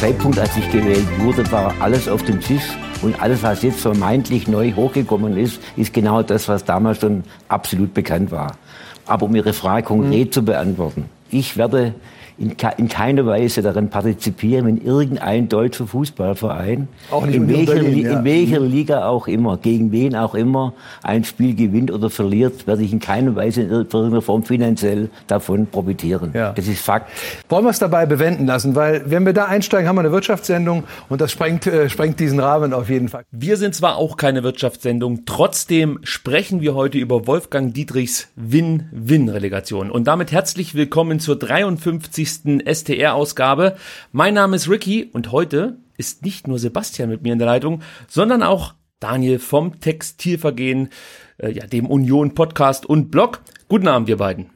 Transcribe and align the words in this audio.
Zeitpunkt, 0.00 0.38
als 0.38 0.56
ich 0.56 0.72
gewählt 0.72 1.06
wurde, 1.18 1.52
war 1.52 1.74
alles 1.78 2.08
auf 2.08 2.22
dem 2.22 2.40
Tisch. 2.40 2.62
Und 3.02 3.20
alles, 3.20 3.42
was 3.42 3.60
jetzt 3.60 3.80
vermeintlich 3.80 4.48
neu 4.48 4.72
hochgekommen 4.72 5.36
ist, 5.36 5.60
ist 5.76 5.92
genau 5.92 6.22
das, 6.22 6.48
was 6.48 6.64
damals 6.64 7.00
schon 7.00 7.22
absolut 7.48 7.92
bekannt 7.92 8.30
war. 8.30 8.56
Aber 9.04 9.26
um 9.26 9.36
Ihre 9.36 9.52
Frage 9.52 9.82
konkret 9.82 10.28
mhm. 10.28 10.32
zu 10.32 10.42
beantworten, 10.42 11.04
ich 11.28 11.58
werde 11.58 11.92
in, 12.40 12.56
in 12.78 12.88
keiner 12.88 13.26
Weise 13.26 13.60
daran 13.60 13.90
partizipieren, 13.90 14.66
wenn 14.66 14.78
irgendein 14.78 15.48
deutscher 15.48 15.86
Fußballverein, 15.86 16.88
in, 17.30 17.48
welcher, 17.48 17.74
Berlin, 17.74 18.04
ja. 18.06 18.18
in 18.18 18.24
welcher 18.24 18.60
Liga 18.60 19.06
auch 19.06 19.28
immer, 19.28 19.58
gegen 19.58 19.92
wen 19.92 20.16
auch 20.16 20.34
immer, 20.34 20.72
ein 21.02 21.22
Spiel 21.24 21.54
gewinnt 21.54 21.90
oder 21.90 22.08
verliert, 22.08 22.66
werde 22.66 22.82
ich 22.82 22.92
in 22.92 22.98
keiner 22.98 23.36
Weise 23.36 23.62
in 23.62 23.70
irgendeiner 23.70 24.22
Form 24.22 24.42
finanziell 24.42 25.10
davon 25.26 25.66
profitieren. 25.66 26.30
Ja. 26.32 26.52
Das 26.52 26.66
ist 26.66 26.80
Fakt. 26.80 27.10
Wollen 27.50 27.64
wir 27.64 27.70
es 27.70 27.78
dabei 27.78 28.06
bewenden 28.06 28.46
lassen, 28.46 28.74
weil 28.74 29.02
wenn 29.04 29.26
wir 29.26 29.34
da 29.34 29.44
einsteigen, 29.44 29.86
haben 29.86 29.96
wir 29.96 30.00
eine 30.00 30.12
Wirtschaftssendung 30.12 30.84
und 31.10 31.20
das 31.20 31.30
sprengt, 31.30 31.66
äh, 31.66 31.90
sprengt 31.90 32.18
diesen 32.20 32.40
Rahmen 32.40 32.72
auf 32.72 32.88
jeden 32.88 33.08
Fall. 33.08 33.24
Wir 33.30 33.58
sind 33.58 33.74
zwar 33.74 33.96
auch 33.96 34.16
keine 34.16 34.42
Wirtschaftssendung, 34.42 35.26
trotzdem 35.26 35.98
sprechen 36.04 36.62
wir 36.62 36.74
heute 36.74 36.96
über 36.96 37.26
Wolfgang 37.26 37.74
Dietrichs 37.74 38.28
Win-Win-Relegation. 38.36 39.90
Und 39.90 40.06
damit 40.06 40.32
herzlich 40.32 40.74
willkommen 40.74 41.20
zur 41.20 41.38
53 41.38 42.29
nächsten 42.30 42.60
STR-Ausgabe. 42.60 43.76
Mein 44.12 44.34
Name 44.34 44.54
ist 44.54 44.68
Ricky 44.68 45.10
und 45.12 45.32
heute 45.32 45.78
ist 45.96 46.24
nicht 46.24 46.46
nur 46.46 46.60
Sebastian 46.60 47.08
mit 47.08 47.22
mir 47.22 47.32
in 47.32 47.40
der 47.40 47.48
Leitung, 47.48 47.82
sondern 48.06 48.44
auch 48.44 48.74
Daniel 49.00 49.40
vom 49.40 49.80
Textilvergehen, 49.80 50.90
äh, 51.38 51.50
ja, 51.50 51.66
dem 51.66 51.86
Union 51.86 52.34
Podcast 52.34 52.86
und 52.86 53.10
Blog. 53.10 53.40
Guten 53.68 53.88
Abend, 53.88 54.08
ihr 54.08 54.18
beiden. 54.18 54.50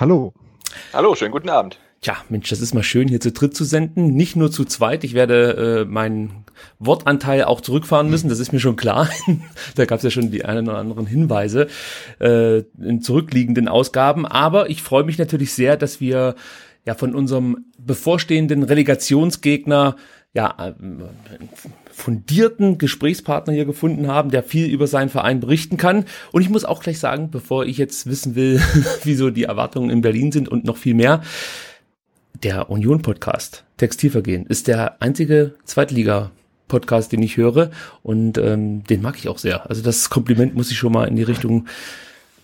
Hallo. 0.00 0.32
Hallo, 0.92 1.14
schönen 1.14 1.30
guten 1.30 1.50
Abend. 1.50 1.78
Tja, 2.02 2.16
Mensch, 2.28 2.50
das 2.50 2.60
ist 2.60 2.74
mal 2.74 2.82
schön, 2.82 3.08
hier 3.08 3.20
zu 3.20 3.32
dritt 3.32 3.56
zu 3.56 3.64
senden. 3.64 4.14
Nicht 4.14 4.36
nur 4.36 4.50
zu 4.50 4.64
zweit. 4.64 5.02
Ich 5.02 5.14
werde 5.14 5.84
äh, 5.86 5.90
meinen 5.90 6.44
Wortanteil 6.78 7.44
auch 7.44 7.60
zurückfahren 7.60 8.10
müssen, 8.10 8.28
das 8.28 8.38
ist 8.38 8.52
mir 8.52 8.60
schon 8.60 8.76
klar. 8.76 9.08
da 9.74 9.84
gab 9.86 9.98
es 9.98 10.04
ja 10.04 10.10
schon 10.10 10.30
die 10.30 10.44
einen 10.44 10.68
oder 10.68 10.78
anderen 10.78 11.06
Hinweise 11.06 11.68
äh, 12.20 12.58
in 12.80 13.00
zurückliegenden 13.02 13.68
Ausgaben. 13.68 14.26
Aber 14.26 14.70
ich 14.70 14.82
freue 14.82 15.04
mich 15.04 15.18
natürlich 15.18 15.54
sehr, 15.54 15.76
dass 15.76 16.00
wir 16.00 16.34
ja 16.84 16.94
von 16.94 17.14
unserem 17.14 17.66
bevorstehenden 17.78 18.62
Relegationsgegner 18.62 19.96
ja 20.32 20.54
äh, 20.58 20.74
fundierten 21.90 22.76
Gesprächspartner 22.76 23.54
hier 23.54 23.64
gefunden 23.64 24.06
haben, 24.06 24.30
der 24.30 24.42
viel 24.42 24.66
über 24.66 24.86
seinen 24.86 25.08
Verein 25.08 25.40
berichten 25.40 25.78
kann. 25.78 26.04
Und 26.30 26.42
ich 26.42 26.50
muss 26.50 26.66
auch 26.66 26.82
gleich 26.82 26.98
sagen, 26.98 27.30
bevor 27.30 27.64
ich 27.64 27.78
jetzt 27.78 28.06
wissen 28.06 28.34
will, 28.34 28.60
wieso 29.02 29.30
die 29.30 29.44
Erwartungen 29.44 29.88
in 29.90 30.02
Berlin 30.02 30.30
sind 30.30 30.48
und 30.48 30.64
noch 30.64 30.76
viel 30.76 30.94
mehr, 30.94 31.22
der 32.42 32.70
Union 32.70 33.02
Podcast 33.02 33.64
Textilvergehen 33.76 34.46
ist 34.46 34.68
der 34.68 35.00
einzige 35.02 35.54
Zweitliga 35.64 36.30
Podcast, 36.68 37.12
den 37.12 37.22
ich 37.22 37.36
höre 37.36 37.70
und 38.02 38.38
ähm, 38.38 38.84
den 38.84 39.02
mag 39.02 39.16
ich 39.18 39.28
auch 39.28 39.38
sehr. 39.38 39.68
Also 39.68 39.82
das 39.82 40.10
Kompliment 40.10 40.54
muss 40.54 40.70
ich 40.70 40.78
schon 40.78 40.92
mal 40.92 41.06
in 41.06 41.16
die 41.16 41.22
Richtung 41.22 41.66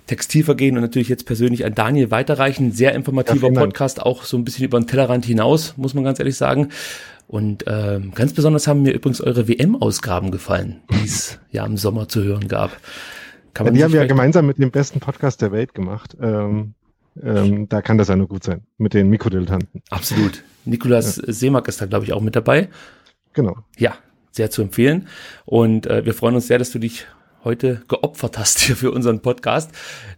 Textilvergehen 0.06 0.76
und 0.76 0.82
natürlich 0.82 1.08
jetzt 1.08 1.26
persönlich 1.26 1.64
an 1.64 1.74
Daniel 1.74 2.10
weiterreichen. 2.10 2.72
Sehr 2.72 2.94
informativer 2.94 3.52
ja, 3.52 3.60
Podcast, 3.60 4.02
auch 4.02 4.24
so 4.24 4.36
ein 4.36 4.44
bisschen 4.44 4.64
über 4.64 4.78
den 4.78 4.86
Tellerrand 4.86 5.24
hinaus, 5.24 5.76
muss 5.76 5.94
man 5.94 6.04
ganz 6.04 6.18
ehrlich 6.18 6.36
sagen. 6.36 6.68
Und 7.28 7.64
ähm, 7.66 8.12
ganz 8.14 8.32
besonders 8.34 8.66
haben 8.66 8.82
mir 8.82 8.92
übrigens 8.92 9.20
eure 9.20 9.48
WM-Ausgaben 9.48 10.30
gefallen, 10.30 10.82
die 10.90 11.06
es 11.06 11.38
ja 11.50 11.64
im 11.64 11.76
Sommer 11.76 12.08
zu 12.08 12.22
hören 12.22 12.48
gab. 12.48 12.76
Kann 13.54 13.66
man 13.66 13.74
ja, 13.74 13.78
die 13.78 13.84
haben 13.84 13.92
wir 13.92 14.00
ja 14.00 14.06
gemeinsam 14.06 14.46
mit 14.46 14.58
dem 14.58 14.70
besten 14.70 15.00
Podcast 15.00 15.40
der 15.40 15.52
Welt 15.52 15.74
gemacht. 15.74 16.16
Ähm, 16.20 16.74
ähm, 17.20 17.68
da 17.68 17.82
kann 17.82 17.98
das 17.98 18.08
ja 18.08 18.16
nur 18.16 18.28
gut 18.28 18.44
sein, 18.44 18.62
mit 18.78 18.94
den 18.94 19.08
Mikrodilettanten. 19.08 19.82
Absolut. 19.90 20.42
Nikolas 20.64 21.16
ja. 21.16 21.32
Seemark 21.32 21.68
ist 21.68 21.80
da, 21.80 21.86
glaube 21.86 22.04
ich, 22.04 22.12
auch 22.12 22.20
mit 22.20 22.36
dabei. 22.36 22.68
Genau. 23.32 23.58
Ja, 23.76 23.94
sehr 24.30 24.50
zu 24.50 24.62
empfehlen. 24.62 25.08
Und 25.44 25.86
äh, 25.86 26.04
wir 26.04 26.14
freuen 26.14 26.34
uns 26.34 26.46
sehr, 26.46 26.58
dass 26.58 26.70
du 26.70 26.78
dich 26.78 27.06
heute 27.44 27.82
geopfert 27.88 28.38
hast 28.38 28.60
hier 28.60 28.76
für 28.76 28.92
unseren 28.92 29.20
Podcast. 29.20 29.70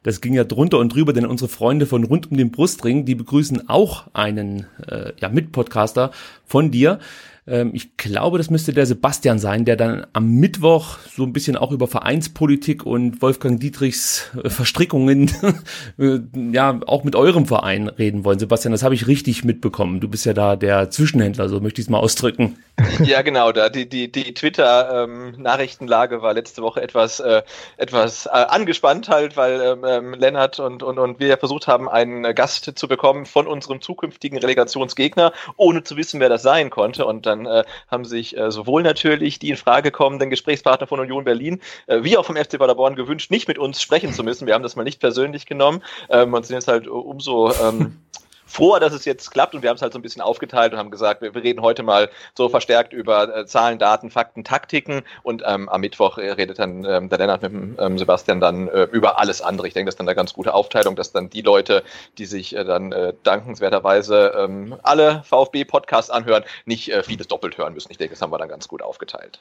Das 0.03 0.21
ging 0.21 0.35
ja 0.35 0.45
drunter 0.45 0.79
und 0.79 0.95
drüber, 0.95 1.13
denn 1.13 1.27
unsere 1.27 1.49
Freunde 1.49 1.87
von 1.87 2.05
rund 2.05 2.31
um 2.31 2.37
den 2.37 2.51
Brustring, 2.51 3.05
die 3.05 3.15
begrüßen 3.15 3.69
auch 3.69 4.09
einen 4.13 4.67
äh, 4.87 5.13
ja, 5.21 5.29
Mitpodcaster 5.29 6.11
von 6.45 6.71
dir. 6.71 6.99
Ähm, 7.47 7.73
ich 7.75 7.97
glaube, 7.99 8.39
das 8.39 8.49
müsste 8.49 8.73
der 8.73 8.87
Sebastian 8.87 9.39
sein, 9.39 9.65
der 9.67 9.77
dann 9.77 10.07
am 10.15 10.31
Mittwoch 10.31 10.99
so 11.15 11.25
ein 11.25 11.33
bisschen 11.33 11.57
auch 11.57 11.73
über 11.73 11.87
Vereinspolitik 11.87 12.87
und 12.87 13.21
Wolfgang 13.21 13.61
Dietrichs 13.61 14.31
äh, 14.43 14.49
Verstrickungen 14.49 15.31
äh, 15.99 16.21
ja 16.53 16.81
auch 16.87 17.05
mit 17.05 17.17
eurem 17.17 17.45
Verein 17.45 17.89
reden 17.89 18.25
wollen. 18.25 18.39
Sebastian, 18.39 18.73
das 18.73 18.83
habe 18.83 18.95
ich 18.95 19.07
richtig 19.07 19.45
mitbekommen. 19.45 20.01
Du 20.01 20.09
bist 20.09 20.25
ja 20.25 20.33
da 20.33 20.57
der 20.57 20.91
Zwischenhändler, 20.91 21.51
so 21.51 21.61
möchte 21.61 21.81
ich 21.81 21.87
es 21.87 21.91
mal 21.91 21.99
ausdrücken. 21.99 22.57
Ja, 23.05 23.23
genau. 23.23 23.53
Da 23.53 23.69
die 23.69 23.89
die 23.89 24.11
die 24.11 24.35
Twitter-Nachrichtenlage 24.35 26.17
ähm, 26.17 26.23
war 26.23 26.35
letzte 26.35 26.63
Woche 26.63 26.83
etwas 26.83 27.21
äh, 27.21 27.43
etwas 27.77 28.27
äh, 28.27 28.31
angespannt 28.31 29.09
halt, 29.09 29.37
weil 29.37 29.61
ähm, 29.61 29.85
ähm 29.87 30.15
Lennart 30.15 30.59
und 30.59 30.83
und 30.83 30.99
und 30.99 31.21
wir 31.21 31.37
versucht 31.39 31.69
haben, 31.69 31.89
einen 31.89 32.35
Gast 32.35 32.73
zu 32.75 32.89
bekommen 32.89 33.27
von 33.27 33.47
unserem 33.47 33.81
zukünftigen 33.81 34.39
Relegationsgegner, 34.39 35.33
ohne 35.57 35.85
zu 35.85 35.97
wissen, 35.97 36.19
wer 36.19 36.29
das 36.29 36.43
sein 36.43 36.71
konnte. 36.71 37.05
Und 37.05 37.27
dann 37.27 37.34
äh, 37.47 37.65
haben 37.89 38.05
sich 38.05 38.37
äh, 38.37 38.51
sowohl 38.51 38.83
natürlich 38.83 39.39
die 39.39 39.51
in 39.51 39.57
Frage 39.57 39.91
kommenden 39.91 40.31
Gesprächspartner 40.31 40.87
von 40.87 41.01
Union 41.01 41.25
Berlin 41.25 41.61
äh, 41.87 42.03
wie 42.03 42.17
auch 42.17 42.25
vom 42.25 42.37
FC 42.37 42.59
Paderborn 42.59 42.97
gewünscht, 42.97 43.31
nicht 43.31 43.49
mit 43.49 43.59
uns 43.59 43.83
sprechen 43.83 44.13
zu 44.13 44.25
müssen. 44.25 44.47
Wir 44.47 44.55
haben 44.55 44.63
das 44.63 44.77
mal 44.77 44.85
nicht 44.85 45.01
persönlich 45.01 45.47
genommen 45.47 45.83
ähm, 46.09 46.35
und 46.35 46.47
sind 46.47 46.55
jetzt 46.55 46.69
halt 46.69 46.87
umso 46.87 47.53
ähm, 47.53 47.99
froh, 48.47 48.79
dass 48.79 48.93
es 48.93 49.05
jetzt 49.05 49.31
klappt 49.31 49.55
und 49.55 49.63
wir 49.63 49.71
haben 49.71 49.77
es 49.77 49.83
halt 49.83 49.93
so 49.93 49.99
ein 49.99 50.03
bisschen 50.03 50.23
aufgeteilt 50.23 50.73
und 50.73 50.79
haben 50.79 50.91
gesagt, 50.91 51.23
wir, 51.23 51.35
wir 51.35 51.43
reden 51.43 51.63
heute 51.63 51.83
mal 51.83 52.11
so 52.37 52.49
verstärkt 52.49 52.93
über 52.93 53.37
äh, 53.37 53.47
Zahlen, 53.47 53.79
Daten, 53.79 54.11
Fakten, 54.11 54.45
Taktiken 54.45 55.03
und 55.23 55.43
ähm, 55.47 55.69
am 55.69 55.81
Mittwoch 55.81 56.19
äh, 56.19 56.31
redet 56.31 56.59
dann 56.59 56.85
ähm, 56.85 57.09
der 57.09 57.19
Lennart 57.19 57.43
mit 57.43 57.53
dem 57.53 57.77
ähm, 57.79 57.99
Sebastian 57.99 58.41
dann 58.41 58.69
äh, 58.69 58.85
über 58.85 59.19
alles 59.19 59.41
andere. 59.41 59.67
Ich 59.67 59.75
denke, 59.75 59.89
das 59.89 59.95
ist 59.95 60.01
dann 60.01 60.09
eine 60.09 60.17
ganz 60.17 60.33
gute 60.35 60.55
Aufteilung, 60.55 60.97
dass 60.97 61.13
dann 61.13 61.31
die 61.31 61.43
Leute, 61.43 61.83
die 62.19 62.27
sich 62.27 62.55
äh, 62.55 62.65
dann 62.65 62.93
äh, 62.93 63.15
dankenswerterweise 63.23 64.35
ähm, 64.37 64.77
alle 64.83 65.23
VfB-Podcasts 65.25 66.11
anhören, 66.11 66.45
nicht 66.65 66.93
äh, 66.93 67.03
vieles 67.03 67.29
doppelt 67.29 67.59
hören 67.59 67.75
müssen. 67.75 67.91
Ich 67.91 67.99
denke, 67.99 68.15
das 68.15 68.23
haben 68.23 68.33
wir 68.33 68.39
dann 68.39 68.49
ganz 68.49 68.69
gut 68.69 68.83
aufgeteilt. 68.83 69.41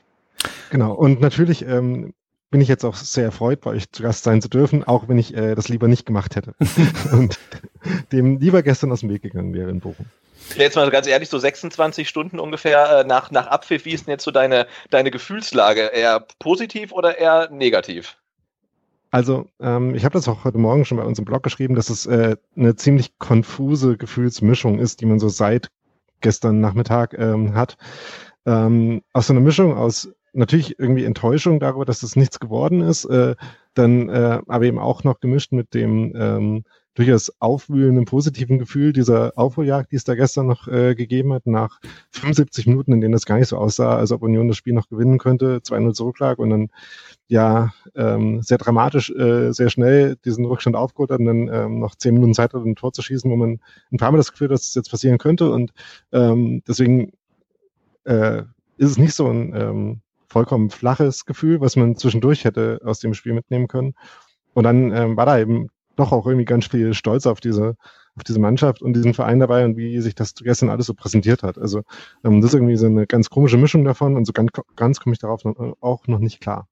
Genau, 0.70 0.94
und 0.94 1.22
natürlich 1.22 1.64
ähm, 1.66 2.14
bin 2.54 2.62
ich 2.62 2.68
jetzt 2.68 2.86
auch 2.86 2.94
sehr 2.94 3.26
erfreut, 3.26 3.62
bei 3.62 3.72
euch 3.72 3.92
zu 3.92 4.04
Gast 4.04 4.24
sein 4.24 4.40
zu 4.40 4.48
dürfen, 4.48 4.84
auch 4.84 5.08
wenn 5.08 5.18
ich 5.18 5.36
äh, 5.36 5.56
das 5.56 5.70
lieber 5.70 5.88
nicht 5.88 6.06
gemacht 6.06 6.36
hätte 6.36 6.54
und 7.12 7.40
dem 8.12 8.38
lieber 8.38 8.62
gestern 8.62 8.92
aus 8.92 9.00
dem 9.00 9.10
Weg 9.10 9.24
gegangen 9.24 9.56
wäre 9.56 9.72
in 9.72 9.80
Bochum. 9.80 10.06
Jetzt 10.56 10.76
mal 10.76 10.88
ganz 10.92 11.08
ehrlich, 11.08 11.30
so 11.30 11.40
26 11.40 12.08
Stunden 12.08 12.40
ungefähr 12.40 13.00
äh, 13.00 13.04
nach, 13.06 13.32
nach 13.32 13.48
Abpfiff, 13.48 13.86
wie 13.86 13.94
ist 13.94 14.06
denn 14.06 14.12
jetzt 14.12 14.24
so 14.24 14.30
deine, 14.30 14.68
deine 14.92 15.10
Gefühlslage? 15.10 15.82
Eher 15.96 16.28
positiv 16.38 16.92
oder 16.92 17.18
eher 17.18 17.50
negativ? 17.50 18.18
Also, 19.10 19.48
ähm, 19.60 19.96
ich 19.96 20.06
habe 20.06 20.14
das 20.14 20.28
auch 20.28 20.44
heute 20.44 20.60
Morgen 20.60 20.86
schon 20.86 21.00
bei 21.00 21.06
uns 21.06 21.18
im 21.18 21.26
Blog 21.26 21.42
geschrieben, 21.42 21.74
dass 21.74 21.90
es 21.90 22.06
äh, 22.06 22.36
eine 22.56 22.76
ziemlich 22.76 23.18
konfuse 23.18 23.98
Gefühlsmischung 23.98 24.78
ist, 24.78 25.02
die 25.02 25.08
man 25.08 25.18
so 25.18 25.28
seit 25.28 25.72
gestern 26.22 26.62
Nachmittag 26.62 27.16
ähm, 27.18 27.56
hat. 27.56 27.78
Ähm, 28.46 29.02
aus 29.12 29.26
so 29.26 29.34
einer 29.34 29.42
Mischung 29.42 29.76
aus 29.76 30.14
natürlich 30.34 30.80
irgendwie 30.80 31.06
Enttäuschung 31.06 31.60
darüber, 31.60 31.86
dass 31.86 32.02
das 32.02 32.16
nichts 32.16 32.40
geworden 32.40 32.82
ist, 32.82 33.06
äh, 33.06 33.36
dann 33.74 34.10
äh, 34.10 34.40
aber 34.48 34.66
eben 34.66 34.80
auch 34.80 35.04
noch 35.04 35.20
gemischt 35.20 35.52
mit 35.52 35.74
dem 35.74 36.14
ähm, 36.16 36.64
durchaus 36.96 37.32
aufwühlenden 37.40 38.06
positiven 38.06 38.60
Gefühl 38.60 38.94
dieser 38.94 39.34
Aufholjagd, 39.36 39.92
die 39.92 39.96
es 39.96 40.04
da 40.04 40.14
gestern 40.14 40.46
noch 40.46 40.68
äh, 40.68 40.94
gegeben 40.94 41.34
hat, 41.34 41.48
nach 41.48 41.80
75 42.12 42.68
Minuten, 42.68 42.94
in 42.94 43.02
denen 43.02 43.14
das 43.14 43.26
gar 43.26 43.38
nicht 43.38 43.48
so 43.48 43.58
aussah, 43.58 43.98
als 43.98 44.12
ob 44.12 44.22
Union 44.22 44.48
das 44.48 44.58
Spiel 44.58 44.74
noch 44.74 44.90
gewinnen 44.90 45.18
könnte, 45.18 45.58
2-0 45.58 45.94
zurücklag 45.94 46.38
und 46.38 46.52
dann 46.52 46.70
ja 47.28 47.74
ähm, 47.96 48.44
sehr 48.44 48.60
dramatisch, 48.60 49.10
äh, 49.10 49.52
sehr 49.54 49.70
schnell 49.70 50.18
diesen 50.24 50.46
Rückstand 50.46 50.76
aufgeholt 50.76 51.10
hat 51.10 51.20
und 51.20 51.26
dann 51.26 51.48
ähm, 51.52 51.80
noch 51.80 51.96
zehn 51.96 52.14
Minuten 52.14 52.36
Zeit 52.36 52.54
hat, 52.54 52.64
ein 52.64 52.76
Tor 52.76 52.94
zu 52.94 53.02
schießen, 53.02 53.30
wo 53.30 53.36
man 53.36 53.60
ein 53.92 53.98
paar 53.98 54.12
Mal 54.12 54.18
das 54.18 54.32
Gefühl 54.32 54.48
hat, 54.48 54.54
dass 54.54 54.62
es 54.62 54.68
das 54.70 54.76
jetzt 54.76 54.92
passieren 54.92 55.18
könnte 55.18 55.50
und 55.52 55.74
ähm, 56.12 56.62
deswegen 56.68 57.12
äh, 58.04 58.44
ist 58.78 58.92
es 58.92 58.98
nicht 58.98 59.14
so 59.16 59.28
ein 59.28 59.54
ähm, 59.56 60.02
vollkommen 60.34 60.72
flaches 60.72 61.26
Gefühl, 61.26 61.62
was 61.62 61.76
man 61.76 61.96
zwischendurch 61.96 62.44
hätte 62.44 62.82
aus 62.84 63.00
dem 63.00 63.14
Spiel 63.14 63.34
mitnehmen 63.34 63.68
können. 63.68 63.94
Und 64.54 64.64
dann 64.64 64.92
ähm, 64.92 65.16
war 65.16 65.26
da 65.26 65.40
eben 65.40 65.70
doch 65.96 66.12
auch 66.12 66.26
irgendwie 66.26 66.46
ganz 66.46 66.68
viel 66.68 66.94
Stolz 66.96 67.28
auf 67.28 67.40
diese, 67.40 67.76
auf 68.16 68.24
diese 68.24 68.40
Mannschaft 68.40 68.82
und 68.82 68.94
diesen 68.94 69.14
Verein 69.14 69.40
dabei 69.40 69.64
und 69.64 69.78
wie 69.78 70.02
sich 70.02 70.16
das 70.16 70.34
gestern 70.36 70.70
alles 70.70 70.88
so 70.88 70.96
präsentiert 70.96 71.44
hat. 71.44 71.58
Also 71.58 71.84
ähm, 72.26 72.42
das 72.42 72.50
ist 72.50 72.56
irgendwie 72.56 72.76
so 72.76 72.88
eine 72.88 73.06
ganz 73.06 73.30
komische 73.30 73.58
Mischung 73.58 73.86
davon 73.86 74.18
und 74.18 74.26
so 74.26 74.34
ganz, 74.34 74.52
ganz 74.76 75.00
komme 75.00 75.14
ich 75.14 75.20
darauf 75.20 75.44
noch, 75.46 75.56
auch 75.82 76.08
noch 76.08 76.20
nicht 76.20 76.42
klar. 76.42 76.68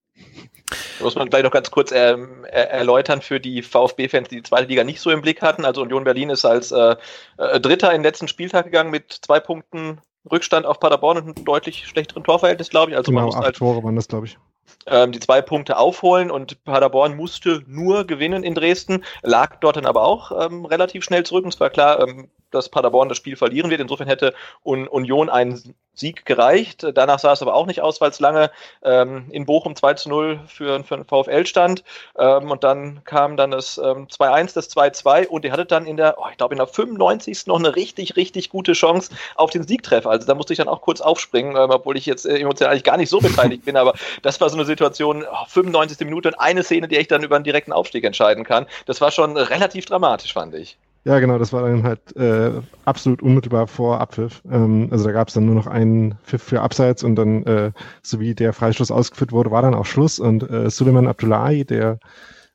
Muss 0.99 1.15
man 1.15 1.29
gleich 1.29 1.43
noch 1.43 1.51
ganz 1.51 1.71
kurz 1.71 1.91
ähm, 1.91 2.43
erläutern 2.45 3.21
für 3.21 3.39
die 3.39 3.61
VfB-Fans, 3.61 4.29
die 4.29 4.37
die 4.37 4.43
zweite 4.43 4.67
Liga 4.67 4.83
nicht 4.83 5.01
so 5.01 5.09
im 5.09 5.21
Blick 5.21 5.41
hatten. 5.41 5.65
Also 5.65 5.81
Union 5.81 6.03
Berlin 6.03 6.29
ist 6.29 6.45
als 6.45 6.71
äh, 6.71 6.95
äh, 7.37 7.59
Dritter 7.59 7.89
in 7.89 7.97
den 7.97 8.03
letzten 8.03 8.27
Spieltag 8.27 8.65
gegangen 8.65 8.91
mit 8.91 9.11
zwei 9.21 9.39
Punkten 9.39 9.99
Rückstand 10.29 10.65
auf 10.65 10.79
Paderborn 10.79 11.17
und 11.17 11.37
einem 11.37 11.45
deutlich 11.45 11.87
schlechteren 11.87 12.23
Torverhältnis, 12.23 12.69
glaube 12.69 12.91
ich. 12.91 12.97
Also 12.97 13.11
genau, 13.11 13.21
man 13.21 13.25
muss 13.27 13.35
acht 13.35 13.45
halt, 13.45 13.55
Tore 13.55 13.83
waren 13.83 13.95
das, 13.95 14.07
glaube 14.07 14.27
ich. 14.27 14.37
Ähm, 14.85 15.11
die 15.11 15.19
zwei 15.19 15.41
Punkte 15.41 15.77
aufholen 15.77 16.31
und 16.31 16.63
Paderborn 16.63 17.15
musste 17.15 17.63
nur 17.67 18.05
gewinnen 18.05 18.43
in 18.43 18.55
Dresden, 18.55 19.03
lag 19.21 19.57
dort 19.59 19.77
dann 19.77 19.85
aber 19.85 20.03
auch 20.03 20.31
ähm, 20.45 20.65
relativ 20.65 21.03
schnell 21.03 21.23
zurück. 21.23 21.43
Und 21.43 21.53
es 21.53 21.59
war 21.59 21.69
klar, 21.69 22.07
ähm, 22.07 22.29
dass 22.51 22.69
Paderborn 22.69 23.09
das 23.09 23.17
Spiel 23.17 23.35
verlieren 23.35 23.69
wird. 23.69 23.81
Insofern 23.81 24.07
hätte 24.07 24.33
Un 24.63 24.87
Union 24.87 25.29
einen 25.29 25.75
Sieg 25.93 26.25
gereicht. 26.25 26.85
Danach 26.93 27.19
sah 27.19 27.33
es 27.33 27.41
aber 27.41 27.53
auch 27.53 27.65
nicht 27.65 27.81
aus, 27.81 27.99
weil 27.99 28.11
es 28.11 28.19
lange 28.19 28.49
ähm, 28.83 29.25
in 29.31 29.45
Bochum 29.45 29.75
2 29.75 29.93
zu 29.95 30.09
0 30.09 30.39
für, 30.47 30.83
für 30.83 30.95
den 30.95 31.05
VfL 31.05 31.45
stand. 31.45 31.83
Ähm, 32.17 32.49
und 32.49 32.63
dann 32.63 33.03
kam 33.03 33.35
dann 33.35 33.51
das 33.51 33.77
ähm, 33.77 34.07
2-1, 34.07 34.53
das 34.53 34.69
2-2 34.75 35.27
und 35.27 35.43
ihr 35.43 35.51
hattet 35.51 35.71
dann 35.71 35.85
in 35.85 35.97
der, 35.97 36.15
oh, 36.17 36.25
ich 36.31 36.37
glaube, 36.37 36.53
in 36.53 36.59
der 36.59 36.67
95. 36.67 37.47
noch 37.47 37.59
eine 37.59 37.75
richtig, 37.75 38.15
richtig 38.15 38.49
gute 38.49 38.73
Chance 38.73 39.11
auf 39.35 39.49
den 39.49 39.67
Siegtreffer. 39.67 40.09
Also 40.09 40.25
da 40.25 40.33
musste 40.33 40.53
ich 40.53 40.57
dann 40.57 40.69
auch 40.69 40.81
kurz 40.81 41.01
aufspringen, 41.01 41.55
ähm, 41.57 41.69
obwohl 41.69 41.97
ich 41.97 42.05
jetzt 42.05 42.25
äh, 42.25 42.37
emotional 42.37 42.71
eigentlich 42.71 42.83
gar 42.85 42.97
nicht 42.97 43.09
so 43.09 43.19
beteiligt 43.19 43.65
bin. 43.65 43.75
Aber 43.75 43.93
das 44.21 44.39
war 44.39 44.49
so 44.49 44.55
eine 44.55 44.65
Situation, 44.65 45.23
oh, 45.29 45.45
95. 45.47 45.99
Minute 46.05 46.29
und 46.29 46.35
eine 46.35 46.63
Szene, 46.63 46.87
die 46.87 46.97
ich 46.97 47.07
dann 47.07 47.23
über 47.23 47.35
einen 47.35 47.43
direkten 47.43 47.73
Aufstieg 47.73 48.05
entscheiden 48.05 48.43
kann. 48.43 48.65
Das 48.85 49.01
war 49.01 49.11
schon 49.11 49.35
relativ 49.35 49.85
dramatisch, 49.85 50.33
fand 50.33 50.55
ich. 50.55 50.77
Ja, 51.03 51.19
genau, 51.19 51.39
das 51.39 51.51
war 51.51 51.63
dann 51.67 51.81
halt 51.83 52.15
äh, 52.15 52.61
absolut 52.85 53.23
unmittelbar 53.23 53.65
vor 53.67 53.99
Abpfiff. 53.99 54.43
Ähm, 54.49 54.87
also 54.91 55.05
da 55.05 55.11
gab 55.11 55.29
es 55.29 55.33
dann 55.33 55.45
nur 55.45 55.55
noch 55.55 55.65
einen 55.65 56.15
Pfiff 56.23 56.43
für 56.43 56.61
Abseits 56.61 57.03
und 57.03 57.15
dann, 57.15 57.43
äh, 57.45 57.71
so 58.03 58.19
wie 58.19 58.35
der 58.35 58.53
Freistoß 58.53 58.91
ausgeführt 58.91 59.31
wurde, 59.31 59.49
war 59.49 59.63
dann 59.63 59.73
auch 59.73 59.85
Schluss. 59.87 60.19
Und 60.19 60.47
äh, 60.47 60.69
Suleiman 60.69 61.07
Abdullahi, 61.07 61.65
der 61.65 61.97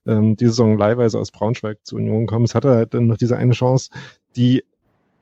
ähm, 0.07 0.37
diese 0.37 0.51
Saison 0.53 0.79
leihweise 0.79 1.19
aus 1.19 1.33
Braunschweig 1.33 1.79
zur 1.85 1.99
Union 1.99 2.27
kommt, 2.27 2.55
hatte 2.55 2.71
halt 2.71 2.95
dann 2.95 3.09
noch 3.09 3.17
diese 3.17 3.37
eine 3.37 3.53
Chance, 3.53 3.91
die 4.37 4.65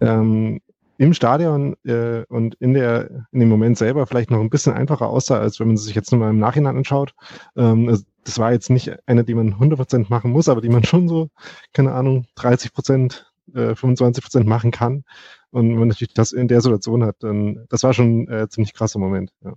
ähm, 0.00 0.60
im 1.04 1.12
Stadion 1.14 1.76
äh, 1.84 2.24
und 2.28 2.54
in 2.56 2.72
der 2.72 3.10
in 3.30 3.40
dem 3.40 3.48
Moment 3.48 3.76
selber 3.76 4.06
vielleicht 4.06 4.30
noch 4.30 4.40
ein 4.40 4.50
bisschen 4.50 4.72
einfacher 4.72 5.08
aussah, 5.08 5.38
als 5.38 5.60
wenn 5.60 5.68
man 5.68 5.76
sich 5.76 5.94
jetzt 5.94 6.10
nur 6.10 6.20
mal 6.20 6.30
im 6.30 6.38
Nachhinein 6.38 6.78
anschaut. 6.78 7.14
Ähm, 7.56 8.02
das 8.24 8.38
war 8.38 8.52
jetzt 8.52 8.70
nicht 8.70 8.90
eine, 9.06 9.22
die 9.22 9.34
man 9.34 9.54
100% 9.54 10.06
machen 10.08 10.30
muss, 10.30 10.48
aber 10.48 10.62
die 10.62 10.70
man 10.70 10.82
schon 10.84 11.08
so, 11.08 11.28
keine 11.74 11.92
Ahnung, 11.92 12.24
30%, 12.38 13.22
äh, 13.54 13.74
25% 13.74 14.44
machen 14.44 14.70
kann. 14.70 15.04
Und 15.50 15.68
wenn 15.68 15.78
man 15.78 15.88
natürlich 15.88 16.14
das 16.14 16.32
in 16.32 16.48
der 16.48 16.62
Situation 16.62 17.04
hat, 17.04 17.16
dann 17.20 17.66
das 17.68 17.82
war 17.82 17.92
schon 17.92 18.26
äh, 18.28 18.48
ziemlich 18.48 18.72
krasser 18.72 18.98
Moment. 18.98 19.30
Ja. 19.44 19.52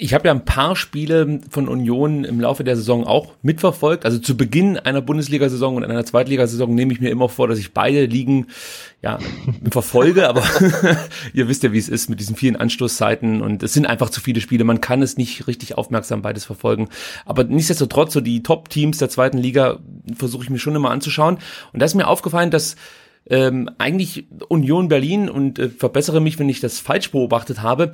Ich 0.00 0.14
habe 0.14 0.28
ja 0.28 0.32
ein 0.32 0.44
paar 0.44 0.76
Spiele 0.76 1.40
von 1.50 1.66
Union 1.66 2.22
im 2.22 2.40
Laufe 2.40 2.62
der 2.62 2.76
Saison 2.76 3.04
auch 3.04 3.34
mitverfolgt. 3.42 4.04
Also 4.04 4.20
zu 4.20 4.36
Beginn 4.36 4.78
einer 4.78 5.02
Bundesliga-Saison 5.02 5.74
und 5.74 5.82
einer 5.82 6.04
Zweitligasaison 6.04 6.72
nehme 6.72 6.92
ich 6.92 7.00
mir 7.00 7.10
immer 7.10 7.28
vor, 7.28 7.48
dass 7.48 7.58
ich 7.58 7.74
beide 7.74 8.04
Ligen 8.04 8.46
ja 9.02 9.18
verfolge. 9.70 10.28
Aber 10.28 10.44
ihr 11.34 11.48
wisst 11.48 11.64
ja, 11.64 11.72
wie 11.72 11.78
es 11.78 11.88
ist 11.88 12.08
mit 12.08 12.20
diesen 12.20 12.36
vielen 12.36 12.54
Anstoßzeiten 12.54 13.42
und 13.42 13.64
es 13.64 13.72
sind 13.72 13.86
einfach 13.86 14.08
zu 14.08 14.20
viele 14.20 14.40
Spiele. 14.40 14.62
Man 14.62 14.80
kann 14.80 15.02
es 15.02 15.16
nicht 15.16 15.48
richtig 15.48 15.76
aufmerksam 15.76 16.22
beides 16.22 16.44
verfolgen. 16.44 16.88
Aber 17.26 17.42
nichtsdestotrotz 17.42 18.12
so 18.12 18.20
die 18.20 18.44
Top-Teams 18.44 18.98
der 18.98 19.08
zweiten 19.08 19.38
Liga 19.38 19.80
versuche 20.16 20.44
ich 20.44 20.50
mir 20.50 20.60
schon 20.60 20.76
immer 20.76 20.92
anzuschauen. 20.92 21.38
Und 21.72 21.80
da 21.80 21.86
ist 21.86 21.96
mir 21.96 22.06
aufgefallen, 22.06 22.52
dass 22.52 22.76
ähm, 23.28 23.68
eigentlich 23.78 24.28
Union 24.46 24.86
Berlin 24.86 25.28
und 25.28 25.58
äh, 25.58 25.68
verbessere 25.68 26.20
mich, 26.20 26.38
wenn 26.38 26.48
ich 26.48 26.60
das 26.60 26.78
falsch 26.78 27.10
beobachtet 27.10 27.62
habe, 27.62 27.92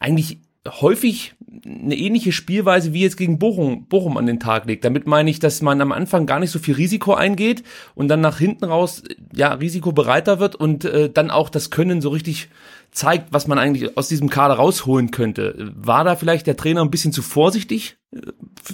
eigentlich 0.00 0.38
häufig 0.66 1.34
eine 1.64 1.96
ähnliche 1.96 2.32
Spielweise 2.32 2.92
wie 2.92 3.02
jetzt 3.02 3.16
gegen 3.16 3.38
Bochum, 3.38 3.86
Bochum 3.86 4.16
an 4.16 4.26
den 4.26 4.40
Tag 4.40 4.66
legt. 4.66 4.84
Damit 4.84 5.06
meine 5.06 5.30
ich, 5.30 5.38
dass 5.38 5.62
man 5.62 5.80
am 5.80 5.92
Anfang 5.92 6.26
gar 6.26 6.40
nicht 6.40 6.50
so 6.50 6.58
viel 6.58 6.74
Risiko 6.74 7.14
eingeht 7.14 7.62
und 7.94 8.08
dann 8.08 8.20
nach 8.20 8.38
hinten 8.38 8.64
raus 8.64 9.02
ja 9.32 9.52
risikobereiter 9.52 10.40
wird 10.40 10.56
und 10.56 10.84
äh, 10.84 11.10
dann 11.10 11.30
auch 11.30 11.48
das 11.48 11.70
Können 11.70 12.00
so 12.00 12.08
richtig 12.08 12.48
zeigt, 12.90 13.32
was 13.32 13.46
man 13.46 13.58
eigentlich 13.58 13.96
aus 13.96 14.08
diesem 14.08 14.30
Kader 14.30 14.54
rausholen 14.54 15.10
könnte. 15.10 15.72
War 15.76 16.04
da 16.04 16.16
vielleicht 16.16 16.46
der 16.46 16.56
Trainer 16.56 16.82
ein 16.82 16.90
bisschen 16.90 17.12
zu 17.12 17.22
vorsichtig 17.22 17.98
äh, 18.12 18.20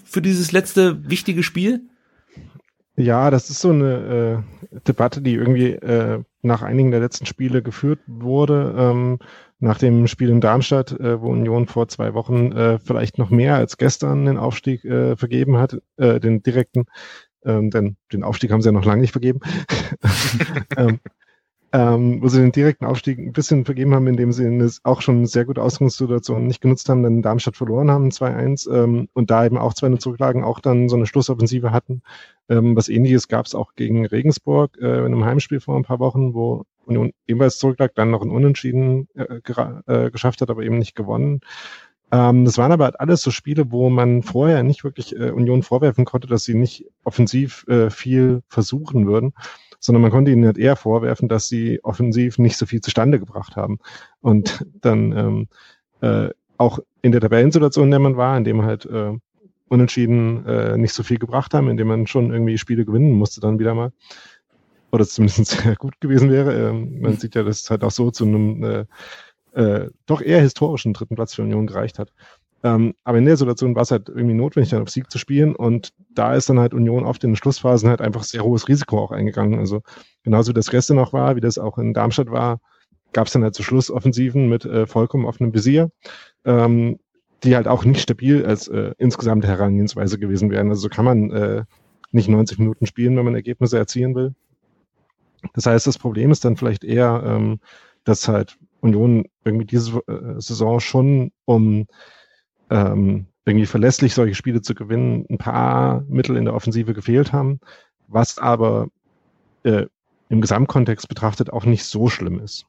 für 0.04 0.22
dieses 0.22 0.52
letzte 0.52 1.08
wichtige 1.08 1.42
Spiel? 1.42 1.82
Ja, 2.96 3.30
das 3.30 3.50
ist 3.50 3.60
so 3.60 3.70
eine 3.70 4.44
äh, 4.72 4.78
Debatte, 4.86 5.22
die 5.22 5.34
irgendwie 5.34 5.70
äh, 5.70 6.22
nach 6.42 6.62
einigen 6.62 6.90
der 6.90 7.00
letzten 7.00 7.26
Spiele 7.26 7.62
geführt 7.62 8.00
wurde. 8.06 8.74
Ähm, 8.76 9.18
nach 9.60 9.78
dem 9.78 10.06
Spiel 10.06 10.30
in 10.30 10.40
Darmstadt, 10.40 10.98
äh, 10.98 11.20
wo 11.20 11.28
Union 11.28 11.66
vor 11.66 11.88
zwei 11.88 12.14
Wochen 12.14 12.52
äh, 12.52 12.78
vielleicht 12.78 13.18
noch 13.18 13.30
mehr 13.30 13.54
als 13.54 13.76
gestern 13.76 14.24
den 14.24 14.38
Aufstieg 14.38 14.84
äh, 14.84 15.16
vergeben 15.16 15.58
hat, 15.58 15.80
äh, 15.96 16.18
den 16.18 16.42
direkten, 16.42 16.86
ähm, 17.44 17.70
denn 17.70 17.96
den 18.12 18.24
Aufstieg 18.24 18.50
haben 18.50 18.62
sie 18.62 18.68
ja 18.68 18.72
noch 18.72 18.84
lange 18.84 19.02
nicht 19.02 19.12
vergeben. 19.12 19.40
ähm, 20.76 21.00
ähm, 21.72 22.20
wo 22.20 22.28
sie 22.28 22.40
den 22.40 22.52
direkten 22.52 22.84
Aufstieg 22.84 23.18
ein 23.18 23.32
bisschen 23.32 23.64
vergeben 23.64 23.94
haben, 23.94 24.08
indem 24.08 24.32
sie 24.32 24.44
eine, 24.44 24.68
auch 24.82 25.02
schon 25.02 25.26
sehr 25.26 25.44
gute 25.44 25.62
Ausgangssituation 25.62 26.46
nicht 26.46 26.60
genutzt 26.60 26.88
haben, 26.88 27.02
dann 27.04 27.22
Darmstadt 27.22 27.56
verloren 27.56 27.90
haben, 27.90 28.08
2-1, 28.08 28.72
ähm, 28.72 29.08
und 29.12 29.30
da 29.30 29.44
eben 29.44 29.56
auch 29.56 29.74
zwei 29.74 29.94
zurücklagen, 29.94 30.42
auch 30.42 30.58
dann 30.58 30.88
so 30.88 30.96
eine 30.96 31.06
Schlussoffensive 31.06 31.70
hatten. 31.70 32.02
Ähm, 32.48 32.74
was 32.74 32.88
ähnliches 32.88 33.28
gab 33.28 33.46
es 33.46 33.54
auch 33.54 33.74
gegen 33.74 34.04
Regensburg 34.04 34.78
äh, 34.80 34.98
in 34.98 35.06
einem 35.06 35.24
Heimspiel 35.24 35.60
vor 35.60 35.76
ein 35.76 35.84
paar 35.84 36.00
Wochen, 36.00 36.34
wo 36.34 36.64
Union 36.90 37.12
ebenfalls 37.26 37.58
zurücklag, 37.58 37.94
dann 37.94 38.10
noch 38.10 38.22
ein 38.22 38.30
Unentschieden 38.30 39.08
äh, 39.14 39.40
äh, 39.86 40.10
geschafft 40.10 40.40
hat, 40.40 40.50
aber 40.50 40.62
eben 40.62 40.78
nicht 40.78 40.94
gewonnen. 40.94 41.40
Ähm, 42.12 42.44
das 42.44 42.58
waren 42.58 42.72
aber 42.72 42.84
halt 42.84 43.00
alles 43.00 43.22
so 43.22 43.30
Spiele, 43.30 43.70
wo 43.70 43.88
man 43.88 44.22
vorher 44.22 44.62
nicht 44.62 44.84
wirklich 44.84 45.16
äh, 45.16 45.30
Union 45.30 45.62
vorwerfen 45.62 46.04
konnte, 46.04 46.28
dass 46.28 46.44
sie 46.44 46.54
nicht 46.54 46.84
offensiv 47.04 47.66
äh, 47.68 47.90
viel 47.90 48.42
versuchen 48.48 49.06
würden 49.06 49.32
sondern 49.80 50.02
man 50.02 50.10
konnte 50.10 50.30
ihnen 50.30 50.44
halt 50.44 50.58
eher 50.58 50.76
vorwerfen, 50.76 51.28
dass 51.28 51.48
sie 51.48 51.80
offensiv 51.82 52.38
nicht 52.38 52.56
so 52.56 52.66
viel 52.66 52.82
zustande 52.82 53.18
gebracht 53.18 53.56
haben. 53.56 53.78
Und 54.20 54.64
dann 54.80 55.12
ähm, 55.12 55.48
äh, 56.02 56.30
auch 56.58 56.78
in 57.02 57.12
der 57.12 57.22
Tabellensituation, 57.22 57.86
in 57.86 57.90
der 57.90 58.00
man 58.00 58.16
war, 58.16 58.36
in 58.36 58.44
dem 58.44 58.62
halt 58.62 58.84
äh, 58.84 59.12
unentschieden 59.68 60.44
äh, 60.46 60.76
nicht 60.76 60.92
so 60.92 61.02
viel 61.02 61.18
gebracht 61.18 61.54
haben, 61.54 61.68
in 61.68 61.76
dem 61.76 61.88
man 61.88 62.06
schon 62.06 62.30
irgendwie 62.30 62.58
Spiele 62.58 62.84
gewinnen 62.84 63.12
musste 63.12 63.40
dann 63.40 63.58
wieder 63.58 63.74
mal. 63.74 63.92
Oder 64.92 65.06
zumindest 65.06 65.46
sehr 65.62 65.76
gut 65.76 66.00
gewesen 66.00 66.30
wäre. 66.30 66.70
Ähm, 66.70 67.00
man 67.00 67.16
sieht 67.16 67.34
ja, 67.34 67.42
dass 67.42 67.62
es 67.62 67.70
halt 67.70 67.84
auch 67.84 67.90
so 67.90 68.10
zu 68.10 68.24
einem 68.24 68.64
äh, 68.64 68.84
äh, 69.52 69.90
doch 70.06 70.22
eher 70.22 70.40
historischen 70.40 70.92
dritten 70.92 71.16
Platz 71.16 71.34
für 71.34 71.42
Union 71.42 71.66
gereicht 71.66 71.98
hat. 71.98 72.12
Ähm, 72.62 72.94
aber 73.04 73.18
in 73.18 73.24
der 73.24 73.36
Situation 73.36 73.74
war 73.74 73.82
es 73.82 73.90
halt 73.90 74.08
irgendwie 74.08 74.34
notwendig, 74.34 74.70
dann 74.70 74.82
auf 74.82 74.90
Sieg 74.90 75.10
zu 75.10 75.18
spielen. 75.18 75.56
Und 75.56 75.92
da 76.10 76.34
ist 76.34 76.48
dann 76.50 76.60
halt 76.60 76.74
Union 76.74 77.04
oft 77.04 77.24
in 77.24 77.30
den 77.30 77.36
Schlussphasen 77.36 77.88
halt 77.88 78.00
einfach 78.00 78.22
sehr 78.22 78.44
hohes 78.44 78.68
Risiko 78.68 78.98
auch 78.98 79.12
eingegangen. 79.12 79.58
Also 79.58 79.82
genauso 80.22 80.50
wie 80.50 80.54
das 80.54 80.70
gestern 80.70 80.96
noch 80.96 81.12
war, 81.12 81.36
wie 81.36 81.40
das 81.40 81.58
auch 81.58 81.78
in 81.78 81.94
Darmstadt 81.94 82.30
war, 82.30 82.60
gab 83.12 83.26
es 83.26 83.32
dann 83.32 83.42
halt 83.42 83.54
so 83.54 83.62
Schlussoffensiven 83.62 84.48
mit 84.48 84.64
äh, 84.64 84.86
vollkommen 84.86 85.24
offenem 85.24 85.54
Visier, 85.54 85.90
ähm, 86.44 86.98
die 87.42 87.56
halt 87.56 87.66
auch 87.66 87.84
nicht 87.84 88.02
stabil 88.02 88.44
als 88.44 88.68
äh, 88.68 88.92
insgesamt 88.98 89.46
Herangehensweise 89.46 90.18
gewesen 90.18 90.50
wären. 90.50 90.68
Also 90.68 90.82
so 90.82 90.88
kann 90.90 91.06
man 91.06 91.30
äh, 91.30 91.64
nicht 92.12 92.28
90 92.28 92.58
Minuten 92.58 92.86
spielen, 92.86 93.16
wenn 93.16 93.24
man 93.24 93.34
Ergebnisse 93.34 93.78
erzielen 93.78 94.14
will. 94.14 94.34
Das 95.54 95.66
heißt, 95.66 95.86
das 95.86 95.98
Problem 95.98 96.30
ist 96.30 96.44
dann 96.44 96.56
vielleicht 96.56 96.84
eher, 96.84 97.22
ähm, 97.24 97.60
dass 98.04 98.28
halt 98.28 98.58
Union 98.80 99.26
irgendwie 99.44 99.66
diese 99.66 99.98
äh, 100.06 100.40
Saison 100.40 100.80
schon 100.80 101.32
um 101.44 101.86
ähm, 102.70 103.26
irgendwie 103.44 103.66
verlässlich 103.66 104.14
solche 104.14 104.34
Spiele 104.34 104.62
zu 104.62 104.74
gewinnen, 104.74 105.26
ein 105.28 105.38
paar 105.38 106.04
Mittel 106.08 106.36
in 106.36 106.44
der 106.44 106.54
Offensive 106.54 106.94
gefehlt 106.94 107.32
haben, 107.32 107.60
was 108.06 108.38
aber 108.38 108.88
äh, 109.64 109.86
im 110.28 110.40
Gesamtkontext 110.40 111.08
betrachtet 111.08 111.50
auch 111.50 111.64
nicht 111.64 111.84
so 111.84 112.08
schlimm 112.08 112.38
ist. 112.38 112.66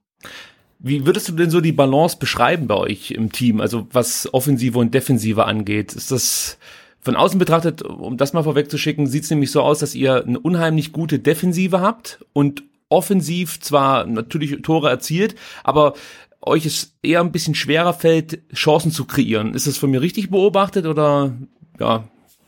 Wie 0.79 1.05
würdest 1.05 1.29
du 1.29 1.33
denn 1.33 1.51
so 1.51 1.61
die 1.61 1.71
Balance 1.71 2.17
beschreiben 2.17 2.67
bei 2.67 2.75
euch 2.75 3.11
im 3.11 3.31
Team? 3.31 3.61
Also 3.61 3.87
was 3.91 4.33
Offensive 4.33 4.79
und 4.79 4.93
Defensive 4.93 5.45
angeht, 5.45 5.93
ist 5.93 6.09
das 6.09 6.57
von 7.01 7.15
außen 7.15 7.39
betrachtet, 7.39 7.81
um 7.81 8.17
das 8.17 8.33
mal 8.33 8.43
vorwegzuschicken, 8.43 9.07
sieht 9.07 9.23
es 9.23 9.29
nämlich 9.29 9.51
so 9.51 9.61
aus, 9.61 9.79
dass 9.79 9.95
ihr 9.95 10.23
eine 10.23 10.39
unheimlich 10.39 10.91
gute 10.91 11.19
Defensive 11.19 11.81
habt 11.81 12.23
und 12.33 12.63
offensiv 12.89 13.59
zwar 13.59 14.05
natürlich 14.05 14.61
Tore 14.61 14.89
erzielt, 14.89 15.35
aber 15.63 15.93
euch 16.41 16.65
es 16.65 16.95
eher 17.01 17.21
ein 17.21 17.31
bisschen 17.31 17.55
schwerer 17.55 17.93
fällt, 17.93 18.41
Chancen 18.53 18.91
zu 18.91 19.05
kreieren. 19.05 19.53
Ist 19.53 19.67
das 19.67 19.77
von 19.77 19.91
mir 19.91 20.01
richtig 20.01 20.29
beobachtet 20.29 20.85
oder 20.85 21.33
ja, 21.79 22.03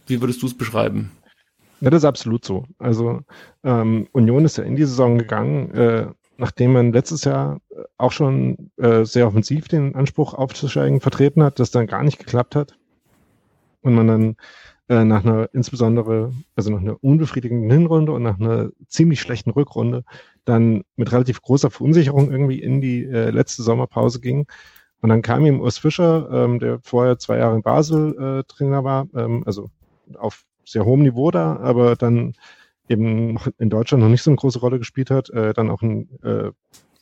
wie 0.08 0.22
würdest 0.22 0.42
du 0.42 0.48
es 0.48 0.58
beschreiben? 0.58 1.12
Ja, 1.82 1.90
das 1.90 2.04
ist 2.04 2.06
absolut 2.06 2.46
so. 2.46 2.66
Also 2.80 3.22
ähm, 3.64 4.08
Union 4.12 4.46
ist 4.46 4.58
ja 4.58 4.64
in 4.64 4.76
die 4.76 4.86
Saison 4.86 5.18
gegangen, 5.18 5.72
äh, 5.72 6.08
nachdem 6.38 6.74
man 6.74 6.94
letztes 6.94 7.24
Jahr 7.24 7.60
auch 7.98 8.12
schon 8.12 8.72
äh, 8.78 9.06
sehr 9.06 9.28
offensiv 9.28 9.68
den 9.68 9.96
Anspruch 9.96 10.34
aufzusteigen 10.34 11.02
vertreten 11.02 11.44
hat, 11.44 11.60
das 11.60 11.72
dann 11.72 11.88
gar 11.88 12.04
nicht 12.04 12.20
geklappt 12.20 12.56
hat 12.56 12.76
und 13.84 13.94
man 13.96 14.08
dann 14.08 14.36
äh, 14.90 15.06
nach 15.06 15.24
einer 15.24 15.50
insbesondere, 15.54 16.34
also 16.56 16.72
nach 16.72 16.82
einer 16.82 17.02
unbefriedigenden 17.04 17.72
Hinrunde 17.72 18.12
und 18.12 18.24
nach 18.24 18.40
einer 18.40 18.70
ziemlich 18.88 19.22
schlechten 19.22 19.52
Rückrunde 19.52 20.04
dann 20.46 20.84
mit 20.96 21.12
relativ 21.12 21.42
großer 21.42 21.70
Verunsicherung 21.70 22.32
irgendwie 22.32 22.62
in 22.62 22.82
die 22.82 23.06
äh, 23.06 23.30
letzte 23.30 23.64
Sommerpause 23.64 24.20
ging. 24.20 24.46
Und 25.02 25.10
dann 25.10 25.22
kam 25.22 25.46
ihm 25.46 25.60
Urs 25.60 25.78
Fischer, 25.78 26.30
ähm, 26.32 26.60
der 26.60 26.80
vorher 26.82 27.18
zwei 27.18 27.38
Jahre 27.38 27.56
in 27.56 27.62
Basel 27.62 28.40
äh, 28.40 28.44
Trainer 28.52 28.84
war, 28.84 29.08
ähm, 29.16 29.44
also 29.46 29.70
auf 30.18 30.46
sehr 30.66 30.86
hohem 30.86 31.04
Niveau 31.04 31.32
da, 31.32 31.58
aber 31.58 31.96
dann 31.96 32.34
eben 32.88 33.38
in 33.58 33.70
Deutschland 33.70 34.04
noch 34.04 34.10
nicht 34.10 34.24
so 34.24 34.32
eine 34.32 34.38
große 34.38 34.60
Rolle 34.60 34.80
gespielt 34.80 35.12
hat, 35.12 35.30
äh, 35.30 35.54
dann 35.54 35.70
auch 35.70 35.82
ein 35.82 36.10
äh, 36.24 36.52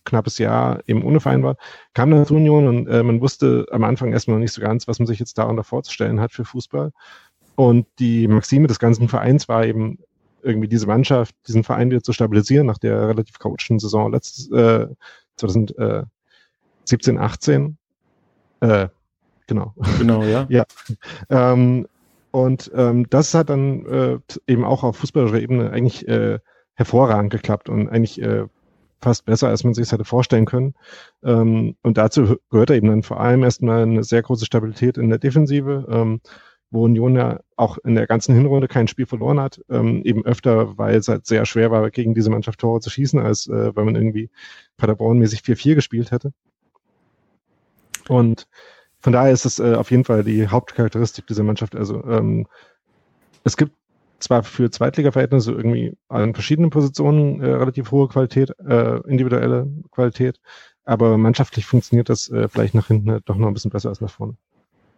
knappes 0.05 0.38
Jahr 0.38 0.81
eben 0.88 1.03
ohne 1.03 1.20
Verein 1.20 1.43
war, 1.43 1.58
kam 1.93 2.12
dann 2.12 2.25
zur 2.25 2.38
Union 2.38 2.67
und 2.67 2.88
äh, 2.88 3.03
man 3.03 3.22
wusste 3.22 3.65
am 3.72 3.84
Anfang 3.84 4.12
erstmal 4.12 4.38
noch 4.38 4.41
nicht 4.41 4.53
so 4.53 4.62
ganz, 4.62 4.88
was 4.88 5.00
man 5.00 5.08
sich 5.08 5.20
jetzt 5.20 5.38
darunter 5.38 5.63
vorzustellen 5.63 6.20
hat 6.20 6.31
für 6.31 6.46
Fußball. 6.46 6.91
Und 7.55 7.86
die 8.00 8.27
Maxime 8.27 8.67
des 8.67 8.79
ganzen 8.79 9.08
Vereins 9.08 9.48
war 9.48 9.65
eben 9.65 10.00
irgendwie 10.43 10.67
diese 10.67 10.88
Mannschaft, 10.88 11.36
diesen 11.48 11.63
Verein 11.63 11.91
wieder 11.91 12.01
zu 12.01 12.13
stabilisieren 12.13 12.67
nach 12.67 12.77
der 12.79 13.08
relativ 13.08 13.38
chaotischen 13.39 13.79
Saison 13.79 14.12
letztes 14.12 14.50
äh, 14.51 14.88
2017, 15.38 17.17
18. 17.17 17.77
Äh, 18.62 18.88
genau. 19.48 19.74
Genau, 20.00 20.24
ja. 20.24 20.46
ja. 20.50 20.65
Ähm, 21.29 21.88
und 22.31 22.72
ähm, 22.74 23.10
das 23.10 23.34
hat 23.34 23.50
dann 23.50 23.86
äh, 23.86 24.20
eben 24.48 24.63
auch 24.63 24.84
auf 24.84 24.98
fußballischer 24.98 25.41
Ebene 25.41 25.72
eigentlich 25.72 26.08
äh, 26.08 26.39
hervorragend 26.75 27.31
geklappt 27.31 27.70
und 27.70 27.89
eigentlich 27.89 28.22
äh, 28.22 28.46
fast 29.01 29.25
besser, 29.25 29.50
als 29.50 29.63
man 29.63 29.74
sich 29.74 29.84
es 29.84 29.91
hätte 29.91 30.05
vorstellen 30.05 30.46
können. 30.46 30.75
Ähm, 31.24 31.75
und 31.81 31.98
dazu 31.98 32.38
gehört 32.50 32.72
eben 32.72 32.88
dann 32.88 33.03
vor 33.03 33.20
allem 33.20 33.43
erstmal 33.43 33.84
eine 33.84 34.03
sehr 34.03 34.22
große 34.22 34.46
Stabilität 34.46 34.98
in 34.98 35.10
der 35.10 35.20
Defensive, 35.20 35.88
ähm, 35.89 36.22
wo 36.70 36.86
Union 36.86 37.15
ja 37.15 37.41
auch 37.58 37.77
in 37.79 37.96
der 37.96 38.08
ganzen 38.08 38.34
Hinrunde 38.34 38.67
kein 38.67 38.88
Spiel 38.88 39.05
verloren 39.05 39.39
hat, 39.39 39.62
ähm, 39.70 40.03
eben 40.03 40.25
öfter, 40.25 40.77
weil 40.77 40.96
es 40.96 41.10
halt 41.10 41.25
sehr 41.25 41.46
schwer 41.46 41.70
war, 41.70 41.89
gegen 41.91 42.15
diese 42.15 42.29
Mannschaft 42.29 42.60
Tore 42.60 42.79
zu 42.79 42.89
schießen, 42.89 43.20
als 43.20 43.48
äh, 43.48 43.75
wenn 43.75 43.86
man 43.86 43.96
irgendwie 43.96 44.29
Paderborn-mäßig 44.77 45.41
4-4 45.41 45.75
gespielt 45.75 46.12
hätte. 46.12 46.31
Und 48.08 48.48
von 49.01 49.13
daher 49.13 49.34
ist 49.34 49.46
es 49.46 49.60
äh, 49.60 49.75
auf 49.75 49.91
jeden 49.91 50.05
Fall 50.05 50.24
die 50.24 50.48
Hauptcharakteristik 50.48 51.27
dieser 51.27 51.43
Mannschaft. 51.43 51.75
Also 51.75 52.03
ähm, 52.05 52.48
es 53.43 53.58
gibt 53.58 53.74
zwar 54.22 54.44
für 54.44 54.70
Zweitliga-Verhältnisse 54.70 55.51
irgendwie 55.51 55.98
an 56.08 56.34
verschiedenen 56.34 56.70
Positionen 56.70 57.42
äh, 57.42 57.51
relativ 57.51 57.92
hohe 57.92 58.08
Qualität, 58.08 58.51
äh, 58.60 59.00
individuelle 59.08 59.68
Qualität, 59.92 60.40
aber 60.86 61.18
mannschaftlich 61.18 61.66
funktioniert 61.66 62.10
das 62.10 62.30
äh, 62.30 62.48
vielleicht 62.48 62.75
nach 62.75 62.88
hinten 62.88 63.20
doch 63.25 63.36
noch 63.36 63.48
ein 63.48 63.54
bisschen 63.54 63.72
besser 63.72 63.90
als 63.90 64.01
nach 64.01 64.10
vorne. 64.10 64.36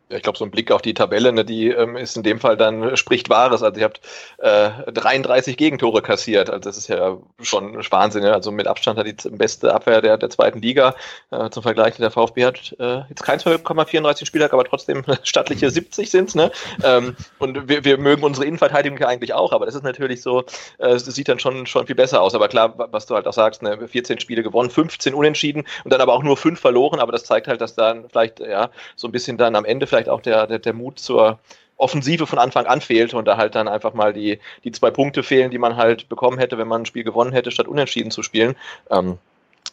Ja, 0.09 0.17
ich 0.17 0.23
glaube, 0.23 0.37
so 0.37 0.43
ein 0.43 0.51
Blick 0.51 0.69
auf 0.71 0.81
die 0.81 0.93
Tabelle, 0.93 1.31
ne, 1.31 1.45
die 1.45 1.69
ähm, 1.69 1.95
ist 1.95 2.17
in 2.17 2.23
dem 2.23 2.39
Fall 2.39 2.57
dann, 2.57 2.83
äh, 2.83 2.97
spricht 2.97 3.29
Wahres. 3.29 3.63
Also 3.63 3.79
ihr 3.79 3.85
habt 3.85 4.01
äh, 4.39 4.91
33 4.91 5.55
Gegentore 5.55 6.01
kassiert. 6.01 6.49
Also 6.49 6.69
das 6.69 6.77
ist 6.77 6.89
ja 6.89 7.17
schon 7.41 7.77
Wahnsinn. 7.89 8.23
Ja? 8.23 8.33
Also 8.33 8.51
mit 8.51 8.67
Abstand 8.67 8.99
hat 8.99 9.07
die 9.07 9.29
beste 9.29 9.73
Abwehr 9.73 10.01
der, 10.01 10.17
der 10.17 10.29
zweiten 10.29 10.61
Liga. 10.61 10.95
Äh, 11.31 11.49
zum 11.51 11.63
Vergleich, 11.63 11.95
der 11.95 12.11
VfB 12.11 12.45
hat 12.45 12.75
äh, 12.79 13.01
jetzt 13.09 13.23
kein 13.23 13.39
12,34 13.39 14.25
Spieler, 14.25 14.51
aber 14.51 14.65
trotzdem 14.65 15.03
stattliche 15.23 15.69
70 15.69 16.11
sind's. 16.11 16.35
Ne? 16.35 16.51
Ähm, 16.83 17.15
und 17.39 17.69
wir, 17.69 17.85
wir 17.85 17.97
mögen 17.97 18.23
unsere 18.23 18.45
Innenverteidigung 18.45 18.99
ja 18.99 19.07
eigentlich 19.07 19.33
auch, 19.33 19.53
aber 19.53 19.65
das 19.65 19.75
ist 19.75 19.83
natürlich 19.83 20.21
so, 20.21 20.43
äh, 20.79 20.89
es 20.89 21.05
sieht 21.05 21.29
dann 21.29 21.39
schon, 21.39 21.65
schon 21.65 21.87
viel 21.87 21.95
besser 21.95 22.21
aus. 22.21 22.35
Aber 22.35 22.49
klar, 22.49 22.73
was 22.91 23.05
du 23.05 23.15
halt 23.15 23.25
auch 23.25 23.33
sagst, 23.33 23.61
ne, 23.63 23.87
14 23.87 24.19
Spiele 24.19 24.43
gewonnen, 24.43 24.69
15 24.69 25.13
unentschieden 25.13 25.63
und 25.85 25.93
dann 25.93 26.01
aber 26.01 26.13
auch 26.13 26.23
nur 26.23 26.35
5 26.35 26.59
verloren. 26.59 26.99
Aber 26.99 27.13
das 27.13 27.23
zeigt 27.23 27.47
halt, 27.47 27.61
dass 27.61 27.75
dann 27.75 28.09
vielleicht 28.09 28.41
ja 28.41 28.69
so 28.97 29.07
ein 29.07 29.13
bisschen 29.13 29.37
dann 29.37 29.55
am 29.55 29.63
Ende 29.63 29.87
vielleicht 29.93 30.09
auch 30.09 30.21
der, 30.21 30.47
der, 30.47 30.59
der 30.59 30.73
Mut 30.73 30.97
zur 30.97 31.39
Offensive 31.77 32.25
von 32.25 32.39
Anfang 32.39 32.65
an 32.65 32.81
fehlte 32.81 33.15
und 33.15 33.27
da 33.27 33.37
halt 33.37 33.55
dann 33.55 33.67
einfach 33.67 33.93
mal 33.93 34.13
die, 34.13 34.39
die 34.63 34.71
zwei 34.71 34.89
Punkte 34.89 35.21
fehlen, 35.21 35.51
die 35.51 35.57
man 35.57 35.75
halt 35.75 36.09
bekommen 36.09 36.39
hätte, 36.39 36.57
wenn 36.57 36.67
man 36.67 36.81
ein 36.81 36.85
Spiel 36.85 37.03
gewonnen 37.03 37.31
hätte, 37.31 37.51
statt 37.51 37.67
unentschieden 37.67 38.09
zu 38.09 38.23
spielen. 38.23 38.55
Ähm, 38.89 39.17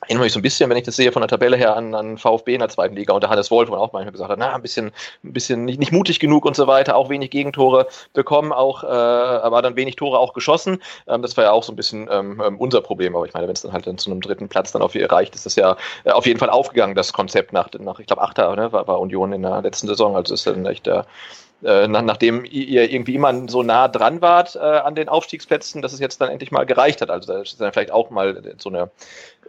erinnere 0.02 0.24
mich 0.24 0.32
so 0.32 0.38
ein 0.38 0.42
bisschen, 0.42 0.70
wenn 0.70 0.76
ich 0.76 0.84
das 0.84 0.96
sehe 0.96 1.12
von 1.12 1.20
der 1.20 1.28
Tabelle 1.28 1.56
her, 1.56 1.76
an, 1.76 1.94
an 1.94 2.16
VfB 2.16 2.54
in 2.54 2.60
der 2.60 2.68
zweiten 2.68 2.96
Liga 2.96 3.12
und 3.12 3.22
da 3.22 3.28
Hannes 3.28 3.50
Wolf, 3.50 3.68
wo 3.68 3.72
man 3.72 3.80
auch 3.80 3.92
manchmal 3.92 4.12
gesagt 4.12 4.30
hat, 4.30 4.38
na, 4.38 4.54
ein 4.54 4.62
bisschen, 4.62 4.92
ein 5.24 5.32
bisschen 5.32 5.64
nicht, 5.64 5.78
nicht 5.78 5.92
mutig 5.92 6.20
genug 6.20 6.46
und 6.46 6.56
so 6.56 6.66
weiter, 6.66 6.96
auch 6.96 7.10
wenig 7.10 7.30
Gegentore 7.30 7.86
bekommen, 8.12 8.52
auch, 8.52 8.82
äh, 8.82 8.86
aber 8.86 9.62
dann 9.62 9.76
wenig 9.76 9.96
Tore 9.96 10.18
auch 10.18 10.32
geschossen. 10.32 10.82
Ähm, 11.06 11.22
das 11.22 11.36
war 11.36 11.44
ja 11.44 11.52
auch 11.52 11.62
so 11.62 11.72
ein 11.72 11.76
bisschen 11.76 12.08
ähm, 12.10 12.42
ähm 12.44 12.58
unser 12.58 12.80
Problem, 12.80 13.14
aber 13.14 13.26
ich 13.26 13.34
meine, 13.34 13.46
wenn 13.46 13.54
es 13.54 13.62
dann 13.62 13.72
halt 13.72 13.86
dann 13.86 13.98
zu 13.98 14.10
einem 14.10 14.20
dritten 14.20 14.48
Platz 14.48 14.72
dann 14.72 14.82
auf 14.82 14.94
erreicht, 14.94 15.34
ist 15.34 15.46
das 15.46 15.56
ja 15.56 15.76
äh, 16.04 16.10
auf 16.10 16.26
jeden 16.26 16.38
Fall 16.38 16.50
aufgegangen, 16.50 16.94
das 16.94 17.12
Konzept 17.12 17.52
nach, 17.52 17.68
nach 17.78 17.98
ich 18.00 18.06
glaube, 18.06 18.22
Achter, 18.22 18.54
ne, 18.56 18.72
war, 18.72 18.86
war 18.86 19.00
Union 19.00 19.32
in 19.32 19.42
der 19.42 19.62
letzten 19.62 19.86
Saison, 19.86 20.16
also 20.16 20.34
ist 20.34 20.46
dann 20.46 20.66
echt 20.66 20.86
der 20.86 21.00
äh, 21.00 21.04
nach, 21.62 22.02
nachdem 22.02 22.44
ihr 22.44 22.90
irgendwie 22.90 23.14
immer 23.14 23.48
so 23.48 23.62
nah 23.62 23.88
dran 23.88 24.22
wart 24.22 24.56
äh, 24.56 24.58
an 24.58 24.94
den 24.94 25.08
Aufstiegsplätzen, 25.08 25.82
dass 25.82 25.92
es 25.92 26.00
jetzt 26.00 26.20
dann 26.20 26.30
endlich 26.30 26.50
mal 26.50 26.64
gereicht 26.64 27.00
hat. 27.00 27.10
Also 27.10 27.32
das 27.32 27.52
ist 27.52 27.60
dann 27.60 27.72
vielleicht 27.72 27.92
auch 27.92 28.10
mal 28.10 28.42
so 28.58 28.70
eine 28.70 28.90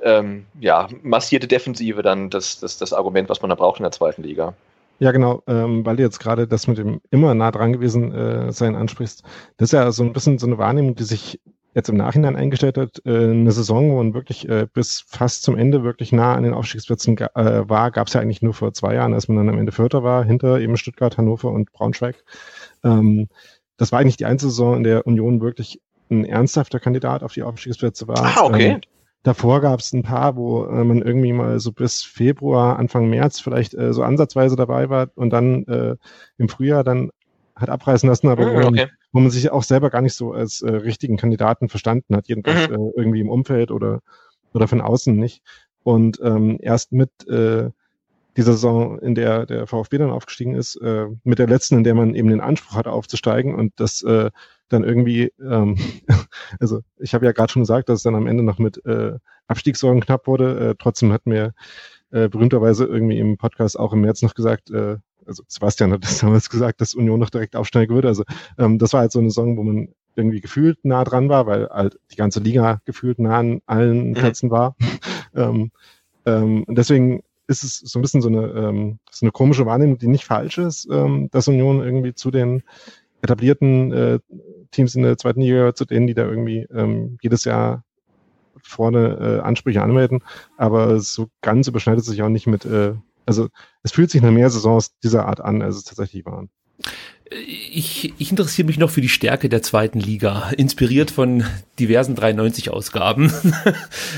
ähm, 0.02 0.46
ja, 0.60 0.88
massierte 1.02 1.48
Defensive 1.48 2.02
dann 2.02 2.30
das, 2.30 2.60
das, 2.60 2.78
das 2.78 2.94
Argument, 2.94 3.30
was 3.30 3.42
man 3.42 3.50
da 3.50 3.56
braucht 3.56 3.80
in 3.80 3.84
der 3.84 3.92
zweiten 3.92 4.24
Liga. 4.24 4.54
Ja, 5.00 5.12
genau, 5.12 5.42
ähm, 5.48 5.86
weil 5.86 5.96
du 5.96 6.04
jetzt 6.04 6.20
gerade 6.20 6.48
das 6.48 6.68
mit 6.68 6.78
dem 6.78 7.02
immer 7.10 7.34
nah 7.34 7.50
dran 7.50 7.74
gewesen 7.74 8.14
äh, 8.14 8.52
sein 8.52 8.76
ansprichst. 8.76 9.24
Das 9.58 9.70
ist 9.70 9.74
ja 9.74 9.92
so 9.92 10.04
ein 10.04 10.14
bisschen 10.14 10.38
so 10.38 10.46
eine 10.46 10.60
Wahrnehmung, 10.60 10.96
die 10.96 11.04
sich 11.04 11.40
jetzt 11.74 11.90
im 11.90 11.98
Nachhinein 11.98 12.36
eingestellt 12.36 12.78
hat. 12.78 13.02
Äh, 13.06 13.32
eine 13.32 13.52
Saison, 13.52 13.92
wo 13.92 13.98
man 13.98 14.14
wirklich 14.14 14.48
äh, 14.50 14.68
bis 14.72 15.04
fast 15.08 15.44
zum 15.44 15.58
Ende 15.58 15.84
wirklich 15.84 16.12
nah 16.12 16.36
an 16.36 16.44
den 16.44 16.54
Aufstiegsplätzen 16.54 17.18
äh, 17.18 17.70
war, 17.70 17.92
gab 17.92 18.08
es 18.08 18.14
ja 18.14 18.22
eigentlich 18.22 18.42
nur 18.42 18.54
vor 18.54 18.74
zwei 18.74 18.96
Jahren, 18.96 19.14
als 19.14 19.28
man 19.28 19.38
dann 19.38 19.50
am 19.50 19.58
Ende 19.58 19.72
Vierter 19.72 20.04
war, 20.04 20.24
hinter 20.24 20.60
eben 20.60 20.78
Stuttgart, 20.78 21.18
Hannover 21.18 21.52
und 21.52 21.72
Braunschweig. 21.72 22.24
Ähm, 22.84 23.28
das 23.78 23.92
war 23.92 24.00
eigentlich 24.00 24.18
die 24.18 24.26
einzige 24.26 24.52
Saison, 24.52 24.78
in 24.78 24.84
der 24.84 25.08
Union 25.08 25.42
wirklich 25.42 25.82
ein 26.10 26.26
ernsthafter 26.26 26.80
Kandidat 26.80 27.24
auf 27.24 27.34
die 27.34 27.44
Aufstiegsplätze 27.44 28.08
war. 28.08 28.38
Ah, 28.38 28.44
okay. 28.44 28.68
Ähm, 28.68 28.82
Davor 29.24 29.62
gab 29.62 29.80
es 29.80 29.94
ein 29.94 30.02
paar, 30.02 30.36
wo 30.36 30.66
äh, 30.66 30.84
man 30.84 31.04
irgendwie 31.04 31.32
mal 31.32 31.60
so 31.60 31.72
bis 31.72 32.02
Februar, 32.04 32.80
Anfang 32.80 33.08
März 33.08 33.40
vielleicht 33.40 33.76
äh, 33.76 33.94
so 33.94 34.02
ansatzweise 34.02 34.56
dabei 34.56 34.90
war 34.90 35.10
und 35.14 35.30
dann 35.30 35.64
äh, 35.66 35.96
im 36.38 36.50
Frühjahr 36.50 36.84
dann 36.84 37.12
hat 37.62 37.70
abreißen 37.70 38.08
lassen, 38.08 38.28
aber 38.28 38.46
mm, 38.46 38.66
okay. 38.66 38.88
wo 39.12 39.20
man 39.20 39.32
sich 39.32 39.52
auch 39.52 39.64
selber 39.64 39.90
gar 39.90 40.02
nicht 40.02 40.16
so 40.16 40.34
als 40.34 40.62
äh, 40.62 40.70
richtigen 40.70 41.18
Kandidaten 41.18 41.70
verstanden 41.70 42.16
hat, 42.16 42.28
jedenfalls 42.28 42.70
mhm. 42.70 42.76
äh, 42.76 42.92
irgendwie 42.96 43.22
im 43.22 43.30
Umfeld 43.30 43.72
oder, 43.72 44.02
oder 44.54 44.68
von 44.68 44.82
außen 44.82 45.16
nicht. 45.16 45.42
Und 45.84 46.20
ähm, 46.24 46.58
erst 46.62 46.92
mit 46.92 47.28
äh, 47.28 47.70
dieser 48.38 48.54
Saison, 48.54 49.00
in 49.00 49.16
der 49.16 49.46
der 49.46 49.68
VfB 49.68 49.98
dann 49.98 50.12
aufgestiegen 50.12 50.56
ist, 50.56 50.76
äh, 50.78 51.08
mit 51.24 51.40
der 51.40 51.48
letzten, 51.48 51.78
in 51.78 51.84
der 51.84 51.96
man 51.96 52.16
eben 52.16 52.30
den 52.30 52.42
Anspruch 52.42 52.76
hatte 52.76 52.92
aufzusteigen 52.92 53.56
und 53.56 53.74
das 53.78 54.04
äh, 54.04 54.30
dann 54.70 54.84
irgendwie, 54.84 55.34
ähm, 55.42 55.78
also 56.60 56.82
ich 56.98 57.14
habe 57.14 57.26
ja 57.26 57.32
gerade 57.32 57.52
schon 57.52 57.64
gesagt, 57.64 57.90
dass 57.90 58.00
es 58.00 58.04
dann 58.04 58.16
am 58.16 58.28
Ende 58.28 58.44
noch 58.44 58.60
mit 58.60 58.86
äh, 58.86 59.18
Abstiegssorgen 59.48 60.02
knapp 60.02 60.28
wurde. 60.28 60.70
Äh, 60.70 60.76
trotzdem 60.80 61.12
hat 61.12 61.26
mir 61.26 61.54
äh, 62.12 62.30
berühmterweise 62.30 62.86
irgendwie 62.86 63.20
im 63.20 63.38
Podcast 63.38 63.78
auch 63.78 63.94
im 63.94 64.02
März 64.02 64.22
noch 64.22 64.34
gesagt, 64.34 64.70
äh, 64.72 64.98
also 65.26 65.44
Sebastian 65.48 65.92
hat 65.94 66.04
das 66.04 66.20
damals 66.20 66.50
gesagt, 66.50 66.82
dass 66.82 66.96
Union 66.96 67.20
noch 67.20 67.30
direkt 67.30 67.56
aufsteigen 67.56 67.94
würde. 67.94 68.08
Also 68.08 68.24
ähm, 68.58 68.80
das 68.80 68.94
war 68.94 69.02
halt 69.02 69.12
so 69.12 69.20
eine 69.20 69.30
Saison, 69.30 69.58
wo 69.58 69.64
man 69.64 69.90
irgendwie 70.16 70.42
gefühlt 70.42 70.84
nah 70.84 71.04
dran 71.04 71.30
war, 71.30 71.48
weil 71.48 71.70
halt 71.70 72.00
die 72.12 72.18
ganze 72.18 72.40
Liga 72.42 72.82
gefühlt 72.86 73.20
nah 73.20 73.40
an 73.40 73.62
allen 73.66 74.10
mhm. 74.10 74.14
Plätzen 74.14 74.52
war. 74.52 74.76
ähm, 75.36 75.72
ähm, 76.26 76.64
und 76.64 76.78
deswegen 76.78 77.24
ist 77.48 77.64
es 77.64 77.80
so 77.80 78.00
ein 78.00 78.02
bisschen 78.02 78.22
so 78.22 78.30
eine, 78.30 78.48
ähm, 78.48 79.00
so 79.10 79.26
eine 79.26 79.32
komische 79.32 79.66
Wahrnehmung, 79.66 79.98
die 79.98 80.08
nicht 80.08 80.26
falsch 80.26 80.58
ist, 80.58 80.88
ähm, 80.92 81.30
dass 81.32 81.48
Union 81.48 81.84
irgendwie 81.84 82.14
zu 82.14 82.32
den 82.32 82.64
etablierten 83.22 83.92
äh, 83.92 84.20
Teams 84.72 84.96
in 84.96 85.04
der 85.04 85.18
zweiten 85.18 85.42
Liga 85.42 85.76
zu 85.76 85.86
denen, 85.86 86.08
die 86.08 86.14
da 86.14 86.26
irgendwie 86.26 86.68
ähm, 86.74 87.18
jedes 87.22 87.44
Jahr 87.44 87.84
vorne 88.64 89.40
äh, 89.40 89.42
Ansprüche 89.42 89.82
anmelden. 89.82 90.24
Aber 90.58 91.00
so 91.00 91.28
ganz 91.42 91.68
überschneidet 91.68 92.06
sich 92.06 92.22
auch 92.24 92.30
nicht 92.30 92.48
mit, 92.48 92.66
äh, 92.66 92.94
also 93.26 93.50
es 93.84 93.92
fühlt 93.92 94.12
sich 94.12 94.22
nach 94.22 94.32
mehr 94.32 94.50
Saisons 94.50 94.98
dieser 95.04 95.26
Art 95.26 95.42
an, 95.42 95.62
als 95.62 95.78
es 95.78 95.84
tatsächlich 95.84 96.26
waren. 96.26 96.50
Ich, 97.34 98.14
ich 98.18 98.30
interessiere 98.30 98.66
mich 98.66 98.78
noch 98.78 98.90
für 98.90 99.00
die 99.00 99.08
Stärke 99.08 99.48
der 99.48 99.62
zweiten 99.62 100.02
Liga, 100.02 100.52
inspiriert 100.58 101.12
von 101.12 101.46
diversen 101.80 102.16
93-Ausgaben. 102.16 103.32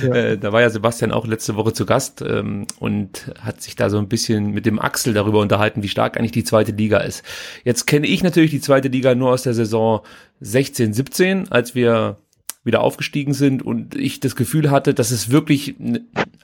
Ja. 0.02 0.16
Äh, 0.16 0.38
da 0.38 0.52
war 0.52 0.60
ja 0.60 0.70
Sebastian 0.70 1.12
auch 1.12 1.28
letzte 1.28 1.56
Woche 1.56 1.72
zu 1.72 1.86
Gast 1.86 2.22
ähm, 2.22 2.66
und 2.80 3.32
hat 3.40 3.62
sich 3.62 3.76
da 3.76 3.90
so 3.90 4.00
ein 4.00 4.10
bisschen 4.10 4.52
mit 4.52 4.66
dem 4.66 4.80
Axel 4.80 5.14
darüber 5.14 5.40
unterhalten, 5.40 5.84
wie 5.84 5.88
stark 5.88 6.18
eigentlich 6.18 6.32
die 6.32 6.44
zweite 6.44 6.72
Liga 6.72 6.98
ist. 6.98 7.24
Jetzt 7.64 7.86
kenne 7.86 8.08
ich 8.08 8.24
natürlich 8.24 8.52
die 8.52 8.60
zweite 8.60 8.90
Liga 8.90 9.16
nur 9.16 9.30
aus 9.30 9.44
der 9.44 9.54
Saison 9.54 10.02
16, 10.42 10.94
17, 10.94 11.52
als 11.52 11.76
wir 11.76 12.18
wieder 12.64 12.82
aufgestiegen 12.82 13.34
sind 13.34 13.64
und 13.64 13.96
ich 13.96 14.20
das 14.20 14.36
Gefühl 14.36 14.72
hatte, 14.72 14.94
dass 14.94 15.12
es 15.12 15.30
wirklich 15.30 15.76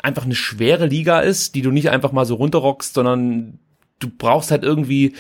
einfach 0.01 0.25
eine 0.25 0.35
schwere 0.35 0.85
Liga 0.85 1.19
ist, 1.21 1.55
die 1.55 1.61
du 1.61 1.71
nicht 1.71 1.89
einfach 1.89 2.11
mal 2.11 2.25
so 2.25 2.35
runterrockst, 2.35 2.93
sondern 2.93 3.59
du 3.99 4.09
brauchst 4.09 4.51
halt 4.51 4.63
irgendwie 4.63 5.13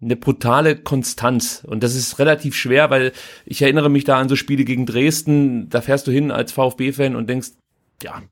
eine 0.00 0.16
brutale 0.16 0.76
Konstanz. 0.76 1.64
Und 1.66 1.82
das 1.82 1.94
ist 1.94 2.18
relativ 2.18 2.54
schwer, 2.54 2.90
weil 2.90 3.12
ich 3.44 3.62
erinnere 3.62 3.88
mich 3.88 4.04
da 4.04 4.18
an 4.18 4.28
so 4.28 4.36
Spiele 4.36 4.64
gegen 4.64 4.86
Dresden, 4.86 5.68
da 5.70 5.80
fährst 5.80 6.06
du 6.06 6.12
hin 6.12 6.30
als 6.30 6.52
VfB-Fan 6.52 7.16
und 7.16 7.28
denkst, 7.28 7.50
ja, 8.02 8.22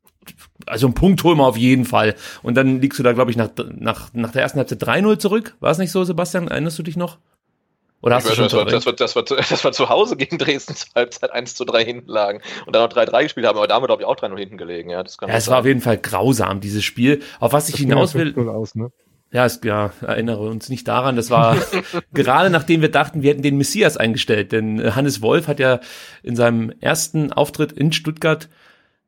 also 0.66 0.86
einen 0.86 0.94
Punkt 0.94 1.22
holen 1.24 1.38
wir 1.38 1.46
auf 1.46 1.56
jeden 1.56 1.84
Fall. 1.84 2.14
Und 2.42 2.54
dann 2.54 2.80
liegst 2.80 2.98
du 2.98 3.02
da, 3.02 3.12
glaube 3.12 3.30
ich, 3.30 3.36
nach, 3.36 3.50
nach, 3.76 4.12
nach 4.12 4.32
der 4.32 4.42
ersten 4.42 4.58
Halbzeit 4.58 4.82
3-0 4.82 5.18
zurück. 5.18 5.56
War 5.60 5.70
es 5.70 5.78
nicht 5.78 5.90
so, 5.90 6.04
Sebastian? 6.04 6.48
Erinnerst 6.48 6.78
du 6.78 6.82
dich 6.82 6.96
noch? 6.96 7.18
Oder 8.04 8.16
hast 8.16 8.28
du 8.28 8.34
schon 8.34 8.44
das, 8.44 8.52
war, 8.52 8.66
das, 8.66 8.84
war, 8.84 8.92
das, 8.92 9.16
war, 9.16 9.22
das 9.22 9.64
war 9.64 9.72
zu 9.72 9.88
Hause 9.88 10.18
gegen 10.18 10.36
Dresden 10.36 10.76
zur 10.76 10.90
Halbzeit 10.94 11.32
1 11.32 11.54
zu 11.54 11.64
3 11.64 11.82
hinten 11.86 12.10
lagen 12.10 12.42
und 12.66 12.76
dann 12.76 12.82
noch 12.82 12.94
3-3 12.94 13.22
gespielt 13.22 13.46
haben, 13.46 13.56
aber 13.56 13.66
da 13.66 13.76
haben 13.76 13.82
wir, 13.82 13.86
glaube 13.86 14.02
ich, 14.02 14.06
auch 14.06 14.16
3-0 14.16 14.38
hinten 14.38 14.58
gelegen. 14.58 14.90
Ja, 14.90 15.02
das 15.02 15.16
kann 15.16 15.30
ja 15.30 15.34
es 15.34 15.48
war 15.48 15.60
auf 15.60 15.64
jeden 15.64 15.80
Fall 15.80 15.96
grausam, 15.96 16.60
dieses 16.60 16.84
Spiel. 16.84 17.22
Auf 17.40 17.54
was 17.54 17.70
ich 17.70 17.76
hinaus 17.76 18.12
will. 18.12 18.36
Aus, 18.46 18.74
ne? 18.74 18.92
Ja, 19.32 19.46
es, 19.46 19.60
ja, 19.64 19.90
erinnere 20.02 20.46
uns 20.50 20.68
nicht 20.68 20.86
daran. 20.86 21.16
Das 21.16 21.30
war 21.30 21.56
gerade 22.12 22.50
nachdem 22.50 22.82
wir 22.82 22.90
dachten, 22.90 23.22
wir 23.22 23.30
hätten 23.30 23.42
den 23.42 23.56
Messias 23.56 23.96
eingestellt. 23.96 24.52
Denn 24.52 24.78
äh, 24.80 24.90
Hannes 24.90 25.22
Wolf 25.22 25.48
hat 25.48 25.58
ja 25.58 25.80
in 26.22 26.36
seinem 26.36 26.74
ersten 26.80 27.32
Auftritt 27.32 27.72
in 27.72 27.90
Stuttgart 27.90 28.50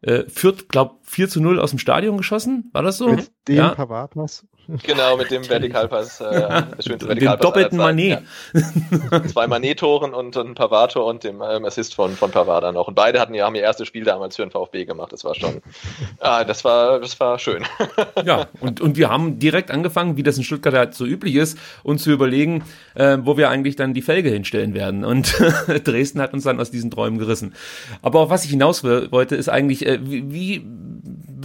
äh, 0.00 0.24
Fürth, 0.26 0.70
glaub, 0.70 1.00
4 1.02 1.28
zu 1.28 1.42
0 1.42 1.60
aus 1.60 1.68
dem 1.68 1.78
Stadion 1.78 2.16
geschossen. 2.16 2.70
War 2.72 2.82
das 2.82 2.96
so? 2.96 3.08
Mit 3.08 3.30
dem 3.46 3.56
ja. 3.56 3.74
Pavard 3.74 4.16
was? 4.16 4.46
Genau, 4.82 5.16
mit 5.16 5.30
dem 5.30 5.44
Vertikalpass. 5.48 6.20
Äh, 6.20 6.62
dem 6.86 7.38
doppelten 7.38 7.78
Manet. 7.78 8.22
Ja. 8.52 9.24
Zwei 9.26 9.46
Manet-Toren 9.46 10.12
und 10.12 10.36
ein 10.36 10.54
Pavard-Tor 10.54 11.06
und 11.06 11.24
dem 11.24 11.42
ähm, 11.42 11.64
Assist 11.64 11.94
von, 11.94 12.12
von 12.12 12.30
Pavard 12.30 12.64
dann 12.64 12.76
auch. 12.76 12.88
Und 12.88 12.94
beide 12.94 13.20
hatten 13.20 13.34
ja, 13.34 13.46
haben 13.46 13.54
ihr 13.54 13.62
erstes 13.62 13.86
Spiel 13.86 14.04
damals 14.04 14.36
für 14.36 14.42
den 14.42 14.50
VfB 14.50 14.84
gemacht. 14.84 15.12
Das 15.12 15.24
war 15.24 15.34
schon, 15.34 15.62
ah, 16.20 16.44
das 16.44 16.64
war, 16.64 17.00
das 17.00 17.18
war 17.20 17.38
schön. 17.38 17.64
ja, 18.24 18.46
und, 18.60 18.80
und 18.80 18.96
wir 18.96 19.08
haben 19.08 19.38
direkt 19.38 19.70
angefangen, 19.70 20.16
wie 20.16 20.22
das 20.22 20.36
in 20.36 20.44
Stuttgart 20.44 20.74
halt 20.74 20.94
so 20.94 21.04
üblich 21.04 21.36
ist, 21.36 21.58
uns 21.82 22.02
zu 22.02 22.10
überlegen, 22.10 22.64
äh, 22.94 23.18
wo 23.20 23.36
wir 23.36 23.50
eigentlich 23.50 23.76
dann 23.76 23.94
die 23.94 24.02
Felge 24.02 24.30
hinstellen 24.30 24.74
werden. 24.74 25.04
Und 25.04 25.34
Dresden 25.84 26.20
hat 26.20 26.32
uns 26.32 26.44
dann 26.44 26.60
aus 26.60 26.70
diesen 26.70 26.90
Träumen 26.90 27.18
gerissen. 27.18 27.54
Aber 28.02 28.20
auf 28.20 28.30
was 28.30 28.44
ich 28.44 28.50
hinaus 28.50 28.82
wollte, 28.84 29.36
ist 29.36 29.48
eigentlich, 29.48 29.86
äh, 29.86 29.98
wie, 30.02 30.32
wie 30.32 30.66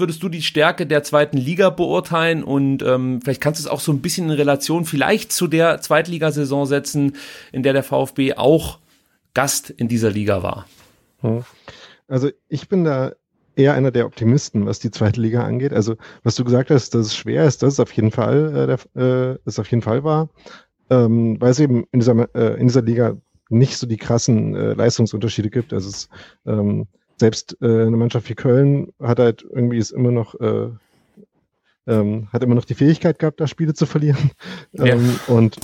würdest 0.01 0.21
du 0.21 0.27
die 0.27 0.41
Stärke 0.41 0.85
der 0.85 1.03
zweiten 1.03 1.37
Liga 1.37 1.69
beurteilen 1.69 2.43
und 2.43 2.83
ähm, 2.83 3.21
vielleicht 3.21 3.39
kannst 3.39 3.61
du 3.61 3.63
es 3.63 3.71
auch 3.71 3.79
so 3.79 3.93
ein 3.93 4.01
bisschen 4.01 4.25
in 4.25 4.31
Relation 4.31 4.83
vielleicht 4.83 5.31
zu 5.31 5.47
der 5.47 5.79
Zweitligasaison 5.79 6.65
setzen, 6.65 7.15
in 7.53 7.63
der 7.63 7.71
der 7.71 7.83
VfB 7.83 8.33
auch 8.33 8.79
Gast 9.33 9.69
in 9.69 9.87
dieser 9.87 10.11
Liga 10.11 10.43
war. 10.43 10.65
Also 12.09 12.29
ich 12.49 12.67
bin 12.67 12.83
da 12.83 13.13
eher 13.55 13.73
einer 13.73 13.91
der 13.91 14.05
Optimisten, 14.05 14.65
was 14.65 14.79
die 14.79 14.91
zweite 14.91 15.21
Liga 15.21 15.43
angeht. 15.43 15.73
Also 15.73 15.95
was 16.23 16.35
du 16.35 16.43
gesagt 16.43 16.69
hast, 16.69 16.93
dass 16.95 17.07
es 17.07 17.15
schwer 17.15 17.45
ist, 17.45 17.63
das 17.63 17.73
ist 17.73 17.79
auf 17.79 17.91
jeden 17.93 18.11
Fall, 18.11 18.55
äh, 18.55 18.67
der, 18.67 19.33
äh, 19.33 19.37
ist 19.45 19.59
auf 19.59 19.69
jeden 19.69 19.81
Fall 19.81 20.03
wahr, 20.03 20.29
ähm, 20.89 21.39
weil 21.39 21.51
es 21.51 21.59
eben 21.59 21.85
in 21.91 21.99
dieser, 21.99 22.27
äh, 22.35 22.59
in 22.59 22.67
dieser 22.67 22.81
Liga 22.81 23.17
nicht 23.49 23.77
so 23.77 23.85
die 23.85 23.97
krassen 23.97 24.55
äh, 24.55 24.73
Leistungsunterschiede 24.73 25.49
gibt. 25.49 25.73
Also 25.73 25.89
es 25.89 26.09
ähm, 26.45 26.87
selbst 27.21 27.55
äh, 27.61 27.65
eine 27.65 27.97
Mannschaft 27.97 28.29
wie 28.29 28.35
Köln 28.35 28.91
hat 28.99 29.19
halt 29.19 29.45
irgendwie 29.49 29.77
ist 29.77 29.91
immer 29.91 30.11
noch 30.11 30.35
äh, 30.39 30.69
ähm, 31.87 32.27
hat 32.31 32.43
immer 32.43 32.55
noch 32.55 32.65
die 32.65 32.75
Fähigkeit 32.75 33.17
gehabt, 33.17 33.39
da 33.39 33.47
Spiele 33.47 33.73
zu 33.73 33.85
verlieren. 33.85 34.31
Ja. 34.73 34.85
Ähm, 34.85 35.19
und, 35.27 35.57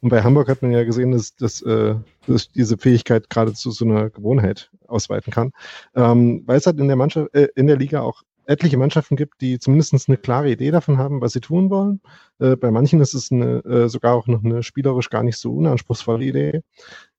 und 0.00 0.08
bei 0.08 0.22
Hamburg 0.22 0.48
hat 0.48 0.62
man 0.62 0.70
ja 0.70 0.84
gesehen, 0.84 1.12
dass, 1.12 1.34
dass, 1.34 1.60
äh, 1.62 1.94
dass 2.26 2.50
diese 2.50 2.78
Fähigkeit 2.78 3.28
gerade 3.28 3.52
zu 3.52 3.70
so 3.70 3.84
einer 3.84 4.10
Gewohnheit 4.10 4.70
ausweiten 4.86 5.32
kann. 5.32 5.52
Ähm, 5.94 6.44
weil 6.46 6.56
es 6.56 6.66
halt 6.66 6.78
in 6.78 6.86
der 6.86 6.96
Mannschaft, 6.96 7.34
äh, 7.34 7.48
in 7.56 7.66
der 7.66 7.76
Liga 7.76 8.00
auch 8.00 8.22
etliche 8.46 8.78
Mannschaften 8.78 9.16
gibt, 9.16 9.40
die 9.40 9.58
zumindest 9.58 10.08
eine 10.08 10.16
klare 10.16 10.50
Idee 10.50 10.70
davon 10.70 10.98
haben, 10.98 11.20
was 11.20 11.32
sie 11.32 11.40
tun 11.40 11.68
wollen. 11.68 12.00
Äh, 12.38 12.56
bei 12.56 12.70
manchen 12.70 13.00
ist 13.00 13.14
es 13.14 13.30
eine, 13.30 13.64
äh, 13.64 13.88
sogar 13.88 14.14
auch 14.14 14.26
noch 14.26 14.44
eine 14.44 14.62
spielerisch 14.62 15.10
gar 15.10 15.22
nicht 15.22 15.36
so 15.36 15.52
unanspruchsvolle 15.52 16.24
Idee. 16.24 16.62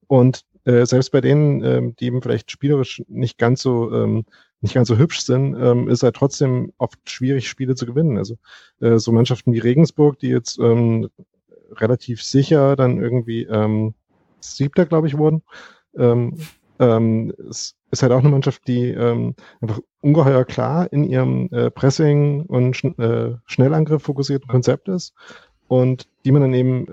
Und 0.08 0.46
äh, 0.66 0.86
selbst 0.86 1.12
bei 1.12 1.22
denen, 1.22 1.64
ähm, 1.64 1.96
die 1.96 2.06
eben 2.06 2.22
vielleicht 2.22 2.52
spielerisch 2.52 3.04
nicht 3.08 3.38
ganz 3.38 3.62
so 3.62 3.92
ähm, 3.94 4.26
nicht 4.62 4.76
ganz 4.76 4.88
so 4.88 4.98
hübsch 4.98 5.22
sind, 5.22 5.56
ähm, 5.60 5.90
ist 5.90 6.04
halt 6.04 6.16
trotzdem 6.16 6.72
oft 6.78 7.00
schwierig, 7.10 7.50
Spiele 7.50 7.76
zu 7.76 7.86
gewinnen. 7.86 8.18
Also 8.18 8.38
äh, 8.80 9.00
so 9.00 9.12
Mannschaften 9.12 9.54
wie 9.54 9.60
Regensburg, 9.60 10.20
die 10.20 10.30
jetzt 10.30 10.60
ähm, 10.60 11.10
relativ 11.72 12.24
sicher 12.24 12.76
dann 12.76 13.02
irgendwie 13.02 13.44
ähm, 13.44 13.96
Siebter, 14.40 14.86
glaube 14.86 15.08
ich, 15.08 15.18
wurden, 15.18 15.42
ähm, 15.98 16.38
ähm, 16.80 17.34
es 17.50 17.76
ist 17.92 18.04
halt 18.04 18.12
auch 18.12 18.20
eine 18.20 18.30
Mannschaft, 18.30 18.68
die 18.68 18.90
ähm, 18.90 19.36
einfach 19.62 19.80
ungeheuer 20.02 20.46
klar 20.46 20.92
in 20.92 21.04
ihrem 21.04 21.48
äh, 21.52 21.70
Pressing 21.70 22.42
und 22.42 22.76
Sch 22.76 22.86
äh, 22.98 23.36
Schnellangriff 23.46 24.04
fokussierten 24.04 24.48
Konzept 24.48 24.88
ist 24.88 25.14
und 25.68 26.08
die 26.26 26.32
man 26.32 26.42
dann 26.42 26.54
eben 26.54 26.88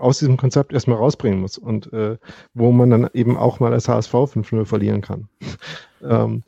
aus 0.00 0.18
diesem 0.18 0.36
Konzept 0.36 0.72
erstmal 0.72 0.98
rausbringen 0.98 1.40
muss 1.40 1.58
und 1.58 1.92
äh, 1.92 2.16
wo 2.54 2.72
man 2.72 2.90
dann 2.90 3.10
eben 3.12 3.36
auch 3.36 3.60
mal 3.60 3.72
als 3.72 3.88
HSV 3.88 4.12
5-0 4.14 4.64
verlieren 4.64 5.00
kann. 5.00 5.28
ähm, 6.02 6.42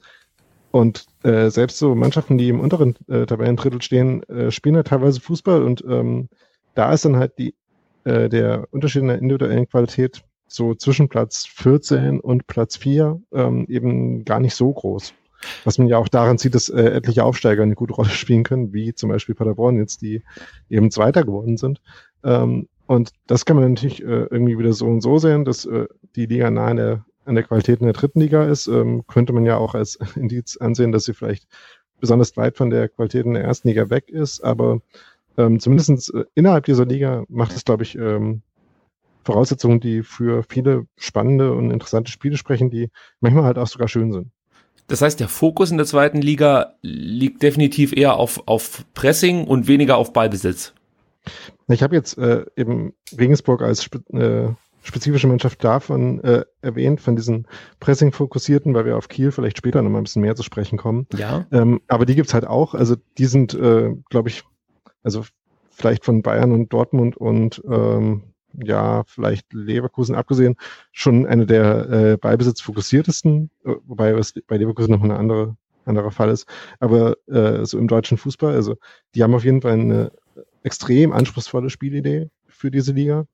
und 0.71 1.05
äh, 1.23 1.51
selbst 1.51 1.79
so 1.79 1.95
Mannschaften, 1.95 2.39
die 2.39 2.49
im 2.49 2.61
unteren 2.61 2.97
äh, 3.09 3.27
Tabellendrittel 3.27 3.83
stehen, 3.83 4.23
äh, 4.25 4.51
spielen 4.51 4.77
halt 4.77 4.87
teilweise 4.87 5.21
Fußball 5.21 5.63
und 5.63 5.85
ähm, 5.87 6.29
da 6.75 6.93
ist 6.93 7.05
dann 7.05 7.17
halt 7.17 7.39
die, 7.39 7.55
äh, 8.05 8.29
der 8.29 8.67
Unterschied 8.71 9.03
in 9.03 9.09
der 9.09 9.19
individuellen 9.19 9.69
Qualität 9.69 10.25
so 10.47 10.75
zwischen 10.75 11.09
Platz 11.09 11.47
14 11.47 12.21
und 12.21 12.47
Platz 12.47 12.77
4 12.77 13.21
ähm, 13.33 13.67
eben 13.69 14.25
gar 14.25 14.41
nicht 14.41 14.55
so 14.55 14.73
groß. 14.73 15.15
Was 15.65 15.79
man 15.79 15.89
ja 15.89 15.99
auch 15.99 16.09
daran 16.09 16.39
sieht, 16.39 16.55
dass 16.55 16.69
äh, 16.69 16.83
etliche 16.83 17.25
Aufsteiger 17.25 17.63
eine 17.63 17.75
gute 17.75 17.95
Rolle 17.95 18.11
spielen 18.11 18.45
können, 18.45 18.73
wie 18.73 18.95
zum 18.95 19.11
Beispiel 19.11 19.35
Paderborn 19.35 19.77
jetzt, 19.77 20.03
die 20.03 20.23
eben 20.71 20.91
Zweiter 20.91 21.25
geworden 21.25 21.57
sind. 21.57 21.81
Ähm, 22.25 22.69
und 22.93 23.13
das 23.27 23.47
kann 23.47 23.57
man 23.57 23.73
natürlich 23.73 24.03
äh, 24.03 24.27
irgendwie 24.31 24.59
wieder 24.59 24.75
so 24.75 24.85
und 24.85 25.01
so 25.01 25.17
sehen, 25.17 25.47
dass 25.47 25.65
äh, 25.65 25.87
die 26.15 26.27
Liga 26.27 26.51
nahe 26.51 26.71
an 26.73 26.77
der, 26.77 27.05
an 27.25 27.37
der 27.37 27.45
Qualität 27.45 27.81
in 27.81 27.87
der 27.87 27.95
dritten 27.95 28.21
Liga 28.21 28.45
ist. 28.45 28.67
Ähm, 28.67 29.07
könnte 29.07 29.33
man 29.33 29.47
ja 29.47 29.57
auch 29.57 29.75
als 29.75 29.99
Indiz 30.15 30.59
ansehen, 30.59 30.93
dass 30.93 31.05
sie 31.05 31.15
vielleicht 31.15 31.49
besonders 32.01 32.37
weit 32.37 32.59
von 32.59 32.69
der 32.69 32.91
Qualität 32.91 33.25
in 33.25 33.33
der 33.33 33.45
ersten 33.45 33.69
Liga 33.69 33.89
weg 33.89 34.11
ist. 34.11 34.45
Aber 34.45 34.83
ähm, 35.39 35.59
zumindest 35.59 36.13
äh, 36.13 36.25
innerhalb 36.35 36.67
dieser 36.67 36.85
Liga 36.85 37.25
macht 37.31 37.57
es, 37.57 37.65
glaube 37.65 37.83
ich, 37.83 37.97
ähm, 37.97 38.43
Voraussetzungen, 39.25 39.81
die 39.81 40.03
für 40.03 40.43
viele 40.47 40.87
spannende 40.99 41.55
und 41.55 41.71
interessante 41.71 42.11
Spiele 42.11 42.37
sprechen, 42.37 42.69
die 42.69 42.91
manchmal 43.21 43.45
halt 43.45 43.57
auch 43.57 43.69
sogar 43.69 43.89
schön 43.89 44.13
sind. 44.13 44.29
Das 44.89 45.01
heißt, 45.01 45.19
der 45.19 45.29
Fokus 45.29 45.71
in 45.71 45.79
der 45.79 45.87
zweiten 45.87 46.21
Liga 46.21 46.75
liegt 46.83 47.43
definitiv 47.43 47.97
eher 47.97 48.17
auf, 48.17 48.47
auf 48.47 48.85
Pressing 48.93 49.47
und 49.47 49.67
weniger 49.67 49.97
auf 49.97 50.13
Ballbesitz. 50.13 50.75
Ich 51.69 51.83
habe 51.83 51.95
jetzt 51.95 52.19
äh, 52.19 52.45
eben 52.57 52.95
Regensburg 53.17 53.63
als 53.63 53.83
spe 53.83 53.99
äh, 54.13 54.55
spezifische 54.85 55.29
Mannschaft 55.29 55.63
davon 55.63 56.23
äh, 56.25 56.45
erwähnt, 56.61 57.01
von 57.01 57.15
diesen 57.15 57.47
Pressing-Fokussierten, 57.79 58.75
weil 58.75 58.85
wir 58.85 58.97
auf 58.97 59.09
Kiel 59.09 59.31
vielleicht 59.31 59.57
später 59.57 59.81
noch 59.81 59.91
mal 59.91 59.99
ein 59.99 60.05
bisschen 60.05 60.23
mehr 60.23 60.35
zu 60.35 60.43
sprechen 60.43 60.77
kommen. 60.77 61.07
Ja. 61.17 61.47
Ähm, 61.53 61.81
aber 61.87 62.05
die 62.05 62.17
gibt's 62.17 62.35
halt 62.35 62.47
auch. 62.47 62.75
Also 62.75 62.97
die 63.17 63.27
sind, 63.27 63.55
äh, 63.55 63.95
glaube 64.11 64.29
ich, 64.29 64.43
also 65.05 65.23
vielleicht 65.71 66.05
von 66.05 66.23
Bayern 66.23 66.51
und 66.51 66.73
Dortmund 66.73 67.17
und 67.17 67.63
ähm, 67.71 68.23
ja, 68.61 69.05
vielleicht 69.07 69.53
Leverkusen 69.53 70.15
abgesehen, 70.15 70.57
schon 70.91 71.27
eine 71.27 71.47
der 71.47 71.91
äh, 71.91 72.17
Ballbesitz-fokussiertesten, 72.17 73.51
äh, 73.65 73.75
wobei 73.87 74.11
es 74.11 74.35
bei 74.47 74.57
Leverkusen 74.57 74.93
noch 74.93 75.03
eine 75.03 75.17
andere 75.17 75.57
anderer 75.85 76.11
Fall 76.11 76.31
ist. 76.31 76.47
Aber 76.81 77.17
äh, 77.27 77.65
so 77.65 77.79
im 77.79 77.89
deutschen 77.89 78.19
Fußball, 78.19 78.55
also 78.55 78.77
die 79.15 79.23
haben 79.23 79.35
auf 79.35 79.45
jeden 79.45 79.63
Fall 79.63 79.73
eine 79.73 80.13
extrem 80.63 81.13
anspruchsvolle 81.13 81.71
Spielidee 81.71 82.31
für 82.49 82.71
diese 82.71 82.93
Liga. 82.93 83.27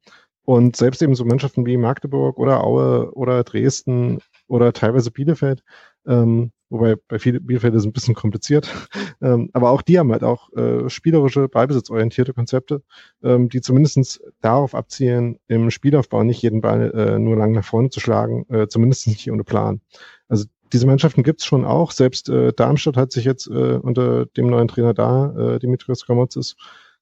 Und 0.45 0.77
selbst 0.77 1.03
eben 1.03 1.15
so 1.15 1.27
Mannschaften 1.27 1.67
wie 1.67 1.77
Magdeburg 1.77 2.39
oder 2.39 2.65
Aue 2.65 3.13
oder 3.13 3.45
Dresden 3.45 4.21
oder 4.47 4.73
teilweise 4.73 5.11
Bielefeld, 5.11 5.63
ähm, 6.07 6.53
wobei 6.71 6.97
bei 7.07 7.19
viel, 7.19 7.39
Bielefeld 7.39 7.75
ist 7.75 7.85
ein 7.85 7.93
bisschen 7.93 8.15
kompliziert, 8.15 8.67
ähm, 9.21 9.51
aber 9.53 9.69
auch 9.69 9.83
die 9.83 9.99
haben 9.99 10.11
halt 10.11 10.25
auch 10.25 10.51
äh, 10.55 10.89
spielerische, 10.89 11.49
ballbesitzorientierte 11.49 12.33
Konzepte, 12.33 12.83
ähm, 13.23 13.51
die 13.51 13.61
zumindestens 13.61 14.23
darauf 14.41 14.75
abzielen, 14.75 15.39
im 15.49 15.71
Spielaufbau 15.71 16.25
nicht 16.25 16.41
jeden 16.41 16.63
Ball 16.63 16.93
äh, 16.93 17.19
nur 17.19 17.37
lang 17.37 17.53
nach 17.53 17.65
vorne 17.65 17.91
zu 17.91 18.01
schlagen, 18.01 18.47
äh, 18.49 18.69
zumindest 18.69 19.07
nicht 19.07 19.31
ohne 19.31 19.45
Plan. 19.45 19.83
Also 20.29 20.47
diese 20.73 20.87
Mannschaften 20.87 21.23
gibt's 21.23 21.45
schon 21.45 21.65
auch. 21.65 21.93
Selbst 21.93 22.29
äh, 22.29 22.53
Darmstadt 22.53 22.97
hat 22.97 23.13
sich 23.13 23.25
jetzt 23.25 23.49
äh, 23.49 23.79
unter 23.83 24.27
dem 24.27 24.49
neuen 24.49 24.69
Trainer 24.69 24.95
da, 24.95 25.35
äh, 25.37 25.59
Dimitrios 25.59 26.07
Gramotzis, 26.07 26.57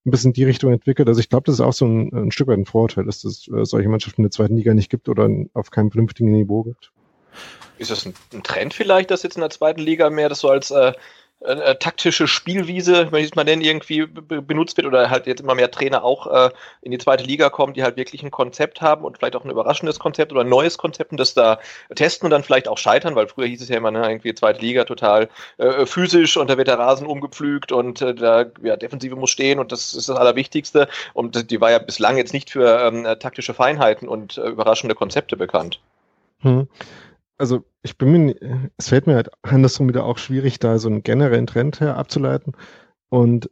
ein 0.06 0.10
bisschen 0.10 0.32
die 0.32 0.44
Richtung 0.44 0.72
entwickelt. 0.72 1.08
Also 1.08 1.20
ich 1.20 1.28
glaube, 1.28 1.44
das 1.44 1.56
ist 1.56 1.60
auch 1.60 1.72
so 1.72 1.84
ein, 1.86 2.12
ein 2.12 2.30
Stück 2.30 2.48
weit 2.48 2.58
ein 2.58 2.64
Vorteil, 2.64 3.04
dass 3.04 3.24
es 3.24 3.48
äh, 3.48 3.64
solche 3.64 3.88
Mannschaften 3.88 4.22
in 4.22 4.24
der 4.24 4.30
zweiten 4.30 4.56
Liga 4.56 4.72
nicht 4.72 4.90
gibt 4.90 5.08
oder 5.08 5.28
auf 5.52 5.70
keinem 5.70 5.90
vernünftigen 5.90 6.30
Niveau 6.30 6.62
gibt. 6.62 6.92
Ist 7.78 7.90
das 7.90 8.06
ein, 8.06 8.14
ein 8.32 8.42
Trend 8.42 8.72
vielleicht, 8.72 9.10
dass 9.10 9.22
jetzt 9.22 9.36
in 9.36 9.42
der 9.42 9.50
zweiten 9.50 9.80
Liga 9.80 10.08
mehr 10.08 10.28
das 10.28 10.40
so 10.40 10.48
als 10.48 10.70
äh, 10.70 10.92
äh, 11.40 11.52
äh, 11.52 11.74
taktische 11.76 12.26
Spielwiese, 12.26 13.12
wenn 13.12 13.20
ich 13.20 13.30
es 13.30 13.34
mal 13.34 13.44
nennen, 13.44 13.60
irgendwie 13.60 14.06
benutzt 14.06 14.78
wird 14.78 14.86
oder 14.86 15.10
halt 15.10 15.26
jetzt 15.26 15.42
immer 15.42 15.54
mehr 15.54 15.70
Trainer 15.70 16.02
auch 16.02 16.26
äh, 16.26 16.50
in 16.80 16.92
die 16.92 16.98
zweite 16.98 17.24
Liga 17.24 17.50
kommen, 17.50 17.74
die 17.74 17.82
halt 17.82 17.98
wirklich 17.98 18.22
ein 18.22 18.30
Konzept 18.30 18.80
haben 18.80 19.04
und 19.04 19.18
vielleicht 19.18 19.36
auch 19.36 19.44
ein 19.44 19.50
überraschendes 19.50 19.98
Konzept 19.98 20.32
oder 20.32 20.40
ein 20.40 20.48
neues 20.48 20.78
Konzept 20.78 21.10
und 21.10 21.20
das 21.20 21.34
da 21.34 21.58
testen 21.94 22.26
und 22.26 22.30
dann 22.30 22.42
vielleicht 22.42 22.68
auch 22.68 22.78
scheitern, 22.78 23.16
weil 23.16 23.28
früher 23.28 23.46
hieß 23.46 23.60
es 23.60 23.68
ja 23.68 23.76
immer, 23.76 23.90
ne, 23.90 24.08
irgendwie 24.08 24.34
zweite 24.34 24.60
Liga 24.62 24.84
total 24.84 25.28
äh, 25.58 25.84
physisch 25.84 26.38
und 26.38 26.48
da 26.48 26.56
wird 26.56 26.68
der 26.68 26.78
Rasen 26.78 27.06
umgepflügt 27.06 27.70
und 27.70 28.00
äh, 28.00 28.14
da 28.14 28.46
ja, 28.62 28.76
Defensive 28.76 29.16
muss 29.16 29.30
stehen 29.30 29.58
und 29.58 29.72
das 29.72 29.92
ist 29.92 30.08
das 30.08 30.16
Allerwichtigste 30.16 30.88
und 31.12 31.50
die 31.50 31.60
war 31.60 31.70
ja 31.70 31.78
bislang 31.78 32.16
jetzt 32.16 32.32
nicht 32.32 32.48
für 32.48 32.80
ähm, 32.80 33.04
taktische 33.20 33.52
Feinheiten 33.52 34.08
und 34.08 34.38
äh, 34.38 34.48
überraschende 34.48 34.94
Konzepte 34.94 35.36
bekannt. 35.36 35.80
Hm 36.40 36.66
also 37.38 37.64
ich 37.82 37.98
bin 37.98 38.12
mir, 38.12 38.70
es 38.76 38.88
fällt 38.88 39.06
mir 39.06 39.14
halt 39.14 39.30
andersrum 39.42 39.88
wieder 39.88 40.04
auch 40.04 40.18
schwierig, 40.18 40.58
da 40.58 40.78
so 40.78 40.88
einen 40.88 41.02
generellen 41.02 41.46
Trend 41.46 41.80
her 41.80 41.96
abzuleiten. 41.96 42.54
Und 43.08 43.50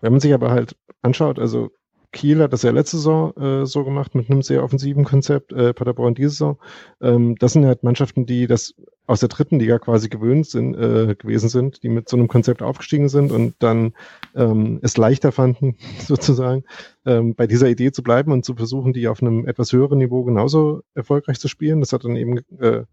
wenn 0.00 0.12
man 0.12 0.20
sich 0.20 0.34
aber 0.34 0.50
halt 0.50 0.76
anschaut, 1.02 1.38
also 1.38 1.70
Kiel 2.10 2.42
hat 2.42 2.54
das 2.54 2.62
ja 2.62 2.70
letzte 2.70 2.96
Saison 2.96 3.36
äh, 3.36 3.66
so 3.66 3.84
gemacht 3.84 4.14
mit 4.14 4.30
einem 4.30 4.40
sehr 4.40 4.64
offensiven 4.64 5.04
Konzept, 5.04 5.52
äh, 5.52 5.74
Paderborn 5.74 6.14
diese 6.14 6.30
Saison. 6.30 6.58
Ähm, 7.02 7.36
das 7.36 7.52
sind 7.52 7.66
halt 7.66 7.82
Mannschaften, 7.82 8.24
die 8.24 8.46
das 8.46 8.74
aus 9.06 9.20
der 9.20 9.28
dritten 9.28 9.58
Liga 9.58 9.78
quasi 9.78 10.08
gewöhnt 10.08 10.46
sind, 10.46 10.74
äh, 10.74 11.14
gewesen 11.16 11.50
sind, 11.50 11.82
die 11.82 11.90
mit 11.90 12.08
so 12.08 12.16
einem 12.16 12.28
Konzept 12.28 12.62
aufgestiegen 12.62 13.10
sind 13.10 13.30
und 13.30 13.56
dann 13.58 13.92
ähm, 14.34 14.78
es 14.82 14.96
leichter 14.96 15.32
fanden, 15.32 15.76
sozusagen, 16.06 16.64
ähm, 17.04 17.34
bei 17.34 17.46
dieser 17.46 17.68
Idee 17.68 17.92
zu 17.92 18.02
bleiben 18.02 18.32
und 18.32 18.44
zu 18.44 18.54
versuchen, 18.54 18.94
die 18.94 19.08
auf 19.08 19.22
einem 19.22 19.46
etwas 19.46 19.72
höheren 19.72 19.98
Niveau 19.98 20.24
genauso 20.24 20.82
erfolgreich 20.94 21.38
zu 21.38 21.48
spielen. 21.48 21.80
Das 21.80 21.92
hat 21.92 22.04
dann 22.04 22.16
eben 22.16 22.38
äh, 22.58 22.84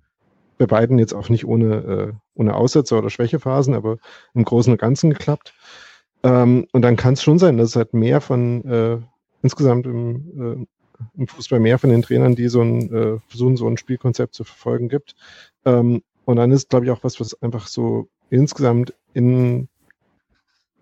bei 0.58 0.66
beiden 0.66 1.00
jetzt 1.00 1.14
auch 1.14 1.30
nicht 1.30 1.46
ohne, 1.46 1.76
äh, 1.76 2.14
ohne 2.36 2.56
Aussetzer 2.56 2.98
oder 2.98 3.10
Schwächephasen, 3.10 3.74
aber 3.74 3.98
im 4.34 4.44
Großen 4.44 4.72
und 4.72 4.80
Ganzen 4.80 5.10
geklappt. 5.10 5.54
Ähm, 6.24 6.68
und 6.72 6.82
dann 6.82 6.96
kann 6.96 7.14
es 7.14 7.24
schon 7.24 7.40
sein, 7.40 7.58
dass 7.58 7.70
es 7.70 7.76
halt 7.76 7.94
mehr 7.94 8.22
von 8.22 8.64
äh, 8.66 8.98
insgesamt 9.42 9.86
im, 9.86 10.16
äh, 10.60 11.20
im 11.20 11.28
Fußball 11.28 11.60
mehr 11.60 11.78
von 11.78 11.90
den 11.90 12.02
Trainern, 12.02 12.36
die 12.36 12.48
so 12.48 12.62
ein 12.62 12.94
äh, 12.94 13.20
versuchen, 13.28 13.58
so 13.58 13.68
ein 13.68 13.78
Spielkonzept 13.78 14.34
zu 14.34 14.44
verfolgen 14.44 14.90
gibt. 14.90 15.16
Ähm, 15.66 16.02
und 16.26 16.38
dann 16.38 16.52
ist, 16.52 16.70
glaube 16.70 16.86
ich, 16.86 16.92
auch 16.92 17.04
was, 17.04 17.20
was 17.20 17.42
einfach 17.42 17.68
so 17.68 18.08
insgesamt 18.30 18.94
in 19.14 19.68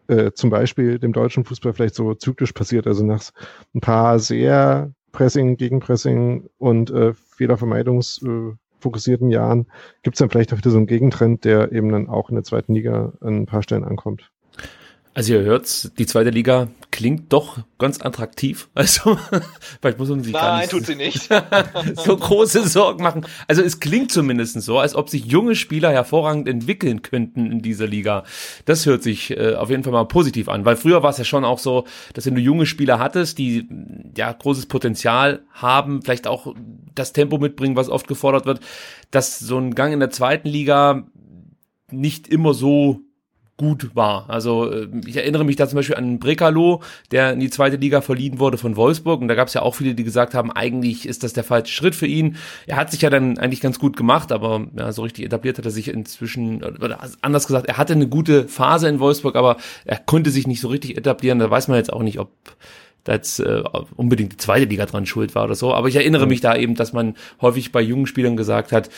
äh, 0.07 0.31
zum 0.31 0.49
Beispiel 0.49 0.99
dem 0.99 1.13
deutschen 1.13 1.43
Fußball 1.43 1.73
vielleicht 1.73 1.95
so 1.95 2.13
zyklisch 2.13 2.53
passiert. 2.53 2.87
Also 2.87 3.03
nach 3.03 3.31
ein 3.73 3.81
paar 3.81 4.19
sehr 4.19 4.93
Pressing, 5.11 5.57
Gegenpressing 5.57 6.49
und 6.57 6.89
äh, 6.89 7.13
Fehlervermeidungs 7.13 8.21
äh, 8.23 8.53
fokussierten 8.83 9.29
Jahren 9.31 9.67
gibt 10.03 10.15
es 10.15 10.19
dann 10.19 10.29
vielleicht 10.29 10.53
auch 10.53 10.57
wieder 10.57 10.71
so 10.71 10.77
einen 10.77 10.87
Gegentrend, 10.87 11.45
der 11.45 11.71
eben 11.71 11.89
dann 11.89 12.09
auch 12.09 12.29
in 12.29 12.35
der 12.35 12.43
zweiten 12.43 12.75
Liga 12.75 13.13
an 13.21 13.41
ein 13.41 13.45
paar 13.45 13.63
Stellen 13.63 13.83
ankommt. 13.83 14.32
Also 15.15 15.33
ihr 15.33 15.41
hört, 15.41 15.97
die 15.99 16.07
zweite 16.07 16.31
Liga 16.31 16.69
klingt 16.89 17.31
doch 17.33 17.59
ganz 17.77 18.01
attraktiv. 18.01 18.69
Also 18.75 19.17
vielleicht 19.81 19.97
muss 19.99 20.09
man 20.09 20.23
sich 20.23 20.33
Nein, 20.33 20.41
gar 20.41 20.57
nicht 20.59 20.71
tut 20.71 20.85
sie 20.85 20.95
nicht. 20.95 21.29
so 21.95 22.17
große 22.17 22.67
Sorgen 22.67 23.03
machen. 23.03 23.25
Also 23.47 23.61
es 23.61 23.79
klingt 23.79 24.11
zumindest 24.11 24.59
so, 24.61 24.79
als 24.79 24.95
ob 24.95 25.09
sich 25.09 25.25
junge 25.25 25.55
Spieler 25.55 25.91
hervorragend 25.91 26.47
entwickeln 26.47 27.01
könnten 27.01 27.51
in 27.51 27.61
dieser 27.61 27.87
Liga. 27.87 28.23
Das 28.65 28.85
hört 28.85 29.03
sich 29.03 29.31
äh, 29.31 29.55
auf 29.55 29.69
jeden 29.69 29.83
Fall 29.83 29.93
mal 29.93 30.05
positiv 30.05 30.49
an, 30.49 30.65
weil 30.65 30.75
früher 30.75 31.03
war 31.03 31.11
es 31.11 31.17
ja 31.17 31.23
schon 31.23 31.45
auch 31.45 31.59
so, 31.59 31.85
dass 32.13 32.25
wenn 32.25 32.35
du 32.35 32.41
junge 32.41 32.65
Spieler 32.65 32.99
hattest, 32.99 33.37
die 33.37 33.67
ja 34.17 34.31
großes 34.31 34.65
Potenzial 34.65 35.43
haben, 35.51 36.01
vielleicht 36.01 36.27
auch 36.27 36.53
das 36.95 37.13
Tempo 37.13 37.37
mitbringen, 37.37 37.75
was 37.75 37.89
oft 37.89 38.07
gefordert 38.07 38.45
wird, 38.45 38.59
dass 39.11 39.39
so 39.39 39.57
ein 39.57 39.75
Gang 39.75 39.93
in 39.93 39.99
der 39.99 40.09
zweiten 40.09 40.49
Liga 40.49 41.07
nicht 41.89 42.27
immer 42.27 42.53
so 42.53 43.01
gut 43.57 43.95
war. 43.95 44.29
Also 44.29 44.71
äh, 44.71 44.87
ich 45.05 45.15
erinnere 45.15 45.45
mich 45.45 45.55
da 45.55 45.67
zum 45.67 45.77
Beispiel 45.77 45.95
an 45.95 46.19
Brekalo, 46.19 46.81
der 47.11 47.33
in 47.33 47.39
die 47.39 47.49
zweite 47.49 47.75
Liga 47.75 48.01
verliehen 48.01 48.39
wurde 48.39 48.57
von 48.57 48.75
Wolfsburg 48.75 49.21
und 49.21 49.27
da 49.27 49.35
gab 49.35 49.47
es 49.47 49.53
ja 49.53 49.61
auch 49.61 49.75
viele, 49.75 49.93
die 49.93 50.03
gesagt 50.03 50.33
haben, 50.33 50.51
eigentlich 50.51 51.07
ist 51.07 51.23
das 51.23 51.33
der 51.33 51.43
falsche 51.43 51.73
Schritt 51.73 51.95
für 51.95 52.07
ihn. 52.07 52.37
Er 52.65 52.77
hat 52.77 52.91
sich 52.91 53.01
ja 53.01 53.09
dann 53.09 53.37
eigentlich 53.37 53.61
ganz 53.61 53.77
gut 53.77 53.95
gemacht, 53.95 54.31
aber 54.31 54.65
ja, 54.75 54.91
so 54.91 55.03
richtig 55.03 55.25
etabliert 55.25 55.57
hat 55.57 55.65
er 55.65 55.71
sich 55.71 55.87
inzwischen, 55.87 56.63
oder 56.63 56.99
anders 57.21 57.45
gesagt, 57.45 57.67
er 57.67 57.77
hatte 57.77 57.93
eine 57.93 58.07
gute 58.07 58.47
Phase 58.47 58.87
in 58.87 58.99
Wolfsburg, 58.99 59.35
aber 59.35 59.57
er 59.85 59.97
konnte 59.97 60.31
sich 60.31 60.47
nicht 60.47 60.61
so 60.61 60.69
richtig 60.69 60.97
etablieren. 60.97 61.39
Da 61.39 61.49
weiß 61.49 61.67
man 61.67 61.77
jetzt 61.77 61.93
auch 61.93 62.03
nicht, 62.03 62.19
ob 62.19 62.31
da 63.03 63.13
jetzt 63.13 63.39
äh, 63.39 63.63
unbedingt 63.95 64.33
die 64.33 64.37
zweite 64.37 64.65
Liga 64.65 64.85
dran 64.85 65.05
schuld 65.05 65.35
war 65.35 65.43
oder 65.45 65.55
so. 65.55 65.73
Aber 65.73 65.87
ich 65.87 65.95
erinnere 65.95 66.25
mich 66.25 66.41
da 66.41 66.55
eben, 66.55 66.75
dass 66.75 66.93
man 66.93 67.15
häufig 67.41 67.71
bei 67.71 67.81
jungen 67.81 68.07
Spielern 68.07 68.37
gesagt 68.37 68.71
hat, 68.71 68.89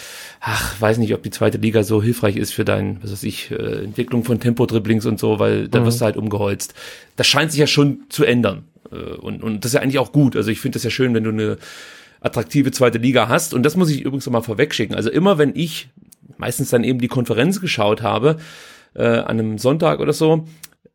ach, 0.42 0.80
weiß 0.80 1.00
nicht, 1.00 1.14
ob 1.14 1.24
die 1.24 1.32
zweite 1.32 1.58
Liga 1.58 1.84
so 1.84 2.04
hilfreich 2.04 2.36
ist 2.36 2.54
für 2.54 2.66
dein, 2.66 3.02
was 3.02 3.12
weiß 3.12 3.24
ich, 3.24 3.52
äh, 3.52 3.84
Entwicklung 3.84 4.24
von 4.24 4.40
Tempo-Dribblings 4.40 5.06
und 5.06 5.20
so, 5.20 5.40
weil 5.40 5.68
da 5.68 5.80
mhm. 5.80 5.86
wirst 5.86 6.02
du 6.02 6.06
halt 6.06 6.18
umgeholzt. 6.18 6.76
Das 7.16 7.26
scheint 7.28 7.52
sich 7.52 7.60
ja 7.60 7.68
schon 7.68 8.02
zu 8.10 8.26
ändern. 8.26 8.66
Äh, 8.92 8.96
und, 8.96 9.42
und 9.42 9.66
das 9.66 9.70
ist 9.70 9.76
ja 9.76 9.82
eigentlich 9.82 10.00
auch 10.00 10.12
gut. 10.12 10.36
Also 10.36 10.52
ich 10.52 10.60
finde 10.60 10.76
das 10.76 10.84
ja 10.84 10.92
schön, 10.92 11.14
wenn 11.16 11.24
du 11.24 11.32
eine 11.32 11.58
attraktive 12.22 12.72
zweite 12.72 13.00
Liga 13.00 13.28
hast. 13.28 13.54
Und 13.54 13.64
das 13.64 13.76
muss 13.76 13.90
ich 13.90 14.02
übrigens 14.02 14.26
nochmal 14.26 14.44
vorwegschicken. 14.44 14.96
Also 14.96 15.10
immer 15.10 15.38
wenn 15.38 15.56
ich 15.56 15.90
meistens 16.38 16.70
dann 16.70 16.84
eben 16.84 17.00
die 17.00 17.08
Konferenz 17.08 17.62
geschaut 17.62 18.02
habe, 18.02 18.38
äh, 18.96 19.04
an 19.04 19.40
einem 19.40 19.58
Sonntag 19.58 20.00
oder 20.00 20.14
so, 20.14 20.48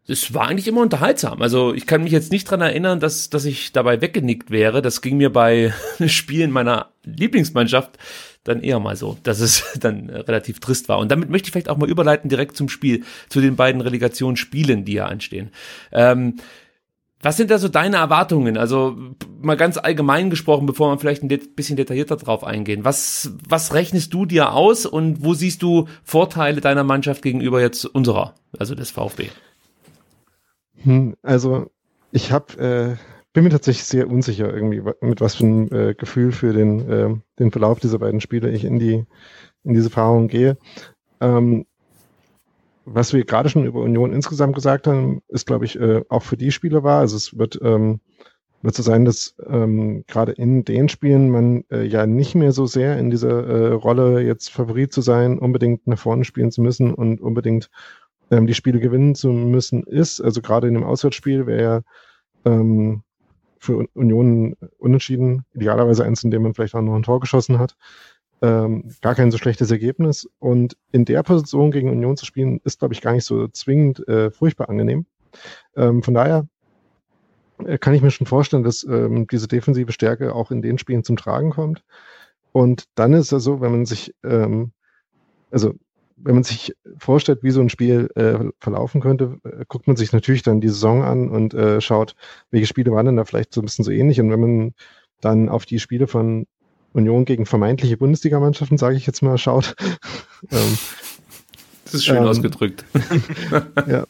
es 0.07 0.35
war 0.35 0.49
eigentlich 0.49 0.67
immer 0.67 0.81
unterhaltsam. 0.81 1.41
Also 1.43 1.73
ich 1.75 1.87
kann 1.87 2.03
mich 2.03 2.13
jetzt 2.13 2.33
nicht 2.33 2.51
dran 2.51 2.61
erinnern, 2.61 3.01
dass, 3.01 3.31
dass 3.31 3.45
ich 3.45 3.73
dabei 3.73 4.01
weggenickt 4.01 4.51
wäre. 4.51 4.83
Das 4.83 5.03
ging 5.03 5.17
mir 5.17 5.31
bei 5.31 5.73
Spielen 6.07 6.51
meiner 6.51 6.91
Lieblingsmannschaft 7.05 7.99
dann 8.45 8.63
eher 8.63 8.81
mal 8.81 8.97
so, 8.97 9.19
dass 9.23 9.41
es 9.41 9.65
dann 9.81 10.11
relativ 10.11 10.61
trist 10.61 10.89
war. 10.89 10.99
Und 10.99 11.11
damit 11.11 11.31
möchte 11.31 11.47
ich 11.47 11.53
vielleicht 11.53 11.69
auch 11.69 11.77
mal 11.77 11.89
überleiten 11.89 12.29
direkt 12.29 12.57
zum 12.57 12.69
Spiel, 12.69 13.05
zu 13.29 13.41
den 13.41 13.57
beiden 13.57 13.81
Relegationsspielen, 13.81 14.85
die 14.85 14.95
ja 14.95 15.07
anstehen. 15.07 15.51
Ähm, 15.93 16.37
was 17.23 17.37
sind 17.37 17.51
da 17.51 17.59
so 17.59 17.69
deine 17.69 17.99
Erwartungen? 17.99 18.57
Also 18.57 18.97
mal 19.43 19.57
ganz 19.57 19.77
allgemein 19.77 20.31
gesprochen, 20.31 20.65
bevor 20.65 20.91
wir 20.91 20.99
vielleicht 20.99 21.23
ein 21.23 21.29
bisschen 21.29 21.77
detaillierter 21.77 22.17
drauf 22.17 22.45
eingehen. 22.45 22.83
Was, 22.85 23.33
was 23.47 23.75
rechnest 23.75 24.15
du 24.15 24.25
dir 24.25 24.55
aus 24.55 24.87
und 24.87 25.23
wo 25.23 25.35
siehst 25.35 25.63
du 25.63 25.87
Vorteile 26.03 26.63
deiner 26.63 26.83
Mannschaft 26.83 27.21
gegenüber 27.21 27.61
jetzt 27.61 27.85
unserer, 27.85 28.35
also 28.59 28.75
des 28.75 28.91
VfB? 28.91 29.29
Hm, 30.83 31.16
also 31.23 31.71
ich 32.12 32.33
habe 32.33 32.99
äh, 32.99 33.11
bin 33.33 33.45
mir 33.45 33.51
tatsächlich 33.51 33.85
sehr 33.85 34.09
unsicher 34.09 34.53
irgendwie, 34.53 34.83
mit 35.01 35.21
was 35.21 35.37
für 35.37 35.47
ein 35.47 35.73
äh, 35.73 35.95
Gefühl 35.95 36.33
für 36.33 36.53
den, 36.53 36.90
äh, 36.90 37.14
den 37.38 37.53
Verlauf 37.53 37.79
dieser 37.79 37.99
beiden 37.99 38.21
Spiele 38.21 38.51
ich 38.51 38.64
in 38.64 38.79
die 38.79 39.05
in 39.62 39.75
diese 39.75 39.87
Erfahrung 39.87 40.29
gehe. 40.29 40.57
Ähm, 41.21 41.66
was 42.85 43.12
wir 43.12 43.25
gerade 43.25 43.49
schon 43.49 43.66
über 43.66 43.81
Union 43.81 44.12
insgesamt 44.12 44.55
gesagt 44.55 44.87
haben, 44.87 45.23
ist, 45.29 45.47
glaube 45.47 45.64
ich, 45.64 45.79
äh, 45.79 46.03
auch 46.09 46.23
für 46.23 46.37
die 46.37 46.51
Spiele 46.51 46.83
wahr. 46.83 47.01
Also 47.01 47.16
es 47.16 47.38
wird, 47.38 47.59
ähm, 47.62 48.01
wird 48.62 48.75
so 48.75 48.83
sein, 48.83 49.05
dass 49.05 49.37
ähm, 49.47 50.05
gerade 50.07 50.33
in 50.33 50.64
den 50.64 50.88
Spielen 50.88 51.31
man 51.31 51.64
äh, 51.71 51.85
ja 51.85 52.07
nicht 52.07 52.35
mehr 52.35 52.53
so 52.53 52.66
sehr 52.66 52.99
in 52.99 53.11
dieser 53.11 53.47
äh, 53.47 53.73
Rolle 53.73 54.23
jetzt 54.23 54.51
Favorit 54.51 54.93
zu 54.93 55.03
sein, 55.03 55.38
unbedingt 55.38 55.87
nach 55.87 55.99
vorne 55.99 56.25
spielen 56.25 56.51
zu 56.51 56.62
müssen 56.62 56.93
und 56.93 57.21
unbedingt 57.21 57.71
ähm, 58.31 58.47
die 58.47 58.55
Spiele 58.55 58.81
gewinnen 58.81 59.14
zu 59.14 59.29
müssen 59.29 59.83
ist. 59.85 60.21
Also 60.21 60.40
gerade 60.40 60.69
in 60.69 60.75
dem 60.75 60.85
Auswärtsspiel 60.85 61.47
wäre 61.47 61.62
ja 61.62 61.81
ähm, 62.45 63.03
für 63.59 63.87
Union 63.95 64.57
unentschieden, 64.79 65.45
idealerweise 65.55 66.05
eins, 66.05 66.25
in 66.25 66.31
dem 66.31 66.43
man 66.43 66.55
vielleicht 66.55 66.75
auch 66.75 66.81
noch 66.81 66.95
ein 66.95 67.03
Tor 67.03 67.21
geschossen 67.21 67.59
hat. 67.59 67.77
Ähm, 68.43 68.90
gar 69.03 69.14
kein 69.14 69.31
so 69.31 69.37
schlechtes 69.37 69.71
Ergebnis. 69.71 70.29
Und 70.38 70.77
in 70.93 71.05
der 71.05 71.23
Position 71.23 71.71
gegen 71.71 71.90
Union 71.90 72.16
zu 72.16 72.25
spielen, 72.25 72.61
ist, 72.64 72.79
glaube 72.79 72.95
ich, 72.95 73.03
gar 73.03 73.12
nicht 73.12 73.27
so 73.27 73.49
zwingend 73.49 74.07
äh, 74.09 74.31
furchtbar 74.31 74.71
angenehm. 74.71 75.05
Ähm, 75.77 76.03
von 76.03 76.14
daher 76.14 76.49
äh, 77.66 77.77
kann 77.77 77.93
ich 77.93 78.01
mir 78.01 78.11
schon 78.11 78.27
vorstellen, 78.27 78.62
dass 78.62 78.83
ähm, 78.85 79.27
diese 79.27 79.47
defensive 79.47 79.93
Stärke 79.93 80.35
auch 80.35 80.51
in 80.51 80.62
den 80.62 80.79
Spielen 80.79 81.05
zum 81.05 81.16
Tragen 81.16 81.51
kommt. 81.51 81.85
Und 82.53 82.85
dann 82.95 83.12
ist 83.12 83.33
es 83.33 83.45
so, 83.45 83.61
wenn 83.61 83.73
man 83.73 83.87
sich, 83.87 84.14
ähm, 84.25 84.73
also 85.51 85.75
wenn 86.22 86.35
man 86.35 86.44
sich 86.44 86.74
vorstellt, 86.98 87.42
wie 87.42 87.50
so 87.50 87.61
ein 87.61 87.70
Spiel 87.70 88.11
äh, 88.14 88.50
verlaufen 88.59 89.00
könnte, 89.00 89.38
äh, 89.44 89.64
guckt 89.68 89.87
man 89.87 89.96
sich 89.96 90.12
natürlich 90.12 90.42
dann 90.42 90.61
die 90.61 90.68
Saison 90.68 91.02
an 91.02 91.28
und 91.28 91.54
äh, 91.54 91.80
schaut, 91.80 92.14
welche 92.50 92.66
Spiele 92.66 92.92
waren 92.92 93.06
denn 93.06 93.16
da 93.16 93.24
vielleicht 93.24 93.54
so 93.54 93.61
ein 93.61 93.64
bisschen 93.64 93.85
so 93.85 93.90
ähnlich. 93.90 94.20
Und 94.20 94.30
wenn 94.30 94.40
man 94.40 94.74
dann 95.20 95.48
auf 95.48 95.66
die 95.66 95.78
Spiele 95.78 96.06
von 96.06 96.46
Union 96.92 97.24
gegen 97.24 97.46
vermeintliche 97.46 97.96
Bundesligamannschaften, 97.96 98.78
sage 98.78 98.96
ich 98.96 99.06
jetzt 99.06 99.22
mal, 99.22 99.38
schaut. 99.38 99.74
ähm, 100.50 100.78
das 101.85 101.94
ist 101.94 102.04
schön 102.04 102.18
ähm, 102.18 102.24
ausgedrückt. 102.24 102.85
ja. 103.87 104.04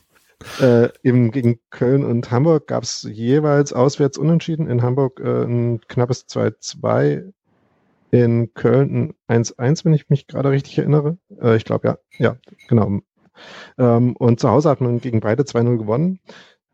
Äh, 0.58 0.88
eben 1.02 1.32
gegen 1.32 1.60
Köln 1.68 2.02
und 2.02 2.30
Hamburg 2.30 2.66
gab 2.66 2.82
es 2.82 3.02
jeweils 3.02 3.74
auswärts 3.74 4.16
unentschieden. 4.16 4.68
In 4.68 4.82
Hamburg 4.82 5.20
äh, 5.20 5.44
ein 5.44 5.80
knappes 5.86 6.26
2-2 6.28 7.32
in 8.10 8.52
Köln 8.54 9.14
ein 9.26 9.42
1-1, 9.44 9.84
wenn 9.84 9.94
ich 9.94 10.08
mich 10.08 10.26
gerade 10.26 10.50
richtig 10.50 10.78
erinnere. 10.78 11.18
Äh, 11.40 11.56
ich 11.56 11.64
glaube, 11.64 11.88
ja, 11.88 11.98
ja, 12.18 12.36
genau. 12.68 13.00
Ähm, 13.78 14.16
und 14.16 14.40
zu 14.40 14.50
Hause 14.50 14.68
hat 14.68 14.80
man 14.80 15.00
gegen 15.00 15.20
beide 15.20 15.44
2-0 15.44 15.78
gewonnen. 15.78 16.20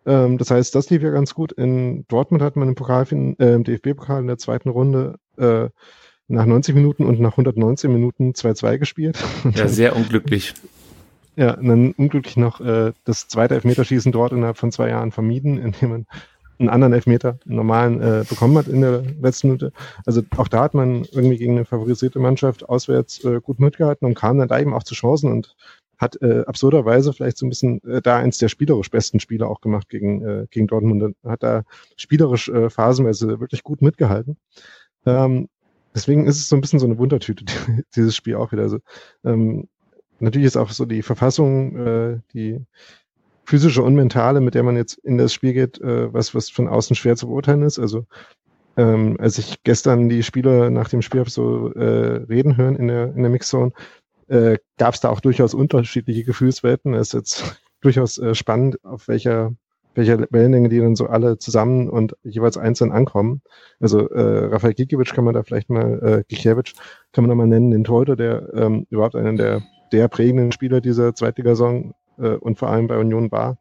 Ähm, 0.06 0.38
das 0.38 0.50
heißt, 0.50 0.74
das 0.74 0.90
lief 0.90 1.02
ja 1.02 1.10
ganz 1.10 1.34
gut. 1.34 1.52
In 1.52 2.06
Dortmund 2.08 2.42
hat 2.42 2.56
man 2.56 2.68
im, 2.68 2.74
Pokal, 2.74 3.06
äh, 3.10 3.54
im 3.54 3.64
DFB-Pokal 3.64 4.20
in 4.20 4.26
der 4.26 4.38
zweiten 4.38 4.68
Runde 4.68 5.16
äh, 5.36 5.68
nach 6.28 6.46
90 6.46 6.74
Minuten 6.74 7.04
und 7.04 7.20
nach 7.20 7.32
119 7.32 7.92
Minuten 7.92 8.30
2-2 8.32 8.78
gespielt. 8.78 9.18
Ja, 9.54 9.68
sehr 9.68 9.94
unglücklich. 9.94 10.54
Ja, 11.36 11.54
und 11.54 11.68
dann 11.68 11.92
unglücklich 11.92 12.36
noch 12.38 12.60
äh, 12.60 12.92
das 13.04 13.28
zweite 13.28 13.54
Elfmeterschießen 13.54 14.10
dort 14.10 14.32
innerhalb 14.32 14.56
von 14.56 14.72
zwei 14.72 14.88
Jahren 14.88 15.12
vermieden, 15.12 15.58
indem 15.58 15.90
man 15.90 16.06
einen 16.58 16.68
anderen 16.68 16.92
Elfmeter, 16.92 17.38
einen 17.46 17.56
normalen, 17.56 18.00
äh, 18.00 18.24
bekommen 18.28 18.56
hat 18.56 18.68
in 18.68 18.80
der 18.80 19.02
letzten 19.20 19.48
Minute. 19.48 19.72
Also 20.04 20.22
auch 20.36 20.48
da 20.48 20.62
hat 20.62 20.74
man 20.74 21.04
irgendwie 21.12 21.38
gegen 21.38 21.52
eine 21.52 21.64
favorisierte 21.64 22.18
Mannschaft 22.18 22.68
auswärts 22.68 23.24
äh, 23.24 23.40
gut 23.40 23.60
mitgehalten 23.60 24.06
und 24.06 24.14
kam 24.14 24.38
dann 24.38 24.48
da 24.48 24.58
eben 24.58 24.74
auch 24.74 24.82
zu 24.82 24.94
Chancen 24.94 25.30
und 25.30 25.54
hat 25.98 26.20
äh, 26.20 26.44
absurderweise 26.46 27.12
vielleicht 27.12 27.38
so 27.38 27.46
ein 27.46 27.48
bisschen 27.48 27.82
äh, 27.84 28.02
da 28.02 28.18
eins 28.18 28.38
der 28.38 28.48
spielerisch 28.48 28.90
besten 28.90 29.20
Spiele 29.20 29.46
auch 29.46 29.60
gemacht 29.60 29.88
gegen, 29.88 30.22
äh, 30.22 30.46
gegen 30.50 30.66
Dortmund. 30.66 31.02
Und 31.02 31.16
hat 31.24 31.42
da 31.42 31.62
spielerisch 31.96 32.48
äh, 32.48 32.70
phasenweise 32.70 33.40
wirklich 33.40 33.62
gut 33.62 33.82
mitgehalten. 33.82 34.36
Ähm, 35.06 35.48
deswegen 35.94 36.26
ist 36.26 36.38
es 36.38 36.48
so 36.48 36.56
ein 36.56 36.60
bisschen 36.60 36.78
so 36.78 36.86
eine 36.86 36.98
Wundertüte, 36.98 37.44
dieses 37.96 38.14
Spiel 38.14 38.36
auch 38.36 38.52
wieder. 38.52 38.62
Also, 38.62 38.78
ähm, 39.24 39.68
natürlich 40.18 40.46
ist 40.46 40.56
auch 40.56 40.70
so 40.70 40.84
die 40.84 41.02
Verfassung, 41.02 41.76
äh, 41.76 42.18
die 42.34 42.60
physische 43.46 43.82
und 43.82 43.94
mentale, 43.94 44.40
mit 44.40 44.54
der 44.54 44.62
man 44.62 44.76
jetzt 44.76 44.98
in 44.98 45.18
das 45.18 45.32
Spiel 45.32 45.52
geht, 45.52 45.80
äh, 45.80 46.12
was, 46.12 46.34
was 46.34 46.50
von 46.50 46.68
außen 46.68 46.96
schwer 46.96 47.16
zu 47.16 47.28
beurteilen 47.28 47.62
ist. 47.62 47.78
Also 47.78 48.06
ähm, 48.76 49.16
als 49.18 49.38
ich 49.38 49.62
gestern 49.62 50.08
die 50.08 50.22
Spieler 50.22 50.70
nach 50.70 50.88
dem 50.88 51.02
Spiel 51.02 51.26
so 51.28 51.72
äh, 51.72 52.24
reden 52.28 52.56
hören 52.56 52.76
in 52.76 52.88
der, 52.88 53.14
in 53.14 53.22
der 53.22 53.30
Mixzone, 53.30 53.72
äh, 54.28 54.58
gab 54.76 54.94
es 54.94 55.00
da 55.00 55.08
auch 55.08 55.20
durchaus 55.20 55.54
unterschiedliche 55.54 56.24
Gefühlswelten. 56.24 56.94
Es 56.94 57.08
ist 57.08 57.12
jetzt 57.14 57.62
durchaus 57.80 58.18
äh, 58.18 58.34
spannend, 58.34 58.84
auf 58.84 59.08
welcher 59.08 59.52
welcher 59.94 60.18
Wellenlänge 60.30 60.68
die 60.68 60.78
dann 60.78 60.94
so 60.94 61.06
alle 61.06 61.38
zusammen 61.38 61.88
und 61.88 62.16
jeweils 62.22 62.58
einzeln 62.58 62.92
ankommen. 62.92 63.40
Also 63.80 64.06
äh, 64.10 64.44
Rafael 64.48 64.74
Gikiewicz 64.74 65.14
kann 65.14 65.24
man 65.24 65.32
da 65.32 65.42
vielleicht 65.42 65.70
mal, 65.70 66.02
äh, 66.02 66.24
Gikiewicz 66.28 66.74
kann 67.12 67.24
man 67.24 67.30
da 67.30 67.34
mal 67.34 67.46
nennen, 67.46 67.70
den 67.70 67.84
Torhüter, 67.84 68.14
der 68.14 68.52
ähm, 68.52 68.86
überhaupt 68.90 69.16
einen 69.16 69.38
der 69.38 69.62
der 69.92 70.08
prägenden 70.08 70.52
Spieler 70.52 70.80
dieser 70.80 71.14
Zweitligasaison 71.14 71.94
äh, 72.18 72.36
und 72.36 72.58
vor 72.58 72.68
allem 72.68 72.86
bei 72.86 72.98
Union 72.98 73.30
war, 73.30 73.58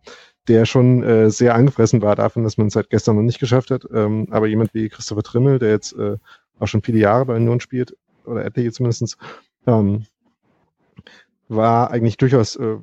der 0.48 0.66
schon 0.66 1.04
äh, 1.04 1.30
sehr 1.30 1.56
angefressen 1.56 2.02
war 2.02 2.16
davon, 2.16 2.44
dass 2.44 2.58
man 2.58 2.68
es 2.68 2.74
seit 2.74 2.90
gestern 2.90 3.16
noch 3.16 3.24
nicht 3.24 3.40
geschafft 3.40 3.72
hat. 3.72 3.88
Ähm, 3.94 4.28
aber 4.30 4.48
jemand 4.48 4.74
wie 4.74 4.90
Christopher 4.90 5.24
Trimmel, 5.24 5.60
der 5.60 5.70
jetzt 5.70 5.94
äh, 5.94 6.18
auch 6.60 6.68
schon 6.68 6.82
viele 6.82 7.00
Jahre 7.00 7.26
bei 7.26 7.36
Union 7.36 7.60
spielt, 7.60 7.96
oder 8.26 8.46
etliche 8.46 8.72
zumindestens, 8.72 9.18
ähm, 9.68 10.06
war 11.48 11.92
eigentlich 11.92 12.18
durchaus, 12.18 12.56
äh, 12.56 12.78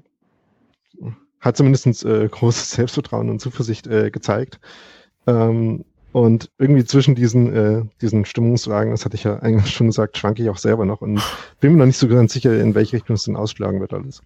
hat 1.41 1.57
zumindest 1.57 2.05
äh, 2.05 2.29
großes 2.29 2.73
Selbstvertrauen 2.73 3.31
und 3.31 3.41
Zuversicht 3.41 3.87
äh, 3.87 4.11
gezeigt. 4.11 4.61
Ähm, 5.27 5.85
und 6.13 6.51
irgendwie 6.59 6.85
zwischen 6.85 7.15
diesen, 7.15 7.55
äh, 7.55 7.85
diesen 8.03 8.27
Stimmungswagen, 8.27 8.91
das 8.91 9.05
hatte 9.05 9.17
ich 9.17 9.25
ja 9.25 9.39
eigentlich 9.39 9.75
schon 9.75 9.87
gesagt, 9.87 10.19
schwanke 10.19 10.43
ich 10.43 10.51
auch 10.51 10.59
selber 10.59 10.85
noch 10.85 11.01
und 11.01 11.23
bin 11.61 11.73
mir 11.73 11.79
noch 11.79 11.87
nicht 11.87 11.97
so 11.97 12.07
ganz 12.07 12.35
sicher, 12.35 12.59
in 12.61 12.75
welche 12.75 12.97
Richtung 12.97 13.17
es 13.17 13.25
denn 13.25 13.37
ausschlagen 13.37 13.81
wird 13.81 13.95
alles. 13.95 14.23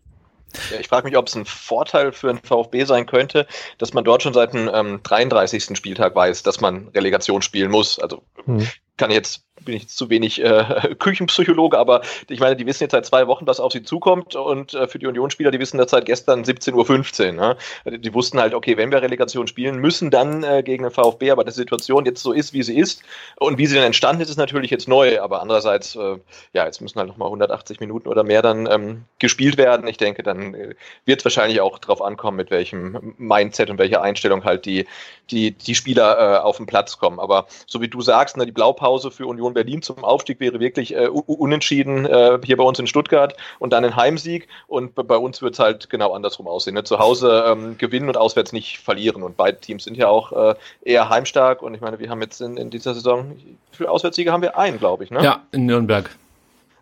Ja, 0.71 0.81
ich 0.81 0.89
frage 0.89 1.07
mich, 1.07 1.17
ob 1.17 1.29
es 1.29 1.35
ein 1.35 1.45
Vorteil 1.45 2.13
für 2.13 2.29
den 2.29 2.39
VfB 2.39 2.85
sein 2.85 3.07
könnte, 3.07 3.47
dass 3.79 3.93
man 3.93 4.05
dort 4.05 4.23
schon 4.23 4.35
seit 4.35 4.53
dem 4.53 4.71
ähm, 4.73 5.01
33. 5.03 5.77
Spieltag 5.77 6.15
weiß, 6.15 6.43
dass 6.43 6.61
man 6.61 6.89
Relegation 6.89 7.43
spielen 7.43 7.71
muss. 7.71 7.99
Also 7.99 8.23
hm. 8.45 8.67
Kann 8.97 9.11
jetzt 9.11 9.47
bin 9.65 9.75
ich 9.75 9.89
zu 9.89 10.11
wenig 10.11 10.43
äh, 10.43 10.95
Küchenpsychologe, 10.99 11.79
aber 11.79 12.03
ich 12.29 12.41
meine, 12.41 12.57
die 12.57 12.67
wissen 12.67 12.85
jetzt 12.85 12.93
seit 12.93 13.07
zwei 13.07 13.27
Wochen, 13.27 13.47
was 13.47 13.61
auf 13.61 13.73
sie 13.73 13.83
zukommt 13.83 14.37
und 14.37 14.75
äh, 14.75 14.87
für 14.87 14.99
die 14.99 15.07
Unionsspieler, 15.07 15.51
die 15.51 15.59
wissen 15.59 15.79
das 15.79 15.91
seit 15.91 16.07
gestern 16.07 16.43
17.15 16.45 17.27
Uhr. 17.27 17.33
Ne? 17.33 17.57
Die 17.99 18.15
wussten 18.15 18.39
halt, 18.39 18.55
okay, 18.55 18.77
wenn 18.77 18.91
wir 18.91 19.03
Relegation 19.03 19.47
spielen, 19.47 19.79
müssen 19.79 20.11
dann 20.11 20.43
äh, 20.43 20.63
gegen 20.63 20.85
den 20.85 20.93
VfB, 20.93 21.31
aber 21.31 21.45
die 21.45 21.53
Situation 21.53 22.07
jetzt 22.07 22.23
so 22.23 22.33
ist, 22.33 22.53
wie 22.53 22.63
sie 22.63 22.79
ist 22.79 23.03
und 23.37 23.59
wie 23.59 23.67
sie 23.67 23.75
dann 23.75 23.85
entstanden 23.85 24.23
ist, 24.23 24.31
ist 24.31 24.37
natürlich 24.37 24.71
jetzt 24.71 24.89
neu, 24.89 25.21
aber 25.21 25.41
andererseits, 25.43 25.97
äh, 25.97 26.17
ja, 26.53 26.65
jetzt 26.65 26.81
müssen 26.81 26.99
halt 26.99 27.09
nochmal 27.09 27.27
180 27.27 27.81
Minuten 27.81 28.09
oder 28.09 28.25
mehr 28.25 28.43
dann 28.43 28.67
ähm, 28.71 29.05
gespielt 29.19 29.57
werden. 29.57 29.87
Ich 29.89 29.97
denke, 29.97 30.23
dann 30.23 30.55
äh, 30.55 30.75
wird 31.05 31.21
es 31.21 31.25
wahrscheinlich 31.25 31.61
auch 31.61 31.79
darauf 31.79 32.03
ankommen, 32.03 32.37
mit 32.37 32.51
welchem 32.51 33.15
Mindset 33.19 33.71
und 33.71 33.79
welcher 33.79 34.03
Einstellung 34.03 34.45
halt 34.45 34.67
die, 34.67 34.87
die, 35.31 35.53
die 35.53 35.75
Spieler 35.75 36.19
äh, 36.19 36.39
auf 36.39 36.59
den 36.59 36.67
Platz 36.67 36.99
kommen. 36.99 37.19
Aber 37.19 37.47
so 37.67 37.81
wie 37.81 37.89
du 37.89 38.01
sagst, 38.01 38.37
ne, 38.37 38.47
die 38.47 38.53
Blaupause 38.53 38.86
für 39.11 39.27
Union 39.27 39.55
Berlin 39.55 39.83
zum 39.83 40.03
Aufstieg 40.05 40.41
wäre 40.41 40.61
wirklich 40.61 40.95
äh, 40.95 41.09
unentschieden 41.09 42.07
äh, 42.07 42.39
hier 42.45 42.57
bei 42.57 42.65
uns 42.65 42.79
in 42.79 42.87
Stuttgart 42.87 43.37
und 43.59 43.73
dann 43.73 43.85
ein 43.85 43.97
Heimsieg. 43.97 44.49
Und 44.67 44.95
bei 44.95 45.17
uns 45.17 45.43
wird 45.43 45.55
es 45.55 45.59
halt 45.59 45.91
genau 45.91 46.13
andersrum 46.13 46.47
aussehen. 46.47 46.75
Ne? 46.75 46.85
Zu 46.85 46.99
Hause 46.99 47.45
ähm, 47.47 47.79
gewinnen 47.79 48.09
und 48.09 48.17
auswärts 48.17 48.53
nicht 48.53 48.79
verlieren. 48.79 49.23
Und 49.23 49.37
beide 49.37 49.59
Teams 49.59 49.85
sind 49.85 49.97
ja 49.97 50.09
auch 50.09 50.33
äh, 50.33 50.55
eher 50.83 51.09
heimstark. 51.09 51.63
Und 51.63 51.75
ich 51.75 51.81
meine, 51.81 51.99
wir 51.99 52.11
haben 52.11 52.23
jetzt 52.23 52.41
in, 52.41 52.57
in 52.57 52.71
dieser 52.71 52.95
Saison, 52.95 53.37
wie 53.37 53.77
viele 53.77 53.91
Auswärtssiege 53.91 54.33
haben 54.33 54.43
wir? 54.43 54.59
Einen, 54.59 54.79
glaube 54.79 55.05
ich. 55.05 55.11
Ne? 55.11 55.23
Ja, 55.23 55.43
in 55.53 55.67
Nürnberg. 55.67 56.11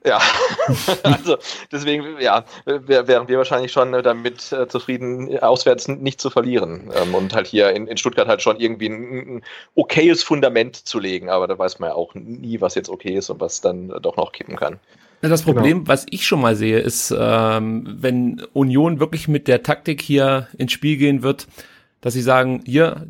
Ja, 0.06 0.20
also 1.02 1.38
deswegen, 1.72 2.20
ja, 2.20 2.44
wären 2.66 3.26
wir 3.26 3.38
wahrscheinlich 3.38 3.72
schon 3.72 3.92
damit 4.02 4.52
äh, 4.52 4.68
zufrieden, 4.68 5.38
auswärts 5.38 5.88
nicht 5.88 6.20
zu 6.20 6.28
verlieren 6.28 6.90
ähm, 6.94 7.14
und 7.14 7.34
halt 7.34 7.46
hier 7.46 7.70
in, 7.70 7.86
in 7.86 7.96
Stuttgart 7.96 8.28
halt 8.28 8.42
schon 8.42 8.60
irgendwie 8.60 8.88
ein, 8.90 9.36
ein, 9.36 9.42
okayes 9.74 10.22
Fundament 10.22 10.76
zu 10.76 10.98
legen. 10.98 11.30
Aber 11.30 11.46
da 11.46 11.58
weiß 11.58 11.78
man 11.78 11.90
ja 11.90 11.94
auch 11.94 12.14
nie, 12.14 12.60
was 12.60 12.74
jetzt 12.74 12.90
okay 12.90 13.16
ist 13.16 13.30
und 13.30 13.40
was 13.40 13.62
dann 13.62 13.88
doch 14.02 14.16
noch 14.18 14.32
kippen 14.32 14.56
kann. 14.56 14.78
Das 15.22 15.42
Problem, 15.42 15.78
genau. 15.78 15.88
was 15.88 16.04
ich 16.10 16.26
schon 16.26 16.42
mal 16.42 16.54
sehe, 16.54 16.80
ist, 16.80 17.14
ähm, 17.16 17.96
wenn 17.98 18.42
Union 18.52 19.00
wirklich 19.00 19.26
mit 19.26 19.48
der 19.48 19.62
Taktik 19.62 20.02
hier 20.02 20.48
ins 20.58 20.72
Spiel 20.72 20.98
gehen 20.98 21.22
wird, 21.22 21.46
dass 22.02 22.12
sie 22.12 22.20
sagen, 22.20 22.62
hier, 22.66 23.06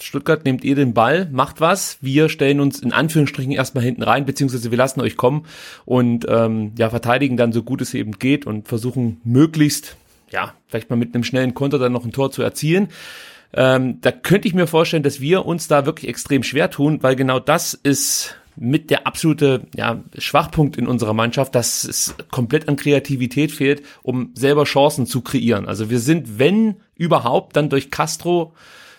Stuttgart 0.00 0.44
nehmt 0.44 0.64
ihr 0.64 0.74
den 0.74 0.94
Ball, 0.94 1.28
macht 1.30 1.60
was, 1.60 1.98
wir 2.00 2.28
stellen 2.28 2.60
uns 2.60 2.80
in 2.80 2.92
Anführungsstrichen 2.92 3.52
erstmal 3.52 3.84
hinten 3.84 4.02
rein, 4.02 4.26
beziehungsweise 4.26 4.70
wir 4.70 4.78
lassen 4.78 5.00
euch 5.00 5.16
kommen 5.16 5.46
und 5.84 6.26
ähm, 6.28 6.72
ja, 6.76 6.90
verteidigen 6.90 7.36
dann 7.36 7.52
so 7.52 7.62
gut 7.62 7.80
es 7.80 7.94
eben 7.94 8.12
geht 8.12 8.46
und 8.46 8.68
versuchen 8.68 9.20
möglichst, 9.24 9.96
ja, 10.30 10.54
vielleicht 10.66 10.90
mal 10.90 10.96
mit 10.96 11.14
einem 11.14 11.24
schnellen 11.24 11.54
Konter 11.54 11.78
dann 11.78 11.92
noch 11.92 12.04
ein 12.04 12.12
Tor 12.12 12.30
zu 12.32 12.42
erzielen. 12.42 12.88
Ähm, 13.52 14.00
da 14.00 14.10
könnte 14.10 14.48
ich 14.48 14.54
mir 14.54 14.66
vorstellen, 14.66 15.04
dass 15.04 15.20
wir 15.20 15.46
uns 15.46 15.68
da 15.68 15.86
wirklich 15.86 16.08
extrem 16.08 16.42
schwer 16.42 16.70
tun, 16.70 17.02
weil 17.02 17.14
genau 17.14 17.38
das 17.38 17.74
ist 17.74 18.36
mit 18.56 18.90
der 18.90 19.06
absolute 19.06 19.66
ja, 19.74 20.02
Schwachpunkt 20.18 20.76
in 20.76 20.86
unserer 20.86 21.12
Mannschaft, 21.12 21.54
dass 21.54 21.84
es 21.84 22.14
komplett 22.30 22.68
an 22.68 22.76
Kreativität 22.76 23.52
fehlt, 23.52 23.82
um 24.02 24.30
selber 24.34 24.64
Chancen 24.64 25.06
zu 25.06 25.22
kreieren. 25.22 25.66
Also 25.66 25.90
wir 25.90 25.98
sind, 25.98 26.38
wenn 26.38 26.76
überhaupt, 26.96 27.56
dann 27.56 27.68
durch 27.68 27.90
Castro 27.90 28.54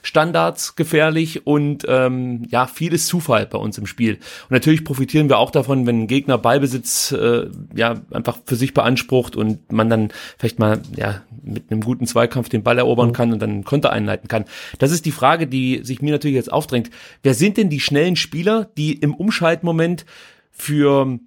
Standards 0.05 0.75
gefährlich 0.75 1.47
und 1.47 1.85
ähm, 1.87 2.45
ja, 2.49 2.67
vieles 2.67 3.07
Zufall 3.07 3.47
bei 3.47 3.57
uns 3.57 3.77
im 3.77 3.87
Spiel. 3.87 4.15
Und 4.15 4.51
natürlich 4.51 4.83
profitieren 4.83 5.29
wir 5.29 5.39
auch 5.39 5.51
davon, 5.51 5.87
wenn 5.87 6.03
ein 6.03 6.07
Gegner 6.07 6.37
Ballbesitz 6.37 7.11
äh, 7.11 7.47
ja 7.75 7.95
einfach 8.11 8.37
für 8.45 8.55
sich 8.55 8.73
beansprucht 8.73 9.35
und 9.35 9.71
man 9.71 9.89
dann 9.89 10.09
vielleicht 10.37 10.59
mal 10.59 10.81
ja 10.95 11.23
mit 11.43 11.71
einem 11.71 11.81
guten 11.81 12.05
Zweikampf 12.05 12.49
den 12.49 12.63
Ball 12.63 12.77
erobern 12.77 13.09
mhm. 13.09 13.13
kann 13.13 13.33
und 13.33 13.41
dann 13.41 13.49
einen 13.49 13.63
Konter 13.63 13.91
einleiten 13.91 14.27
kann. 14.27 14.45
Das 14.79 14.91
ist 14.91 15.05
die 15.05 15.11
Frage, 15.11 15.47
die 15.47 15.81
sich 15.83 16.01
mir 16.01 16.11
natürlich 16.11 16.35
jetzt 16.35 16.51
aufdrängt. 16.51 16.91
Wer 17.23 17.33
sind 17.33 17.57
denn 17.57 17.69
die 17.69 17.79
schnellen 17.79 18.15
Spieler, 18.15 18.69
die 18.77 18.93
im 18.93 19.13
Umschaltmoment 19.13 20.05
für 20.51 21.19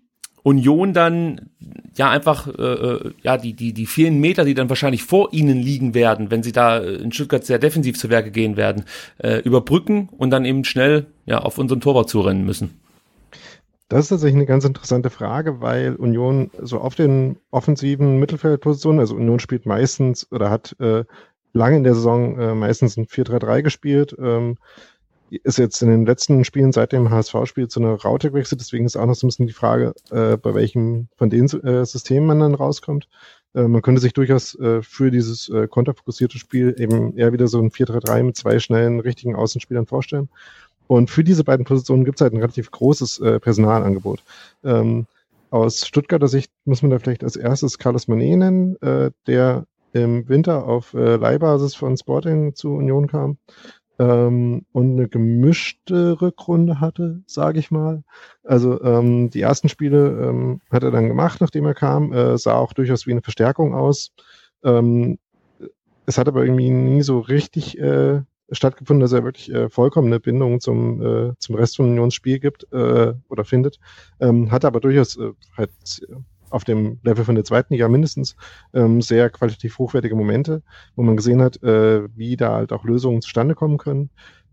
Union 0.48 0.94
dann 0.94 1.50
ja 1.94 2.10
einfach 2.10 2.46
äh, 2.46 2.62
äh, 2.62 3.12
ja 3.22 3.36
die 3.36 3.52
die 3.52 3.72
die 3.74 3.86
vielen 3.86 4.18
Meter, 4.18 4.44
die 4.44 4.54
dann 4.54 4.68
wahrscheinlich 4.68 5.02
vor 5.04 5.32
ihnen 5.32 5.58
liegen 5.58 5.92
werden, 5.94 6.30
wenn 6.30 6.42
sie 6.42 6.52
da 6.52 6.78
in 6.78 7.12
Stuttgart 7.12 7.44
sehr 7.44 7.58
defensiv 7.58 7.98
zu 7.98 8.08
Werke 8.08 8.30
gehen 8.30 8.56
werden, 8.56 8.84
äh, 9.18 9.40
überbrücken 9.40 10.08
und 10.16 10.30
dann 10.30 10.44
eben 10.44 10.64
schnell 10.64 11.06
ja 11.26 11.38
auf 11.40 11.58
unseren 11.58 11.80
Torwart 11.80 12.08
zurennen 12.08 12.44
müssen. 12.46 12.80
Das 13.90 14.00
ist 14.00 14.08
tatsächlich 14.08 14.36
eine 14.36 14.46
ganz 14.46 14.64
interessante 14.64 15.10
Frage, 15.10 15.60
weil 15.60 15.96
Union 15.96 16.50
so 16.60 16.78
auf 16.78 16.94
den 16.94 17.36
offensiven 17.50 18.18
Mittelfeldpositionen, 18.18 19.00
also 19.00 19.14
Union 19.14 19.40
spielt 19.40 19.66
meistens 19.66 20.30
oder 20.30 20.50
hat 20.50 20.76
äh, 20.78 21.04
lange 21.52 21.76
in 21.76 21.84
der 21.84 21.94
Saison 21.94 22.38
äh, 22.38 22.54
meistens 22.54 22.96
ein 22.96 23.06
4-3-3 23.06 23.62
gespielt. 23.62 24.16
Ähm, 24.18 24.56
ist 25.30 25.58
jetzt 25.58 25.82
in 25.82 25.88
den 25.88 26.06
letzten 26.06 26.44
Spielen 26.44 26.72
seit 26.72 26.92
dem 26.92 27.10
HSV-Spiel 27.10 27.68
zu 27.68 27.80
einer 27.80 27.94
Raute 27.94 28.30
gewechselt, 28.30 28.60
deswegen 28.60 28.86
ist 28.86 28.96
auch 28.96 29.06
noch 29.06 29.14
so 29.14 29.26
ein 29.26 29.28
bisschen 29.28 29.46
die 29.46 29.52
Frage, 29.52 29.94
äh, 30.10 30.36
bei 30.36 30.54
welchem 30.54 31.08
von 31.16 31.30
den 31.30 31.46
äh, 31.46 31.84
Systemen 31.84 32.26
man 32.26 32.40
dann 32.40 32.54
rauskommt. 32.54 33.08
Äh, 33.54 33.68
man 33.68 33.82
könnte 33.82 34.00
sich 34.00 34.12
durchaus 34.12 34.54
äh, 34.58 34.82
für 34.82 35.10
dieses 35.10 35.48
äh, 35.48 35.68
konterfokussierte 35.68 36.38
Spiel 36.38 36.74
eben 36.78 37.16
eher 37.16 37.32
wieder 37.32 37.48
so 37.48 37.60
ein 37.60 37.70
4-3-3 37.70 38.22
mit 38.22 38.36
zwei 38.36 38.58
schnellen, 38.58 39.00
richtigen 39.00 39.36
Außenspielern 39.36 39.86
vorstellen. 39.86 40.28
Und 40.86 41.10
für 41.10 41.22
diese 41.22 41.44
beiden 41.44 41.66
Positionen 41.66 42.04
gibt 42.04 42.18
es 42.18 42.22
halt 42.22 42.32
ein 42.32 42.40
relativ 42.40 42.70
großes 42.70 43.20
äh, 43.20 43.40
Personalangebot. 43.40 44.22
Ähm, 44.64 45.06
aus 45.50 45.86
Stuttgarter 45.86 46.28
Sicht 46.28 46.50
muss 46.64 46.82
man 46.82 46.90
da 46.90 46.98
vielleicht 46.98 47.24
als 47.24 47.36
erstes 47.36 47.78
Carlos 47.78 48.08
Manet 48.08 48.38
nennen, 48.38 48.76
äh, 48.80 49.10
der 49.26 49.66
im 49.92 50.28
Winter 50.28 50.66
auf 50.66 50.94
äh, 50.94 51.16
Leihbasis 51.16 51.74
von 51.74 51.96
Sporting 51.96 52.54
zu 52.54 52.72
Union 52.72 53.06
kam 53.06 53.38
ähm, 53.98 54.64
und 54.72 54.92
eine 54.92 55.08
gemischte 55.08 56.20
Rückrunde 56.20 56.80
hatte, 56.80 57.22
sage 57.26 57.58
ich 57.58 57.70
mal. 57.70 58.04
Also 58.44 58.80
ähm, 58.82 59.30
die 59.30 59.40
ersten 59.40 59.68
Spiele 59.68 60.28
ähm, 60.28 60.60
hat 60.70 60.82
er 60.82 60.90
dann 60.90 61.08
gemacht, 61.08 61.40
nachdem 61.40 61.66
er 61.66 61.74
kam, 61.74 62.12
äh, 62.12 62.38
sah 62.38 62.54
auch 62.54 62.72
durchaus 62.72 63.06
wie 63.06 63.12
eine 63.12 63.22
Verstärkung 63.22 63.74
aus. 63.74 64.12
Ähm, 64.62 65.18
es 66.06 66.16
hat 66.16 66.28
aber 66.28 66.44
irgendwie 66.44 66.70
nie 66.70 67.02
so 67.02 67.18
richtig 67.20 67.78
äh, 67.78 68.22
stattgefunden, 68.50 69.00
dass 69.00 69.12
er 69.12 69.24
wirklich 69.24 69.52
äh, 69.52 69.68
vollkommene 69.68 70.20
Bindung 70.20 70.60
zum, 70.60 71.02
äh, 71.02 71.32
zum 71.38 71.54
Rest 71.56 71.76
von 71.76 71.90
Unionsspiel 71.90 72.38
gibt 72.38 72.66
äh, 72.72 73.12
oder 73.28 73.44
findet. 73.44 73.78
Ähm, 74.20 74.50
hat 74.50 74.64
aber 74.64 74.80
durchaus 74.80 75.16
äh, 75.18 75.32
halt 75.56 75.70
auf 76.50 76.64
dem 76.64 76.98
Level 77.02 77.24
von 77.24 77.34
der 77.34 77.44
zweiten 77.44 77.74
Liga 77.74 77.88
mindestens 77.88 78.36
ähm, 78.74 79.00
sehr 79.02 79.30
qualitativ 79.30 79.78
hochwertige 79.78 80.14
Momente, 80.14 80.62
wo 80.96 81.02
man 81.02 81.16
gesehen 81.16 81.42
hat, 81.42 81.62
äh, 81.62 82.08
wie 82.16 82.36
da 82.36 82.52
halt 82.52 82.72
auch 82.72 82.84
Lösungen 82.84 83.22
zustande 83.22 83.54
kommen 83.54 83.78
können. 83.78 84.10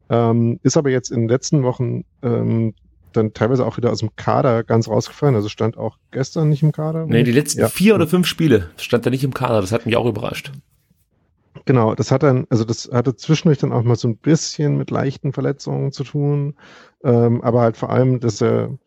Ähm, 0.09 0.59
ist 0.63 0.77
aber 0.77 0.89
jetzt 0.89 1.09
in 1.09 1.21
den 1.21 1.29
letzten 1.29 1.63
Wochen 1.63 2.05
ähm, 2.21 2.73
dann 3.13 3.33
teilweise 3.33 3.65
auch 3.65 3.77
wieder 3.77 3.91
aus 3.91 3.99
dem 3.99 4.15
Kader 4.15 4.63
ganz 4.63 4.87
rausgefallen. 4.87 5.35
Also 5.35 5.49
stand 5.49 5.77
auch 5.77 5.97
gestern 6.11 6.49
nicht 6.49 6.63
im 6.63 6.71
Kader. 6.71 7.05
Nee, 7.05 7.23
die 7.23 7.31
letzten 7.31 7.61
ja. 7.61 7.69
vier 7.69 7.95
oder 7.95 8.07
fünf 8.07 8.27
Spiele 8.27 8.69
stand 8.77 9.05
er 9.05 9.11
nicht 9.11 9.23
im 9.23 9.33
Kader. 9.33 9.61
Das 9.61 9.71
hat 9.71 9.85
mich 9.85 9.95
auch 9.95 10.05
überrascht. 10.05 10.51
Genau, 11.65 11.95
das 11.95 12.11
hat 12.11 12.21
dann, 12.21 12.45
also 12.49 12.63
das 12.63 12.89
hatte 12.91 13.15
zwischendurch 13.15 13.57
dann 13.57 13.71
auch 13.71 13.83
mal 13.83 13.95
so 13.95 14.07
ein 14.07 14.17
bisschen 14.17 14.77
mit 14.77 14.91
leichten 14.91 15.33
Verletzungen 15.33 15.91
zu 15.91 16.03
tun, 16.03 16.55
ähm, 17.03 17.41
aber 17.41 17.61
halt 17.61 17.77
vor 17.77 17.89
allem, 17.89 18.19
dass 18.19 18.41
er 18.41 18.77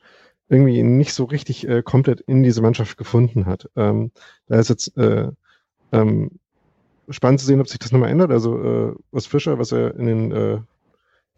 irgendwie 0.48 0.82
nicht 0.82 1.12
so 1.12 1.24
richtig 1.24 1.68
äh, 1.68 1.82
komplett 1.82 2.20
in 2.20 2.42
diese 2.42 2.62
Mannschaft 2.62 2.96
gefunden 2.96 3.46
hat. 3.46 3.68
Ähm, 3.76 4.12
da 4.46 4.58
ist 4.58 4.70
jetzt 4.70 4.96
äh, 4.96 5.28
ähm, 5.92 6.30
spannend 7.10 7.40
zu 7.40 7.46
sehen, 7.46 7.60
ob 7.60 7.68
sich 7.68 7.78
das 7.78 7.92
nochmal 7.92 8.10
ändert. 8.10 8.30
Also 8.30 8.62
äh, 8.62 8.94
was 9.10 9.26
Fischer, 9.26 9.58
was 9.58 9.72
er 9.72 9.94
in 9.96 10.06
den 10.06 10.32
äh, 10.32 10.58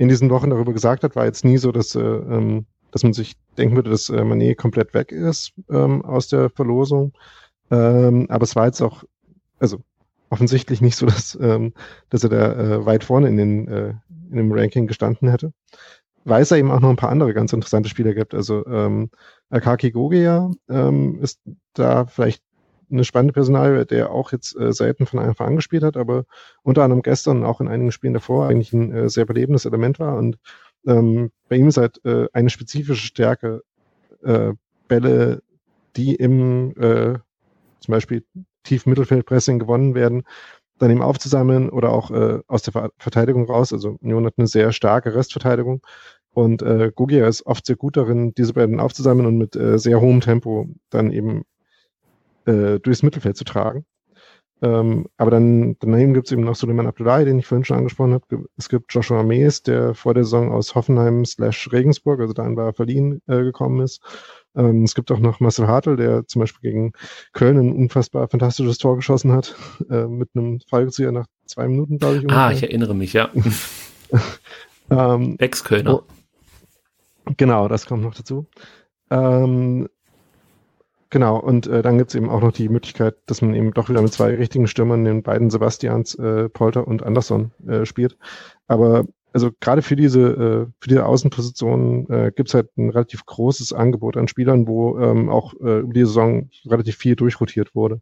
in 0.00 0.08
diesen 0.08 0.30
Wochen 0.30 0.48
darüber 0.48 0.72
gesagt 0.72 1.04
hat, 1.04 1.14
war 1.14 1.26
jetzt 1.26 1.44
nie 1.44 1.58
so, 1.58 1.72
dass, 1.72 1.94
äh, 1.94 2.00
ähm, 2.00 2.64
dass 2.90 3.02
man 3.02 3.12
sich 3.12 3.36
denken 3.58 3.76
würde, 3.76 3.90
dass 3.90 4.08
äh, 4.08 4.24
Manet 4.24 4.56
komplett 4.56 4.94
weg 4.94 5.12
ist 5.12 5.52
ähm, 5.68 6.02
aus 6.02 6.28
der 6.28 6.48
Verlosung. 6.48 7.12
Ähm, 7.70 8.24
aber 8.30 8.44
es 8.44 8.56
war 8.56 8.64
jetzt 8.64 8.80
auch, 8.80 9.04
also 9.58 9.82
offensichtlich 10.30 10.80
nicht 10.80 10.96
so, 10.96 11.04
dass, 11.04 11.38
ähm, 11.38 11.74
dass 12.08 12.24
er 12.24 12.30
da 12.30 12.52
äh, 12.54 12.86
weit 12.86 13.04
vorne 13.04 13.28
in, 13.28 13.36
den, 13.36 13.68
äh, 13.68 13.94
in 14.30 14.36
dem 14.36 14.52
Ranking 14.52 14.86
gestanden 14.86 15.28
hätte. 15.28 15.52
Weiß 16.24 16.50
er 16.50 16.58
eben 16.58 16.70
auch 16.70 16.80
noch 16.80 16.90
ein 16.90 16.96
paar 16.96 17.10
andere 17.10 17.32
ganz 17.32 17.52
interessante 17.52 17.88
Spieler 17.88 18.14
gibt. 18.14 18.34
Also 18.34 18.66
ähm, 18.66 19.10
Akaki 19.48 19.90
Gogia 19.90 20.50
ähm, 20.68 21.18
ist 21.22 21.40
da 21.74 22.06
vielleicht 22.06 22.42
eine 22.90 23.04
spannende 23.04 23.32
Personal, 23.32 23.86
der 23.86 24.10
auch 24.10 24.32
jetzt 24.32 24.56
äh, 24.56 24.72
selten 24.72 25.06
von 25.06 25.20
Anfang 25.20 25.48
an 25.48 25.56
gespielt 25.56 25.82
hat, 25.82 25.96
aber 25.96 26.24
unter 26.62 26.82
anderem 26.82 27.02
gestern 27.02 27.44
auch 27.44 27.60
in 27.60 27.68
einigen 27.68 27.92
Spielen 27.92 28.14
davor 28.14 28.48
eigentlich 28.48 28.72
ein 28.72 28.92
äh, 28.92 29.08
sehr 29.08 29.26
belebendes 29.26 29.64
Element 29.64 29.98
war. 29.98 30.16
Und 30.16 30.38
ähm, 30.86 31.30
bei 31.48 31.56
ihm 31.56 31.68
ist 31.68 31.76
halt 31.76 32.04
äh, 32.04 32.26
eine 32.32 32.50
spezifische 32.50 33.06
Stärke, 33.06 33.62
äh, 34.22 34.52
Bälle, 34.88 35.42
die 35.96 36.14
im 36.16 36.72
äh, 36.76 37.18
zum 37.80 37.92
Beispiel 37.92 38.24
Tief-Mittelfeld-Pressing 38.64 39.58
gewonnen 39.58 39.94
werden, 39.94 40.24
dann 40.80 40.90
eben 40.90 41.02
aufzusammeln 41.02 41.68
oder 41.68 41.92
auch 41.92 42.10
äh, 42.10 42.40
aus 42.48 42.62
der 42.62 42.90
Verteidigung 42.98 43.44
raus. 43.44 43.72
Also 43.72 43.98
Union 44.00 44.26
hat 44.26 44.34
eine 44.38 44.46
sehr 44.46 44.72
starke 44.72 45.14
Restverteidigung 45.14 45.82
und 46.32 46.62
äh, 46.62 46.90
Gugia 46.94 47.28
ist 47.28 47.46
oft 47.46 47.66
sehr 47.66 47.76
gut 47.76 47.96
darin, 47.96 48.34
diese 48.34 48.54
beiden 48.54 48.80
aufzusammeln 48.80 49.26
und 49.26 49.38
mit 49.38 49.56
äh, 49.56 49.78
sehr 49.78 50.00
hohem 50.00 50.20
Tempo 50.20 50.66
dann 50.88 51.12
eben 51.12 51.42
äh, 52.46 52.80
durchs 52.80 53.02
Mittelfeld 53.02 53.36
zu 53.36 53.44
tragen. 53.44 53.84
Ähm, 54.62 55.06
aber 55.16 55.30
dann 55.30 55.76
daneben 55.80 56.12
gibt 56.12 56.26
es 56.26 56.32
eben 56.32 56.44
noch 56.44 56.54
Suleiman 56.54 56.86
Abdullahi, 56.86 57.24
den 57.24 57.38
ich 57.38 57.46
vorhin 57.46 57.64
schon 57.64 57.78
angesprochen 57.78 58.12
habe. 58.12 58.44
Es 58.56 58.68
gibt 58.68 58.92
Joshua 58.92 59.22
Mees, 59.22 59.62
der 59.62 59.94
vor 59.94 60.12
der 60.12 60.24
Saison 60.24 60.52
aus 60.52 60.74
Hoffenheim 60.74 61.24
slash 61.24 61.72
Regensburg, 61.72 62.20
also 62.20 62.34
dahin 62.34 62.56
war 62.56 62.72
verliehen, 62.74 63.22
äh, 63.26 63.42
gekommen 63.42 63.80
ist. 63.80 64.02
Ähm, 64.56 64.84
es 64.84 64.94
gibt 64.94 65.10
auch 65.12 65.18
noch 65.18 65.40
Marcel 65.40 65.66
Hartl, 65.66 65.96
der 65.96 66.26
zum 66.26 66.40
Beispiel 66.40 66.70
gegen 66.70 66.92
Köln 67.32 67.58
ein 67.58 67.72
unfassbar 67.72 68.28
fantastisches 68.28 68.78
Tor 68.78 68.96
geschossen 68.96 69.32
hat, 69.32 69.54
äh, 69.90 70.06
mit 70.06 70.30
einem 70.34 70.60
Fallrückzieher 70.68 71.12
nach 71.12 71.26
zwei 71.46 71.68
Minuten, 71.68 71.98
glaube 71.98 72.16
ich. 72.16 72.22
Ungefähr. 72.22 72.42
Ah, 72.42 72.52
ich 72.52 72.62
erinnere 72.62 72.94
mich, 72.94 73.12
ja. 73.12 73.30
ähm, 74.90 75.36
Ex-Kölner. 75.38 75.94
Oh, 75.94 76.02
genau, 77.36 77.68
das 77.68 77.86
kommt 77.86 78.02
noch 78.02 78.14
dazu. 78.14 78.46
Ähm, 79.10 79.88
Genau, 81.12 81.38
und 81.38 81.66
äh, 81.66 81.82
dann 81.82 81.98
gibt's 81.98 82.14
eben 82.14 82.30
auch 82.30 82.40
noch 82.40 82.52
die 82.52 82.68
Möglichkeit, 82.68 83.16
dass 83.26 83.42
man 83.42 83.52
eben 83.54 83.74
doch 83.74 83.88
wieder 83.88 84.00
mit 84.00 84.12
zwei 84.12 84.32
richtigen 84.32 84.68
Stürmern, 84.68 85.04
den 85.04 85.24
beiden 85.24 85.50
Sebastians, 85.50 86.14
äh, 86.14 86.48
Polter 86.48 86.86
und 86.86 87.02
Anderson, 87.02 87.50
äh, 87.66 87.84
spielt. 87.84 88.16
Aber 88.68 89.04
also 89.32 89.50
gerade 89.60 89.82
für 89.82 89.96
diese, 89.96 90.20
äh, 90.20 90.66
für 90.80 90.88
diese 90.88 91.06
Außenposition 91.06 92.08
äh, 92.10 92.32
gibt 92.34 92.52
halt 92.54 92.76
ein 92.76 92.90
relativ 92.90 93.24
großes 93.26 93.72
Angebot 93.72 94.16
an 94.16 94.28
Spielern, 94.28 94.66
wo 94.66 94.98
ähm, 94.98 95.28
auch 95.28 95.54
äh, 95.54 95.80
über 95.80 95.92
die 95.92 96.04
Saison 96.04 96.50
relativ 96.66 96.96
viel 96.96 97.16
durchrotiert 97.16 97.74
wurde. 97.74 98.00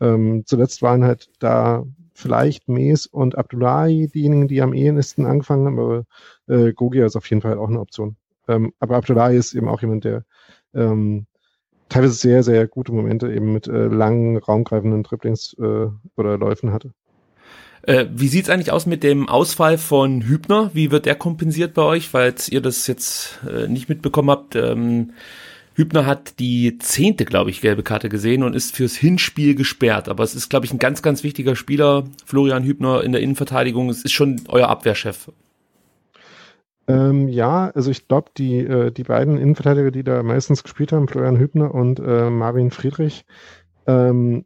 Ähm, 0.00 0.42
zuletzt 0.46 0.82
waren 0.82 1.04
halt 1.04 1.30
da 1.38 1.84
vielleicht 2.14 2.68
Mees 2.68 3.06
und 3.06 3.36
Abdullahi 3.36 4.08
diejenigen, 4.08 4.48
die 4.48 4.62
am 4.62 4.72
ehesten 4.72 5.26
angefangen 5.26 5.66
haben, 5.66 5.78
aber 5.78 6.04
äh, 6.46 6.72
Gogia 6.72 7.06
ist 7.06 7.16
auf 7.16 7.28
jeden 7.28 7.42
Fall 7.42 7.58
auch 7.58 7.68
eine 7.68 7.80
Option. 7.80 8.16
Ähm, 8.48 8.72
aber 8.78 8.96
Abdullahi 8.96 9.36
ist 9.36 9.54
eben 9.54 9.68
auch 9.68 9.80
jemand, 9.80 10.04
der 10.04 10.24
ähm, 10.74 11.26
teilweise 11.88 12.14
sehr, 12.14 12.42
sehr 12.42 12.66
gute 12.66 12.92
Momente 12.92 13.32
eben 13.32 13.52
mit 13.52 13.66
äh, 13.66 13.86
langen, 13.86 14.36
raumgreifenden 14.36 15.02
Dribblings 15.02 15.54
äh, 15.58 15.86
oder 16.16 16.38
Läufen 16.38 16.72
hatte. 16.72 16.92
Äh, 17.86 18.06
wie 18.10 18.28
sieht's 18.28 18.48
eigentlich 18.48 18.72
aus 18.72 18.86
mit 18.86 19.02
dem 19.02 19.28
Ausfall 19.28 19.76
von 19.76 20.22
Hübner? 20.22 20.70
Wie 20.72 20.90
wird 20.90 21.06
der 21.06 21.16
kompensiert 21.16 21.74
bei 21.74 21.82
euch, 21.82 22.08
falls 22.08 22.48
ihr 22.48 22.62
das 22.62 22.86
jetzt 22.86 23.40
äh, 23.48 23.68
nicht 23.68 23.88
mitbekommen 23.88 24.30
habt? 24.30 24.56
Ähm, 24.56 25.12
Hübner 25.74 26.06
hat 26.06 26.38
die 26.38 26.78
zehnte, 26.78 27.24
glaube 27.24 27.50
ich, 27.50 27.60
gelbe 27.60 27.82
Karte 27.82 28.08
gesehen 28.08 28.42
und 28.42 28.54
ist 28.54 28.74
fürs 28.74 28.94
Hinspiel 28.94 29.54
gesperrt. 29.54 30.08
Aber 30.08 30.22
es 30.22 30.34
ist, 30.34 30.48
glaube 30.48 30.66
ich, 30.66 30.72
ein 30.72 30.78
ganz, 30.78 31.02
ganz 31.02 31.24
wichtiger 31.24 31.56
Spieler, 31.56 32.04
Florian 32.24 32.64
Hübner 32.64 33.02
in 33.02 33.12
der 33.12 33.20
Innenverteidigung. 33.20 33.90
Es 33.90 34.04
ist 34.04 34.12
schon 34.12 34.40
euer 34.48 34.68
Abwehrchef. 34.68 35.30
Ähm, 36.86 37.28
ja, 37.28 37.70
also 37.74 37.90
ich 37.90 38.08
glaube, 38.08 38.30
die, 38.36 38.58
äh, 38.58 38.92
die 38.92 39.04
beiden 39.04 39.36
Innenverteidiger, 39.36 39.90
die 39.90 40.04
da 40.04 40.22
meistens 40.22 40.62
gespielt 40.62 40.92
haben, 40.92 41.08
Florian 41.08 41.38
Hübner 41.38 41.74
und 41.74 41.98
äh, 41.98 42.30
Marvin 42.30 42.70
Friedrich, 42.70 43.24
ähm, 43.86 44.44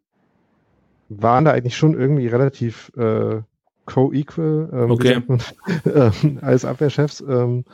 waren 1.08 1.44
da 1.44 1.52
eigentlich 1.52 1.76
schon 1.76 1.98
irgendwie 1.98 2.26
relativ 2.26 2.92
äh, 2.96 3.40
co-equal 3.86 4.68
ähm, 4.72 4.90
okay. 4.90 5.22
man, 5.26 5.40
äh, 5.84 6.10
als 6.42 6.64
Abwehrchefs 6.64 7.20
ähm, 7.20 7.64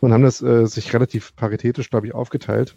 und 0.00 0.12
haben 0.12 0.22
das 0.22 0.42
äh, 0.42 0.66
sich 0.66 0.92
relativ 0.92 1.34
paritätisch, 1.36 1.90
glaube 1.90 2.06
ich, 2.06 2.14
aufgeteilt. 2.14 2.76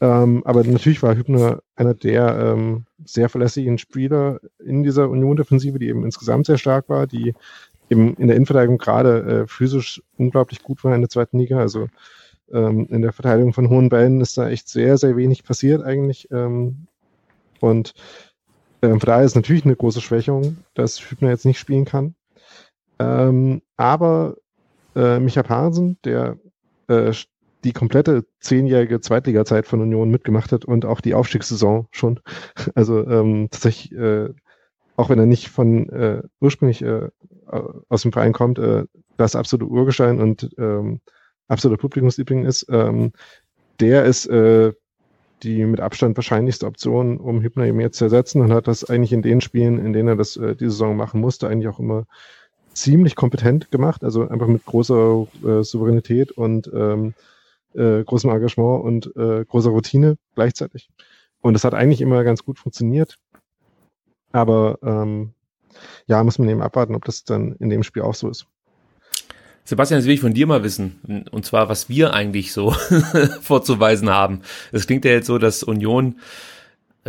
Ähm, 0.00 0.42
aber 0.44 0.62
natürlich 0.64 1.02
war 1.02 1.16
Hübner 1.16 1.62
einer 1.74 1.94
der 1.94 2.36
ähm, 2.38 2.84
sehr 3.04 3.28
verlässlichen 3.28 3.78
Spieler 3.78 4.40
in 4.58 4.82
dieser 4.82 5.08
Union-Defensive, 5.08 5.78
die 5.78 5.88
eben 5.88 6.04
insgesamt 6.04 6.46
sehr 6.46 6.58
stark 6.58 6.88
war, 6.88 7.06
die 7.06 7.34
eben 7.88 8.14
in 8.16 8.26
der 8.26 8.36
Innenverteidigung 8.36 8.78
gerade 8.78 9.22
äh, 9.22 9.46
physisch 9.46 10.02
unglaublich 10.18 10.62
gut 10.62 10.84
war 10.84 10.94
in 10.94 11.00
der 11.00 11.08
zweiten 11.08 11.38
Liga. 11.38 11.60
Also 11.60 11.88
ähm, 12.52 12.86
in 12.90 13.02
der 13.02 13.12
Verteidigung 13.12 13.52
von 13.54 13.70
hohen 13.70 13.88
Bällen 13.88 14.20
ist 14.20 14.36
da 14.36 14.48
echt 14.48 14.68
sehr, 14.68 14.98
sehr 14.98 15.16
wenig 15.16 15.44
passiert 15.44 15.82
eigentlich. 15.82 16.28
Ähm, 16.30 16.86
und 17.60 17.94
ähm, 18.86 19.00
von 19.00 19.06
daher 19.06 19.24
ist 19.24 19.36
natürlich 19.36 19.64
eine 19.64 19.76
große 19.76 20.00
Schwächung, 20.00 20.58
dass 20.74 20.98
Hübner 21.00 21.30
jetzt 21.30 21.44
nicht 21.44 21.58
spielen 21.58 21.84
kann. 21.84 22.14
Ähm, 22.98 23.62
aber 23.76 24.36
äh, 24.94 25.18
Micha 25.18 25.42
Parsen, 25.42 25.98
der 26.04 26.38
äh, 26.88 27.12
die 27.64 27.72
komplette 27.72 28.24
zehnjährige 28.40 29.00
Zweitliga-Zeit 29.00 29.66
von 29.66 29.80
Union 29.80 30.10
mitgemacht 30.10 30.52
hat 30.52 30.64
und 30.64 30.84
auch 30.84 31.00
die 31.00 31.14
Aufstiegssaison 31.14 31.88
schon. 31.90 32.20
Also 32.74 33.06
ähm, 33.06 33.48
tatsächlich, 33.50 33.92
äh, 33.92 34.28
auch 34.96 35.10
wenn 35.10 35.18
er 35.18 35.26
nicht 35.26 35.48
von 35.48 35.88
äh, 35.90 36.22
ursprünglich 36.40 36.82
äh, 36.82 37.08
aus 37.88 38.02
dem 38.02 38.12
Verein 38.12 38.32
kommt, 38.32 38.58
äh, 38.58 38.84
das 39.16 39.36
absolute 39.36 39.70
Urgestein 39.70 40.20
und 40.20 40.54
ähm, 40.58 41.00
absoluter 41.48 41.80
Publikumsliebling 41.80 42.44
ist, 42.44 42.66
ähm, 42.70 43.12
der 43.80 44.04
ist 44.04 44.26
äh, 44.26 44.72
die 45.42 45.64
mit 45.64 45.80
Abstand 45.80 46.16
wahrscheinlichste 46.16 46.66
Option, 46.66 47.18
um 47.18 47.42
Hübner 47.42 47.64
eben 47.66 47.80
jetzt 47.80 47.98
zu 47.98 48.04
ersetzen 48.04 48.40
und 48.40 48.52
hat 48.52 48.66
das 48.66 48.84
eigentlich 48.84 49.12
in 49.12 49.22
den 49.22 49.40
Spielen, 49.40 49.78
in 49.78 49.92
denen 49.92 50.08
er 50.08 50.16
das 50.16 50.36
äh, 50.36 50.56
diese 50.56 50.70
Saison 50.70 50.96
machen 50.96 51.20
musste, 51.20 51.48
eigentlich 51.48 51.68
auch 51.68 51.78
immer 51.78 52.06
ziemlich 52.72 53.16
kompetent 53.16 53.70
gemacht, 53.70 54.04
also 54.04 54.28
einfach 54.28 54.48
mit 54.48 54.64
großer 54.64 55.26
äh, 55.44 55.62
Souveränität 55.62 56.32
und 56.32 56.70
ähm, 56.74 57.14
äh, 57.74 58.02
großem 58.04 58.30
Engagement 58.30 58.84
und 58.84 59.16
äh, 59.16 59.44
großer 59.44 59.70
Routine 59.70 60.18
gleichzeitig. 60.34 60.88
Und 61.40 61.54
das 61.54 61.64
hat 61.64 61.74
eigentlich 61.74 62.00
immer 62.00 62.24
ganz 62.24 62.44
gut 62.44 62.58
funktioniert. 62.58 63.18
Aber 64.32 64.78
ähm, 64.82 65.32
ja, 66.06 66.22
muss 66.24 66.38
man 66.38 66.48
eben 66.48 66.62
abwarten, 66.62 66.94
ob 66.94 67.04
das 67.04 67.24
dann 67.24 67.52
in 67.56 67.70
dem 67.70 67.82
Spiel 67.82 68.02
auch 68.02 68.14
so 68.14 68.28
ist. 68.28 68.46
Sebastian, 69.66 69.98
das 69.98 70.06
will 70.06 70.14
ich 70.14 70.20
von 70.20 70.32
dir 70.32 70.46
mal 70.46 70.62
wissen. 70.62 71.26
Und 71.30 71.44
zwar, 71.44 71.68
was 71.68 71.88
wir 71.88 72.14
eigentlich 72.14 72.52
so 72.52 72.70
vorzuweisen 73.40 74.08
haben. 74.08 74.42
Es 74.70 74.86
klingt 74.86 75.04
ja 75.04 75.10
jetzt 75.10 75.26
so, 75.26 75.38
dass 75.38 75.64
Union 75.64 76.20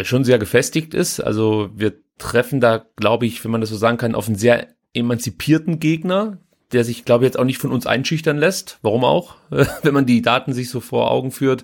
schon 0.01 0.23
sehr 0.23 0.39
gefestigt 0.39 0.93
ist. 0.93 1.19
Also 1.19 1.69
wir 1.75 1.93
treffen 2.17 2.59
da, 2.59 2.86
glaube 2.95 3.27
ich, 3.27 3.43
wenn 3.43 3.51
man 3.51 3.61
das 3.61 3.69
so 3.69 3.77
sagen 3.77 3.97
kann, 3.97 4.15
auf 4.15 4.27
einen 4.27 4.38
sehr 4.38 4.67
emanzipierten 4.93 5.79
Gegner, 5.79 6.39
der 6.71 6.84
sich, 6.84 7.05
glaube 7.05 7.23
ich, 7.23 7.29
jetzt 7.29 7.39
auch 7.39 7.45
nicht 7.45 7.59
von 7.59 7.71
uns 7.71 7.86
einschüchtern 7.86 8.38
lässt. 8.38 8.79
Warum 8.82 9.03
auch? 9.03 9.36
wenn 9.49 9.93
man 9.93 10.07
die 10.07 10.23
Daten 10.23 10.51
sich 10.53 10.69
so 10.69 10.79
vor 10.79 11.11
Augen 11.11 11.32
führt. 11.32 11.63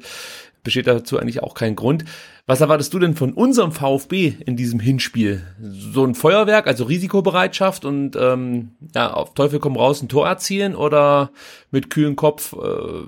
Besteht 0.64 0.88
dazu 0.88 1.20
eigentlich 1.20 1.43
auch 1.43 1.53
kein 1.53 1.76
Grund. 1.76 2.05
Was 2.45 2.61
erwartest 2.61 2.93
du 2.93 2.99
denn 2.99 3.16
von 3.16 3.34
unserem 3.34 3.72
VfB 3.72 4.34
in 4.45 4.57
diesem 4.57 4.80
Hinspiel? 4.80 5.43
So 5.61 6.05
ein 6.05 6.16
Feuerwerk, 6.16 6.68
also 6.68 6.86
Risikobereitschaft 6.86 7.86
und 7.86 8.16
ähm, 8.16 8.72
ja, 8.93 9.14
auf 9.14 9.34
Teufel 9.34 9.59
komm 9.59 9.78
raus 9.78 10.01
ein 10.01 10.09
Tor 10.09 10.28
erzielen 10.28 10.76
oder 10.76 11.32
mit 11.72 11.89
kühlen 11.89 12.16
Kopf 12.16 12.53
äh, 12.53 13.07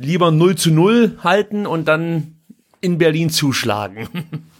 lieber 0.00 0.30
0 0.30 0.56
zu 0.56 0.70
0 0.70 1.18
halten 1.22 1.66
und 1.66 1.88
dann 1.88 2.36
in 2.80 2.98
Berlin 2.98 3.30
zuschlagen? 3.30 4.08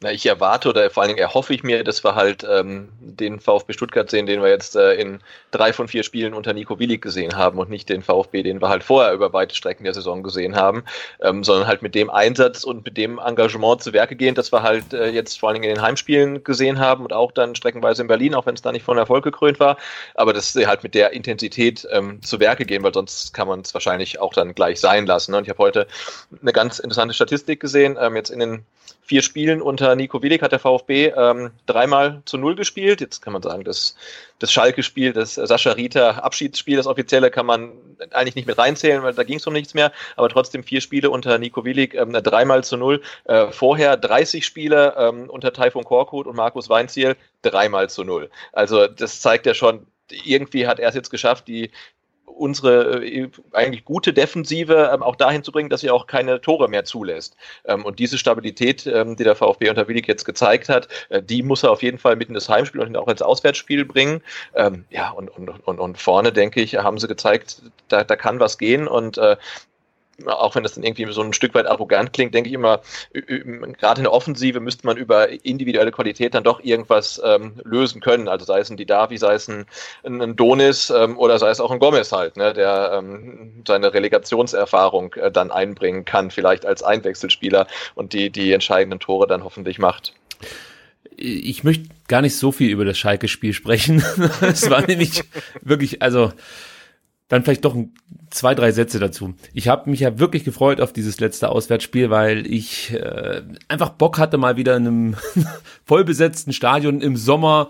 Na, 0.00 0.12
ich 0.12 0.24
erwarte 0.26 0.68
oder 0.68 0.90
vor 0.90 1.02
allen 1.02 1.08
Dingen 1.08 1.18
erhoffe 1.18 1.52
ich 1.52 1.64
mir, 1.64 1.82
dass 1.82 2.04
wir 2.04 2.14
halt 2.14 2.46
ähm, 2.48 2.88
den 3.00 3.40
VfB 3.40 3.72
Stuttgart 3.72 4.08
sehen, 4.08 4.26
den 4.26 4.40
wir 4.40 4.48
jetzt 4.48 4.76
äh, 4.76 4.94
in 4.94 5.18
drei 5.50 5.72
von 5.72 5.88
vier 5.88 6.04
Spielen 6.04 6.34
unter 6.34 6.52
Nico 6.52 6.78
Willig 6.78 7.02
gesehen 7.02 7.36
haben 7.36 7.58
und 7.58 7.68
nicht 7.68 7.88
den 7.88 8.04
VfB, 8.04 8.44
den 8.44 8.62
wir 8.62 8.68
halt 8.68 8.84
vorher 8.84 9.12
über 9.12 9.32
weite 9.32 9.56
Strecken 9.56 9.82
der 9.82 9.94
Saison 9.94 10.22
gesehen 10.22 10.54
haben, 10.54 10.84
ähm, 11.20 11.42
sondern 11.42 11.66
halt 11.66 11.82
mit 11.82 11.96
dem 11.96 12.10
Einsatz 12.10 12.62
und 12.62 12.84
mit 12.84 12.96
dem 12.96 13.18
Engagement 13.18 13.82
zu 13.82 13.92
Werke 13.92 14.14
gehen, 14.14 14.36
das 14.36 14.52
wir 14.52 14.62
halt 14.62 14.92
äh, 14.92 15.08
jetzt 15.08 15.40
vor 15.40 15.48
allen 15.48 15.54
Dingen 15.54 15.68
in 15.68 15.74
den 15.74 15.82
Heimspielen 15.82 16.44
gesehen 16.44 16.78
haben 16.78 17.02
und 17.02 17.12
auch 17.12 17.32
dann 17.32 17.56
streckenweise 17.56 18.02
in 18.02 18.06
Berlin, 18.06 18.36
auch 18.36 18.46
wenn 18.46 18.54
es 18.54 18.62
da 18.62 18.70
nicht 18.70 18.84
von 18.84 18.98
Erfolg 18.98 19.24
gekrönt 19.24 19.58
war, 19.58 19.78
aber 20.14 20.32
dass 20.32 20.52
sie 20.52 20.68
halt 20.68 20.84
mit 20.84 20.94
der 20.94 21.12
Intensität 21.12 21.88
ähm, 21.90 22.22
zu 22.22 22.38
Werke 22.38 22.66
gehen, 22.66 22.84
weil 22.84 22.94
sonst 22.94 23.34
kann 23.34 23.48
man 23.48 23.62
es 23.62 23.74
wahrscheinlich 23.74 24.20
auch 24.20 24.32
dann 24.32 24.54
gleich 24.54 24.78
sein 24.78 25.06
lassen. 25.06 25.32
Ne? 25.32 25.38
Und 25.38 25.42
ich 25.42 25.50
habe 25.50 25.58
heute 25.58 25.88
eine 26.40 26.52
ganz 26.52 26.78
interessante 26.78 27.14
Statistik 27.14 27.58
gesehen, 27.58 27.98
ähm, 28.00 28.14
jetzt 28.14 28.30
in 28.30 28.38
den 28.38 28.64
vier 29.08 29.22
Spielen 29.22 29.62
unter 29.62 29.96
Nico 29.96 30.22
Willig 30.22 30.42
hat 30.42 30.52
der 30.52 30.58
VfB 30.58 31.12
ähm, 31.16 31.50
dreimal 31.64 32.20
zu 32.26 32.36
null 32.36 32.54
gespielt. 32.54 33.00
Jetzt 33.00 33.22
kann 33.22 33.32
man 33.32 33.42
sagen, 33.42 33.64
das, 33.64 33.96
das 34.38 34.52
Schalke-Spiel, 34.52 35.14
das 35.14 35.34
Sascha 35.34 35.72
Rita 35.72 36.10
Abschiedsspiel, 36.10 36.76
das 36.76 36.86
offizielle 36.86 37.30
kann 37.30 37.46
man 37.46 37.72
eigentlich 38.10 38.34
nicht 38.34 38.46
mit 38.46 38.58
reinzählen, 38.58 39.02
weil 39.02 39.14
da 39.14 39.24
ging 39.24 39.38
es 39.38 39.46
um 39.46 39.54
nichts 39.54 39.72
mehr. 39.72 39.92
Aber 40.16 40.28
trotzdem 40.28 40.62
vier 40.62 40.82
Spiele 40.82 41.08
unter 41.08 41.38
Nico 41.38 41.64
Willig, 41.64 41.94
ähm, 41.94 42.12
dreimal 42.12 42.62
zu 42.64 42.76
null. 42.76 43.00
Äh, 43.24 43.50
vorher 43.50 43.96
30 43.96 44.44
Spiele 44.44 44.94
ähm, 44.98 45.30
unter 45.30 45.54
Taifun 45.54 45.84
Korkut 45.84 46.26
und 46.26 46.36
Markus 46.36 46.68
Weinziel, 46.68 47.16
dreimal 47.40 47.88
zu 47.88 48.04
null. 48.04 48.28
Also 48.52 48.88
das 48.88 49.22
zeigt 49.22 49.46
ja 49.46 49.54
schon, 49.54 49.86
irgendwie 50.10 50.66
hat 50.66 50.80
er 50.80 50.90
es 50.90 50.94
jetzt 50.94 51.10
geschafft, 51.10 51.48
die 51.48 51.70
unsere 52.36 53.04
äh, 53.04 53.28
eigentlich 53.52 53.84
gute 53.84 54.12
Defensive 54.12 54.90
ähm, 54.92 55.02
auch 55.02 55.16
dahin 55.16 55.42
zu 55.42 55.52
bringen, 55.52 55.68
dass 55.68 55.80
sie 55.80 55.90
auch 55.90 56.06
keine 56.06 56.40
Tore 56.40 56.68
mehr 56.68 56.84
zulässt. 56.84 57.36
Ähm, 57.64 57.84
und 57.84 57.98
diese 57.98 58.18
Stabilität, 58.18 58.86
ähm, 58.86 59.16
die 59.16 59.24
der 59.24 59.34
VfB 59.34 59.70
unter 59.70 59.88
Willig 59.88 60.06
jetzt 60.06 60.24
gezeigt 60.24 60.68
hat, 60.68 60.88
äh, 61.08 61.22
die 61.22 61.42
muss 61.42 61.62
er 61.62 61.70
auf 61.70 61.82
jeden 61.82 61.98
Fall 61.98 62.16
mit 62.16 62.28
in 62.28 62.34
das 62.34 62.48
Heimspiel 62.48 62.80
und 62.80 62.96
auch 62.96 63.08
ins 63.08 63.22
Auswärtsspiel 63.22 63.84
bringen. 63.84 64.22
Ähm, 64.54 64.84
ja, 64.90 65.10
und, 65.10 65.28
und, 65.30 65.48
und, 65.66 65.78
und 65.78 65.98
vorne, 65.98 66.32
denke 66.32 66.60
ich, 66.60 66.76
haben 66.76 66.98
sie 66.98 67.08
gezeigt, 67.08 67.62
da, 67.88 68.04
da 68.04 68.16
kann 68.16 68.40
was 68.40 68.58
gehen 68.58 68.88
und 68.88 69.18
äh, 69.18 69.36
auch 70.26 70.54
wenn 70.54 70.62
das 70.62 70.74
dann 70.74 70.84
irgendwie 70.84 71.10
so 71.12 71.22
ein 71.22 71.32
Stück 71.32 71.54
weit 71.54 71.66
arrogant 71.66 72.12
klingt, 72.12 72.34
denke 72.34 72.48
ich 72.48 72.54
immer, 72.54 72.80
gerade 73.12 74.00
in 74.00 74.04
der 74.04 74.12
Offensive 74.12 74.60
müsste 74.60 74.86
man 74.86 74.96
über 74.96 75.28
individuelle 75.44 75.92
Qualität 75.92 76.34
dann 76.34 76.44
doch 76.44 76.62
irgendwas 76.62 77.20
ähm, 77.24 77.60
lösen 77.64 78.00
können. 78.00 78.28
Also 78.28 78.44
sei 78.44 78.60
es 78.60 78.70
ein 78.70 78.76
Didavi, 78.76 79.18
sei 79.18 79.34
es 79.34 79.48
ein, 79.48 79.66
ein 80.04 80.36
Donis 80.36 80.90
ähm, 80.90 81.16
oder 81.18 81.38
sei 81.38 81.50
es 81.50 81.60
auch 81.60 81.70
ein 81.70 81.78
Gomez 81.78 82.12
halt, 82.12 82.36
ne, 82.36 82.52
der 82.52 82.92
ähm, 82.94 83.62
seine 83.66 83.94
Relegationserfahrung 83.94 85.14
äh, 85.14 85.30
dann 85.30 85.50
einbringen 85.50 86.04
kann, 86.04 86.30
vielleicht 86.30 86.66
als 86.66 86.82
Einwechselspieler 86.82 87.66
und 87.94 88.12
die, 88.12 88.30
die 88.30 88.52
entscheidenden 88.52 89.00
Tore 89.00 89.26
dann 89.26 89.44
hoffentlich 89.44 89.78
macht. 89.78 90.14
Ich 91.16 91.64
möchte 91.64 91.88
gar 92.06 92.22
nicht 92.22 92.36
so 92.36 92.52
viel 92.52 92.70
über 92.70 92.84
das 92.84 92.96
Schalke-Spiel 92.98 93.52
sprechen. 93.52 94.04
es 94.40 94.70
war 94.70 94.86
nämlich 94.86 95.24
wirklich, 95.62 96.02
also 96.02 96.32
dann 97.28 97.44
vielleicht 97.44 97.64
doch 97.64 97.76
zwei, 98.30 98.54
drei 98.54 98.72
Sätze 98.72 98.98
dazu. 98.98 99.34
Ich 99.52 99.68
habe 99.68 99.90
mich 99.90 100.00
ja 100.00 100.18
wirklich 100.18 100.44
gefreut 100.44 100.80
auf 100.80 100.92
dieses 100.92 101.20
letzte 101.20 101.50
Auswärtsspiel, 101.50 102.10
weil 102.10 102.46
ich 102.46 102.92
äh, 102.94 103.42
einfach 103.68 103.90
Bock 103.90 104.18
hatte, 104.18 104.38
mal 104.38 104.56
wieder 104.56 104.76
in 104.76 104.86
einem 104.86 105.16
vollbesetzten 105.84 106.52
Stadion 106.52 107.00
im 107.00 107.16
Sommer 107.16 107.68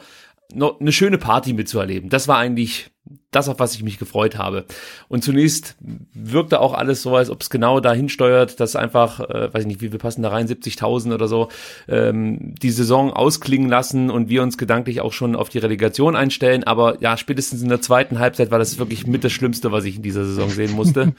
noch 0.52 0.80
eine 0.80 0.92
schöne 0.92 1.18
Party 1.18 1.52
mitzuerleben. 1.52 2.09
Das 2.09 2.28
war 2.28 2.38
eigentlich 2.38 2.90
das, 3.30 3.48
auf 3.48 3.59
was 3.59 3.74
ich 3.74 3.82
mich 3.82 3.98
gefreut 3.98 4.38
habe. 4.38 4.64
Und 5.09 5.22
zunächst 5.22 5.76
wirkte 6.14 6.61
auch 6.61 6.72
alles 6.72 7.02
so, 7.02 7.14
als 7.14 7.28
ob 7.28 7.42
es 7.42 7.50
genau 7.50 7.78
dahin 7.80 8.09
steuert, 8.09 8.59
dass 8.59 8.74
einfach, 8.74 9.20
äh, 9.20 9.52
weiß 9.52 9.62
ich 9.62 9.66
nicht, 9.66 9.82
wie 9.82 9.92
wir 9.92 9.98
passen 9.98 10.22
da 10.22 10.30
rein, 10.30 10.48
70.000 10.48 11.12
oder 11.12 11.28
so, 11.28 11.48
ähm, 11.88 12.54
die 12.54 12.70
Saison 12.70 13.12
ausklingen 13.12 13.68
lassen 13.68 14.11
und 14.11 14.30
wir 14.30 14.42
uns 14.42 14.56
gedanklich 14.56 15.02
auch 15.02 15.12
schon 15.12 15.36
auf 15.36 15.50
die 15.50 15.59
Relegation 15.59 16.16
einstellen. 16.16 16.64
Aber 16.64 17.02
ja, 17.02 17.18
spätestens 17.18 17.62
in 17.62 17.68
der 17.68 17.82
zweiten 17.82 18.18
Halbzeit 18.18 18.50
war 18.50 18.59
das 18.59 18.78
wirklich 18.78 19.06
mit 19.06 19.24
das 19.24 19.32
Schlimmste, 19.32 19.72
was 19.72 19.84
ich 19.84 19.96
in 19.96 20.02
dieser 20.02 20.24
Saison 20.24 20.48
sehen 20.48 20.72
musste. 20.72 21.12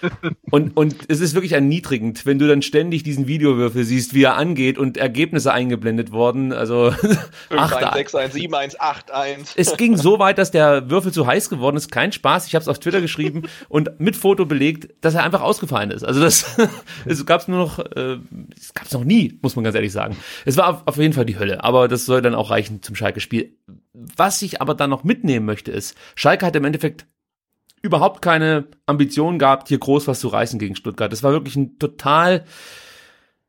und, 0.50 0.76
und 0.76 0.96
es 1.08 1.20
ist 1.20 1.34
wirklich 1.34 1.52
erniedrigend, 1.52 2.24
wenn 2.24 2.38
du 2.38 2.48
dann 2.48 2.62
ständig 2.62 3.02
diesen 3.02 3.26
Videowürfel 3.26 3.84
siehst, 3.84 4.14
wie 4.14 4.22
er 4.22 4.36
angeht 4.36 4.78
und 4.78 4.96
Ergebnisse 4.96 5.52
eingeblendet 5.52 6.10
worden. 6.10 6.54
Also 6.54 6.94
8 7.50 7.76
1, 7.76 7.92
6 7.94 8.14
1, 8.14 8.32
7 8.32 8.54
1, 8.54 8.80
8 8.80 9.10
1. 9.10 9.52
Es 9.56 9.76
ging 9.76 9.98
so 9.98 10.18
weit, 10.18 10.38
dass 10.38 10.50
der 10.50 10.88
Würfel 10.88 11.12
zu 11.12 11.26
heiß 11.30 11.48
geworden 11.48 11.76
ist, 11.76 11.90
kein 11.90 12.12
Spaß. 12.12 12.46
Ich 12.46 12.54
habe 12.54 12.62
es 12.62 12.68
auf 12.68 12.78
Twitter 12.78 13.00
geschrieben 13.00 13.42
und 13.68 14.00
mit 14.00 14.16
Foto 14.16 14.46
belegt, 14.46 14.92
dass 15.00 15.14
er 15.14 15.24
einfach 15.24 15.40
ausgefallen 15.40 15.90
ist. 15.90 16.04
Also 16.04 16.20
das, 16.20 16.58
es 17.06 17.24
gab 17.24 17.40
es 17.40 17.48
nur 17.48 17.58
noch, 17.58 17.78
äh, 17.78 18.18
es 18.56 18.74
gab 18.74 18.86
es 18.86 18.92
noch 18.92 19.04
nie, 19.04 19.38
muss 19.42 19.56
man 19.56 19.64
ganz 19.64 19.76
ehrlich 19.76 19.92
sagen. 19.92 20.16
Es 20.44 20.56
war 20.56 20.68
auf, 20.68 20.82
auf 20.86 20.96
jeden 20.96 21.12
Fall 21.12 21.26
die 21.26 21.38
Hölle, 21.38 21.62
aber 21.64 21.88
das 21.88 22.04
soll 22.04 22.22
dann 22.22 22.34
auch 22.34 22.50
reichen 22.50 22.82
zum 22.82 22.96
Schalke-Spiel. 22.96 23.56
Was 23.92 24.42
ich 24.42 24.60
aber 24.60 24.74
dann 24.74 24.90
noch 24.90 25.04
mitnehmen 25.04 25.46
möchte, 25.46 25.70
ist, 25.70 25.96
Schalke 26.14 26.46
hat 26.46 26.56
im 26.56 26.64
Endeffekt 26.64 27.06
überhaupt 27.82 28.20
keine 28.22 28.66
Ambition 28.86 29.38
gehabt, 29.38 29.68
hier 29.68 29.78
groß 29.78 30.06
was 30.06 30.20
zu 30.20 30.28
reißen 30.28 30.58
gegen 30.58 30.76
Stuttgart. 30.76 31.12
Das 31.12 31.22
war 31.22 31.32
wirklich 31.32 31.56
ein 31.56 31.78
total 31.78 32.44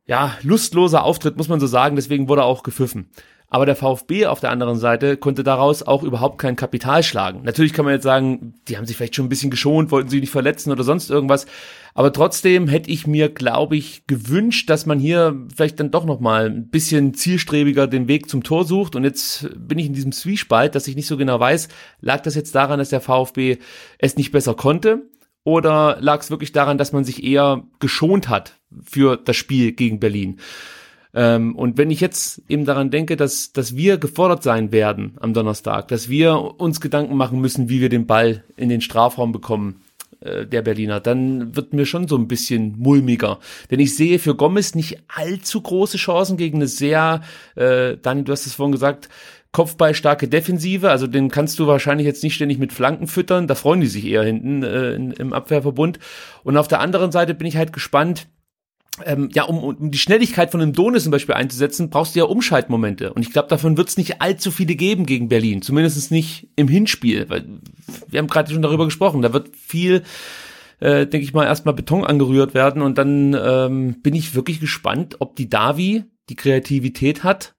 ja, 0.06 0.38
lustloser 0.42 1.04
Auftritt, 1.04 1.38
muss 1.38 1.48
man 1.48 1.60
so 1.60 1.68
sagen, 1.68 1.96
deswegen 1.96 2.28
wurde 2.28 2.42
er 2.42 2.46
auch 2.46 2.64
gepfiffen. 2.64 3.10
Aber 3.54 3.66
der 3.66 3.76
VfB 3.76 4.28
auf 4.28 4.40
der 4.40 4.50
anderen 4.50 4.78
Seite 4.78 5.18
konnte 5.18 5.44
daraus 5.44 5.84
auch 5.84 6.04
überhaupt 6.04 6.38
kein 6.38 6.56
Kapital 6.56 7.04
schlagen. 7.04 7.42
Natürlich 7.44 7.74
kann 7.74 7.84
man 7.84 7.94
jetzt 7.94 8.06
sagen, 8.06 8.54
die 8.70 8.78
haben 8.78 8.86
sich 8.86 8.96
vielleicht 8.96 9.14
schon 9.14 9.26
ein 9.26 9.30
bisschen 9.30 9.52
geschont, 9.52 9.92
wollten 9.92 10.10
sich 10.10 10.22
nicht 10.22 10.32
verletzen 10.32 10.72
oder 10.72 10.86
sonst 10.86 11.10
irgendwas. 11.10 11.48
Aber 11.94 12.14
trotzdem 12.14 12.70
hätte 12.70 12.90
ich 12.90 13.08
mir, 13.08 13.28
glaube 13.28 13.76
ich, 13.76 14.08
gewünscht, 14.08 14.70
dass 14.70 14.86
man 14.86 15.00
hier 15.00 15.36
vielleicht 15.54 15.82
dann 15.82 15.92
doch 15.92 16.06
noch 16.06 16.22
mal 16.22 16.46
ein 16.46 16.70
bisschen 16.70 17.14
zielstrebiger 17.14 17.88
den 17.88 18.08
Weg 18.08 18.30
zum 18.30 18.42
Tor 18.42 18.64
sucht. 18.64 18.96
Und 18.96 19.04
jetzt 19.04 19.50
bin 19.58 19.78
ich 19.80 19.88
in 19.88 19.94
diesem 19.94 20.14
Zwiespalt, 20.14 20.74
dass 20.74 20.88
ich 20.88 20.96
nicht 20.96 21.08
so 21.08 21.18
genau 21.18 21.38
weiß, 21.38 21.68
lag 22.00 22.22
das 22.22 22.36
jetzt 22.36 22.56
daran, 22.56 22.80
dass 22.80 22.88
der 22.88 23.02
VfB 23.02 23.58
es 23.98 24.16
nicht 24.16 24.32
besser 24.32 24.54
konnte? 24.54 25.10
Oder 25.44 25.98
lag 26.00 26.22
es 26.22 26.32
wirklich 26.32 26.54
daran, 26.54 26.78
dass 26.78 26.94
man 26.94 27.04
sich 27.04 27.22
eher 27.22 27.64
geschont 27.80 28.30
hat 28.30 28.62
für 28.82 29.18
das 29.18 29.36
Spiel 29.36 29.74
gegen 29.74 30.00
Berlin? 30.00 30.40
Ähm, 31.14 31.56
und 31.56 31.78
wenn 31.78 31.92
ich 31.92 32.00
jetzt 32.00 32.42
eben 32.48 32.66
daran 32.66 32.90
denke, 32.90 33.18
dass, 33.18 33.52
dass 33.54 33.76
wir 33.76 33.98
gefordert 33.98 34.44
sein 34.44 34.72
werden 34.72 35.18
am 35.20 35.34
Donnerstag, 35.34 35.88
dass 35.90 36.10
wir 36.10 36.60
uns 36.60 36.80
Gedanken 36.80 37.16
machen 37.16 37.42
müssen, 37.42 37.70
wie 37.70 37.82
wir 37.82 37.90
den 37.90 38.08
Ball 38.08 38.44
in 38.56 38.70
den 38.70 38.82
Strafraum 38.82 39.32
bekommen, 39.32 39.82
äh, 40.22 40.46
der 40.46 40.62
Berliner, 40.62 41.00
dann 41.00 41.56
wird 41.56 41.74
mir 41.74 41.86
schon 41.86 42.08
so 42.08 42.16
ein 42.16 42.28
bisschen 42.28 42.76
mulmiger. 42.78 43.40
Denn 43.70 43.80
ich 43.80 43.96
sehe 43.96 44.20
für 44.20 44.36
Gomez 44.36 44.76
nicht 44.76 45.00
allzu 45.08 45.62
große 45.62 45.98
Chancen 45.98 46.38
gegen 46.38 46.58
eine 46.58 46.68
sehr, 46.68 47.22
äh, 47.56 47.98
Dani, 47.98 48.24
du 48.24 48.32
hast 48.32 48.46
es 48.46 48.54
vorhin 48.54 48.72
gesagt, 48.72 49.10
Kopfballstarke 49.52 50.30
Defensive, 50.30 50.90
also 50.90 51.08
den 51.08 51.30
kannst 51.30 51.60
du 51.60 51.68
wahrscheinlich 51.68 52.08
jetzt 52.08 52.24
nicht 52.24 52.36
ständig 52.36 52.58
mit 52.58 52.72
Flanken 52.72 53.08
füttern, 53.08 53.48
da 53.48 53.56
freuen 53.56 53.82
die 53.82 53.88
sich 53.88 54.06
eher 54.06 54.24
hinten 54.24 54.64
äh, 54.64 54.94
in, 54.94 55.12
im 55.12 55.34
Abwehrverbund. 55.34 56.00
Und 56.44 56.56
auf 56.56 56.70
der 56.70 56.80
anderen 56.80 57.12
Seite 57.12 57.34
bin 57.34 57.48
ich 57.48 57.58
halt 57.58 57.74
gespannt, 57.74 58.28
ähm, 59.06 59.30
ja, 59.34 59.44
um, 59.44 59.64
um 59.64 59.92
die 59.92 59.98
Schnelligkeit 59.98 60.52
von 60.52 60.62
einem 60.62 60.74
Donis 60.74 61.04
zum 61.04 61.12
Beispiel 61.12 61.36
einzusetzen, 61.36 61.90
brauchst 61.90 62.16
du 62.16 62.20
ja 62.20 62.26
Umschaltmomente. 62.26 63.14
Und 63.14 63.22
ich 63.22 63.32
glaube, 63.32 63.48
davon 63.48 63.78
wird 63.78 63.90
es 63.90 63.98
nicht 63.98 64.22
allzu 64.22 64.52
viele 64.52 64.76
geben 64.76 65.06
gegen 65.06 65.30
Berlin. 65.30 65.62
Zumindest 65.62 66.12
nicht 66.12 66.50
im 66.56 66.68
Hinspiel. 66.68 67.30
Weil 67.30 67.48
wir 68.08 68.20
haben 68.20 68.28
gerade 68.28 68.52
schon 68.52 68.62
darüber 68.62 68.86
gesprochen. 68.86 69.22
Da 69.22 69.34
wird 69.34 69.56
viel, 69.56 70.04
äh, 70.80 71.08
denke 71.08 71.24
ich 71.24 71.34
mal, 71.34 71.46
erstmal 71.46 71.74
Beton 71.74 72.06
angerührt 72.06 72.54
werden. 72.54 72.82
Und 72.82 72.98
dann 72.98 73.34
ähm, 73.34 74.02
bin 74.02 74.14
ich 74.14 74.36
wirklich 74.36 74.60
gespannt, 74.60 75.16
ob 75.20 75.36
die 75.36 75.50
Davi 75.50 76.04
die 76.30 76.36
Kreativität 76.36 77.24
hat, 77.24 77.56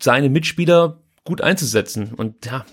seine 0.00 0.28
Mitspieler 0.28 1.00
gut 1.24 1.40
einzusetzen. 1.40 2.12
Und 2.14 2.44
ja, 2.46 2.66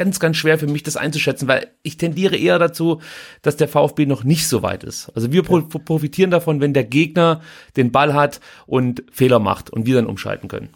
ganz, 0.00 0.18
ganz 0.18 0.38
schwer 0.38 0.58
für 0.58 0.66
mich, 0.66 0.82
das 0.82 0.96
einzuschätzen, 0.96 1.46
weil 1.46 1.68
ich 1.82 1.98
tendiere 1.98 2.34
eher 2.34 2.58
dazu, 2.58 3.02
dass 3.42 3.58
der 3.58 3.68
VfB 3.68 4.06
noch 4.06 4.24
nicht 4.24 4.48
so 4.48 4.62
weit 4.62 4.82
ist. 4.82 5.10
Also 5.14 5.30
wir 5.30 5.42
ja. 5.44 5.60
profitieren 5.60 6.30
davon, 6.30 6.62
wenn 6.62 6.72
der 6.72 6.84
Gegner 6.84 7.42
den 7.76 7.92
Ball 7.92 8.14
hat 8.14 8.40
und 8.64 9.04
Fehler 9.12 9.40
macht 9.40 9.68
und 9.68 9.84
wir 9.84 9.96
dann 9.96 10.06
umschalten 10.06 10.48
können. 10.48 10.70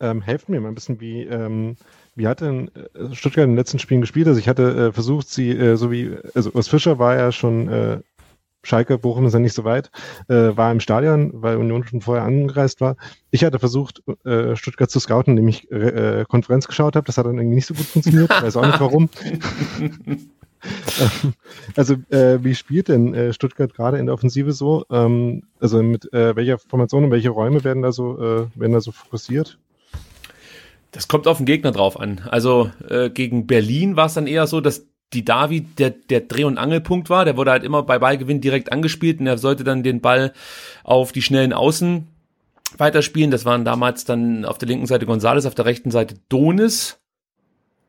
Ähm, 0.00 0.22
helft 0.22 0.48
mir 0.48 0.62
mal 0.62 0.68
ein 0.68 0.74
bisschen, 0.74 0.98
wie, 0.98 1.24
ähm, 1.24 1.76
wie 2.14 2.26
hat 2.26 2.40
denn 2.40 2.70
äh, 2.74 3.14
Stuttgart 3.14 3.44
in 3.44 3.50
den 3.50 3.58
letzten 3.58 3.78
Spielen 3.78 4.00
gespielt? 4.00 4.28
Also 4.28 4.40
ich 4.40 4.48
hatte 4.48 4.86
äh, 4.88 4.92
versucht, 4.92 5.28
sie, 5.28 5.50
äh, 5.50 5.76
so 5.76 5.92
wie, 5.92 6.16
also 6.34 6.50
Urs 6.52 6.68
Fischer 6.68 6.98
war 6.98 7.16
ja 7.16 7.32
schon 7.32 7.68
äh, 7.68 7.98
Schalke, 8.64 8.98
Bochum 8.98 9.26
ist 9.26 9.32
ja 9.32 9.38
nicht 9.38 9.54
so 9.54 9.64
weit, 9.64 9.90
äh, 10.28 10.56
war 10.56 10.72
im 10.72 10.80
Stadion, 10.80 11.30
weil 11.34 11.56
Union 11.56 11.86
schon 11.86 12.00
vorher 12.00 12.24
angereist 12.24 12.80
war. 12.80 12.96
Ich 13.30 13.44
hatte 13.44 13.58
versucht, 13.58 14.02
äh, 14.24 14.56
Stuttgart 14.56 14.90
zu 14.90 15.00
scouten, 15.00 15.32
indem 15.32 15.48
ich 15.48 15.70
äh, 15.70 16.24
Konferenz 16.28 16.66
geschaut 16.66 16.96
habe. 16.96 17.06
Das 17.06 17.18
hat 17.18 17.26
dann 17.26 17.38
irgendwie 17.38 17.56
nicht 17.56 17.66
so 17.66 17.74
gut 17.74 17.86
funktioniert. 17.86 18.30
Ich 18.30 18.42
weiß 18.42 18.56
auch 18.56 18.66
nicht 18.66 18.80
warum. 18.80 19.08
also 21.76 21.94
äh, 22.10 22.38
wie 22.42 22.54
spielt 22.54 22.88
denn 22.88 23.14
äh, 23.14 23.32
Stuttgart 23.32 23.74
gerade 23.74 23.98
in 23.98 24.06
der 24.06 24.14
Offensive 24.14 24.52
so? 24.52 24.84
Ähm, 24.90 25.42
also 25.60 25.82
mit 25.82 26.12
äh, 26.12 26.34
welcher 26.36 26.58
Formation 26.58 27.04
und 27.04 27.10
welche 27.10 27.30
Räume 27.30 27.64
werden 27.64 27.82
da 27.82 27.92
so 27.92 28.16
äh, 28.18 28.46
werden 28.54 28.72
da 28.72 28.80
so 28.80 28.92
fokussiert? 28.92 29.58
Das 30.92 31.08
kommt 31.08 31.26
auf 31.26 31.38
den 31.38 31.46
Gegner 31.46 31.72
drauf 31.72 31.98
an. 31.98 32.20
Also 32.30 32.70
äh, 32.88 33.10
gegen 33.10 33.46
Berlin 33.46 33.96
war 33.96 34.06
es 34.06 34.14
dann 34.14 34.26
eher 34.26 34.46
so, 34.46 34.60
dass 34.60 34.86
die 35.12 35.24
David 35.24 35.78
der, 35.78 35.90
der 35.90 36.22
Dreh- 36.22 36.44
und 36.44 36.58
Angelpunkt 36.58 37.10
war. 37.10 37.24
Der 37.24 37.36
wurde 37.36 37.52
halt 37.52 37.64
immer 37.64 37.82
bei 37.82 37.98
Ballgewinn 37.98 38.40
direkt 38.40 38.72
angespielt 38.72 39.20
und 39.20 39.26
er 39.26 39.38
sollte 39.38 39.64
dann 39.64 39.82
den 39.82 40.00
Ball 40.00 40.32
auf 40.82 41.12
die 41.12 41.22
schnellen 41.22 41.52
Außen 41.52 42.06
weiterspielen. 42.78 43.30
Das 43.30 43.44
waren 43.44 43.64
damals 43.64 44.04
dann 44.04 44.44
auf 44.44 44.58
der 44.58 44.68
linken 44.68 44.86
Seite 44.86 45.06
Gonzales, 45.06 45.46
auf 45.46 45.54
der 45.54 45.66
rechten 45.66 45.90
Seite 45.90 46.16
Donis. 46.28 46.98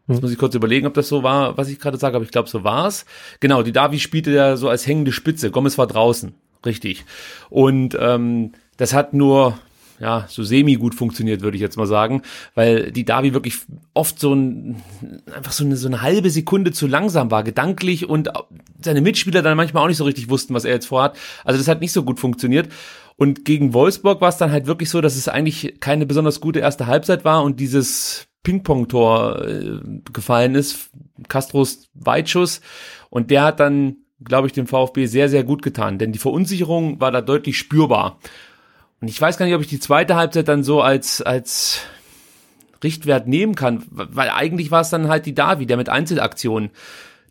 Jetzt 0.07 0.22
muss 0.22 0.32
ich 0.32 0.38
kurz 0.38 0.53
überlegen, 0.53 0.86
ob 0.86 0.93
das 0.93 1.07
so 1.07 1.24
war, 1.24 1.57
was 1.57 1.68
ich 1.68 1.80
gerade 1.80 1.97
sage, 1.97 2.16
aber 2.16 2.26
ich 2.26 2.32
glaube, 2.32 2.49
so 2.49 2.63
war's. 2.63 3.05
Genau, 3.39 3.63
die 3.63 3.72
Davi 3.72 3.99
spielte 3.99 4.30
ja 4.32 4.55
so 4.55 4.70
als 4.70 4.86
hängende 4.86 5.11
Spitze. 5.11 5.49
Gomez 5.49 5.80
war 5.80 5.88
draußen, 5.88 6.36
richtig. 6.63 7.05
Und 7.49 7.97
ähm, 7.99 8.51
das 8.78 8.93
hat 8.93 9.16
nur 9.16 9.57
ja, 9.99 10.25
so 10.27 10.43
semi 10.43 10.75
gut 10.75 10.95
funktioniert, 10.95 11.41
würde 11.41 11.55
ich 11.55 11.61
jetzt 11.61 11.77
mal 11.77 11.87
sagen, 11.87 12.21
weil 12.53 12.91
die 12.91 13.05
Davi 13.05 13.33
wirklich 13.33 13.59
oft 13.93 14.19
so 14.19 14.33
ein, 14.33 14.81
einfach 15.33 15.51
so 15.51 15.63
eine, 15.63 15.77
so 15.77 15.87
eine 15.87 16.01
halbe 16.01 16.29
Sekunde 16.29 16.71
zu 16.71 16.87
langsam 16.87 17.31
war, 17.31 17.43
gedanklich 17.43 18.09
und 18.09 18.29
seine 18.81 19.01
Mitspieler 19.01 19.41
dann 19.41 19.57
manchmal 19.57 19.83
auch 19.83 19.87
nicht 19.87 19.97
so 19.97 20.03
richtig 20.03 20.29
wussten, 20.29 20.53
was 20.53 20.65
er 20.65 20.73
jetzt 20.73 20.87
vorhat. 20.87 21.17
Also 21.43 21.57
das 21.57 21.67
hat 21.67 21.81
nicht 21.81 21.93
so 21.93 22.03
gut 22.03 22.19
funktioniert. 22.19 22.69
Und 23.17 23.45
gegen 23.45 23.73
Wolfsburg 23.73 24.19
war 24.19 24.29
es 24.29 24.37
dann 24.37 24.51
halt 24.51 24.67
wirklich 24.67 24.89
so, 24.89 24.99
dass 24.99 25.15
es 25.15 25.29
eigentlich 25.29 25.79
keine 25.79 26.05
besonders 26.05 26.41
gute 26.41 26.59
erste 26.59 26.87
Halbzeit 26.87 27.23
war 27.23 27.43
und 27.43 27.61
dieses 27.61 28.27
Ping-Pong-Tor 28.43 29.45
äh, 29.45 29.79
gefallen 30.11 30.55
ist, 30.55 30.89
Castros 31.29 31.89
Weitschuss. 31.93 32.61
Und 33.09 33.31
der 33.31 33.43
hat 33.43 33.61
dann, 33.61 33.97
glaube 34.23 34.47
ich, 34.47 34.53
dem 34.53 34.67
VfB 34.67 35.05
sehr, 35.05 35.29
sehr 35.29 35.45
gut 35.45 35.61
getan, 35.61 35.97
denn 35.97 36.11
die 36.11 36.19
Verunsicherung 36.19 36.99
war 36.99 37.11
da 37.11 37.21
deutlich 37.21 37.57
spürbar. 37.57 38.19
Und 39.05 39.09
ich 39.09 39.21
weiß 39.21 39.37
gar 39.37 39.45
nicht, 39.45 39.53
ob 39.53 39.61
ich 39.61 39.67
die 39.67 39.79
zweite 39.79 40.15
Halbzeit 40.15 40.47
dann 40.47 40.63
so 40.63 40.81
als, 40.81 41.21
als 41.21 41.81
Richtwert 42.83 43.27
nehmen 43.27 43.53
kann, 43.53 43.83
weil 43.91 44.31
eigentlich 44.31 44.71
war 44.71 44.81
es 44.81 44.89
dann 44.89 45.09
halt 45.09 45.27
die 45.27 45.35
Davi, 45.35 45.67
der 45.67 45.77
mit 45.77 45.89
Einzelaktionen 45.89 46.71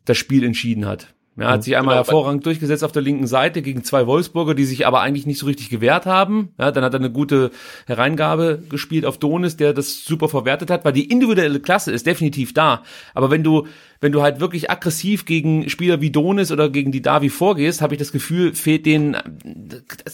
das 0.04 0.16
Spiel 0.16 0.44
entschieden 0.44 0.86
hat. 0.86 1.12
Er 1.36 1.48
hat 1.48 1.64
sich 1.64 1.76
einmal 1.76 1.96
genau, 1.96 2.06
hervorragend 2.06 2.46
durchgesetzt 2.46 2.84
auf 2.84 2.92
der 2.92 3.02
linken 3.02 3.26
Seite 3.26 3.60
gegen 3.60 3.82
zwei 3.82 4.06
Wolfsburger, 4.06 4.54
die 4.54 4.64
sich 4.64 4.86
aber 4.86 5.00
eigentlich 5.00 5.26
nicht 5.26 5.40
so 5.40 5.46
richtig 5.46 5.68
gewehrt 5.68 6.06
haben. 6.06 6.50
Ja, 6.58 6.70
dann 6.70 6.84
hat 6.84 6.94
er 6.94 7.00
eine 7.00 7.10
gute 7.10 7.50
Hereingabe 7.86 8.62
gespielt 8.68 9.04
auf 9.04 9.18
Donis, 9.18 9.56
der 9.56 9.72
das 9.72 10.04
super 10.04 10.28
verwertet 10.28 10.70
hat, 10.70 10.84
weil 10.84 10.92
die 10.92 11.10
individuelle 11.10 11.58
Klasse 11.58 11.90
ist 11.90 12.06
definitiv 12.06 12.54
da. 12.54 12.84
Aber 13.14 13.32
wenn 13.32 13.42
du, 13.42 13.66
wenn 14.00 14.12
du 14.12 14.22
halt 14.22 14.38
wirklich 14.38 14.70
aggressiv 14.70 15.24
gegen 15.24 15.68
Spieler 15.68 16.00
wie 16.00 16.10
Donis 16.10 16.52
oder 16.52 16.68
gegen 16.68 16.92
die 16.92 17.02
Davi 17.02 17.30
vorgehst, 17.30 17.82
habe 17.82 17.94
ich 17.94 17.98
das 17.98 18.12
Gefühl, 18.12 18.54
fehlt 18.54 18.86
denen, 18.86 19.16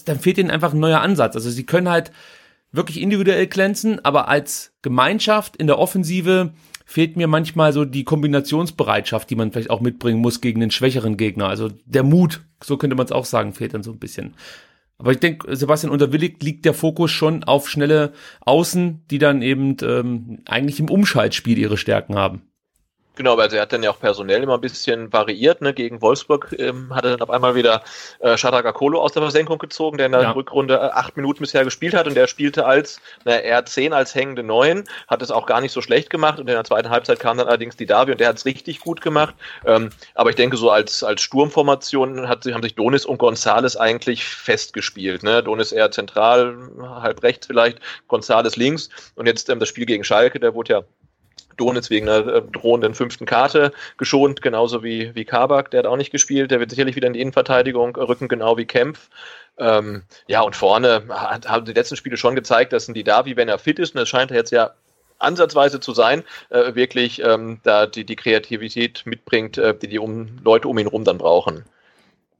dann 0.06 0.20
fehlt 0.20 0.38
denen 0.38 0.50
einfach 0.50 0.72
ein 0.72 0.80
neuer 0.80 1.02
Ansatz. 1.02 1.36
Also 1.36 1.50
sie 1.50 1.66
können 1.66 1.90
halt 1.90 2.12
wirklich 2.72 3.00
individuell 3.00 3.46
glänzen, 3.46 4.02
aber 4.04 4.28
als 4.28 4.72
Gemeinschaft 4.80 5.56
in 5.56 5.66
der 5.66 5.78
Offensive 5.78 6.52
fehlt 6.90 7.16
mir 7.16 7.28
manchmal 7.28 7.72
so 7.72 7.84
die 7.84 8.02
Kombinationsbereitschaft, 8.02 9.30
die 9.30 9.36
man 9.36 9.52
vielleicht 9.52 9.70
auch 9.70 9.80
mitbringen 9.80 10.18
muss 10.18 10.40
gegen 10.40 10.60
einen 10.60 10.72
schwächeren 10.72 11.16
Gegner. 11.16 11.48
Also 11.48 11.70
der 11.84 12.02
Mut, 12.02 12.40
so 12.60 12.78
könnte 12.78 12.96
man 12.96 13.06
es 13.06 13.12
auch 13.12 13.26
sagen, 13.26 13.52
fehlt 13.52 13.74
dann 13.74 13.84
so 13.84 13.92
ein 13.92 14.00
bisschen. 14.00 14.34
Aber 14.98 15.12
ich 15.12 15.20
denke, 15.20 15.54
Sebastian 15.54 15.92
Unterwillig 15.92 16.42
liegt 16.42 16.64
der 16.64 16.74
Fokus 16.74 17.12
schon 17.12 17.44
auf 17.44 17.68
schnelle 17.68 18.12
Außen, 18.40 19.04
die 19.08 19.18
dann 19.18 19.40
eben 19.40 19.76
ähm, 19.82 20.40
eigentlich 20.46 20.80
im 20.80 20.90
Umschaltspiel 20.90 21.58
ihre 21.58 21.76
Stärken 21.76 22.16
haben. 22.16 22.49
Genau, 23.20 23.36
weil 23.36 23.52
er 23.52 23.60
hat 23.60 23.72
dann 23.74 23.82
ja 23.82 23.90
auch 23.90 24.00
personell 24.00 24.42
immer 24.42 24.54
ein 24.54 24.62
bisschen 24.62 25.12
variiert. 25.12 25.60
Ne? 25.60 25.74
Gegen 25.74 26.00
Wolfsburg 26.00 26.56
ähm, 26.58 26.88
hat 26.94 27.04
er 27.04 27.10
dann 27.10 27.20
auf 27.20 27.28
einmal 27.28 27.54
wieder 27.54 27.82
äh, 28.20 28.38
Shadraga 28.38 28.72
Kolo 28.72 28.98
aus 28.98 29.12
der 29.12 29.20
Versenkung 29.20 29.58
gezogen, 29.58 29.98
der 29.98 30.06
in 30.06 30.12
der 30.12 30.22
ja. 30.22 30.30
Rückrunde 30.30 30.76
äh, 30.76 30.78
acht 30.78 31.18
Minuten 31.18 31.40
bisher 31.40 31.62
gespielt 31.62 31.92
hat 31.92 32.06
und 32.06 32.14
der 32.14 32.28
spielte 32.28 32.64
als 32.64 32.98
na, 33.26 33.32
er 33.32 33.66
zehn 33.66 33.92
als 33.92 34.14
hängende 34.14 34.42
Neun, 34.42 34.84
hat 35.06 35.20
es 35.20 35.30
auch 35.30 35.44
gar 35.44 35.60
nicht 35.60 35.72
so 35.72 35.82
schlecht 35.82 36.08
gemacht 36.08 36.38
und 36.38 36.48
in 36.48 36.54
der 36.54 36.64
zweiten 36.64 36.88
Halbzeit 36.88 37.20
kam 37.20 37.36
dann 37.36 37.46
allerdings 37.46 37.76
die 37.76 37.84
Davi 37.84 38.12
und 38.12 38.20
der 38.20 38.28
hat 38.28 38.38
es 38.38 38.46
richtig 38.46 38.80
gut 38.80 39.02
gemacht. 39.02 39.34
Ähm, 39.66 39.90
aber 40.14 40.30
ich 40.30 40.36
denke, 40.36 40.56
so 40.56 40.70
als, 40.70 41.04
als 41.04 41.20
Sturmformation 41.20 42.26
hat, 42.26 42.46
haben 42.46 42.62
sich 42.62 42.74
Donis 42.74 43.04
und 43.04 43.18
Gonzales 43.18 43.76
eigentlich 43.76 44.24
festgespielt. 44.24 45.24
Ne? 45.24 45.42
Donis 45.42 45.72
eher 45.72 45.90
zentral, 45.90 46.56
halb 46.80 47.22
rechts 47.22 47.46
vielleicht, 47.46 47.80
Gonzales 48.08 48.56
links 48.56 48.88
und 49.14 49.26
jetzt 49.26 49.50
ähm, 49.50 49.60
das 49.60 49.68
Spiel 49.68 49.84
gegen 49.84 50.04
Schalke, 50.04 50.40
der 50.40 50.54
wurde 50.54 50.72
ja 50.72 50.82
Donitz 51.60 51.90
wegen 51.90 52.08
einer 52.08 52.26
äh, 52.26 52.42
drohenden 52.42 52.94
fünften 52.94 53.26
Karte 53.26 53.72
geschont, 53.98 54.42
genauso 54.42 54.82
wie, 54.82 55.14
wie 55.14 55.24
Kabak, 55.24 55.70
der 55.70 55.80
hat 55.80 55.86
auch 55.86 55.96
nicht 55.96 56.10
gespielt. 56.10 56.50
Der 56.50 56.58
wird 56.58 56.70
sicherlich 56.70 56.96
wieder 56.96 57.06
in 57.06 57.12
die 57.12 57.20
Innenverteidigung 57.20 57.94
rücken, 57.96 58.28
genau 58.28 58.56
wie 58.56 58.64
Kempf. 58.64 59.10
Ähm, 59.58 60.02
ja, 60.26 60.40
und 60.40 60.56
vorne 60.56 61.04
hat, 61.08 61.48
haben 61.48 61.66
die 61.66 61.72
letzten 61.72 61.96
Spiele 61.96 62.16
schon 62.16 62.34
gezeigt, 62.34 62.72
dass 62.72 62.88
ein 62.88 62.94
Didavi, 62.94 63.36
wenn 63.36 63.48
er 63.48 63.58
fit 63.58 63.78
ist, 63.78 63.94
und 63.94 64.00
das 64.00 64.08
scheint 64.08 64.30
er 64.30 64.38
jetzt 64.38 64.52
ja 64.52 64.70
ansatzweise 65.18 65.80
zu 65.80 65.92
sein, 65.92 66.24
äh, 66.48 66.74
wirklich 66.74 67.22
ähm, 67.22 67.60
da 67.62 67.86
die, 67.86 68.04
die 68.04 68.16
Kreativität 68.16 69.02
mitbringt, 69.04 69.58
äh, 69.58 69.76
die 69.76 69.88
die 69.88 69.98
um, 69.98 70.38
Leute 70.42 70.66
um 70.66 70.78
ihn 70.78 70.86
rum 70.86 71.04
dann 71.04 71.18
brauchen. 71.18 71.64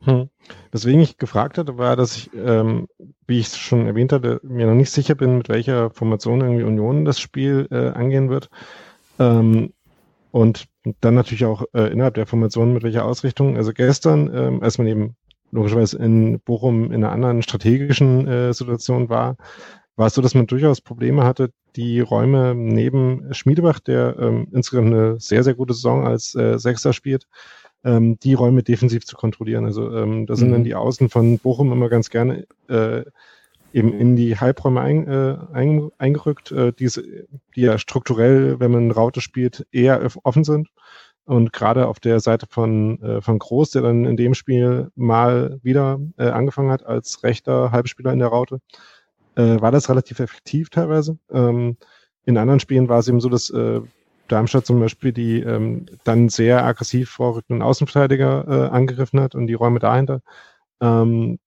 Hm. 0.03 0.31
Weswegen 0.73 1.03
ich 1.03 1.19
gefragt 1.19 1.59
hatte, 1.59 1.77
war, 1.77 1.95
dass 1.95 2.17
ich, 2.17 2.31
ähm, 2.35 2.89
wie 3.27 3.39
ich 3.39 3.49
es 3.49 3.59
schon 3.59 3.87
erwähnt 3.87 4.13
hatte, 4.13 4.41
mir 4.43 4.67
noch 4.67 4.75
nicht 4.75 4.91
sicher 4.91 5.15
bin, 5.15 5.37
mit 5.37 5.51
welcher 5.51 5.91
Formation 5.91 6.41
irgendwie 6.41 6.65
Union 6.65 7.05
das 7.05 7.21
Spiel 7.21 7.69
äh, 7.71 7.91
angehen 7.91 8.31
wird. 8.31 8.49
Ähm, 9.21 9.73
und 10.33 10.67
dann 11.01 11.15
natürlich 11.15 11.45
auch 11.45 11.65
äh, 11.75 11.93
innerhalb 11.93 12.15
der 12.15 12.27
Formation 12.27 12.73
mit 12.73 12.83
welcher 12.83 13.05
Ausrichtung. 13.05 13.57
Also 13.57 13.73
gestern, 13.73 14.31
ähm, 14.35 14.63
als 14.63 14.79
man 14.79 14.87
eben 14.87 15.17
logischerweise 15.53 15.99
in 15.99 16.41
Bochum 16.41 16.87
in 16.87 17.05
einer 17.05 17.13
anderen 17.13 17.43
strategischen 17.43 18.27
äh, 18.27 18.53
Situation 18.53 19.09
war, 19.09 19.37
war 19.97 20.07
es 20.07 20.15
so, 20.15 20.23
dass 20.23 20.35
man 20.35 20.47
durchaus 20.47 20.81
Probleme 20.81 21.25
hatte, 21.25 21.51
die 21.77 22.01
Räume 22.01 22.55
neben 22.55 23.35
Schmiedebach, 23.35 23.81
der 23.81 24.17
ähm, 24.19 24.49
insgesamt 24.53 24.89
eine 24.89 25.21
sehr, 25.21 25.45
sehr 25.45 25.55
gute 25.55 25.75
Saison 25.75 26.07
als 26.07 26.35
äh, 26.35 26.59
Sechster 26.59 26.93
spielt, 26.93 27.27
ähm, 27.85 28.19
die 28.21 28.35
Räume 28.35 28.63
defensiv 28.63 29.05
zu 29.05 29.17
kontrollieren. 29.17 29.65
Also 29.65 29.95
ähm, 29.95 30.27
da 30.27 30.37
sind 30.37 30.49
mhm. 30.49 30.53
dann 30.53 30.65
die 30.65 30.75
Außen 30.75 31.11
von 31.11 31.39
Bochum 31.39 31.73
immer 31.73 31.89
ganz 31.89 32.09
gerne 32.11 32.47
äh, 32.69 33.03
eben 33.73 33.93
in 33.93 34.17
die 34.17 34.39
Halbräume 34.39 34.81
ein, 34.81 35.07
äh, 35.07 35.37
ein, 35.53 35.91
eingerückt, 35.99 36.53
äh, 36.53 36.73
die, 36.73 36.89
die 37.55 37.61
ja 37.61 37.79
strukturell, 37.79 38.61
wenn 38.61 38.71
man 38.71 38.91
Raute 38.91 39.21
spielt, 39.21 39.67
eher 39.73 40.09
offen 40.25 40.45
sind. 40.45 40.69
Und 41.25 41.53
gerade 41.53 41.87
auf 41.87 42.01
der 42.01 42.19
Seite 42.19 42.47
von, 42.49 43.01
äh, 43.03 43.21
von 43.21 43.39
Groß, 43.39 43.71
der 43.71 43.83
dann 43.83 44.05
in 44.05 44.17
dem 44.17 44.35
Spiel 44.35 44.91
mal 44.97 45.61
wieder 45.63 46.01
äh, 46.17 46.29
angefangen 46.29 46.71
hat 46.71 46.85
als 46.85 47.23
rechter 47.23 47.71
Halbspieler 47.71 48.13
in 48.13 48.19
der 48.19 48.29
Raute, 48.29 48.61
äh, 49.37 49.61
war 49.61 49.71
das 49.71 49.89
relativ 49.89 50.19
effektiv 50.19 50.71
teilweise. 50.71 51.19
Ähm, 51.31 51.77
in 52.25 52.37
anderen 52.37 52.61
Spielen 52.61 52.89
war 52.89 52.99
es 52.99 53.09
eben 53.09 53.21
so, 53.21 53.29
dass 53.29 53.51
äh, 53.51 53.81
Darmstadt 54.29 54.67
zum 54.67 54.81
Beispiel 54.81 55.13
die 55.13 55.41
ähm, 55.41 55.87
dann 56.05 56.29
sehr 56.29 56.65
aggressiv 56.65 57.11
vorrückenden 57.11 57.63
Außenverteidiger 57.63 58.47
äh, 58.49 58.69
angegriffen 58.71 59.21
hat 59.21 59.35
und 59.35 59.47
die 59.47 59.55
Räume 59.55 59.79
dahinter. 59.79 60.23
Ähm, 60.81 61.39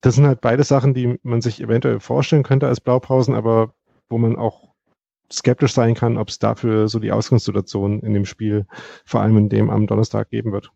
das 0.00 0.14
sind 0.14 0.26
halt 0.26 0.40
beide 0.40 0.64
Sachen, 0.64 0.94
die 0.94 1.18
man 1.22 1.40
sich 1.40 1.60
eventuell 1.60 2.00
vorstellen 2.00 2.42
könnte 2.42 2.66
als 2.66 2.80
Blaupausen, 2.80 3.34
aber 3.34 3.74
wo 4.08 4.18
man 4.18 4.36
auch 4.36 4.70
skeptisch 5.32 5.72
sein 5.72 5.94
kann, 5.94 6.18
ob 6.18 6.28
es 6.28 6.38
dafür 6.38 6.88
so 6.88 6.98
die 6.98 7.12
Ausgangssituation 7.12 8.00
in 8.00 8.14
dem 8.14 8.24
Spiel, 8.24 8.66
vor 9.04 9.20
allem 9.20 9.36
in 9.36 9.48
dem 9.48 9.70
am 9.70 9.86
Donnerstag 9.86 10.30
geben 10.30 10.52
wird. 10.52 10.72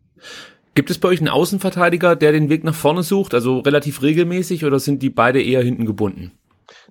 Gibt 0.75 0.89
es 0.89 0.97
bei 0.97 1.09
euch 1.09 1.19
einen 1.19 1.29
Außenverteidiger, 1.29 2.15
der 2.15 2.31
den 2.31 2.49
Weg 2.49 2.63
nach 2.63 2.75
vorne 2.75 3.03
sucht, 3.03 3.33
also 3.33 3.59
relativ 3.59 4.01
regelmäßig, 4.01 4.65
oder 4.65 4.79
sind 4.79 5.01
die 5.01 5.09
beide 5.09 5.41
eher 5.41 5.61
hinten 5.61 5.85
gebunden? 5.85 6.33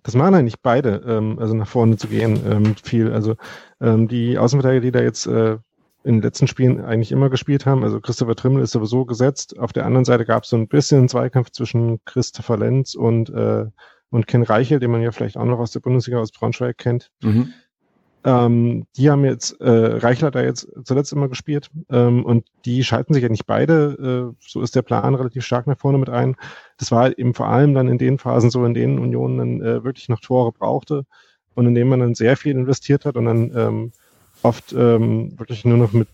Das 0.02 0.14
machen 0.14 0.34
eigentlich 0.34 0.60
beide, 0.62 1.02
ähm, 1.06 1.38
also 1.38 1.54
nach 1.54 1.68
vorne 1.68 1.96
zu 1.96 2.08
gehen, 2.08 2.38
ähm, 2.46 2.74
viel. 2.82 3.12
Also 3.12 3.36
ähm, 3.80 4.08
die 4.08 4.38
Außenverteidiger, 4.38 4.82
die 4.82 4.92
da 4.92 5.02
jetzt 5.02 5.26
äh, 5.26 5.58
in 6.04 6.16
den 6.16 6.22
letzten 6.22 6.46
Spielen 6.46 6.84
eigentlich 6.84 7.12
immer 7.12 7.30
gespielt 7.30 7.64
haben. 7.64 7.82
Also 7.82 8.00
Christopher 8.00 8.36
Trimmel 8.36 8.62
ist 8.62 8.72
sowieso 8.72 9.06
gesetzt. 9.06 9.58
Auf 9.58 9.72
der 9.72 9.86
anderen 9.86 10.04
Seite 10.04 10.26
gab 10.26 10.44
es 10.44 10.50
so 10.50 10.56
ein 10.56 10.68
bisschen 10.68 10.98
einen 10.98 11.08
Zweikampf 11.08 11.50
zwischen 11.50 12.04
Christopher 12.04 12.58
Lenz 12.58 12.94
und, 12.94 13.30
äh, 13.30 13.64
und 14.10 14.26
Ken 14.26 14.42
Reichel, 14.42 14.80
den 14.80 14.90
man 14.90 15.02
ja 15.02 15.12
vielleicht 15.12 15.38
auch 15.38 15.46
noch 15.46 15.58
aus 15.58 15.72
der 15.72 15.80
Bundesliga 15.80 16.18
aus 16.18 16.30
Braunschweig 16.30 16.76
kennt. 16.76 17.10
Mhm. 17.22 17.54
Ähm, 18.22 18.86
die 18.96 19.10
haben 19.10 19.24
jetzt, 19.24 19.58
äh, 19.60 19.68
Reichler 19.70 20.30
da 20.30 20.42
jetzt 20.42 20.68
zuletzt 20.84 21.12
immer 21.12 21.28
gespielt 21.28 21.70
ähm, 21.90 22.24
und 22.24 22.46
die 22.64 22.84
schalten 22.84 23.12
sich 23.12 23.22
ja 23.22 23.28
nicht 23.28 23.46
beide, 23.46 24.32
äh, 24.32 24.36
so 24.40 24.62
ist 24.62 24.74
der 24.76 24.82
Plan 24.82 25.14
relativ 25.14 25.44
stark 25.44 25.66
nach 25.66 25.78
vorne 25.78 25.98
mit 25.98 26.08
ein. 26.10 26.36
Das 26.78 26.90
war 26.90 27.18
eben 27.18 27.34
vor 27.34 27.48
allem 27.48 27.74
dann 27.74 27.88
in 27.88 27.98
den 27.98 28.18
Phasen 28.18 28.50
so, 28.50 28.64
in 28.64 28.72
denen 28.72 28.98
Union 28.98 29.38
dann 29.38 29.60
äh, 29.60 29.84
wirklich 29.84 30.08
noch 30.08 30.20
Tore 30.20 30.52
brauchte 30.52 31.04
und 31.54 31.66
in 31.66 31.74
denen 31.74 31.90
man 31.90 32.00
dann 32.00 32.14
sehr 32.14 32.36
viel 32.36 32.52
investiert 32.52 33.04
hat 33.04 33.16
und 33.16 33.26
dann 33.26 33.52
ähm, 33.54 33.92
oft 34.44 34.72
ähm, 34.72 35.38
wirklich 35.38 35.64
nur 35.64 35.78
noch 35.78 35.92
mit 35.92 36.08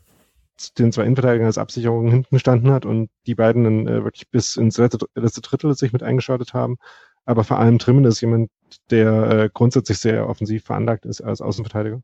den 0.79 0.93
zwei 0.93 1.03
Innenverteidigern 1.03 1.47
als 1.47 1.59
Absicherung 1.59 2.11
hinten 2.11 2.35
gestanden 2.35 2.71
hat 2.71 2.85
und 2.85 3.11
die 3.27 3.35
beiden 3.35 3.65
dann 3.65 3.89
äh, 3.89 4.05
wirklich 4.05 4.29
bis 4.31 4.57
ins 4.57 4.79
letzte, 4.79 5.07
letzte 5.15 5.41
Drittel 5.41 5.75
sich 5.75 5.93
mit 5.93 6.03
eingeschaltet 6.03 6.55
haben. 6.55 6.77
Aber 7.25 7.45
vor 7.45 7.59
allem 7.59 7.79
Trimmen 7.79 8.05
ist 8.05 8.21
jemand, 8.21 8.51
der 8.91 9.31
äh, 9.31 9.51
grundsätzlich 9.53 9.99
sehr 9.99 10.29
offensiv 10.29 10.65
veranlagt 10.65 11.07
ist 11.07 11.21
als 11.21 11.41
Außenverteidiger. 11.41 12.03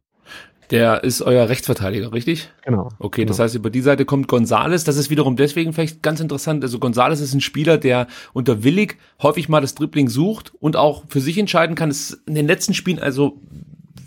Der 0.70 1.04
ist 1.04 1.22
euer 1.22 1.48
Rechtsverteidiger, 1.48 2.12
richtig? 2.12 2.50
Genau. 2.64 2.88
Okay, 2.98 3.22
genau. 3.22 3.28
das 3.28 3.38
heißt, 3.38 3.54
über 3.54 3.70
die 3.70 3.82
Seite 3.82 4.04
kommt 4.04 4.26
Gonzales. 4.26 4.82
Das 4.82 4.96
ist 4.96 5.10
wiederum 5.10 5.36
deswegen 5.36 5.72
vielleicht 5.72 6.02
ganz 6.02 6.18
interessant. 6.18 6.64
Also 6.64 6.80
Gonzales 6.80 7.20
ist 7.20 7.34
ein 7.34 7.40
Spieler, 7.40 7.78
der 7.78 8.08
unter 8.32 8.64
Willig 8.64 8.96
häufig 9.22 9.48
mal 9.48 9.60
das 9.60 9.76
Dribbling 9.76 10.08
sucht 10.08 10.52
und 10.58 10.76
auch 10.76 11.04
für 11.08 11.20
sich 11.20 11.38
entscheiden 11.38 11.76
kann. 11.76 11.90
Es 11.90 12.10
ist 12.10 12.22
in 12.26 12.34
den 12.34 12.48
letzten 12.48 12.74
Spielen, 12.74 12.98
also 12.98 13.40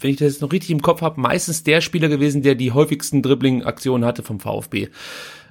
wenn 0.01 0.11
ich 0.11 0.17
das 0.17 0.33
jetzt 0.33 0.41
noch 0.41 0.51
richtig 0.51 0.71
im 0.71 0.81
Kopf 0.81 1.01
habe, 1.01 1.19
meistens 1.19 1.63
der 1.63 1.81
Spieler 1.81 2.09
gewesen, 2.09 2.41
der 2.41 2.55
die 2.55 2.71
häufigsten 2.71 3.21
Dribbling-Aktionen 3.21 4.05
hatte 4.05 4.23
vom 4.23 4.39
VfB. 4.39 4.89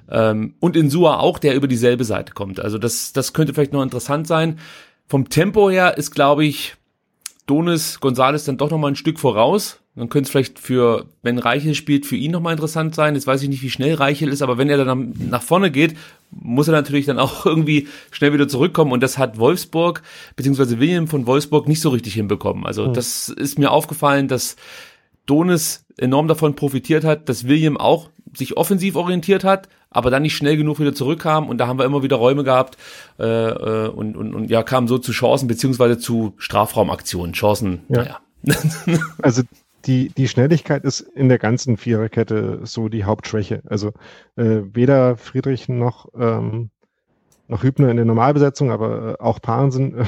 Ähm, 0.09 0.55
und 0.59 0.75
in 0.75 0.89
Sua 0.89 1.19
auch, 1.19 1.39
der 1.39 1.55
über 1.55 1.67
dieselbe 1.67 2.03
Seite 2.03 2.33
kommt. 2.33 2.59
Also 2.59 2.77
das, 2.77 3.13
das 3.13 3.33
könnte 3.33 3.53
vielleicht 3.53 3.73
noch 3.73 3.83
interessant 3.83 4.27
sein. 4.27 4.59
Vom 5.07 5.29
Tempo 5.29 5.69
her 5.69 5.97
ist, 5.97 6.11
glaube 6.11 6.45
ich, 6.45 6.75
Donis 7.45 7.99
Gonzales 7.99 8.45
dann 8.45 8.57
doch 8.57 8.69
noch 8.69 8.77
mal 8.77 8.89
ein 8.89 8.95
Stück 8.95 9.19
voraus. 9.19 9.79
Dann 9.95 10.09
könnte 10.09 10.27
es 10.27 10.31
vielleicht 10.31 10.59
für, 10.59 11.05
wenn 11.23 11.39
Reichel 11.39 11.75
spielt, 11.75 12.05
für 12.05 12.15
ihn 12.15 12.31
noch 12.31 12.41
mal 12.41 12.51
interessant 12.51 12.95
sein. 12.95 13.15
Jetzt 13.15 13.27
weiß 13.27 13.41
ich 13.41 13.49
nicht, 13.49 13.63
wie 13.63 13.69
schnell 13.69 13.95
Reichel 13.95 14.29
ist, 14.29 14.41
aber 14.41 14.57
wenn 14.57 14.69
er 14.69 14.83
dann 14.85 15.13
nach 15.29 15.41
vorne 15.41 15.71
geht, 15.71 15.95
muss 16.31 16.67
er 16.67 16.73
natürlich 16.73 17.05
dann 17.05 17.19
auch 17.19 17.45
irgendwie 17.45 17.87
schnell 18.11 18.33
wieder 18.33 18.47
zurückkommen. 18.47 18.91
Und 18.91 19.01
das 19.01 19.17
hat 19.17 19.37
Wolfsburg, 19.39 20.03
beziehungsweise 20.35 20.79
William 20.79 21.07
von 21.07 21.25
Wolfsburg 21.25 21.67
nicht 21.67 21.81
so 21.81 21.89
richtig 21.89 22.13
hinbekommen. 22.13 22.65
Also 22.65 22.87
mhm. 22.87 22.93
das 22.93 23.29
ist 23.29 23.59
mir 23.59 23.71
aufgefallen, 23.71 24.27
dass 24.27 24.55
Donis 25.25 25.85
enorm 25.97 26.27
davon 26.27 26.55
profitiert 26.55 27.03
hat, 27.03 27.29
dass 27.29 27.47
William 27.47 27.77
auch 27.77 28.09
sich 28.33 28.57
offensiv 28.57 28.95
orientiert 28.95 29.43
hat, 29.43 29.69
aber 29.89 30.11
dann 30.11 30.21
nicht 30.21 30.35
schnell 30.35 30.57
genug 30.57 30.79
wieder 30.79 30.93
zurückkam 30.93 31.49
und 31.49 31.57
da 31.57 31.67
haben 31.67 31.79
wir 31.79 31.85
immer 31.85 32.03
wieder 32.03 32.15
Räume 32.15 32.43
gehabt 32.43 32.77
äh, 33.19 33.25
äh 33.25 33.87
und, 33.87 34.15
und, 34.15 34.33
und 34.33 34.49
ja, 34.49 34.63
kamen 34.63 34.87
so 34.87 34.97
zu 34.97 35.11
Chancen 35.11 35.47
beziehungsweise 35.47 35.97
zu 35.97 36.33
Strafraumaktionen. 36.37 37.33
Chancen, 37.33 37.81
ja. 37.89 37.97
naja. 37.97 38.19
also 39.21 39.43
die, 39.85 40.09
die 40.09 40.27
Schnelligkeit 40.27 40.83
ist 40.83 41.01
in 41.01 41.29
der 41.29 41.39
ganzen 41.39 41.77
Viererkette 41.77 42.61
so 42.63 42.89
die 42.89 43.05
Hauptschwäche. 43.05 43.61
Also 43.65 43.93
äh, 44.35 44.61
weder 44.73 45.17
Friedrich 45.17 45.69
noch, 45.69 46.07
ähm, 46.17 46.69
noch 47.47 47.63
Hübner 47.63 47.89
in 47.89 47.97
der 47.97 48.05
Normalbesetzung, 48.05 48.71
aber 48.71 49.13
äh, 49.19 49.23
auch 49.23 49.41
Paaren 49.41 49.95
äh, 49.95 50.05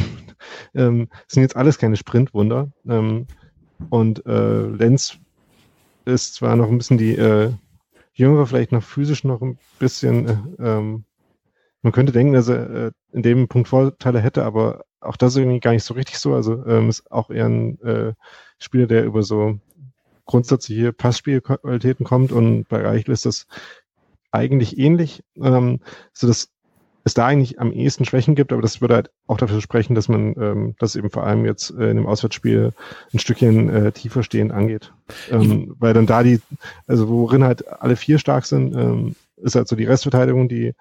ähm, 0.75 1.07
sind 1.27 1.43
jetzt 1.43 1.55
alles 1.55 1.77
keine 1.77 1.95
Sprintwunder. 1.95 2.71
Ähm, 2.87 3.27
und 3.89 4.25
äh, 4.25 4.61
Lenz 4.67 5.17
ist 6.05 6.35
zwar 6.35 6.55
noch 6.55 6.69
ein 6.69 6.77
bisschen 6.77 6.97
die 6.97 7.15
äh, 7.15 7.51
Jüngere, 8.13 8.45
vielleicht 8.45 8.71
noch 8.71 8.83
physisch 8.83 9.23
noch 9.23 9.41
ein 9.41 9.57
bisschen, 9.79 10.27
äh, 10.27 10.37
ähm, 10.59 11.05
man 11.81 11.93
könnte 11.93 12.11
denken, 12.11 12.33
dass 12.33 12.49
er 12.49 12.69
äh, 12.69 12.91
in 13.11 13.23
dem 13.23 13.47
Punkt 13.47 13.69
Vorteile 13.69 14.19
hätte, 14.19 14.43
aber 14.43 14.83
auch 15.01 15.17
das 15.17 15.33
ist 15.33 15.39
irgendwie 15.39 15.59
gar 15.59 15.71
nicht 15.71 15.83
so 15.83 15.93
richtig 15.93 16.19
so. 16.19 16.33
Also 16.33 16.65
ähm, 16.65 16.89
ist 16.89 17.11
auch 17.11 17.29
eher 17.29 17.45
ein 17.45 17.81
äh, 17.81 18.13
Spieler, 18.59 18.87
der 18.87 19.03
über 19.03 19.23
so 19.23 19.59
grundsätzliche 20.25 20.93
Passspielqualitäten 20.93 22.05
kommt 22.05 22.31
und 22.31 22.65
bei 22.69 22.81
Reichel 22.81 23.11
ist 23.13 23.25
das 23.25 23.47
eigentlich 24.31 24.77
ähnlich, 24.77 25.23
ähm, 25.35 25.79
so 26.13 26.27
dass 26.27 26.49
es 27.03 27.13
da 27.13 27.25
eigentlich 27.25 27.59
am 27.59 27.71
ehesten 27.71 28.05
Schwächen 28.05 28.35
gibt, 28.35 28.53
aber 28.53 28.61
das 28.61 28.79
würde 28.79 28.93
halt 28.93 29.11
auch 29.27 29.37
dafür 29.37 29.59
sprechen, 29.59 29.95
dass 29.95 30.07
man 30.07 30.35
ähm, 30.39 30.75
das 30.79 30.95
eben 30.95 31.09
vor 31.09 31.23
allem 31.23 31.45
jetzt 31.45 31.71
äh, 31.71 31.89
in 31.89 31.97
dem 31.97 32.05
Auswärtsspiel 32.05 32.73
ein 33.11 33.19
Stückchen 33.19 33.69
äh, 33.69 33.91
tiefer 33.91 34.23
stehend 34.23 34.51
angeht. 34.51 34.93
Ähm, 35.31 35.75
weil 35.79 35.93
dann 35.93 36.05
da 36.05 36.21
die, 36.21 36.39
also 36.87 37.09
worin 37.09 37.43
halt 37.43 37.67
alle 37.67 37.95
vier 37.95 38.19
stark 38.19 38.45
sind, 38.45 38.75
ähm, 38.75 39.15
ist 39.37 39.55
halt 39.55 39.67
so 39.67 39.75
die 39.75 39.85
Restverteidigung, 39.85 40.47
die 40.47 40.73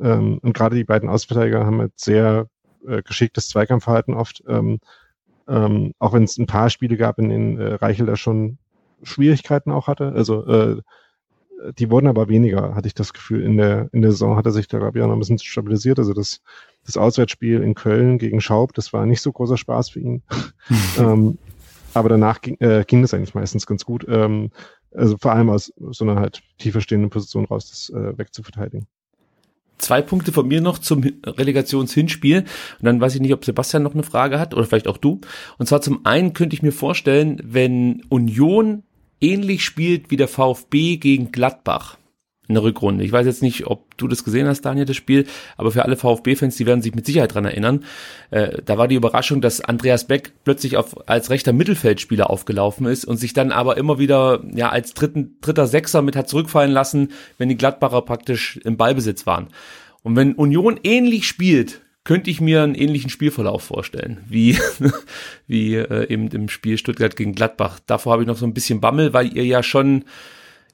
ähm, 0.00 0.38
und 0.42 0.54
gerade 0.54 0.76
die 0.76 0.84
beiden 0.84 1.08
Ausverteidiger 1.08 1.66
haben 1.66 1.80
halt 1.80 1.92
sehr 1.96 2.48
äh, 2.86 3.02
geschicktes 3.02 3.48
Zweikampfverhalten 3.48 4.14
oft, 4.14 4.42
ähm, 4.48 4.80
ähm, 5.48 5.94
auch 5.98 6.12
wenn 6.12 6.24
es 6.24 6.38
ein 6.38 6.46
paar 6.46 6.70
Spiele 6.70 6.96
gab, 6.96 7.18
in 7.18 7.30
denen 7.30 7.58
äh, 7.58 7.74
Reichel 7.74 8.06
da 8.06 8.16
schon 8.16 8.58
Schwierigkeiten 9.02 9.70
auch 9.70 9.86
hatte. 9.86 10.12
Also 10.14 10.44
äh, 10.46 10.82
die 11.76 11.90
wurden 11.90 12.06
aber 12.06 12.28
weniger, 12.28 12.74
hatte 12.74 12.86
ich 12.86 12.94
das 12.94 13.12
Gefühl. 13.12 13.42
In 13.42 13.56
der, 13.56 13.88
in 13.92 14.02
der 14.02 14.12
Saison 14.12 14.36
hat 14.36 14.46
er 14.46 14.52
sich 14.52 14.68
da, 14.68 14.78
glaube 14.78 14.98
ich, 14.98 15.02
auch 15.02 15.08
noch 15.08 15.16
ein 15.16 15.18
bisschen 15.18 15.38
stabilisiert. 15.38 15.98
Also 15.98 16.12
das, 16.12 16.40
das 16.84 16.96
Auswärtsspiel 16.96 17.62
in 17.62 17.74
Köln 17.74 18.18
gegen 18.18 18.40
Schaub, 18.40 18.74
das 18.74 18.92
war 18.92 19.06
nicht 19.06 19.20
so 19.20 19.32
großer 19.32 19.56
Spaß 19.56 19.90
für 19.90 20.00
ihn. 20.00 20.22
ähm, 20.98 21.38
aber 21.94 22.08
danach 22.08 22.40
ging, 22.40 22.56
äh, 22.60 22.84
ging 22.86 23.02
das 23.02 23.14
eigentlich 23.14 23.34
meistens 23.34 23.66
ganz 23.66 23.84
gut. 23.84 24.06
Ähm, 24.08 24.50
also 24.94 25.16
vor 25.18 25.32
allem 25.32 25.50
aus 25.50 25.72
so 25.90 26.04
einer 26.04 26.16
halt 26.16 26.42
tiefer 26.58 26.80
stehenden 26.80 27.10
Position 27.10 27.44
raus, 27.44 27.68
das 27.70 27.90
äh, 27.90 28.16
wegzuverteidigen. 28.16 28.86
Zwei 29.78 30.02
Punkte 30.02 30.32
von 30.32 30.46
mir 30.46 30.60
noch 30.60 30.78
zum 30.78 31.04
Relegationshinspiel. 31.24 32.40
Und 32.40 32.46
dann 32.80 33.00
weiß 33.00 33.14
ich 33.14 33.20
nicht, 33.20 33.32
ob 33.32 33.44
Sebastian 33.44 33.82
noch 33.82 33.94
eine 33.94 34.02
Frage 34.02 34.38
hat 34.38 34.54
oder 34.54 34.64
vielleicht 34.64 34.88
auch 34.88 34.98
du. 34.98 35.20
Und 35.56 35.66
zwar 35.66 35.80
zum 35.80 36.04
einen 36.04 36.34
könnte 36.34 36.54
ich 36.54 36.62
mir 36.62 36.72
vorstellen, 36.72 37.40
wenn 37.44 38.02
Union 38.08 38.82
ähnlich 39.20 39.64
spielt 39.64 40.10
wie 40.10 40.16
der 40.16 40.28
VfB 40.28 40.96
gegen 40.96 41.32
Gladbach 41.32 41.96
in 42.48 42.54
der 42.54 42.62
Rückrunde. 42.62 43.04
Ich 43.04 43.12
weiß 43.12 43.26
jetzt 43.26 43.42
nicht, 43.42 43.66
ob 43.66 43.96
du 43.98 44.08
das 44.08 44.24
gesehen 44.24 44.46
hast, 44.46 44.62
Daniel, 44.62 44.86
das 44.86 44.96
Spiel, 44.96 45.26
aber 45.56 45.70
für 45.70 45.84
alle 45.84 45.96
VfB-Fans, 45.96 46.56
die 46.56 46.66
werden 46.66 46.82
sich 46.82 46.94
mit 46.94 47.06
Sicherheit 47.06 47.34
dran 47.34 47.44
erinnern. 47.44 47.84
Äh, 48.30 48.62
da 48.64 48.78
war 48.78 48.88
die 48.88 48.94
Überraschung, 48.94 49.40
dass 49.40 49.60
Andreas 49.60 50.06
Beck 50.06 50.32
plötzlich 50.44 50.76
auf, 50.78 51.08
als 51.08 51.30
rechter 51.30 51.52
Mittelfeldspieler 51.52 52.30
aufgelaufen 52.30 52.86
ist 52.86 53.04
und 53.04 53.18
sich 53.18 53.34
dann 53.34 53.52
aber 53.52 53.76
immer 53.76 53.98
wieder 53.98 54.42
ja 54.54 54.70
als 54.70 54.94
dritten, 54.94 55.36
dritter 55.42 55.66
Sechser 55.66 56.02
mit 56.02 56.16
hat 56.16 56.28
zurückfallen 56.28 56.72
lassen, 56.72 57.12
wenn 57.36 57.50
die 57.50 57.56
Gladbacher 57.56 58.02
praktisch 58.02 58.56
im 58.64 58.76
Ballbesitz 58.76 59.26
waren. 59.26 59.48
Und 60.02 60.16
wenn 60.16 60.32
Union 60.34 60.80
ähnlich 60.82 61.28
spielt 61.28 61.82
könnte 62.04 62.30
ich 62.30 62.40
mir 62.40 62.62
einen 62.62 62.74
ähnlichen 62.74 63.10
Spielverlauf 63.10 63.64
vorstellen, 63.64 64.24
wie, 64.26 64.56
wie 65.46 65.74
äh, 65.74 66.10
eben 66.10 66.28
im 66.28 66.48
Spiel 66.48 66.78
Stuttgart 66.78 67.14
gegen 67.16 67.34
Gladbach. 67.34 67.80
Davor 67.84 68.12
habe 68.12 68.22
ich 68.22 68.26
noch 68.26 68.38
so 68.38 68.46
ein 68.46 68.54
bisschen 68.54 68.80
Bammel, 68.80 69.12
weil 69.12 69.36
ihr 69.36 69.44
ja 69.44 69.62
schon 69.62 70.04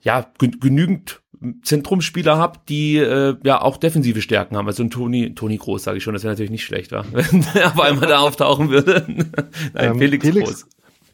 ja 0.04 0.26
genügend 0.38 1.20
Zentrumspieler 1.62 2.38
habt, 2.38 2.68
die 2.68 2.96
äh, 2.96 3.36
ja 3.42 3.60
auch 3.60 3.76
defensive 3.76 4.22
Stärken 4.22 4.56
haben. 4.56 4.66
Also 4.66 4.82
ein 4.82 4.90
Toni, 4.90 5.34
Toni 5.34 5.58
Groß, 5.58 5.82
sage 5.82 5.98
ich 5.98 6.04
schon, 6.04 6.14
das 6.14 6.22
wäre 6.22 6.32
natürlich 6.32 6.50
nicht 6.50 6.64
schlecht, 6.64 6.92
war, 6.92 7.04
wenn 7.12 7.44
er 7.54 7.66
auf 7.68 7.80
einmal 7.80 8.08
da 8.08 8.20
auftauchen 8.20 8.70
würde. 8.70 9.04
Nein, 9.08 9.26
ähm, 9.74 9.98
Felix, 9.98 10.24
Felix 10.24 10.48
Groß. 10.48 10.66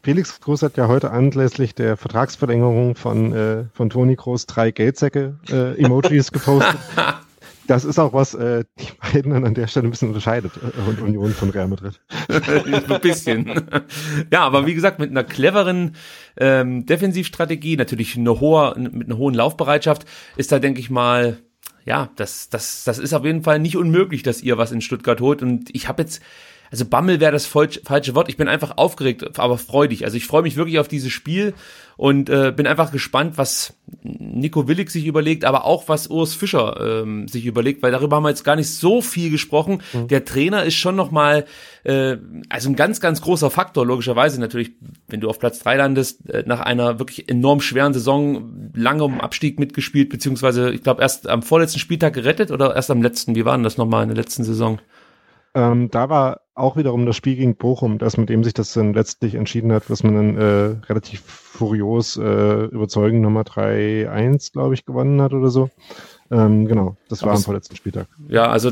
Felix 0.03 0.39
Groß 0.39 0.63
hat 0.63 0.77
ja 0.77 0.87
heute 0.87 1.11
anlässlich 1.11 1.75
der 1.75 1.95
Vertragsverlängerung 1.95 2.95
von, 2.95 3.33
äh, 3.33 3.65
von 3.73 3.89
Toni 3.89 4.15
Groß 4.15 4.47
drei 4.47 4.71
Geldsäcke 4.71 5.37
äh, 5.49 5.79
Emojis 5.81 6.31
gepostet. 6.31 6.77
das 7.67 7.85
ist 7.85 7.99
auch 7.99 8.13
was 8.13 8.33
äh, 8.33 8.63
die 8.79 8.87
beiden 9.13 9.33
an 9.45 9.53
der 9.53 9.67
Stelle 9.67 9.87
ein 9.87 9.91
bisschen 9.91 10.09
unterscheidet 10.09 10.51
äh, 10.57 11.01
Union 11.01 11.31
von 11.31 11.49
Real 11.49 11.67
Madrid. 11.67 11.99
ein 12.29 13.01
bisschen. 13.01 13.49
Ja, 14.31 14.41
aber 14.41 14.65
wie 14.65 14.73
gesagt, 14.73 14.99
mit 14.99 15.11
einer 15.11 15.23
cleveren 15.23 15.95
ähm, 16.37 16.85
Defensivstrategie, 16.85 17.77
natürlich 17.77 18.17
eine 18.17 18.39
hohe, 18.39 18.75
mit 18.77 19.07
einer 19.07 19.17
hohen 19.17 19.33
Laufbereitschaft, 19.33 20.05
ist 20.35 20.51
da, 20.51 20.59
denke 20.59 20.79
ich 20.79 20.89
mal, 20.89 21.39
ja, 21.85 22.09
das, 22.15 22.49
das, 22.49 22.83
das 22.83 22.99
ist 22.99 23.13
auf 23.13 23.25
jeden 23.25 23.43
Fall 23.43 23.59
nicht 23.59 23.77
unmöglich, 23.77 24.23
dass 24.23 24.41
ihr 24.41 24.57
was 24.57 24.71
in 24.71 24.81
Stuttgart 24.81 25.19
holt. 25.21 25.41
Und 25.41 25.73
ich 25.73 25.87
habe 25.87 26.03
jetzt 26.03 26.21
also 26.71 26.85
Bammel 26.85 27.19
wäre 27.19 27.33
das 27.33 27.45
falsche 27.45 28.15
Wort. 28.15 28.29
Ich 28.29 28.37
bin 28.37 28.47
einfach 28.47 28.77
aufgeregt, 28.77 29.37
aber 29.37 29.57
freudig. 29.57 30.05
Also 30.05 30.15
ich 30.15 30.25
freue 30.25 30.41
mich 30.41 30.55
wirklich 30.55 30.79
auf 30.79 30.87
dieses 30.87 31.11
Spiel 31.11 31.53
und 31.97 32.29
äh, 32.29 32.53
bin 32.55 32.65
einfach 32.65 32.93
gespannt, 32.93 33.37
was 33.37 33.73
Nico 34.03 34.69
Willig 34.69 34.89
sich 34.89 35.05
überlegt, 35.05 35.43
aber 35.43 35.65
auch 35.65 35.89
was 35.89 36.07
Urs 36.07 36.33
Fischer 36.33 37.01
ähm, 37.03 37.27
sich 37.27 37.45
überlegt, 37.45 37.83
weil 37.83 37.91
darüber 37.91 38.15
haben 38.15 38.23
wir 38.23 38.29
jetzt 38.29 38.45
gar 38.45 38.55
nicht 38.55 38.69
so 38.69 39.01
viel 39.01 39.29
gesprochen. 39.29 39.83
Mhm. 39.91 40.07
Der 40.07 40.23
Trainer 40.23 40.63
ist 40.63 40.75
schon 40.75 40.95
noch 40.95 41.11
mal 41.11 41.45
äh, 41.83 42.15
also 42.47 42.69
ein 42.69 42.77
ganz 42.77 43.01
ganz 43.01 43.21
großer 43.21 43.51
Faktor 43.51 43.85
logischerweise 43.85 44.39
natürlich, 44.39 44.71
wenn 45.09 45.19
du 45.19 45.29
auf 45.29 45.39
Platz 45.39 45.59
drei 45.59 45.75
landest 45.75 46.29
äh, 46.29 46.43
nach 46.47 46.61
einer 46.61 46.99
wirklich 46.99 47.27
enorm 47.27 47.59
schweren 47.59 47.93
Saison, 47.93 48.71
lange 48.73 49.03
um 49.03 49.19
Abstieg 49.19 49.59
mitgespielt 49.59 50.07
beziehungsweise 50.07 50.71
ich 50.71 50.83
glaube 50.83 51.01
erst 51.01 51.27
am 51.27 51.43
vorletzten 51.43 51.79
Spieltag 51.79 52.13
gerettet 52.13 52.49
oder 52.49 52.75
erst 52.75 52.89
am 52.91 53.01
letzten. 53.01 53.35
Wie 53.35 53.43
war 53.43 53.57
denn 53.57 53.63
das 53.63 53.77
nochmal 53.77 54.03
in 54.03 54.09
der 54.09 54.17
letzten 54.17 54.45
Saison? 54.45 54.79
Ähm, 55.53 55.89
da 55.91 56.09
war 56.09 56.41
auch 56.53 56.77
wiederum 56.77 57.05
das 57.05 57.15
Spiel 57.15 57.35
gegen 57.35 57.55
Bochum, 57.55 57.97
das 57.97 58.17
mit 58.17 58.29
dem 58.29 58.43
sich 58.43 58.53
das 58.53 58.73
dann 58.73 58.93
letztlich 58.93 59.35
entschieden 59.35 59.71
hat, 59.71 59.89
was 59.89 60.03
man 60.03 60.15
dann 60.15 60.37
äh, 60.37 60.85
relativ 60.87 61.21
furios 61.21 62.17
äh, 62.17 62.65
überzeugend 62.65 63.21
Nummer 63.21 63.41
3-1, 63.41 64.53
glaube 64.53 64.73
ich, 64.73 64.85
gewonnen 64.85 65.21
hat 65.21 65.33
oder 65.33 65.49
so. 65.49 65.69
Ähm, 66.29 66.67
genau, 66.67 66.95
das 67.09 67.23
war 67.23 67.33
am 67.33 67.41
vorletzten 67.41 67.75
Spieltag. 67.75 68.07
Ja, 68.29 68.49
also 68.49 68.71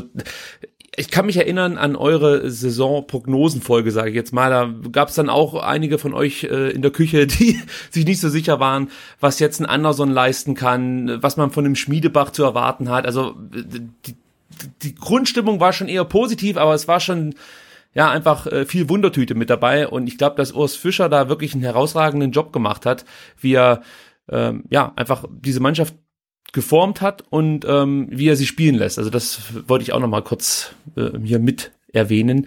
ich 0.96 1.10
kann 1.10 1.26
mich 1.26 1.36
erinnern 1.36 1.78
an 1.78 1.94
eure 1.94 2.50
Saisonprognosenfolge, 2.50 3.90
sage 3.90 4.10
ich 4.10 4.16
jetzt 4.16 4.32
mal. 4.32 4.50
Da 4.50 4.72
gab 4.90 5.08
es 5.08 5.14
dann 5.14 5.30
auch 5.30 5.54
einige 5.54 5.98
von 5.98 6.14
euch 6.14 6.44
äh, 6.44 6.70
in 6.70 6.82
der 6.82 6.90
Küche, 6.90 7.26
die 7.28 7.60
sich 7.90 8.04
nicht 8.04 8.20
so 8.20 8.28
sicher 8.28 8.60
waren, 8.60 8.90
was 9.20 9.38
jetzt 9.38 9.60
ein 9.60 9.66
Anderson 9.66 10.10
leisten 10.10 10.54
kann, 10.54 11.22
was 11.22 11.36
man 11.36 11.52
von 11.52 11.64
dem 11.64 11.76
Schmiedebach 11.76 12.30
zu 12.30 12.42
erwarten 12.42 12.88
hat. 12.88 13.06
Also 13.06 13.34
die, 13.38 14.14
die 14.82 14.94
Grundstimmung 14.94 15.60
war 15.60 15.72
schon 15.72 15.88
eher 15.88 16.04
positiv, 16.04 16.56
aber 16.56 16.74
es 16.74 16.88
war 16.88 17.00
schon 17.00 17.34
ja 17.94 18.10
einfach 18.10 18.46
äh, 18.46 18.66
viel 18.66 18.88
Wundertüte 18.88 19.34
mit 19.34 19.50
dabei 19.50 19.88
und 19.88 20.06
ich 20.06 20.18
glaube, 20.18 20.36
dass 20.36 20.52
Urs 20.52 20.76
Fischer 20.76 21.08
da 21.08 21.28
wirklich 21.28 21.54
einen 21.54 21.62
herausragenden 21.62 22.32
Job 22.32 22.52
gemacht 22.52 22.86
hat, 22.86 23.04
wie 23.40 23.54
er 23.54 23.82
ähm, 24.30 24.64
ja 24.70 24.92
einfach 24.96 25.24
diese 25.30 25.60
Mannschaft 25.60 25.94
geformt 26.52 27.00
hat 27.00 27.24
und 27.30 27.64
ähm, 27.68 28.08
wie 28.10 28.28
er 28.28 28.36
sie 28.36 28.46
spielen 28.46 28.74
lässt. 28.74 28.98
Also 28.98 29.10
das 29.10 29.40
wollte 29.68 29.82
ich 29.82 29.92
auch 29.92 30.00
noch 30.00 30.08
mal 30.08 30.22
kurz 30.22 30.74
äh, 30.96 31.10
hier 31.22 31.38
mit 31.38 31.72
erwähnen. 31.92 32.46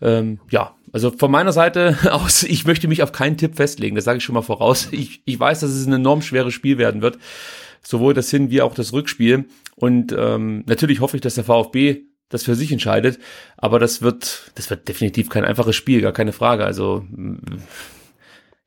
Ähm, 0.00 0.40
ja, 0.50 0.74
also 0.92 1.10
von 1.10 1.30
meiner 1.30 1.52
Seite 1.52 1.98
aus, 2.10 2.42
ich 2.42 2.66
möchte 2.66 2.88
mich 2.88 3.02
auf 3.02 3.12
keinen 3.12 3.36
Tipp 3.36 3.56
festlegen, 3.56 3.96
das 3.96 4.04
sage 4.04 4.18
ich 4.18 4.24
schon 4.24 4.34
mal 4.34 4.42
voraus. 4.42 4.88
Ich, 4.90 5.22
ich 5.24 5.38
weiß, 5.38 5.60
dass 5.60 5.70
es 5.70 5.86
ein 5.86 5.92
enorm 5.92 6.22
schweres 6.22 6.54
Spiel 6.54 6.78
werden 6.78 7.02
wird, 7.02 7.18
sowohl 7.82 8.14
das 8.14 8.30
Hin- 8.30 8.50
wie 8.50 8.62
auch 8.62 8.74
das 8.74 8.92
Rückspiel. 8.92 9.46
Und 9.76 10.14
ähm, 10.16 10.64
natürlich 10.66 11.00
hoffe 11.00 11.16
ich, 11.16 11.20
dass 11.20 11.34
der 11.34 11.44
VfB 11.44 12.02
das 12.28 12.44
für 12.44 12.54
sich 12.54 12.72
entscheidet, 12.72 13.18
aber 13.56 13.78
das 13.78 14.02
wird, 14.02 14.52
das 14.54 14.68
wird 14.68 14.86
definitiv 14.86 15.30
kein 15.30 15.44
einfaches 15.44 15.76
Spiel, 15.76 16.02
gar 16.02 16.12
keine 16.12 16.32
Frage. 16.32 16.64
Also 16.64 17.04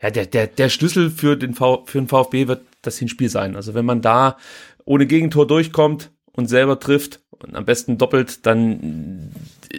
ja, 0.01 0.09
der, 0.09 0.25
der, 0.25 0.47
der 0.47 0.69
Schlüssel 0.69 1.11
für 1.11 1.37
den, 1.37 1.53
v, 1.53 1.83
für 1.85 1.99
den 1.99 2.07
VfB 2.07 2.47
wird 2.47 2.61
das 2.81 2.97
Hinspiel 2.97 3.29
sein. 3.29 3.55
Also 3.55 3.73
wenn 3.73 3.85
man 3.85 4.01
da 4.01 4.37
ohne 4.83 5.05
Gegentor 5.05 5.45
durchkommt 5.45 6.09
und 6.31 6.47
selber 6.47 6.79
trifft 6.79 7.19
und 7.29 7.55
am 7.55 7.65
besten 7.65 7.97
doppelt, 7.99 8.45
dann 8.45 9.31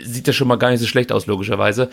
sieht 0.05 0.29
das 0.29 0.37
schon 0.37 0.49
mal 0.49 0.57
gar 0.57 0.71
nicht 0.71 0.81
so 0.81 0.87
schlecht 0.87 1.11
aus, 1.11 1.27
logischerweise. 1.27 1.91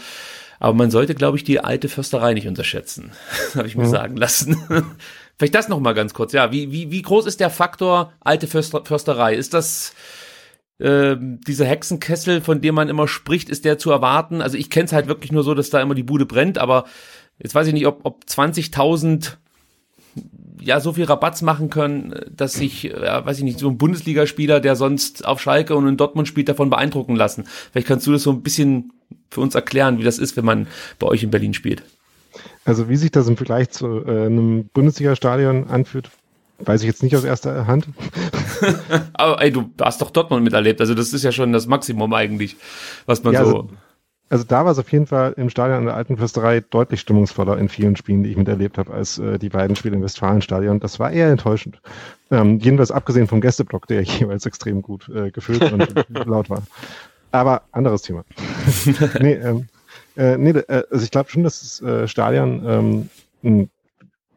Aber 0.59 0.73
man 0.73 0.91
sollte, 0.91 1.15
glaube 1.15 1.37
ich, 1.37 1.43
die 1.43 1.59
alte 1.59 1.89
Försterei 1.89 2.33
nicht 2.33 2.47
unterschätzen. 2.47 3.11
Habe 3.55 3.67
ich 3.67 3.75
mir 3.75 3.83
ja. 3.83 3.89
sagen 3.89 4.15
lassen. 4.15 4.57
Vielleicht 5.39 5.55
das 5.55 5.69
noch 5.69 5.79
mal 5.79 5.93
ganz 5.93 6.13
kurz. 6.13 6.33
Ja, 6.33 6.51
wie, 6.51 6.69
wie, 6.73 6.91
wie 6.91 7.01
groß 7.01 7.25
ist 7.25 7.39
der 7.39 7.49
Faktor 7.49 8.11
alte 8.19 8.45
Förster, 8.45 8.83
Försterei? 8.83 9.35
Ist 9.35 9.53
das 9.53 9.93
äh, 10.79 11.15
dieser 11.17 11.65
Hexenkessel, 11.65 12.41
von 12.41 12.59
dem 12.59 12.75
man 12.75 12.89
immer 12.89 13.07
spricht, 13.07 13.47
ist 13.47 13.63
der 13.63 13.77
zu 13.77 13.89
erwarten? 13.89 14.41
Also 14.41 14.57
ich 14.57 14.69
kenne 14.69 14.87
es 14.87 14.91
halt 14.91 15.07
wirklich 15.07 15.31
nur 15.31 15.43
so, 15.43 15.53
dass 15.53 15.69
da 15.69 15.81
immer 15.81 15.95
die 15.95 16.03
Bude 16.03 16.25
brennt, 16.25 16.57
aber 16.57 16.83
jetzt 17.41 17.55
weiß 17.55 17.67
ich 17.67 17.73
nicht, 17.73 17.87
ob, 17.87 18.01
ob 18.03 18.25
20.000 18.25 19.37
ja 20.59 20.81
so 20.81 20.91
viel 20.91 21.05
Rabatz 21.05 21.41
machen 21.41 21.69
können, 21.69 22.13
dass 22.35 22.55
sich, 22.55 22.83
ja, 22.83 23.25
weiß 23.25 23.37
ich 23.37 23.45
nicht, 23.45 23.59
so 23.59 23.69
ein 23.69 23.77
Bundesligaspieler, 23.77 24.59
der 24.59 24.75
sonst 24.75 25.25
auf 25.25 25.39
Schalke 25.39 25.73
und 25.73 25.87
in 25.87 25.95
Dortmund 25.95 26.27
spielt, 26.27 26.49
davon 26.49 26.69
beeindrucken 26.69 27.15
lassen. 27.15 27.45
Vielleicht 27.71 27.87
kannst 27.87 28.05
du 28.05 28.11
das 28.11 28.23
so 28.23 28.31
ein 28.31 28.41
bisschen 28.41 28.91
für 29.29 29.39
uns 29.39 29.55
erklären, 29.55 29.99
wie 29.99 30.03
das 30.03 30.19
ist, 30.19 30.35
wenn 30.35 30.43
man 30.43 30.67
bei 30.99 31.07
euch 31.07 31.23
in 31.23 31.31
Berlin 31.31 31.53
spielt. 31.53 31.83
Also 32.65 32.89
wie 32.89 32.95
sich 32.95 33.11
das 33.11 33.27
im 33.27 33.37
Vergleich 33.37 33.69
zu 33.69 34.03
äh, 34.05 34.25
einem 34.25 34.65
Bundesliga-Stadion 34.73 35.67
anfühlt, 35.67 36.09
weiß 36.59 36.81
ich 36.81 36.87
jetzt 36.87 37.03
nicht 37.03 37.15
aus 37.15 37.23
erster 37.23 37.67
Hand. 37.67 37.87
Aber 39.13 39.41
ey, 39.41 39.51
du 39.51 39.69
hast 39.81 40.01
doch 40.01 40.11
Dortmund 40.11 40.43
miterlebt, 40.43 40.81
also 40.81 40.93
das 40.93 41.13
ist 41.13 41.23
ja 41.23 41.31
schon 41.31 41.53
das 41.53 41.67
Maximum 41.67 42.13
eigentlich, 42.13 42.57
was 43.05 43.23
man 43.23 43.33
ja, 43.33 43.45
so... 43.45 43.61
Also 43.61 43.69
also 44.31 44.43
da 44.43 44.63
war 44.63 44.71
es 44.71 44.77
auf 44.77 44.91
jeden 44.91 45.07
Fall 45.07 45.33
im 45.37 45.49
Stadion 45.49 45.79
an 45.79 45.85
der 45.85 45.95
Alten 45.95 46.17
Fürsterei 46.17 46.61
deutlich 46.61 46.99
stimmungsvoller 46.99 47.57
in 47.57 47.67
vielen 47.67 47.95
Spielen, 47.95 48.23
die 48.23 48.29
ich 48.29 48.37
miterlebt 48.37 48.77
habe, 48.77 48.93
als 48.93 49.17
äh, 49.17 49.39
die 49.39 49.49
beiden 49.49 49.75
Spiele 49.75 49.95
im 49.95 50.03
Westfalenstadion. 50.03 50.79
Das 50.79 50.99
war 50.99 51.11
eher 51.11 51.31
enttäuschend. 51.31 51.81
Ähm, 52.29 52.59
jedenfalls 52.59 52.91
abgesehen 52.91 53.27
vom 53.27 53.41
Gästeblock, 53.41 53.87
der 53.87 54.01
jeweils 54.03 54.45
extrem 54.45 54.83
gut 54.83 55.09
äh, 55.09 55.31
gefüllt 55.31 55.71
und 55.71 55.95
laut 56.27 56.49
war. 56.49 56.61
Aber 57.31 57.63
anderes 57.71 58.03
Thema. 58.03 58.23
nee, 59.19 59.33
ähm, 59.33 59.67
äh, 60.19 60.37
nee, 60.37 60.51
äh, 60.51 60.83
also 60.91 61.03
ich 61.03 61.11
glaube 61.11 61.29
schon, 61.29 61.43
dass 61.43 61.61
das 61.61 61.81
äh, 61.81 62.07
Stadion 62.07 62.63
ähm, 62.65 63.09
ein 63.41 63.69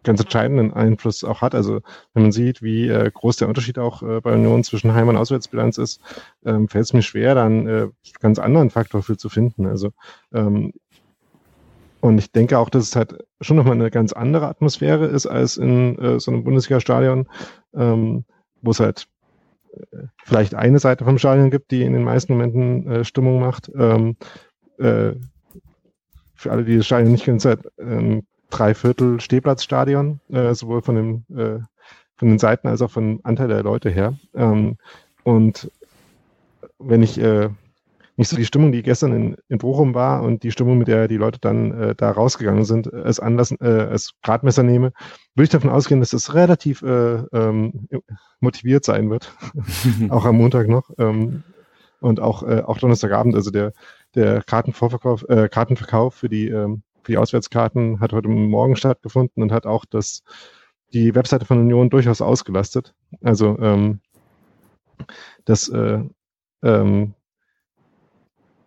ganz 0.04 0.20
entscheidenden 0.20 0.72
Einfluss 0.72 1.24
auch 1.24 1.42
hat. 1.42 1.54
Also 1.54 1.80
wenn 2.14 2.22
man 2.22 2.32
sieht, 2.32 2.62
wie 2.62 2.88
äh, 2.88 3.10
groß 3.12 3.36
der 3.36 3.48
Unterschied 3.48 3.78
auch 3.78 4.02
äh, 4.02 4.20
bei 4.20 4.32
Union 4.32 4.62
zwischen 4.62 4.94
Heim- 4.94 5.08
und 5.08 5.16
Auswärtsbilanz 5.16 5.78
ist, 5.78 6.00
ähm, 6.44 6.68
fällt 6.68 6.84
es 6.84 6.92
mir 6.92 7.02
schwer, 7.02 7.34
dann 7.34 7.66
äh, 7.66 7.88
ganz 8.20 8.38
anderen 8.38 8.70
Faktor 8.70 9.02
für 9.02 9.16
zu 9.16 9.28
finden. 9.28 9.66
Also 9.66 9.92
ähm, 10.32 10.72
und 12.00 12.18
ich 12.18 12.32
denke 12.32 12.58
auch, 12.58 12.68
dass 12.68 12.84
es 12.84 12.96
halt 12.96 13.24
schon 13.40 13.56
nochmal 13.56 13.74
eine 13.74 13.90
ganz 13.90 14.12
andere 14.12 14.48
Atmosphäre 14.48 15.06
ist 15.06 15.26
als 15.26 15.56
in 15.56 15.98
äh, 15.98 16.18
so 16.18 16.32
einem 16.32 16.44
Bundesliga-Stadion, 16.44 17.28
ähm, 17.74 18.24
wo 18.60 18.70
es 18.72 18.80
halt 18.80 19.06
äh, 19.72 19.98
vielleicht 20.24 20.54
eine 20.54 20.80
Seite 20.80 21.04
vom 21.04 21.18
Stadion 21.18 21.50
gibt, 21.50 21.70
die 21.70 21.82
in 21.82 21.92
den 21.92 22.02
meisten 22.02 22.32
Momenten 22.32 22.88
äh, 22.88 23.04
Stimmung 23.04 23.40
macht. 23.40 23.70
Ähm, 23.76 24.16
äh, 24.78 25.12
für 26.42 26.52
alle, 26.52 26.64
die 26.64 26.76
das 26.76 26.86
Stadion 26.86 27.12
nicht 27.12 27.24
kennen, 27.24 27.40
halt 27.40 27.68
ähm, 27.78 28.24
Dreiviertel 28.50 29.20
Stehplatzstadion, 29.20 30.20
äh, 30.30 30.54
sowohl 30.54 30.82
von, 30.82 30.94
dem, 30.94 31.24
äh, 31.34 31.60
von 32.16 32.28
den 32.28 32.38
Seiten 32.38 32.68
als 32.68 32.82
auch 32.82 32.90
vom 32.90 33.20
Anteil 33.22 33.48
der 33.48 33.62
Leute 33.62 33.88
her. 33.88 34.14
Ähm, 34.34 34.76
und 35.22 35.70
wenn 36.78 37.02
ich 37.02 37.18
äh, 37.18 37.48
nicht 38.16 38.28
so 38.28 38.36
die 38.36 38.44
Stimmung, 38.44 38.72
die 38.72 38.82
gestern 38.82 39.12
in, 39.12 39.36
in 39.48 39.58
Bochum 39.58 39.94
war 39.94 40.22
und 40.22 40.42
die 40.42 40.50
Stimmung, 40.50 40.76
mit 40.76 40.88
der 40.88 41.08
die 41.08 41.16
Leute 41.16 41.38
dann 41.40 41.72
äh, 41.72 41.94
da 41.94 42.10
rausgegangen 42.10 42.64
sind, 42.64 42.92
als 42.92 43.20
Anlass, 43.20 43.52
äh, 43.60 43.64
als 43.64 44.12
Gradmesser 44.22 44.62
nehme, 44.62 44.92
würde 45.34 45.44
ich 45.44 45.50
davon 45.50 45.70
ausgehen, 45.70 46.00
dass 46.00 46.12
es 46.12 46.34
relativ 46.34 46.82
äh, 46.82 47.22
ähm, 47.32 47.88
motiviert 48.40 48.84
sein 48.84 49.08
wird, 49.08 49.34
auch 50.10 50.26
am 50.26 50.36
Montag 50.36 50.68
noch 50.68 50.90
ähm, 50.98 51.42
und 52.00 52.20
auch 52.20 52.42
äh, 52.42 52.62
auch 52.66 52.78
Donnerstagabend. 52.78 53.34
Also 53.34 53.50
der 53.50 53.72
der 54.14 54.42
Kartenvorverkauf, 54.42 55.28
äh, 55.28 55.48
Kartenverkauf 55.48 56.14
für 56.14 56.28
die 56.28 56.48
ähm, 56.48 56.82
für 57.02 57.12
die 57.12 57.18
Auswärtskarten 57.18 58.00
hat 58.00 58.12
heute 58.12 58.28
Morgen 58.28 58.76
stattgefunden 58.76 59.42
und 59.42 59.52
hat 59.52 59.66
auch 59.66 59.84
das, 59.84 60.22
die 60.92 61.14
Webseite 61.14 61.44
von 61.44 61.58
Union 61.58 61.90
durchaus 61.90 62.20
ausgelastet. 62.20 62.94
Also 63.22 63.58
ähm, 63.58 64.00
das 65.44 65.68
äh, 65.68 66.00
ähm, 66.62 67.14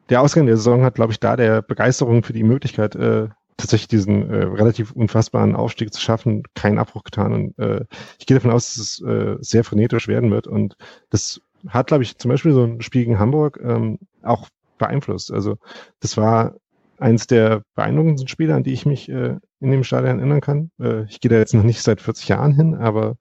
der 0.09 0.21
Ausgang 0.21 0.45
der 0.45 0.57
Saison 0.57 0.83
hat, 0.83 0.95
glaube 0.95 1.13
ich, 1.13 1.19
da 1.19 1.35
der 1.35 1.61
Begeisterung 1.61 2.23
für 2.23 2.33
die 2.33 2.43
Möglichkeit, 2.43 2.95
äh, 2.95 3.29
tatsächlich 3.57 3.87
diesen 3.87 4.29
äh, 4.29 4.43
relativ 4.43 4.91
unfassbaren 4.91 5.55
Aufstieg 5.55 5.93
zu 5.93 6.01
schaffen, 6.01 6.43
keinen 6.53 6.77
Abbruch 6.77 7.03
getan. 7.03 7.33
Und 7.33 7.57
äh, 7.57 7.85
ich 8.19 8.25
gehe 8.25 8.35
davon 8.35 8.51
aus, 8.51 8.73
dass 8.73 8.83
es 8.83 9.01
äh, 9.01 9.37
sehr 9.39 9.63
frenetisch 9.63 10.07
werden 10.07 10.29
wird. 10.29 10.45
Und 10.45 10.75
das 11.09 11.41
hat, 11.69 11.87
glaube 11.87 12.03
ich, 12.03 12.17
zum 12.17 12.29
Beispiel 12.29 12.51
so 12.51 12.65
ein 12.65 12.81
Spiel 12.81 13.05
gegen 13.05 13.17
Hamburg 13.17 13.59
ähm, 13.63 13.97
auch 14.21 14.49
beeinflusst. 14.77 15.31
Also 15.31 15.57
das 15.99 16.17
war 16.17 16.55
eins 16.97 17.27
der 17.27 17.63
beeindruckendsten 17.75 18.27
Spiele, 18.27 18.55
an 18.55 18.63
die 18.63 18.73
ich 18.73 18.85
mich 18.85 19.09
äh, 19.09 19.37
in 19.59 19.71
dem 19.71 19.83
Stadion 19.83 20.19
erinnern 20.19 20.41
kann. 20.41 20.71
Äh, 20.79 21.03
ich 21.05 21.19
gehe 21.19 21.29
da 21.29 21.37
jetzt 21.37 21.53
noch 21.53 21.63
nicht 21.63 21.81
seit 21.81 22.01
40 22.01 22.29
Jahren 22.29 22.53
hin, 22.53 22.75
aber 22.75 23.17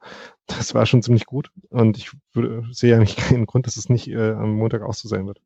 das 0.47 0.75
war 0.75 0.87
schon 0.87 1.03
ziemlich 1.03 1.27
gut 1.27 1.51
und 1.71 1.97
ich 1.97 2.11
sehe 2.71 2.95
eigentlich 2.95 3.17
keinen 3.17 3.47
Grund, 3.47 3.67
dass 3.67 3.77
es 3.77 3.89
nicht 3.89 4.09
äh, 4.09 4.33
am 4.33 4.55
Montag 4.55 4.83
auch 4.83 4.95
so 4.95 5.09
sein 5.09 5.27
wird. 5.27 5.41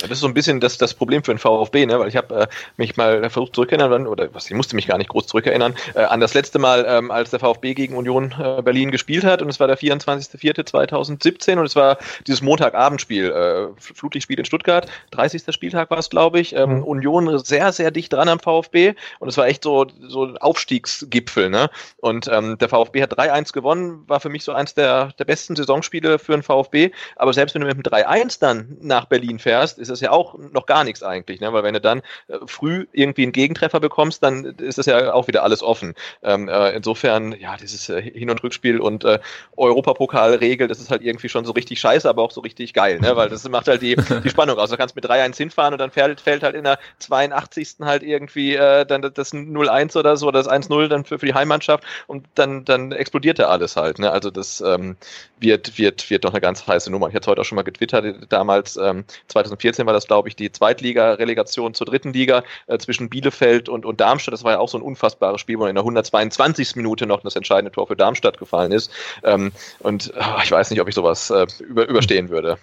Ja, 0.00 0.06
das 0.06 0.18
ist 0.18 0.20
so 0.20 0.28
ein 0.28 0.34
bisschen 0.34 0.60
das, 0.60 0.78
das 0.78 0.94
Problem 0.94 1.24
für 1.24 1.32
den 1.32 1.38
VfB, 1.38 1.86
ne? 1.86 1.98
weil 1.98 2.08
ich 2.08 2.16
habe 2.16 2.42
äh, 2.42 2.46
mich 2.76 2.96
mal 2.96 3.28
versucht 3.30 3.54
zurückerinnern, 3.54 4.06
oder 4.06 4.32
was, 4.32 4.46
ich 4.46 4.54
musste 4.54 4.76
mich 4.76 4.86
gar 4.86 4.96
nicht 4.96 5.10
groß 5.10 5.26
zurückerinnern, 5.26 5.74
äh, 5.94 6.02
an 6.02 6.20
das 6.20 6.34
letzte 6.34 6.60
Mal, 6.60 6.84
ähm, 6.88 7.10
als 7.10 7.30
der 7.30 7.40
VfB 7.40 7.74
gegen 7.74 7.96
Union 7.96 8.32
äh, 8.38 8.62
Berlin 8.62 8.92
gespielt 8.92 9.24
hat 9.24 9.42
und 9.42 9.48
es 9.48 9.58
war 9.58 9.66
der 9.66 9.76
24.04.2017 9.76 11.58
und 11.58 11.66
es 11.66 11.74
war 11.74 11.98
dieses 12.26 12.42
Montagabendspiel, 12.42 13.30
äh, 13.30 13.80
Flutlichtspiel 13.80 14.38
in 14.38 14.44
Stuttgart, 14.44 14.88
30. 15.10 15.42
Spieltag 15.52 15.90
war 15.90 15.98
es, 15.98 16.10
glaube 16.10 16.38
ich, 16.38 16.54
ähm, 16.54 16.76
mhm. 16.76 16.82
Union 16.84 17.38
sehr, 17.44 17.72
sehr 17.72 17.90
dicht 17.90 18.12
dran 18.12 18.28
am 18.28 18.38
VfB 18.38 18.94
und 19.18 19.28
es 19.28 19.36
war 19.36 19.48
echt 19.48 19.64
so, 19.64 19.86
so 20.06 20.26
ein 20.26 20.38
Aufstiegsgipfel. 20.38 21.50
Ne? 21.50 21.70
Und 21.96 22.28
ähm, 22.28 22.56
der 22.58 22.68
VfB 22.68 23.02
hat 23.02 23.18
3-1 23.18 23.52
gewonnen, 23.52 24.04
war 24.06 24.20
für 24.20 24.28
mich 24.28 24.44
so 24.44 24.52
eins 24.52 24.74
der, 24.74 25.12
der 25.18 25.24
besten 25.24 25.56
Saisonspiele 25.56 26.20
für 26.20 26.32
den 26.32 26.44
VfB, 26.44 26.92
aber 27.16 27.32
selbst 27.32 27.54
wenn 27.54 27.62
du 27.62 27.66
mit 27.66 27.76
dem 27.76 27.82
3-1 27.82 28.38
dann 28.38 28.76
nach 28.80 29.06
Berlin 29.06 29.40
fährst, 29.40 29.78
ist 29.78 29.87
das 29.90 30.00
ja 30.00 30.10
auch 30.10 30.36
noch 30.38 30.66
gar 30.66 30.84
nichts 30.84 31.02
eigentlich, 31.02 31.40
ne? 31.40 31.52
weil 31.52 31.62
wenn 31.62 31.74
du 31.74 31.80
dann 31.80 32.02
äh, 32.28 32.38
früh 32.46 32.86
irgendwie 32.92 33.22
einen 33.22 33.32
Gegentreffer 33.32 33.80
bekommst, 33.80 34.22
dann 34.22 34.44
ist 34.44 34.78
das 34.78 34.86
ja 34.86 35.12
auch 35.12 35.28
wieder 35.28 35.42
alles 35.42 35.62
offen. 35.62 35.94
Ähm, 36.22 36.48
äh, 36.48 36.70
insofern, 36.70 37.32
ja, 37.32 37.56
dieses 37.56 37.88
äh, 37.88 38.02
Hin- 38.02 38.30
und 38.30 38.42
Rückspiel 38.42 38.80
und 38.80 39.04
äh, 39.04 39.18
Europapokalregel, 39.56 40.68
das 40.68 40.80
ist 40.80 40.90
halt 40.90 41.02
irgendwie 41.02 41.28
schon 41.28 41.44
so 41.44 41.52
richtig 41.52 41.80
scheiße, 41.80 42.08
aber 42.08 42.22
auch 42.22 42.30
so 42.30 42.40
richtig 42.40 42.74
geil, 42.74 43.00
ne? 43.00 43.16
weil 43.16 43.28
das 43.28 43.48
macht 43.48 43.68
halt 43.68 43.82
die, 43.82 43.96
die 44.24 44.30
Spannung 44.30 44.58
aus. 44.58 44.70
Du 44.70 44.76
kannst 44.76 44.96
mit 44.96 45.04
3-1 45.04 45.36
hinfahren 45.36 45.74
und 45.74 45.78
dann 45.78 45.90
fällt, 45.90 46.20
fällt 46.20 46.42
halt 46.42 46.54
in 46.54 46.64
der 46.64 46.78
82. 46.98 47.76
halt 47.82 48.02
irgendwie 48.02 48.54
äh, 48.54 48.84
dann 48.84 49.02
das 49.02 49.32
0-1 49.32 49.98
oder 49.98 50.16
so, 50.16 50.30
das 50.30 50.48
1-0 50.48 50.88
dann 50.88 51.04
für, 51.04 51.18
für 51.18 51.26
die 51.26 51.34
Heimmannschaft 51.34 51.84
und 52.06 52.26
dann, 52.34 52.64
dann 52.64 52.92
explodiert 52.92 53.38
da 53.38 53.48
alles 53.48 53.76
halt. 53.76 53.98
Ne? 53.98 54.10
Also 54.10 54.30
das 54.30 54.60
ähm, 54.60 54.96
wird, 55.40 55.78
wird, 55.78 56.10
wird 56.10 56.24
doch 56.24 56.32
eine 56.32 56.40
ganz 56.40 56.66
heiße 56.66 56.90
Nummer. 56.90 57.08
Ich 57.08 57.14
hatte 57.14 57.30
heute 57.30 57.40
auch 57.40 57.44
schon 57.44 57.56
mal 57.56 57.62
getwittert, 57.62 58.26
damals 58.28 58.76
ähm, 58.76 59.04
2014 59.28 59.77
2014 59.78 59.86
war 59.86 59.92
das, 59.92 60.06
glaube 60.06 60.28
ich, 60.28 60.36
die 60.36 60.50
Zweitliga-Relegation 60.50 61.74
zur 61.74 61.86
dritten 61.86 62.12
Liga 62.12 62.42
äh, 62.66 62.78
zwischen 62.78 63.08
Bielefeld 63.08 63.68
und, 63.68 63.84
und 63.86 64.00
Darmstadt. 64.00 64.32
Das 64.32 64.44
war 64.44 64.52
ja 64.52 64.58
auch 64.58 64.68
so 64.68 64.78
ein 64.78 64.82
unfassbares 64.82 65.40
Spiel, 65.40 65.58
wo 65.58 65.66
in 65.66 65.74
der 65.74 65.82
122. 65.82 66.76
Minute 66.76 67.06
noch 67.06 67.22
das 67.22 67.36
entscheidende 67.36 67.72
Tor 67.72 67.86
für 67.86 67.96
Darmstadt 67.96 68.38
gefallen 68.38 68.72
ist. 68.72 68.90
Ähm, 69.22 69.52
und 69.80 70.12
oh, 70.16 70.40
ich 70.42 70.50
weiß 70.50 70.70
nicht, 70.70 70.80
ob 70.80 70.88
ich 70.88 70.94
sowas 70.94 71.30
äh, 71.30 71.46
über, 71.60 71.88
überstehen 71.88 72.28
würde. 72.28 72.58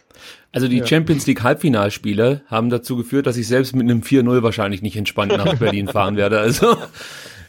Also 0.52 0.68
die 0.68 0.78
ja. 0.78 0.88
Champions 0.88 1.26
League 1.28 1.44
Halbfinalspiele 1.44 2.42
haben 2.48 2.70
dazu 2.70 2.96
geführt, 2.98 3.28
dass 3.28 3.38
ich 3.38 3.48
selbst 3.48 3.76
mit 3.76 3.84
einem 3.84 4.02
4-0 4.02 4.44
wahrscheinlich 4.44 4.82
nicht 4.82 4.98
entspannt 4.98 5.36
nach 5.36 5.56
Berlin 5.60 5.88
fahren 5.88 6.18
werde. 6.18 6.40
Also 6.40 6.78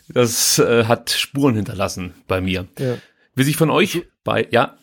das 0.09 0.59
äh, 0.59 0.85
hat 0.85 1.11
Spuren 1.11 1.55
hinterlassen 1.55 2.15
bei 2.29 2.41
mir. 2.41 2.67
Ja. 2.79 2.97
Wie 3.35 3.45
sich 3.45 3.57
von 3.57 3.71
euch 3.71 4.03
bei, 4.25 4.49
ja, 4.51 4.77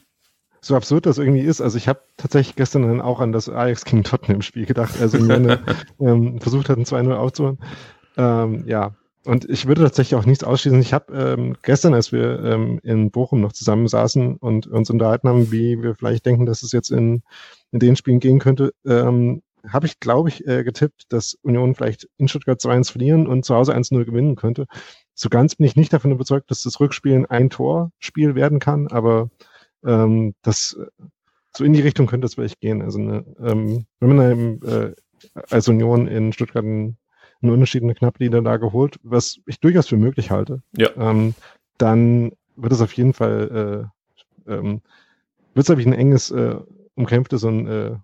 so 0.63 0.75
absurd 0.75 1.05
das 1.05 1.17
irgendwie 1.17 1.41
ist. 1.41 1.61
Also 1.61 1.77
ich 1.77 1.87
habe 1.87 2.01
tatsächlich 2.17 2.55
gestern 2.55 2.83
dann 2.83 3.01
auch 3.01 3.19
an 3.19 3.31
das 3.31 3.49
Ajax 3.49 3.85
King 3.85 4.03
Tottenham 4.03 4.41
Spiel 4.41 4.65
gedacht, 4.65 4.99
also 4.99 5.17
Union 5.17 5.57
ähm, 5.99 6.39
versucht 6.39 6.69
hatten 6.69 6.83
2-0 6.83 7.13
aufzuholen. 7.13 7.59
Ähm, 8.17 8.63
ja, 8.67 8.95
und 9.25 9.49
ich 9.49 9.67
würde 9.67 9.83
tatsächlich 9.83 10.19
auch 10.19 10.25
nichts 10.25 10.43
ausschließen. 10.43 10.79
Ich 10.81 10.93
habe 10.93 11.13
ähm, 11.13 11.55
gestern, 11.63 11.93
als 11.93 12.11
wir 12.11 12.43
ähm, 12.43 12.79
in 12.83 13.11
Bochum 13.11 13.41
noch 13.41 13.53
zusammen 13.53 13.87
saßen 13.87 14.37
und 14.37 14.67
uns 14.67 14.89
unterhalten 14.89 15.29
haben, 15.29 15.51
wie 15.51 15.81
wir 15.81 15.95
vielleicht 15.95 16.25
denken, 16.25 16.45
dass 16.45 16.63
es 16.63 16.71
jetzt 16.71 16.91
in, 16.91 17.23
in 17.71 17.79
den 17.79 17.95
Spielen 17.95 18.19
gehen 18.19 18.39
könnte, 18.39 18.73
ähm, 18.85 19.41
habe 19.67 19.85
ich, 19.85 19.99
glaube 19.99 20.27
ich, 20.27 20.45
äh, 20.45 20.63
getippt, 20.63 21.05
dass 21.09 21.37
Union 21.41 21.75
vielleicht 21.75 22.09
in 22.17 22.27
Stuttgart 22.27 22.59
2-1 22.59 22.91
verlieren 22.91 23.27
und 23.27 23.45
zu 23.45 23.55
Hause 23.55 23.73
1-0 23.73 24.03
gewinnen 24.03 24.35
könnte. 24.35 24.65
So 25.13 25.29
ganz 25.29 25.55
bin 25.55 25.67
ich 25.67 25.75
nicht 25.75 25.93
davon 25.93 26.11
überzeugt, 26.11 26.51
dass 26.51 26.63
das 26.63 26.79
Rückspiel 26.79 27.25
ein 27.29 27.49
Torspiel 27.49 28.35
werden 28.35 28.59
kann, 28.59 28.87
aber 28.87 29.29
ähm, 29.85 30.33
das 30.41 30.77
so 31.55 31.63
in 31.63 31.73
die 31.73 31.81
Richtung 31.81 32.07
könnte 32.07 32.25
es 32.25 32.35
vielleicht 32.35 32.59
gehen. 32.61 32.81
Also 32.81 32.99
eine, 32.99 33.25
ähm, 33.39 33.85
wenn 33.99 34.15
man 34.15 34.61
äh, 34.63 34.93
als 35.49 35.67
Union 35.67 36.07
in 36.07 36.33
Stuttgart 36.33 36.63
einen, 36.63 36.97
einen 37.41 37.51
Unterschied, 37.51 37.83
eine 37.83 37.93
knappe 37.93 38.23
Niederlage 38.23 38.73
holt, 38.73 38.99
was 39.03 39.37
ich 39.45 39.59
durchaus 39.59 39.87
für 39.87 39.97
möglich 39.97 40.31
halte, 40.31 40.61
Ja. 40.75 40.89
ähm, 40.97 41.35
dann 41.77 42.31
wird 42.55 42.73
es 42.73 42.81
auf 42.81 42.93
jeden 42.93 43.13
Fall 43.13 43.89
äh, 44.47 44.51
ähm, 44.51 44.81
wird 45.53 45.63
es, 45.63 45.65
glaube 45.67 45.81
ich, 45.81 45.87
ein 45.87 45.93
enges, 45.93 46.31
äh, 46.31 46.55
umkämpftes 46.95 47.43
und 47.43 47.67
äh, 47.67 47.95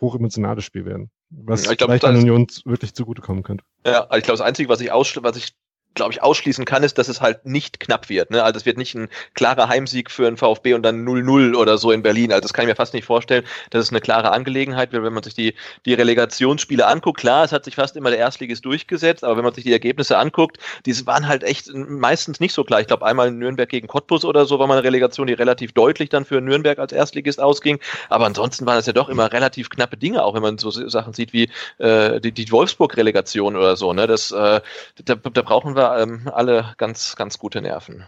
hochemotionales 0.00 0.64
Spiel 0.64 0.84
werden. 0.84 1.10
Was 1.30 1.64
Ja, 1.64 1.72
ich 1.72 1.78
glaub, 1.78 1.90
vielleicht 1.90 2.04
an 2.04 2.16
Union 2.16 2.46
wirklich 2.64 2.94
zugutekommen 2.94 3.42
könnte. 3.42 3.64
Ja, 3.86 4.04
also 4.04 4.18
ich 4.18 4.24
glaube, 4.24 4.38
das 4.38 4.46
Einzige, 4.46 4.68
was 4.68 4.80
ich, 4.80 4.90
was 4.90 5.36
ich 5.36 5.54
glaube 5.94 6.12
ich, 6.12 6.22
ausschließen 6.22 6.64
kann, 6.64 6.82
ist, 6.82 6.98
dass 6.98 7.08
es 7.08 7.20
halt 7.20 7.44
nicht 7.44 7.80
knapp 7.80 8.08
wird. 8.08 8.30
Ne? 8.30 8.42
Also 8.42 8.58
es 8.58 8.66
wird 8.66 8.78
nicht 8.78 8.94
ein 8.94 9.08
klarer 9.34 9.68
Heimsieg 9.68 10.10
für 10.10 10.26
einen 10.26 10.36
VfB 10.36 10.74
und 10.74 10.82
dann 10.82 11.06
0-0 11.06 11.54
oder 11.54 11.78
so 11.78 11.90
in 11.90 12.02
Berlin. 12.02 12.32
Also 12.32 12.42
das 12.42 12.52
kann 12.52 12.64
ich 12.64 12.68
mir 12.68 12.76
fast 12.76 12.94
nicht 12.94 13.04
vorstellen, 13.04 13.44
dass 13.70 13.84
es 13.84 13.90
eine 13.90 14.00
klare 14.00 14.32
Angelegenheit 14.32 14.92
wird, 14.92 15.04
wenn 15.04 15.12
man 15.12 15.22
sich 15.22 15.34
die, 15.34 15.54
die 15.84 15.94
Relegationsspiele 15.94 16.86
anguckt. 16.86 17.20
Klar, 17.20 17.44
es 17.44 17.52
hat 17.52 17.64
sich 17.64 17.76
fast 17.76 17.96
immer 17.96 18.10
der 18.10 18.18
Erstligist 18.18 18.64
durchgesetzt, 18.64 19.24
aber 19.24 19.36
wenn 19.36 19.44
man 19.44 19.54
sich 19.54 19.64
die 19.64 19.72
Ergebnisse 19.72 20.18
anguckt, 20.18 20.58
die 20.86 21.06
waren 21.06 21.28
halt 21.28 21.42
echt 21.42 21.72
meistens 21.74 22.40
nicht 22.40 22.52
so 22.52 22.64
klar. 22.64 22.80
Ich 22.80 22.86
glaube, 22.86 23.04
einmal 23.04 23.30
Nürnberg 23.30 23.68
gegen 23.68 23.86
Cottbus 23.86 24.24
oder 24.24 24.46
so 24.46 24.58
war 24.58 24.66
mal 24.66 24.74
eine 24.74 24.84
Relegation, 24.84 25.26
die 25.26 25.32
relativ 25.34 25.72
deutlich 25.72 26.08
dann 26.08 26.24
für 26.24 26.40
Nürnberg 26.40 26.78
als 26.78 26.92
Erstligist 26.92 27.40
ausging. 27.40 27.78
Aber 28.08 28.26
ansonsten 28.26 28.66
waren 28.66 28.78
es 28.78 28.86
ja 28.86 28.92
doch 28.92 29.08
immer 29.08 29.32
relativ 29.32 29.70
knappe 29.70 29.96
Dinge, 29.96 30.24
auch 30.24 30.34
wenn 30.34 30.42
man 30.42 30.58
so 30.58 30.70
Sachen 30.70 31.12
sieht 31.12 31.32
wie 31.32 31.48
äh, 31.78 32.20
die, 32.20 32.32
die 32.32 32.50
Wolfsburg-Relegation 32.50 33.56
oder 33.56 33.76
so. 33.76 33.92
Ne? 33.92 34.06
Das, 34.06 34.30
äh, 34.30 34.60
da, 35.04 35.14
da 35.14 35.42
brauchen 35.42 35.76
wir 35.76 35.81
ähm, 35.82 36.28
alle 36.32 36.74
ganz, 36.78 37.16
ganz 37.16 37.38
gute 37.38 37.60
Nerven. 37.60 38.04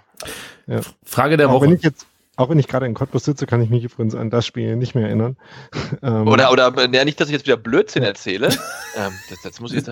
Ja. 0.67 0.81
Frage 1.05 1.37
der 1.37 1.49
auch 1.49 1.55
Woche. 1.55 1.67
Wenn 1.67 1.75
ich 1.75 1.83
jetzt, 1.83 2.07
auch 2.37 2.49
wenn 2.49 2.59
ich 2.59 2.67
gerade 2.67 2.87
in 2.87 2.95
Cottbus 2.95 3.25
sitze, 3.25 3.47
kann 3.47 3.63
ich 3.63 3.71
mich 3.71 3.85
übrigens 3.85 4.15
an 4.17 4.29
das 4.29 4.45
Spiel 4.45 4.75
nicht 4.75 4.97
mehr 4.97 5.07
erinnern. 5.07 5.37
ähm, 6.03 6.27
Oder, 6.27 6.51
oder, 6.51 6.73
ja, 6.93 7.05
nicht, 7.05 7.21
dass 7.21 7.29
ich 7.29 7.33
jetzt 7.33 7.47
wieder 7.47 7.57
Blödsinn 7.57 8.03
erzähle. 8.03 8.49
ähm, 8.97 9.13
das, 9.31 9.43
das 9.43 9.61
muss 9.61 9.71
ich 9.73 9.87
jetzt. 9.87 9.91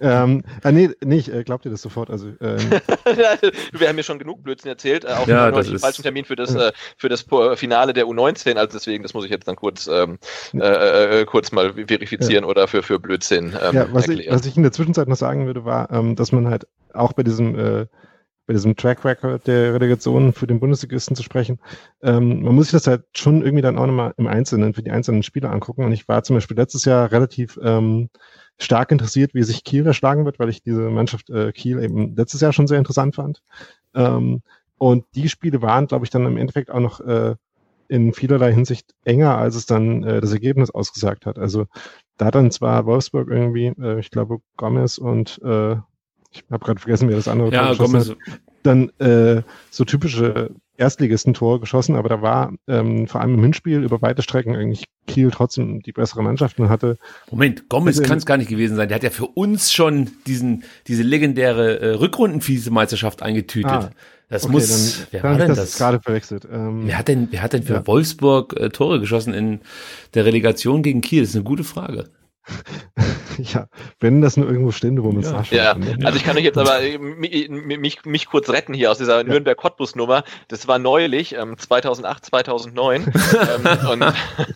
ähm, 0.00 0.42
ah, 0.62 0.72
nee, 0.72 0.90
nee, 1.02 1.16
ich 1.16 1.32
äh, 1.32 1.42
glaub 1.42 1.62
dir 1.62 1.70
das 1.70 1.80
sofort. 1.80 2.10
Also, 2.10 2.28
ähm, 2.42 2.58
wir 3.72 3.88
haben 3.88 3.96
ja 3.96 4.02
schon 4.02 4.18
genug 4.18 4.42
Blödsinn 4.42 4.68
erzählt, 4.70 5.04
äh, 5.06 5.08
auch 5.08 5.26
Ja, 5.26 5.46
ja, 5.46 5.50
das 5.52 5.66
den 5.66 5.76
ist- 5.76 5.80
falschen 5.80 6.02
Termin 6.02 6.26
für 6.26 6.36
das, 6.36 6.54
äh, 6.54 6.72
für 6.98 7.08
das 7.08 7.24
Finale 7.54 7.94
der 7.94 8.04
U19, 8.06 8.56
also 8.56 8.72
deswegen, 8.76 9.02
das 9.02 9.14
muss 9.14 9.24
ich 9.24 9.30
jetzt 9.30 9.48
dann 9.48 9.56
kurz, 9.56 9.86
ähm, 9.86 10.18
äh, 10.52 11.20
äh, 11.20 11.24
kurz 11.24 11.50
mal 11.50 11.72
verifizieren 11.72 12.44
oder 12.44 12.68
für, 12.68 12.82
für 12.82 12.98
Blödsinn 12.98 13.54
ähm, 13.62 13.74
ja, 13.74 13.86
was 13.90 14.04
ich, 14.04 14.18
erklären. 14.18 14.34
was 14.38 14.44
ich 14.44 14.56
in 14.56 14.64
der 14.64 14.72
Zwischenzeit 14.72 15.08
noch 15.08 15.16
sagen 15.16 15.46
würde, 15.46 15.64
war, 15.64 15.90
ähm, 15.90 16.14
dass 16.14 16.30
man 16.32 16.48
halt 16.48 16.66
auch 16.94 17.12
bei 17.12 17.22
diesem, 17.22 17.58
äh, 17.58 17.86
bei 18.46 18.54
diesem 18.54 18.76
Track 18.76 19.04
Record 19.04 19.46
der 19.46 19.74
Relegation 19.74 20.32
für 20.32 20.46
den 20.46 20.58
Bundesligisten 20.60 21.14
zu 21.14 21.22
sprechen, 21.22 21.60
ähm, 22.02 22.42
man 22.42 22.54
muss 22.54 22.66
sich 22.66 22.72
das 22.72 22.86
halt 22.86 23.04
schon 23.14 23.42
irgendwie 23.42 23.62
dann 23.62 23.78
auch 23.78 23.86
nochmal 23.86 24.12
im 24.16 24.26
Einzelnen 24.26 24.74
für 24.74 24.82
die 24.82 24.90
einzelnen 24.90 25.22
Spieler 25.22 25.52
angucken. 25.52 25.84
Und 25.84 25.92
ich 25.92 26.08
war 26.08 26.22
zum 26.24 26.36
Beispiel 26.36 26.56
letztes 26.56 26.84
Jahr 26.84 27.12
relativ 27.12 27.58
ähm, 27.62 28.08
stark 28.58 28.90
interessiert, 28.92 29.34
wie 29.34 29.42
sich 29.42 29.64
Kiel 29.64 29.86
erschlagen 29.86 30.24
wird, 30.24 30.38
weil 30.38 30.48
ich 30.48 30.62
diese 30.62 30.90
Mannschaft 30.90 31.30
äh, 31.30 31.52
Kiel 31.52 31.82
eben 31.82 32.16
letztes 32.16 32.40
Jahr 32.40 32.52
schon 32.52 32.66
sehr 32.66 32.78
interessant 32.78 33.14
fand. 33.14 33.42
Ähm, 33.94 34.42
und 34.78 35.04
die 35.14 35.28
Spiele 35.28 35.62
waren, 35.62 35.86
glaube 35.86 36.04
ich, 36.04 36.10
dann 36.10 36.26
im 36.26 36.36
Endeffekt 36.36 36.70
auch 36.70 36.80
noch 36.80 37.00
äh, 37.00 37.34
in 37.90 38.14
vielerlei 38.14 38.52
Hinsicht 38.52 38.94
enger, 39.04 39.36
als 39.36 39.56
es 39.56 39.66
dann 39.66 40.04
äh, 40.04 40.20
das 40.20 40.32
Ergebnis 40.32 40.70
ausgesagt 40.70 41.26
hat. 41.26 41.38
Also 41.38 41.66
da 42.16 42.26
hat 42.26 42.34
dann 42.34 42.50
zwar 42.50 42.86
Wolfsburg 42.86 43.28
irgendwie, 43.28 43.66
äh, 43.66 43.98
ich 43.98 44.10
glaube, 44.10 44.38
Gomez 44.56 44.96
und 44.96 45.40
äh, 45.42 45.76
ich 46.32 46.44
habe 46.50 46.64
gerade 46.64 46.80
vergessen, 46.80 47.08
wer 47.08 47.16
das 47.16 47.28
andere 47.28 47.52
Ja, 47.52 47.74
Tor 47.74 47.86
geschossen 47.88 47.92
Gomez, 47.92 48.08
hat, 48.10 48.40
dann 48.62 48.88
äh, 48.98 49.42
so 49.70 49.84
typische 49.84 50.50
Erstligisten-Tor 50.76 51.60
geschossen, 51.60 51.94
aber 51.96 52.08
da 52.08 52.22
war 52.22 52.52
ähm, 52.66 53.06
vor 53.06 53.20
allem 53.20 53.34
im 53.34 53.42
Hinspiel 53.42 53.82
über 53.82 54.00
weite 54.00 54.22
Strecken 54.22 54.56
eigentlich 54.56 54.84
Kiel 55.06 55.30
trotzdem 55.30 55.80
die 55.82 55.92
bessere 55.92 56.22
Mannschaft 56.22 56.58
und 56.58 56.68
hatte 56.70 56.96
Moment, 57.30 57.68
Gomez 57.68 57.98
Also- 57.98 58.08
kann 58.08 58.18
es 58.18 58.24
gar 58.26 58.36
nicht 58.38 58.48
gewesen 58.48 58.76
sein. 58.76 58.88
Der 58.88 58.94
hat 58.96 59.02
ja 59.02 59.10
für 59.10 59.26
uns 59.26 59.72
schon 59.72 60.10
diesen, 60.26 60.64
diese 60.86 61.02
legendäre 61.02 61.80
äh, 61.80 61.94
Rückrunden-Vizemeisterschaft 61.96 63.22
eingetütet. 63.22 63.70
Ah, 63.70 63.90
das 64.28 64.44
okay, 64.44 64.52
muss, 64.52 64.68
dann, 64.68 65.06
wer 65.10 65.22
dann 65.22 65.30
war 65.32 65.38
denn 65.38 65.48
das 65.48 65.58
das? 65.58 65.76
gerade 65.78 66.00
verwechselt. 66.00 66.46
Ähm, 66.50 66.82
Wer 66.86 66.96
hat 66.98 67.08
denn, 67.08 67.28
wer 67.30 67.42
hat 67.42 67.52
denn 67.52 67.62
für 67.64 67.74
Ja. 67.74 67.86
Wolfsburg 67.86 68.54
äh, 68.58 68.68
Tore 68.70 69.00
geschossen 69.00 69.34
in 69.34 69.60
der 70.14 70.24
Relegation 70.24 70.82
gegen 70.82 71.00
Kiel? 71.00 71.22
Das 71.22 71.30
ist 71.30 71.34
eine 71.36 71.44
gute 71.44 71.64
Frage. 71.64 72.08
ja, 73.38 73.66
wenn 74.00 74.20
das 74.20 74.36
nur 74.36 74.48
irgendwo 74.48 74.70
stände, 74.72 75.02
wo 75.02 75.12
man 75.12 75.22
es 75.22 75.30
Ja. 75.50 75.74
Ja, 75.74 75.76
also 76.04 76.16
ich 76.16 76.24
kann 76.24 76.36
euch 76.36 76.44
jetzt 76.44 76.58
aber 76.58 76.80
äh, 76.82 76.98
mi- 76.98 77.48
mi- 77.48 77.78
mich, 77.78 78.04
mich 78.04 78.26
kurz 78.26 78.50
retten 78.50 78.74
hier 78.74 78.90
aus 78.90 78.98
dieser 78.98 79.22
Nürnberg-Cottbus-Nummer. 79.24 80.24
Das 80.48 80.68
war 80.68 80.78
neulich, 80.78 81.34
ähm, 81.34 81.56
2008, 81.56 82.26
2009. 82.26 83.02
ähm, 83.04 83.88
und, 83.90 84.04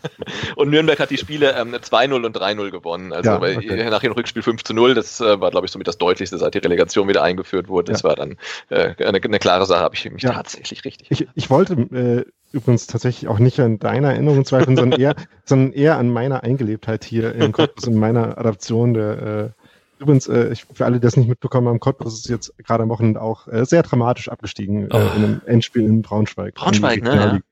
und 0.55 0.69
Nürnberg 0.69 0.99
hat 0.99 1.09
die 1.09 1.17
Spiele 1.17 1.53
ähm, 1.57 1.73
2-0 1.75 2.25
und 2.25 2.37
3-0 2.37 2.69
gewonnen. 2.71 3.13
Also 3.13 3.29
Ja, 3.29 3.37
okay. 3.37 3.89
nach 3.89 4.01
dem 4.01 4.11
Rückspiel 4.13 4.41
5 4.43 4.63
zu 4.63 4.73
0. 4.73 4.93
Das 4.93 5.19
äh, 5.21 5.39
war, 5.39 5.51
glaube 5.51 5.65
ich, 5.65 5.71
somit 5.71 5.87
das 5.87 5.97
Deutlichste, 5.97 6.37
seit 6.37 6.53
die 6.53 6.59
Relegation 6.59 7.07
wieder 7.07 7.23
eingeführt 7.23 7.67
wurde. 7.67 7.91
Das 7.91 8.01
Ja. 8.03 8.09
war 8.09 8.15
dann 8.15 8.37
äh, 8.69 8.93
eine, 9.03 9.21
eine 9.21 9.39
klare 9.39 9.65
Sache, 9.65 9.81
habe 9.81 9.95
ich 9.95 10.09
mich 10.11 10.23
Ja. 10.23 10.33
tatsächlich 10.33 10.85
richtig. 10.85 11.09
Ich, 11.11 11.27
ich 11.33 11.49
wollte 11.49 11.73
äh, 11.73 12.25
übrigens 12.55 12.87
tatsächlich 12.87 13.27
auch 13.27 13.37
nicht 13.39 13.59
an 13.59 13.79
deiner 13.79 14.13
Erinnerung 14.13 14.45
zweifeln, 14.45 14.77
sondern 14.77 14.99
eher, 14.99 15.15
sondern 15.45 15.73
eher 15.73 15.97
an 15.97 16.09
meiner 16.09 16.43
Eingelebtheit 16.43 17.03
hier 17.03 17.35
in 17.35 17.51
Cottbus 17.51 17.87
und 17.87 17.95
meiner 17.95 18.37
Adaption 18.37 18.93
der. 18.93 19.53
Äh, 19.99 20.01
übrigens, 20.01 20.27
äh, 20.27 20.51
ich, 20.51 20.65
für 20.73 20.85
alle, 20.85 20.95
die 20.95 21.01
das 21.01 21.17
nicht 21.17 21.27
mitbekommen 21.27 21.67
haben, 21.67 21.79
Cottbus 21.79 22.13
ist 22.15 22.29
jetzt 22.29 22.57
gerade 22.59 22.83
am 22.83 22.89
Wochenende 22.89 23.21
auch 23.21 23.47
äh, 23.47 23.65
sehr 23.65 23.83
dramatisch 23.83 24.29
abgestiegen 24.29 24.87
Oh. 24.91 24.97
äh, 24.97 25.15
in 25.15 25.23
einem 25.23 25.41
Endspiel 25.45 25.83
in 25.83 26.01
Braunschweig. 26.01 26.55
Braunschweig, 26.55 26.97
In 26.99 27.03
ne, 27.03 27.09
Regionalliga. 27.11 27.45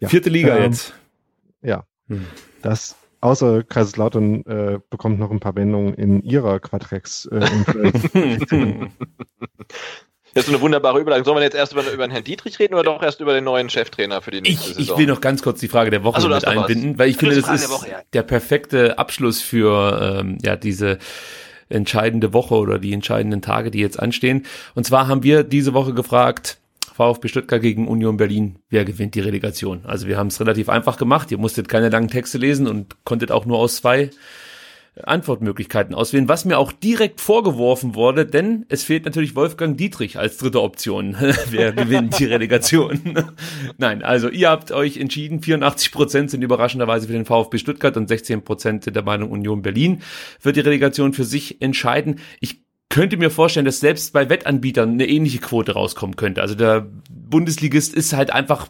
Ja. 0.00 0.08
Vierte 0.08 0.28
Liga 0.28 0.56
Ähm, 0.56 0.62
jetzt. 0.64 0.94
Ja. 1.62 1.84
Hm. 2.08 2.26
Das 2.62 2.96
außer 3.20 3.64
Kaiserslautern 3.64 4.44
äh, 4.46 4.78
bekommt 4.90 5.18
noch 5.18 5.30
ein 5.30 5.40
paar 5.40 5.56
Wendungen 5.56 5.94
in 5.94 6.22
ihrer 6.22 6.60
Quadrex. 6.60 7.26
Äh, 7.26 7.46
Das 10.38 10.46
ist 10.46 10.54
eine 10.54 10.60
wunderbare 10.60 11.00
Überleitung. 11.00 11.24
Sollen 11.24 11.38
wir 11.38 11.42
jetzt 11.42 11.56
erst 11.56 11.72
über, 11.72 11.82
über 11.90 12.06
den 12.06 12.12
Herrn 12.12 12.22
Dietrich 12.22 12.58
reden 12.58 12.74
oder 12.74 12.84
doch 12.84 13.02
erst 13.02 13.20
über 13.20 13.34
den 13.34 13.44
neuen 13.44 13.68
Cheftrainer 13.68 14.22
für 14.22 14.30
die 14.30 14.40
nächste 14.40 14.70
Ich, 14.70 14.76
Saison? 14.76 14.94
ich 14.94 14.98
will 15.00 15.06
noch 15.06 15.20
ganz 15.20 15.42
kurz 15.42 15.58
die 15.58 15.68
Frage 15.68 15.90
der 15.90 16.04
Woche 16.04 16.20
so, 16.20 16.28
mit 16.28 16.36
noch 16.36 16.42
was. 16.42 16.56
einbinden, 16.56 16.98
weil 16.98 17.10
ich 17.10 17.16
finde, 17.16 17.34
das 17.34 17.44
Frage 17.44 17.56
ist 17.56 17.64
der 17.64 17.70
Woche, 17.70 17.90
ja. 17.90 18.00
der 18.12 18.22
perfekte 18.22 18.98
Abschluss 18.98 19.42
für 19.42 20.20
ähm, 20.20 20.38
ja 20.42 20.54
diese 20.54 20.98
entscheidende 21.68 22.32
Woche 22.32 22.54
oder 22.54 22.78
die 22.78 22.92
entscheidenden 22.92 23.42
Tage, 23.42 23.70
die 23.70 23.80
jetzt 23.80 23.98
anstehen. 23.98 24.46
Und 24.74 24.84
zwar 24.84 25.08
haben 25.08 25.22
wir 25.22 25.42
diese 25.42 25.74
Woche 25.74 25.92
gefragt, 25.92 26.58
VfB 26.94 27.28
Stuttgart 27.28 27.60
gegen 27.60 27.86
Union 27.88 28.16
Berlin, 28.16 28.58
wer 28.70 28.84
gewinnt 28.84 29.14
die 29.14 29.20
Relegation? 29.20 29.80
Also 29.84 30.06
wir 30.06 30.18
haben 30.18 30.28
es 30.28 30.40
relativ 30.40 30.68
einfach 30.68 30.96
gemacht. 30.96 31.30
Ihr 31.30 31.38
musstet 31.38 31.68
keine 31.68 31.90
langen 31.90 32.08
Texte 32.08 32.38
lesen 32.38 32.66
und 32.66 32.96
konntet 33.04 33.30
auch 33.30 33.44
nur 33.44 33.58
aus 33.58 33.76
zwei 33.76 34.10
Antwortmöglichkeiten 35.04 35.94
auswählen, 35.94 36.28
was 36.28 36.44
mir 36.44 36.58
auch 36.58 36.72
direkt 36.72 37.20
vorgeworfen 37.20 37.94
wurde, 37.94 38.26
denn 38.26 38.66
es 38.68 38.82
fehlt 38.82 39.04
natürlich 39.04 39.36
Wolfgang 39.36 39.76
Dietrich 39.76 40.18
als 40.18 40.38
dritte 40.38 40.62
Option. 40.62 41.16
Wer 41.50 41.72
gewinnt 41.72 42.18
die 42.18 42.24
Relegation? 42.24 43.00
Nein, 43.78 44.02
also 44.02 44.28
ihr 44.28 44.50
habt 44.50 44.72
euch 44.72 44.96
entschieden, 44.96 45.42
84 45.42 45.92
Prozent 45.92 46.30
sind 46.30 46.42
überraschenderweise 46.42 47.06
für 47.06 47.12
den 47.12 47.24
VfB 47.24 47.58
Stuttgart 47.58 47.96
und 47.96 48.08
16 48.08 48.42
Prozent 48.42 48.94
der 48.94 49.02
Meinung 49.02 49.30
Union 49.30 49.62
Berlin 49.62 50.02
wird 50.42 50.56
die 50.56 50.60
Relegation 50.60 51.12
für 51.12 51.24
sich 51.24 51.60
entscheiden. 51.62 52.20
Ich 52.40 52.62
könnte 52.88 53.16
mir 53.16 53.30
vorstellen, 53.30 53.66
dass 53.66 53.80
selbst 53.80 54.12
bei 54.12 54.28
Wettanbietern 54.28 54.92
eine 54.92 55.06
ähnliche 55.06 55.38
Quote 55.38 55.72
rauskommen 55.72 56.16
könnte. 56.16 56.42
Also 56.42 56.54
der 56.54 56.88
Bundesligist 57.10 57.94
ist 57.94 58.12
halt 58.12 58.32
einfach, 58.32 58.68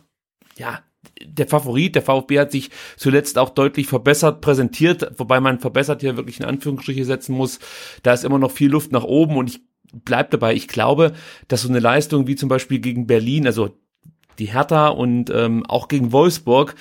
ja, 0.56 0.80
der 1.24 1.46
Favorit, 1.46 1.94
der 1.94 2.02
VfB 2.02 2.38
hat 2.38 2.52
sich 2.52 2.70
zuletzt 2.96 3.38
auch 3.38 3.50
deutlich 3.50 3.86
verbessert 3.86 4.40
präsentiert, 4.40 5.12
wobei 5.16 5.40
man 5.40 5.60
verbessert 5.60 6.00
hier 6.00 6.16
wirklich 6.16 6.40
in 6.40 6.46
Anführungsstriche 6.46 7.04
setzen 7.04 7.34
muss. 7.34 7.58
Da 8.02 8.12
ist 8.12 8.24
immer 8.24 8.38
noch 8.38 8.50
viel 8.50 8.70
Luft 8.70 8.92
nach 8.92 9.04
oben 9.04 9.36
und 9.36 9.50
ich 9.50 9.60
bleib 9.92 10.30
dabei. 10.30 10.54
Ich 10.54 10.68
glaube, 10.68 11.12
dass 11.46 11.62
so 11.62 11.68
eine 11.68 11.80
Leistung 11.80 12.26
wie 12.26 12.36
zum 12.36 12.48
Beispiel 12.48 12.80
gegen 12.80 13.06
Berlin, 13.06 13.46
also 13.46 13.70
die 14.38 14.52
Hertha 14.52 14.88
und 14.88 15.30
ähm, 15.30 15.64
auch 15.66 15.88
gegen 15.88 16.12
Wolfsburg, 16.12 16.74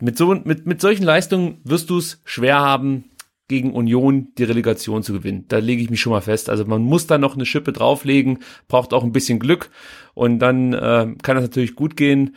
mit, 0.00 0.18
so, 0.18 0.34
mit, 0.34 0.66
mit 0.66 0.80
solchen 0.80 1.04
Leistungen 1.04 1.60
wirst 1.64 1.90
du 1.90 1.98
es 1.98 2.20
schwer 2.24 2.58
haben, 2.58 3.04
gegen 3.48 3.74
Union 3.74 4.28
die 4.38 4.44
Relegation 4.44 5.02
zu 5.02 5.12
gewinnen. 5.12 5.44
Da 5.48 5.58
lege 5.58 5.82
ich 5.82 5.90
mich 5.90 6.00
schon 6.00 6.12
mal 6.12 6.22
fest. 6.22 6.48
Also 6.48 6.64
man 6.64 6.82
muss 6.82 7.06
da 7.06 7.18
noch 7.18 7.34
eine 7.34 7.44
Schippe 7.44 7.72
drauflegen, 7.72 8.38
braucht 8.66 8.94
auch 8.94 9.04
ein 9.04 9.12
bisschen 9.12 9.38
Glück 9.38 9.70
und 10.14 10.38
dann 10.38 10.72
äh, 10.72 11.14
kann 11.22 11.36
das 11.36 11.42
natürlich 11.42 11.74
gut 11.74 11.96
gehen. 11.96 12.34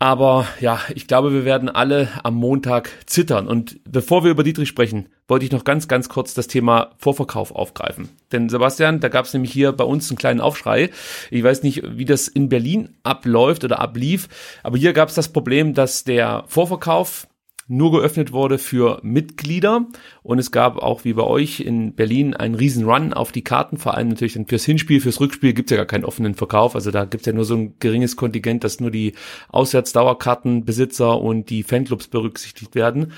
Aber 0.00 0.46
ja, 0.60 0.80
ich 0.94 1.08
glaube, 1.08 1.32
wir 1.32 1.44
werden 1.44 1.68
alle 1.68 2.08
am 2.22 2.36
Montag 2.36 2.90
zittern. 3.06 3.48
Und 3.48 3.80
bevor 3.84 4.22
wir 4.22 4.30
über 4.30 4.44
Dietrich 4.44 4.68
sprechen, 4.68 5.08
wollte 5.26 5.44
ich 5.44 5.50
noch 5.50 5.64
ganz, 5.64 5.88
ganz 5.88 6.08
kurz 6.08 6.34
das 6.34 6.46
Thema 6.46 6.92
Vorverkauf 6.98 7.52
aufgreifen. 7.52 8.08
Denn 8.32 8.48
Sebastian, 8.48 9.00
da 9.00 9.08
gab 9.08 9.26
es 9.26 9.34
nämlich 9.34 9.52
hier 9.52 9.72
bei 9.72 9.84
uns 9.84 10.08
einen 10.10 10.18
kleinen 10.18 10.40
Aufschrei. 10.40 10.90
Ich 11.30 11.42
weiß 11.42 11.62
nicht, 11.62 11.82
wie 11.84 12.04
das 12.04 12.28
in 12.28 12.48
Berlin 12.48 12.96
abläuft 13.02 13.64
oder 13.64 13.80
ablief, 13.80 14.28
aber 14.62 14.78
hier 14.78 14.92
gab 14.92 15.08
es 15.08 15.14
das 15.14 15.28
Problem, 15.28 15.74
dass 15.74 16.04
der 16.04 16.44
Vorverkauf 16.46 17.27
nur 17.68 17.92
geöffnet 17.92 18.32
wurde 18.32 18.58
für 18.58 18.98
Mitglieder. 19.02 19.86
Und 20.22 20.38
es 20.38 20.50
gab 20.50 20.78
auch 20.78 21.04
wie 21.04 21.12
bei 21.12 21.22
euch 21.22 21.60
in 21.60 21.92
Berlin 21.92 22.34
einen 22.34 22.54
riesen 22.54 22.84
Run 22.84 23.12
auf 23.12 23.30
die 23.30 23.44
Karten, 23.44 23.76
vor 23.76 23.94
allem 23.94 24.08
natürlich 24.08 24.34
dann 24.34 24.46
fürs 24.46 24.64
Hinspiel, 24.64 25.00
fürs 25.00 25.20
Rückspiel 25.20 25.52
gibt's 25.52 25.70
ja 25.70 25.76
gar 25.76 25.86
keinen 25.86 26.04
offenen 26.04 26.34
Verkauf, 26.34 26.74
also 26.74 26.90
da 26.90 27.04
gibt's 27.04 27.26
ja 27.26 27.32
nur 27.32 27.44
so 27.44 27.54
ein 27.54 27.74
geringes 27.78 28.16
Kontingent, 28.16 28.64
dass 28.64 28.80
nur 28.80 28.90
die 28.90 29.12
Auswärtsdauerkartenbesitzer 29.50 31.20
und 31.20 31.50
die 31.50 31.62
Fanclubs 31.62 32.08
berücksichtigt 32.08 32.74
werden. 32.74 33.12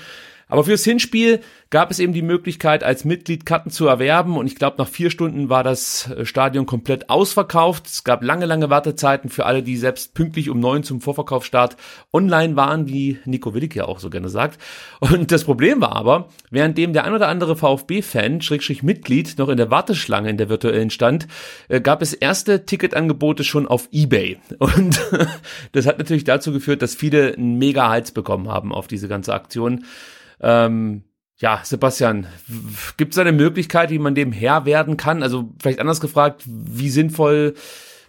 Aber 0.51 0.65
fürs 0.65 0.83
Hinspiel 0.83 1.39
gab 1.69 1.91
es 1.91 1.99
eben 1.99 2.11
die 2.11 2.21
Möglichkeit, 2.21 2.83
als 2.83 3.05
Mitglied 3.05 3.45
Karten 3.45 3.71
zu 3.71 3.87
erwerben 3.87 4.37
und 4.37 4.47
ich 4.47 4.57
glaube, 4.57 4.75
nach 4.77 4.87
vier 4.89 5.09
Stunden 5.09 5.47
war 5.47 5.63
das 5.63 6.11
äh, 6.11 6.25
Stadion 6.25 6.65
komplett 6.65 7.09
ausverkauft. 7.09 7.87
Es 7.87 8.03
gab 8.03 8.21
lange, 8.21 8.45
lange 8.45 8.69
Wartezeiten 8.69 9.29
für 9.29 9.45
alle, 9.45 9.63
die 9.63 9.77
selbst 9.77 10.13
pünktlich 10.13 10.49
um 10.49 10.59
neun 10.59 10.83
zum 10.83 10.99
Vorverkaufsstart 10.99 11.77
online 12.11 12.57
waren, 12.57 12.87
wie 12.87 13.17
Nico 13.23 13.53
Willig 13.53 13.73
ja 13.75 13.85
auch 13.85 13.99
so 13.99 14.09
gerne 14.09 14.27
sagt. 14.27 14.59
Und 14.99 15.31
das 15.31 15.45
Problem 15.45 15.79
war 15.79 15.95
aber, 15.95 16.27
währenddem 16.49 16.91
der 16.91 17.05
ein 17.05 17.13
oder 17.13 17.29
andere 17.29 17.55
VfB-Fan, 17.55 18.41
Schrägstrich 18.41 18.83
Mitglied, 18.83 19.37
noch 19.37 19.47
in 19.47 19.55
der 19.55 19.71
Warteschlange 19.71 20.29
in 20.29 20.37
der 20.37 20.49
virtuellen 20.49 20.89
stand, 20.89 21.29
äh, 21.69 21.79
gab 21.79 22.01
es 22.01 22.13
erste 22.13 22.65
Ticketangebote 22.65 23.45
schon 23.45 23.67
auf 23.69 23.87
Ebay. 23.93 24.37
Und 24.59 24.99
das 25.71 25.85
hat 25.87 25.97
natürlich 25.97 26.25
dazu 26.25 26.51
geführt, 26.51 26.81
dass 26.81 26.93
viele 26.93 27.35
einen 27.35 27.57
mega 27.57 27.87
Hals 27.87 28.11
bekommen 28.11 28.49
haben 28.49 28.73
auf 28.73 28.89
diese 28.89 29.07
ganze 29.07 29.33
Aktion. 29.33 29.85
Ähm, 30.41 31.03
ja, 31.37 31.61
Sebastian, 31.63 32.27
gibt 32.97 33.13
es 33.13 33.17
eine 33.17 33.31
Möglichkeit, 33.31 33.89
wie 33.89 33.99
man 33.99 34.13
dem 34.13 34.31
Herr 34.31 34.65
werden 34.65 34.97
kann? 34.97 35.23
Also 35.23 35.51
vielleicht 35.59 35.79
anders 35.79 35.99
gefragt, 35.99 36.43
wie 36.45 36.89
sinnvoll 36.89 37.55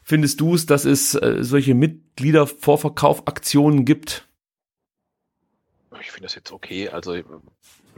findest 0.03 0.39
du 0.41 0.55
es, 0.55 0.67
dass 0.67 0.85
es 0.85 1.15
äh, 1.15 1.39
solche 1.41 1.75
Mitgliedervorverkaufaktionen 1.75 3.87
gibt? 3.87 4.29
Ich 6.01 6.11
finde 6.11 6.25
das 6.25 6.35
jetzt 6.35 6.51
okay. 6.53 6.89
Also 6.89 7.15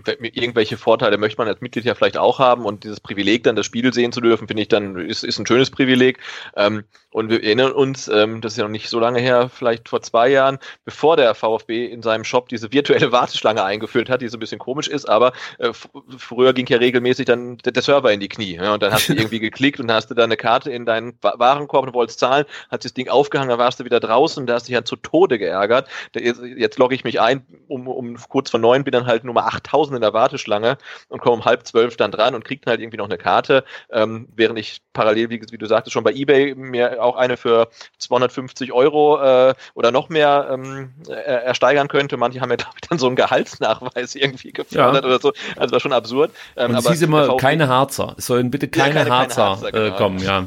irgendwelche 0.06 0.76
Vorteile 0.76 1.18
möchte 1.18 1.38
man 1.38 1.48
als 1.48 1.60
Mitglied 1.60 1.84
ja 1.84 1.94
vielleicht 1.94 2.16
auch 2.16 2.38
haben 2.38 2.64
und 2.64 2.84
dieses 2.84 3.00
Privileg 3.00 3.44
dann 3.44 3.56
das 3.56 3.66
Spiel 3.66 3.92
sehen 3.92 4.12
zu 4.12 4.20
dürfen, 4.20 4.48
finde 4.48 4.62
ich 4.62 4.68
dann 4.68 4.96
ist, 4.96 5.24
ist 5.24 5.38
ein 5.38 5.46
schönes 5.46 5.70
Privileg. 5.70 6.18
Ähm, 6.56 6.84
und 7.10 7.30
wir 7.30 7.42
erinnern 7.44 7.72
uns, 7.72 8.08
ähm, 8.08 8.40
das 8.40 8.52
ist 8.52 8.58
ja 8.58 8.64
noch 8.64 8.70
nicht 8.70 8.88
so 8.88 8.98
lange 8.98 9.20
her, 9.20 9.48
vielleicht 9.48 9.88
vor 9.88 10.02
zwei 10.02 10.28
Jahren, 10.28 10.58
bevor 10.84 11.16
der 11.16 11.34
VfB 11.34 11.86
in 11.86 12.02
seinem 12.02 12.24
Shop 12.24 12.48
diese 12.48 12.72
virtuelle 12.72 13.12
Warteschlange 13.12 13.62
eingeführt 13.62 14.10
hat, 14.10 14.20
die 14.20 14.28
so 14.28 14.36
ein 14.36 14.40
bisschen 14.40 14.58
komisch 14.58 14.88
ist, 14.88 15.08
aber 15.08 15.32
äh, 15.58 15.72
früher 16.18 16.52
ging 16.52 16.66
ja 16.66 16.78
regelmäßig 16.78 17.26
dann 17.26 17.58
der, 17.58 17.72
der 17.72 17.82
Server 17.82 18.12
in 18.12 18.20
die 18.20 18.28
Knie. 18.28 18.56
Ja, 18.56 18.74
und 18.74 18.82
dann 18.82 18.92
hast 18.92 19.08
du 19.08 19.12
irgendwie 19.14 19.40
geklickt 19.40 19.78
und 19.80 19.92
hast 19.92 20.10
du 20.10 20.14
da 20.14 20.24
eine 20.24 20.36
Karte 20.36 20.72
in 20.72 20.86
deinen 20.86 21.16
Warenkorb 21.20 21.86
und 21.86 21.94
wolltest 21.94 22.18
zahlen, 22.18 22.46
hat 22.70 22.84
das 22.84 22.94
Ding 22.94 23.08
aufgehangen, 23.08 23.50
dann 23.50 23.58
warst 23.58 23.80
du 23.80 23.84
wieder 23.84 24.00
draußen 24.00 24.42
und 24.42 24.46
da 24.48 24.54
hast 24.54 24.66
dich 24.66 24.74
ja 24.74 24.84
zu 24.84 24.96
Tode 24.96 25.38
geärgert. 25.38 25.88
Jetzt 26.14 26.78
logge 26.78 26.94
ich 26.94 27.04
mich 27.04 27.20
ein, 27.20 27.46
um, 27.68 27.86
um 27.86 28.16
kurz 28.28 28.50
vor 28.50 28.60
neun 28.60 28.84
bin 28.84 28.92
dann 28.92 29.06
halt 29.06 29.24
Nummer 29.24 29.46
8000 29.46 29.83
in 29.92 30.00
der 30.00 30.12
Warteschlange 30.12 30.78
und 31.08 31.20
komme 31.20 31.36
um 31.36 31.44
halb 31.44 31.66
zwölf 31.66 31.96
dann 31.96 32.10
dran 32.10 32.34
und 32.34 32.44
krieg 32.44 32.62
dann 32.62 32.72
halt 32.72 32.80
irgendwie 32.80 32.96
noch 32.96 33.06
eine 33.06 33.18
Karte, 33.18 33.64
ähm, 33.90 34.28
während 34.34 34.58
ich 34.58 34.80
parallel, 34.92 35.30
wie, 35.30 35.40
wie 35.50 35.58
du 35.58 35.66
sagtest, 35.66 35.92
schon 35.92 36.04
bei 36.04 36.12
Ebay 36.12 36.54
mir 36.54 37.02
auch 37.02 37.16
eine 37.16 37.36
für 37.36 37.68
250 37.98 38.72
Euro 38.72 39.20
äh, 39.20 39.54
oder 39.74 39.90
noch 39.90 40.08
mehr 40.08 40.48
ähm, 40.50 40.94
ersteigern 41.08 41.88
könnte. 41.88 42.16
Manche 42.16 42.40
haben 42.40 42.50
ja 42.50 42.56
dann 42.88 42.98
so 42.98 43.06
einen 43.06 43.16
Gehaltsnachweis 43.16 44.14
irgendwie 44.14 44.52
gefordert 44.52 45.04
ja. 45.04 45.08
oder 45.08 45.20
so. 45.20 45.32
Also 45.56 45.72
war 45.72 45.80
schon 45.80 45.92
absurd. 45.92 46.30
Ähm, 46.56 46.70
Und 46.70 46.78
es 46.78 46.88
hieß 46.88 47.02
immer 47.02 47.36
keine 47.36 47.68
Harzer. 47.68 48.14
Es 48.16 48.26
sollen 48.26 48.50
bitte 48.50 48.68
keine, 48.68 48.88
ja, 48.88 49.04
keine 49.04 49.10
Harzer, 49.10 49.36
keine 49.36 49.50
Harzer 49.50 49.72
genau. 49.72 49.86
äh, 49.86 49.98
kommen, 49.98 50.18
ja. 50.18 50.46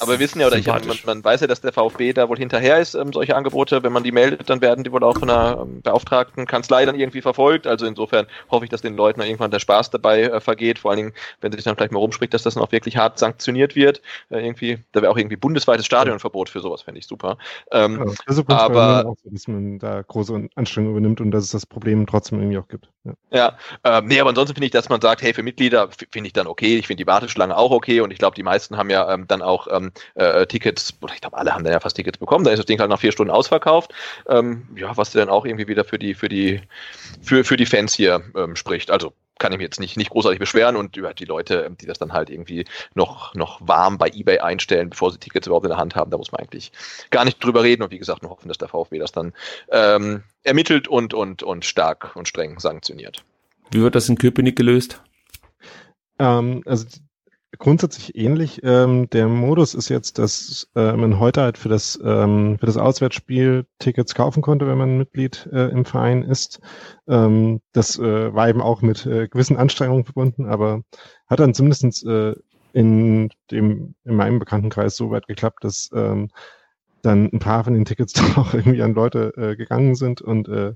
Aber 0.00 0.12
wir 0.12 0.18
wissen 0.18 0.40
ja, 0.40 0.46
oder 0.46 0.56
ich, 0.56 0.66
man, 0.66 0.82
man, 1.06 1.24
weiß 1.24 1.40
ja, 1.40 1.46
dass 1.46 1.60
der 1.60 1.72
VfB 1.72 2.12
da 2.12 2.28
wohl 2.28 2.38
hinterher 2.38 2.78
ist, 2.78 2.94
ähm, 2.94 3.12
solche 3.12 3.36
Angebote. 3.36 3.82
Wenn 3.82 3.92
man 3.92 4.02
die 4.02 4.12
meldet, 4.12 4.48
dann 4.50 4.60
werden 4.60 4.84
die 4.84 4.92
wohl 4.92 5.02
auch 5.04 5.18
von 5.18 5.30
einer 5.30 5.60
ähm, 5.62 5.82
beauftragten 5.82 6.46
Kanzlei 6.46 6.84
dann 6.84 6.98
irgendwie 6.98 7.22
verfolgt. 7.22 7.66
Also 7.66 7.86
insofern 7.86 8.26
hoffe 8.50 8.64
ich, 8.64 8.70
dass 8.70 8.82
den 8.82 8.96
Leuten 8.96 9.20
irgendwann 9.20 9.50
der 9.50 9.60
Spaß 9.60 9.90
dabei 9.90 10.22
äh, 10.22 10.40
vergeht. 10.40 10.78
Vor 10.78 10.90
allen 10.90 10.98
Dingen, 10.98 11.12
wenn 11.40 11.52
sich 11.52 11.64
dann 11.64 11.76
vielleicht 11.76 11.92
mal 11.92 11.98
rumspricht, 11.98 12.34
dass 12.34 12.42
das 12.42 12.54
dann 12.54 12.62
auch 12.62 12.72
wirklich 12.72 12.96
hart 12.96 13.18
sanktioniert 13.18 13.76
wird. 13.76 14.02
Äh, 14.30 14.44
irgendwie, 14.44 14.78
da 14.92 15.02
wäre 15.02 15.12
auch 15.12 15.16
irgendwie 15.16 15.36
bundesweites 15.36 15.86
Stadionverbot 15.86 16.48
für 16.48 16.60
sowas, 16.60 16.82
fände 16.82 16.98
ich 16.98 17.06
super. 17.06 17.38
Ähm, 17.70 18.04
ja, 18.06 18.14
also 18.26 18.42
aber 18.48 19.06
auch 19.06 19.16
dass 19.24 19.48
man 19.48 19.78
da 19.78 20.02
große 20.02 20.48
Anstrengungen 20.54 20.96
übernimmt 20.96 21.20
und 21.20 21.30
dass 21.30 21.44
es 21.44 21.50
das 21.50 21.66
Problem 21.66 22.06
trotzdem 22.06 22.38
irgendwie 22.40 22.58
auch 22.58 22.68
gibt. 22.68 22.88
Ja, 23.04 23.12
ja 23.30 23.58
ähm, 23.84 24.06
nee, 24.06 24.20
aber 24.20 24.30
ansonsten 24.30 24.54
finde 24.54 24.66
ich, 24.66 24.72
dass 24.72 24.88
man 24.88 25.00
sagt, 25.00 25.22
hey, 25.22 25.34
für 25.34 25.42
Mitglieder 25.42 25.88
finde 26.10 26.26
ich 26.26 26.32
dann 26.32 26.46
okay. 26.46 26.76
Ich 26.78 26.86
finde 26.86 27.02
die 27.02 27.06
Warteschlange 27.06 27.56
auch 27.56 27.70
okay 27.70 28.00
und 28.00 28.10
ich 28.10 28.18
glaube, 28.18 28.34
die 28.36 28.42
meisten 28.42 28.76
haben 28.76 28.90
ja 28.90 29.12
ähm, 29.12 29.26
dann 29.26 29.42
auch 29.42 29.66
ähm, 29.70 29.92
äh, 30.14 30.46
Tickets 30.46 30.94
oder 31.00 31.14
ich 31.14 31.20
glaube, 31.20 31.36
alle 31.36 31.54
haben 31.54 31.64
dann 31.64 31.72
ja 31.72 31.80
fast 31.80 31.96
Tickets 31.96 32.18
bekommen, 32.18 32.44
da 32.44 32.50
ist 32.50 32.58
das 32.58 32.66
Ding 32.66 32.78
halt 32.78 32.90
nach 32.90 33.00
vier 33.00 33.12
Stunden 33.12 33.30
ausverkauft. 33.30 33.92
Ähm, 34.28 34.68
ja, 34.76 34.96
was 34.96 35.12
dann 35.12 35.28
auch 35.28 35.44
irgendwie 35.44 35.68
wieder 35.68 35.84
für 35.84 35.98
die, 35.98 36.14
für 36.14 36.28
die, 36.28 36.60
für, 37.22 37.44
für 37.44 37.56
die 37.56 37.66
Fans 37.66 37.94
hier 37.94 38.22
ähm, 38.36 38.56
spricht. 38.56 38.90
Also 38.90 39.12
kann 39.38 39.52
ich 39.52 39.58
mir 39.58 39.64
jetzt 39.64 39.80
nicht, 39.80 39.96
nicht 39.96 40.10
großartig 40.10 40.38
beschweren 40.38 40.76
und 40.76 40.96
über 40.96 41.12
die 41.12 41.24
Leute, 41.24 41.70
die 41.80 41.86
das 41.86 41.98
dann 41.98 42.12
halt 42.12 42.30
irgendwie 42.30 42.64
noch, 42.94 43.34
noch 43.34 43.60
warm 43.66 43.98
bei 43.98 44.08
Ebay 44.08 44.38
einstellen, 44.38 44.90
bevor 44.90 45.10
sie 45.10 45.18
Tickets 45.18 45.46
überhaupt 45.46 45.66
in 45.66 45.70
der 45.70 45.78
Hand 45.78 45.96
haben, 45.96 46.10
da 46.10 46.16
muss 46.16 46.30
man 46.30 46.40
eigentlich 46.40 46.70
gar 47.10 47.24
nicht 47.24 47.42
drüber 47.42 47.62
reden 47.62 47.82
und 47.82 47.90
wie 47.90 47.98
gesagt, 47.98 48.22
nur 48.22 48.30
hoffen, 48.30 48.48
dass 48.48 48.58
der 48.58 48.68
VfB 48.68 48.98
das 48.98 49.12
dann 49.12 49.32
ähm, 49.70 50.22
ermittelt 50.44 50.86
und, 50.86 51.14
und, 51.14 51.42
und 51.42 51.64
stark 51.64 52.14
und 52.14 52.28
streng 52.28 52.60
sanktioniert. 52.60 53.24
Wie 53.70 53.82
wird 53.82 53.94
das 53.94 54.08
in 54.08 54.16
Köpenick 54.16 54.56
gelöst? 54.56 55.02
Ähm, 56.18 56.62
also 56.64 56.86
grundsätzlich 57.58 58.16
ähnlich. 58.16 58.60
Ähm, 58.62 59.08
der 59.10 59.28
Modus 59.28 59.74
ist 59.74 59.88
jetzt, 59.88 60.18
dass 60.18 60.68
äh, 60.74 60.92
man 60.92 61.18
heute 61.18 61.42
halt 61.42 61.58
für 61.58 61.68
das, 61.68 61.98
ähm, 62.04 62.58
für 62.58 62.66
das 62.66 62.76
Auswärtsspiel 62.76 63.66
Tickets 63.78 64.14
kaufen 64.14 64.42
konnte, 64.42 64.66
wenn 64.66 64.78
man 64.78 64.98
Mitglied 64.98 65.48
äh, 65.52 65.68
im 65.68 65.84
Verein 65.84 66.22
ist. 66.22 66.60
Ähm, 67.08 67.60
das 67.72 67.98
äh, 67.98 68.34
war 68.34 68.48
eben 68.48 68.62
auch 68.62 68.82
mit 68.82 69.06
äh, 69.06 69.28
gewissen 69.28 69.56
Anstrengungen 69.56 70.04
verbunden, 70.04 70.46
aber 70.46 70.82
hat 71.26 71.40
dann 71.40 71.54
zumindest 71.54 72.04
äh, 72.06 72.34
in 72.72 73.30
dem, 73.50 73.94
in 74.04 74.16
meinem 74.16 74.38
Bekanntenkreis 74.38 74.96
so 74.96 75.10
weit 75.10 75.26
geklappt, 75.26 75.64
dass 75.64 75.90
ähm, 75.94 76.30
dann 77.02 77.30
ein 77.32 77.38
paar 77.38 77.64
von 77.64 77.74
den 77.74 77.84
Tickets 77.84 78.12
dann 78.14 78.34
auch 78.36 78.54
irgendwie 78.54 78.82
an 78.82 78.94
Leute 78.94 79.32
äh, 79.36 79.56
gegangen 79.56 79.94
sind 79.94 80.20
und 80.20 80.48
äh, 80.48 80.74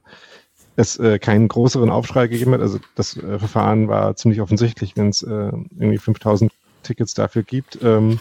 es 0.77 0.97
äh, 0.99 1.19
keinen 1.19 1.49
größeren 1.49 1.91
Aufschrei 1.91 2.29
gegeben 2.29 2.53
hat. 2.53 2.61
Also 2.61 2.79
das 2.95 3.17
äh, 3.17 3.39
Verfahren 3.39 3.89
war 3.89 4.15
ziemlich 4.15 4.41
offensichtlich, 4.41 4.97
wenn 4.97 5.09
es 5.09 5.23
äh, 5.23 5.29
irgendwie 5.29 5.99
5000 5.99 6.53
Tickets 6.89 7.15
dafür 7.15 7.43
gibt, 7.43 7.79
ähm, 7.83 8.19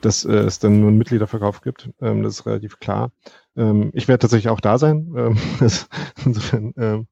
dass 0.00 0.24
äh, 0.24 0.32
es 0.32 0.58
dann 0.58 0.80
nur 0.80 0.88
einen 0.88 0.98
Mitgliederverkauf 0.98 1.62
gibt. 1.62 1.90
Ähm, 2.00 2.22
das 2.22 2.34
ist 2.34 2.46
relativ 2.46 2.78
klar. 2.78 3.10
Ähm, 3.56 3.90
ich 3.94 4.08
werde 4.08 4.20
tatsächlich 4.20 4.50
auch 4.50 4.60
da 4.60 4.78
sein. 4.78 5.12
Ähm, 5.16 5.36
insofern 6.24 6.74
ähm, 6.76 7.06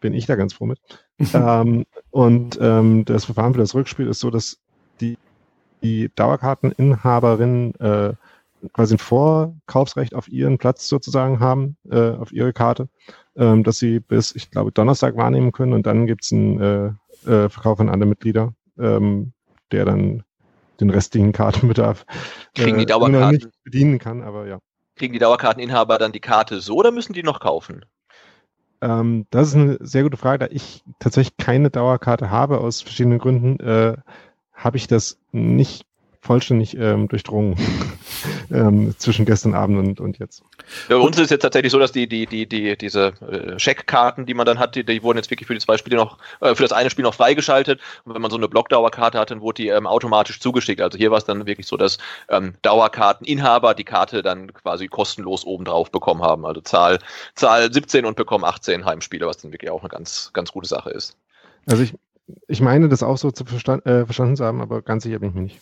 bin 0.00 0.14
ich 0.14 0.26
da 0.26 0.36
ganz 0.36 0.54
froh 0.54 0.66
mit. 0.66 0.80
ähm, 1.34 1.86
und 2.10 2.58
ähm, 2.60 3.04
das 3.04 3.24
Verfahren 3.24 3.54
für 3.54 3.60
das 3.60 3.74
Rückspiel 3.74 4.08
ist 4.08 4.20
so, 4.20 4.30
dass 4.30 4.58
die, 5.00 5.16
die 5.82 6.10
Dauerkarteninhaberinnen 6.14 7.74
äh, 7.76 8.14
quasi 8.72 8.94
ein 8.94 8.98
Vorkaufsrecht 8.98 10.14
auf 10.14 10.28
ihren 10.28 10.58
Platz 10.58 10.88
sozusagen 10.88 11.40
haben, 11.40 11.76
äh, 11.90 12.10
auf 12.10 12.32
ihre 12.32 12.52
Karte, 12.52 12.88
ähm, 13.36 13.64
dass 13.64 13.78
sie 13.78 14.00
bis, 14.00 14.34
ich 14.34 14.50
glaube, 14.50 14.72
Donnerstag 14.72 15.16
wahrnehmen 15.16 15.52
können 15.52 15.72
und 15.72 15.86
dann 15.86 16.06
gibt's 16.06 16.32
einen 16.32 16.60
äh, 16.60 16.86
äh, 17.26 17.48
Verkauf 17.48 17.80
an 17.80 17.88
alle 17.88 18.06
Mitglieder. 18.06 18.54
Ähm, 18.78 19.32
der 19.72 19.84
dann 19.84 20.24
den 20.80 20.90
restlichen 20.90 21.32
Kartenbedarf 21.32 22.06
Kriegen 22.54 22.78
die 22.78 22.84
äh, 22.84 22.86
Dauerkarten, 22.86 23.30
nicht 23.30 23.48
bedienen 23.64 23.98
kann, 23.98 24.22
aber 24.22 24.46
ja. 24.46 24.58
Kriegen 24.96 25.12
die 25.12 25.18
Dauerkarteninhaber 25.18 25.98
dann 25.98 26.12
die 26.12 26.20
Karte 26.20 26.60
so 26.60 26.76
oder 26.76 26.90
müssen 26.90 27.12
die 27.12 27.22
noch 27.22 27.40
kaufen? 27.40 27.84
Ähm, 28.80 29.26
das 29.30 29.48
ist 29.48 29.54
eine 29.54 29.78
sehr 29.80 30.02
gute 30.02 30.16
Frage. 30.16 30.38
Da 30.38 30.46
ich 30.50 30.82
tatsächlich 30.98 31.36
keine 31.36 31.70
Dauerkarte 31.70 32.30
habe, 32.30 32.58
aus 32.58 32.82
verschiedenen 32.82 33.18
Gründen, 33.18 33.60
äh, 33.60 33.96
habe 34.52 34.76
ich 34.76 34.86
das 34.86 35.18
nicht 35.32 35.86
vollständig 36.22 36.76
ähm, 36.76 37.08
durchdrungen 37.08 37.56
ähm, 38.52 38.94
zwischen 38.98 39.24
gestern 39.24 39.54
Abend 39.54 39.78
und, 39.78 40.00
und 40.00 40.18
jetzt. 40.18 40.42
Ja, 40.88 40.98
bei 40.98 41.02
uns 41.02 41.16
ist 41.16 41.24
es 41.24 41.30
jetzt 41.30 41.42
tatsächlich 41.42 41.72
so, 41.72 41.78
dass 41.78 41.92
die, 41.92 42.06
die, 42.06 42.26
die, 42.26 42.46
die, 42.46 42.76
diese 42.76 43.12
äh, 43.22 43.58
Scheckkarten, 43.58 44.26
die 44.26 44.34
man 44.34 44.44
dann 44.44 44.58
hat, 44.58 44.74
die, 44.74 44.84
die 44.84 45.02
wurden 45.02 45.16
jetzt 45.16 45.30
wirklich 45.30 45.46
für 45.46 45.54
die 45.54 45.60
zwei 45.60 45.78
Spiele 45.78 45.96
noch, 45.96 46.18
äh, 46.40 46.54
für 46.54 46.62
das 46.62 46.72
eine 46.72 46.90
Spiel 46.90 47.04
noch 47.04 47.14
freigeschaltet. 47.14 47.80
Und 48.04 48.14
wenn 48.14 48.20
man 48.20 48.30
so 48.30 48.36
eine 48.36 48.48
Blockdauerkarte 48.48 49.18
hat, 49.18 49.30
dann 49.30 49.40
wurde 49.40 49.62
die 49.62 49.68
ähm, 49.68 49.86
automatisch 49.86 50.40
zugeschickt. 50.40 50.82
Also 50.82 50.98
hier 50.98 51.10
war 51.10 51.18
es 51.18 51.24
dann 51.24 51.46
wirklich 51.46 51.66
so, 51.66 51.78
dass 51.78 51.96
ähm, 52.28 52.54
Dauerkarteninhaber 52.62 53.74
die 53.74 53.84
Karte 53.84 54.22
dann 54.22 54.52
quasi 54.52 54.88
kostenlos 54.88 55.46
obendrauf 55.46 55.90
bekommen 55.90 56.22
haben. 56.22 56.44
Also 56.44 56.60
Zahl, 56.60 56.98
Zahl 57.34 57.72
17 57.72 58.04
und 58.04 58.16
bekommen 58.16 58.44
18 58.44 58.84
Heimspiele, 58.84 59.26
was 59.26 59.38
dann 59.38 59.52
wirklich 59.52 59.70
auch 59.70 59.80
eine 59.80 59.88
ganz, 59.88 60.30
ganz 60.34 60.52
gute 60.52 60.68
Sache 60.68 60.90
ist. 60.90 61.16
Also 61.66 61.82
ich, 61.82 61.94
ich 62.46 62.60
meine 62.60 62.90
das 62.90 63.02
auch 63.02 63.16
so 63.16 63.30
zu 63.30 63.46
verstand, 63.46 63.86
äh, 63.86 64.04
verstanden 64.04 64.36
zu 64.36 64.44
haben, 64.44 64.60
aber 64.60 64.82
ganz 64.82 65.04
sicher 65.04 65.18
bin 65.18 65.30
ich 65.30 65.34
mir 65.34 65.42
nicht. 65.42 65.60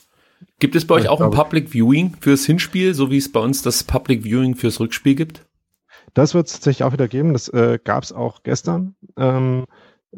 Gibt 0.61 0.75
es 0.75 0.87
bei 0.87 0.97
euch 0.97 1.09
auch 1.09 1.21
ein 1.21 1.31
Public 1.31 1.71
Viewing 1.71 2.17
fürs 2.21 2.45
Hinspiel, 2.45 2.95
so 2.95 3.11
wie 3.11 3.19
es 3.19 3.31
bei 3.31 3.41
uns 3.41 3.63
das 3.63 3.85
Public 3.85 4.25
Viewing 4.25 4.57
fürs 4.57 4.81
Rückspiel 4.81 5.15
gibt? 5.15 5.47
Das 6.15 6.35
wird 6.35 6.49
es 6.49 6.55
tatsächlich 6.55 6.85
auch 6.85 6.93
wieder 6.93 7.09
geben. 7.09 7.33
Das 7.33 7.49
äh, 7.49 7.79
gab 7.83 8.03
es 8.03 8.13
auch 8.13 8.43
gestern. 8.43 8.97
Ähm, 9.17 9.67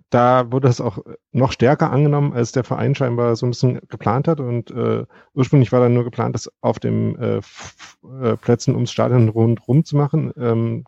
da 0.08 0.50
wurde 0.52 0.68
es 0.68 0.80
auch 0.80 0.98
noch 1.32 1.52
stärker 1.52 1.90
angenommen, 1.90 2.32
als 2.32 2.52
der 2.52 2.64
Verein 2.64 2.94
scheinbar 2.94 3.34
so 3.36 3.46
ein 3.46 3.50
bisschen 3.50 3.80
geplant 3.88 4.28
hat. 4.28 4.40
Und 4.40 4.70
äh, 4.70 5.04
ursprünglich 5.34 5.72
war 5.72 5.80
dann 5.80 5.94
nur 5.94 6.04
geplant, 6.04 6.34
das 6.34 6.50
auf 6.60 6.78
den 6.78 7.16
äh, 7.16 7.40
äh, 8.22 8.36
Plätzen 8.36 8.74
ums 8.74 8.92
Stadion 8.92 9.28
rundherum 9.28 9.84
zu 9.84 9.96
machen. 9.96 10.32
Ähm, 10.36 10.84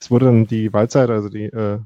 es 0.00 0.10
wurde 0.10 0.26
dann 0.26 0.46
die 0.46 0.72
Waldseite, 0.72 1.12
also 1.12 1.28
die, 1.28 1.44
äh, 1.44 1.78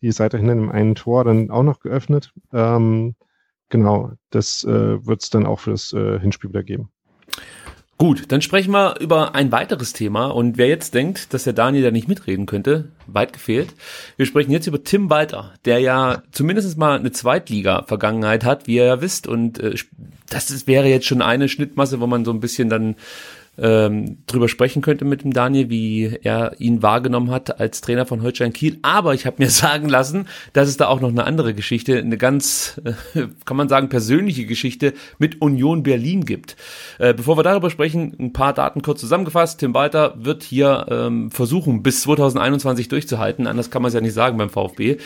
die 0.00 0.12
Seite 0.12 0.38
hinter 0.38 0.54
dem 0.54 0.70
einen 0.70 0.94
Tor 0.94 1.24
dann 1.24 1.50
auch 1.50 1.62
noch 1.62 1.80
geöffnet. 1.80 2.32
Ähm, 2.52 3.14
genau, 3.72 4.12
das 4.30 4.62
äh, 4.62 5.04
wird 5.04 5.24
es 5.24 5.30
dann 5.30 5.46
auch 5.46 5.58
für 5.58 5.72
das 5.72 5.92
äh, 5.92 6.20
Hinspiel 6.20 6.50
wieder 6.50 6.62
geben. 6.62 6.90
Gut, 7.98 8.24
dann 8.28 8.42
sprechen 8.42 8.72
wir 8.72 8.98
über 9.00 9.34
ein 9.34 9.52
weiteres 9.52 9.92
Thema. 9.92 10.26
Und 10.26 10.58
wer 10.58 10.66
jetzt 10.66 10.94
denkt, 10.94 11.32
dass 11.32 11.44
der 11.44 11.52
Daniel 11.52 11.84
da 11.84 11.90
nicht 11.90 12.08
mitreden 12.08 12.46
könnte, 12.46 12.88
weit 13.06 13.32
gefehlt. 13.32 13.74
Wir 14.16 14.26
sprechen 14.26 14.50
jetzt 14.50 14.66
über 14.66 14.82
Tim 14.82 15.08
Walter, 15.08 15.54
der 15.64 15.78
ja 15.78 16.22
zumindest 16.32 16.76
mal 16.76 16.98
eine 16.98 17.12
Zweitliga-Vergangenheit 17.12 18.44
hat, 18.44 18.66
wie 18.66 18.76
ihr 18.76 18.84
ja 18.84 19.00
wisst. 19.00 19.26
Und 19.26 19.60
äh, 19.60 19.74
das 20.28 20.50
ist, 20.50 20.66
wäre 20.66 20.88
jetzt 20.88 21.06
schon 21.06 21.22
eine 21.22 21.48
Schnittmasse, 21.48 22.00
wo 22.00 22.06
man 22.06 22.24
so 22.24 22.32
ein 22.32 22.40
bisschen 22.40 22.68
dann 22.68 22.96
ähm, 23.58 24.18
drüber 24.26 24.48
sprechen 24.48 24.80
könnte 24.80 25.04
mit 25.04 25.24
dem 25.24 25.32
Daniel, 25.32 25.68
wie 25.68 26.18
er 26.22 26.58
ihn 26.58 26.82
wahrgenommen 26.82 27.30
hat 27.30 27.60
als 27.60 27.82
Trainer 27.82 28.06
von 28.06 28.22
Holstein 28.22 28.52
Kiel. 28.52 28.78
Aber 28.82 29.12
ich 29.14 29.26
habe 29.26 29.36
mir 29.38 29.50
sagen 29.50 29.88
lassen, 29.88 30.26
dass 30.52 30.68
es 30.68 30.78
da 30.78 30.88
auch 30.88 31.00
noch 31.00 31.10
eine 31.10 31.24
andere 31.24 31.52
Geschichte, 31.52 31.98
eine 31.98 32.16
ganz, 32.16 32.80
äh, 33.14 33.26
kann 33.44 33.56
man 33.56 33.68
sagen, 33.68 33.88
persönliche 33.90 34.46
Geschichte 34.46 34.94
mit 35.18 35.42
Union 35.42 35.82
Berlin 35.82 36.24
gibt. 36.24 36.56
Äh, 36.98 37.12
bevor 37.12 37.36
wir 37.36 37.42
darüber 37.42 37.68
sprechen, 37.68 38.16
ein 38.18 38.32
paar 38.32 38.54
Daten 38.54 38.80
kurz 38.80 39.00
zusammengefasst. 39.00 39.60
Tim 39.60 39.74
Walter 39.74 40.14
wird 40.16 40.42
hier 40.42 40.86
ähm, 40.88 41.30
versuchen, 41.30 41.82
bis 41.82 42.02
2021 42.02 42.88
durchzuhalten. 42.88 43.46
Anders 43.46 43.70
kann 43.70 43.82
man 43.82 43.88
es 43.88 43.94
ja 43.94 44.00
nicht 44.00 44.14
sagen 44.14 44.38
beim 44.38 44.50
VfB. 44.50 44.96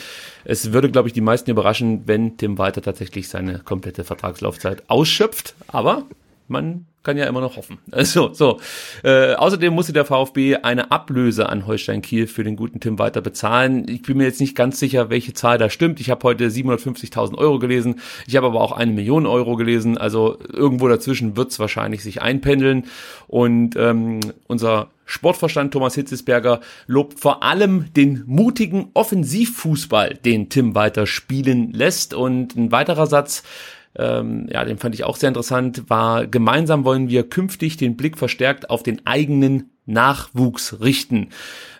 Es 0.45 0.71
würde, 0.71 0.89
glaube 0.89 1.09
ich, 1.09 1.13
die 1.13 1.21
meisten 1.21 1.51
überraschen, 1.51 2.03
wenn 2.05 2.37
Tim 2.37 2.57
Walter 2.57 2.81
tatsächlich 2.81 3.27
seine 3.27 3.59
komplette 3.59 4.05
Vertragslaufzeit 4.05 4.83
ausschöpft. 4.87 5.55
Aber 5.67 6.05
man 6.47 6.85
kann 7.07 7.17
ja 7.17 7.25
immer 7.25 7.41
noch 7.41 7.55
hoffen. 7.55 7.77
Also, 7.91 8.33
so. 8.33 8.59
Äh, 9.03 9.33
außerdem 9.33 9.73
musste 9.73 9.93
der 9.93 10.05
VfB 10.05 10.57
eine 10.57 10.91
Ablöse 10.91 11.47
an 11.47 11.65
Holstein 11.65 12.01
Kiel 12.01 12.27
für 12.27 12.43
den 12.43 12.55
guten 12.55 12.79
Tim 12.79 12.99
weiter 12.99 13.21
bezahlen. 13.21 13.87
Ich 13.87 14.01
bin 14.01 14.17
mir 14.17 14.25
jetzt 14.25 14.41
nicht 14.41 14.55
ganz 14.55 14.77
sicher, 14.77 15.09
welche 15.09 15.33
Zahl 15.33 15.57
da 15.57 15.69
stimmt. 15.69 15.99
Ich 15.99 16.09
habe 16.09 16.21
heute 16.23 16.47
750.000 16.47 17.35
Euro 17.37 17.59
gelesen. 17.59 18.01
Ich 18.27 18.35
habe 18.35 18.47
aber 18.47 18.61
auch 18.61 18.73
eine 18.73 18.91
Million 18.91 19.25
Euro 19.25 19.55
gelesen. 19.55 19.97
Also 19.97 20.37
irgendwo 20.51 20.87
dazwischen 20.89 21.37
wird 21.37 21.51
es 21.51 21.59
wahrscheinlich 21.59 22.03
sich 22.03 22.21
einpendeln. 22.21 22.85
Und 23.27 23.75
ähm, 23.77 24.19
unser 24.47 24.89
Sportverstand 25.05 25.71
Thomas 25.71 25.95
Hitzesberger 25.95 26.59
lobt 26.85 27.19
vor 27.19 27.41
allem 27.41 27.85
den 27.93 28.23
mutigen 28.27 28.89
Offensivfußball, 28.93 30.15
den 30.15 30.49
Tim 30.49 30.75
weiter 30.75 31.07
spielen 31.07 31.71
lässt. 31.71 32.13
Und 32.13 32.55
ein 32.57 32.71
weiterer 32.71 33.07
Satz, 33.07 33.43
ähm, 33.97 34.47
ja, 34.51 34.63
den 34.63 34.77
fand 34.77 34.95
ich 34.95 35.03
auch 35.03 35.17
sehr 35.17 35.29
interessant, 35.29 35.89
war, 35.89 36.27
gemeinsam 36.27 36.85
wollen 36.85 37.09
wir 37.09 37.27
künftig 37.27 37.77
den 37.77 37.97
Blick 37.97 38.17
verstärkt 38.17 38.69
auf 38.69 38.83
den 38.83 39.05
eigenen 39.05 39.71
Nachwuchs 39.87 40.81
richten. 40.81 41.29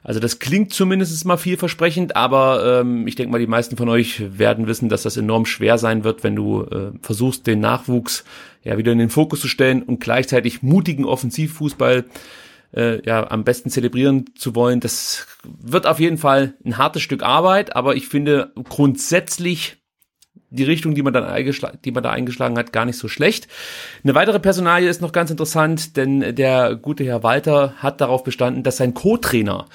Also 0.01 0.19
das 0.19 0.39
klingt 0.39 0.73
zumindest 0.73 1.25
mal 1.25 1.37
vielversprechend, 1.37 2.15
aber 2.15 2.81
ähm, 2.81 3.05
ich 3.05 3.15
denke 3.15 3.31
mal, 3.31 3.39
die 3.39 3.47
meisten 3.47 3.75
von 3.75 3.89
euch 3.89 4.23
werden 4.37 4.65
wissen, 4.65 4.89
dass 4.89 5.03
das 5.03 5.17
enorm 5.17 5.45
schwer 5.45 5.77
sein 5.77 6.03
wird, 6.03 6.23
wenn 6.23 6.35
du 6.35 6.63
äh, 6.63 6.91
versuchst, 7.01 7.45
den 7.45 7.59
Nachwuchs 7.59 8.23
ja 8.63 8.77
wieder 8.77 8.93
in 8.93 8.99
den 8.99 9.09
Fokus 9.09 9.41
zu 9.41 9.49
stellen 9.49 9.83
und 9.83 9.99
gleichzeitig 9.99 10.63
mutigen 10.63 11.05
Offensivfußball 11.05 12.05
äh, 12.73 13.05
ja 13.05 13.29
am 13.29 13.43
besten 13.43 13.69
zelebrieren 13.69 14.25
zu 14.35 14.55
wollen. 14.55 14.79
Das 14.79 15.27
wird 15.43 15.85
auf 15.85 15.99
jeden 15.99 16.17
Fall 16.17 16.53
ein 16.65 16.77
hartes 16.77 17.01
Stück 17.01 17.23
Arbeit, 17.23 17.75
aber 17.75 17.95
ich 17.95 18.07
finde 18.07 18.53
grundsätzlich 18.55 19.77
die 20.49 20.63
Richtung, 20.63 20.95
die 20.95 21.03
man 21.03 21.13
dann 21.13 21.25
eingeschlagen, 21.25 21.79
die 21.83 21.91
man 21.91 22.03
da 22.03 22.11
eingeschlagen 22.11 22.57
hat, 22.57 22.71
gar 22.71 22.85
nicht 22.85 22.97
so 22.97 23.07
schlecht. 23.07 23.47
Eine 24.03 24.15
weitere 24.15 24.39
Personalie 24.39 24.89
ist 24.89 25.01
noch 25.01 25.11
ganz 25.11 25.29
interessant, 25.29 25.97
denn 25.97 26.35
der 26.35 26.75
gute 26.75 27.03
Herr 27.03 27.23
Walter 27.23 27.73
hat 27.77 28.01
darauf 28.01 28.23
bestanden, 28.23 28.63
dass 28.63 28.77
sein 28.77 28.93
Co-Trainer 28.93 29.65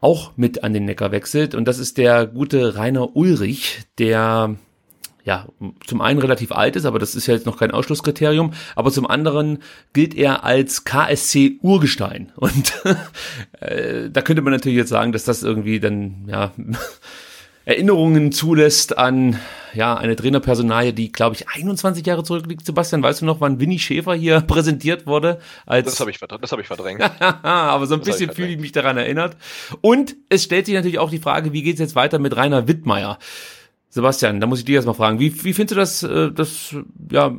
auch 0.00 0.32
mit 0.36 0.62
an 0.62 0.72
den 0.72 0.84
Neckar 0.84 1.12
wechselt 1.12 1.54
und 1.54 1.66
das 1.66 1.78
ist 1.78 1.98
der 1.98 2.26
gute 2.26 2.76
Rainer 2.76 3.16
Ulrich, 3.16 3.80
der 3.98 4.56
ja, 5.24 5.48
zum 5.86 6.02
einen 6.02 6.20
relativ 6.20 6.52
alt 6.52 6.76
ist, 6.76 6.84
aber 6.84 6.98
das 6.98 7.14
ist 7.14 7.26
ja 7.26 7.32
jetzt 7.32 7.46
noch 7.46 7.58
kein 7.58 7.70
Ausschlusskriterium, 7.70 8.52
aber 8.76 8.92
zum 8.92 9.06
anderen 9.06 9.60
gilt 9.94 10.14
er 10.14 10.44
als 10.44 10.84
KSC 10.84 11.58
Urgestein. 11.62 12.30
Und 12.36 12.74
äh, 13.60 14.10
da 14.10 14.20
könnte 14.20 14.42
man 14.42 14.52
natürlich 14.52 14.76
jetzt 14.76 14.90
sagen, 14.90 15.12
dass 15.12 15.24
das 15.24 15.42
irgendwie 15.42 15.80
dann, 15.80 16.26
ja, 16.26 16.52
Erinnerungen 17.64 18.30
zulässt 18.30 18.98
an 18.98 19.38
ja 19.72 19.96
eine 19.96 20.16
Trainerpersonalie, 20.16 20.92
die 20.92 21.10
glaube 21.10 21.36
ich 21.36 21.48
21 21.48 22.06
Jahre 22.06 22.22
zurückliegt. 22.22 22.64
Sebastian, 22.64 23.02
weißt 23.02 23.22
du 23.22 23.26
noch, 23.26 23.40
wann 23.40 23.58
Winnie 23.58 23.78
Schäfer 23.78 24.14
hier 24.14 24.40
präsentiert 24.46 25.06
wurde? 25.06 25.40
Als 25.66 25.86
das 25.86 26.00
habe 26.00 26.10
ich, 26.10 26.18
das 26.18 26.52
hab 26.52 26.60
ich 26.60 26.66
verdrängt. 26.66 27.00
Aber 27.42 27.86
so 27.86 27.94
ein 27.94 28.00
das 28.00 28.10
bisschen 28.10 28.32
fühle 28.32 28.48
ich 28.48 28.58
mich 28.58 28.72
daran 28.72 28.96
erinnert. 28.96 29.36
Und 29.80 30.16
es 30.28 30.44
stellt 30.44 30.66
sich 30.66 30.74
natürlich 30.74 30.98
auch 30.98 31.10
die 31.10 31.18
Frage, 31.18 31.52
wie 31.52 31.62
geht 31.62 31.74
es 31.74 31.80
jetzt 31.80 31.94
weiter 31.94 32.18
mit 32.18 32.36
Rainer 32.36 32.68
Wittmeier? 32.68 33.18
Sebastian, 33.88 34.40
da 34.40 34.46
muss 34.46 34.58
ich 34.58 34.64
dich 34.64 34.74
erstmal 34.74 34.96
fragen, 34.96 35.20
wie, 35.20 35.44
wie 35.44 35.52
findest 35.52 35.70
du 35.70 35.76
das, 35.76 36.02
äh, 36.02 36.32
das 36.32 36.74
ja, 37.12 37.32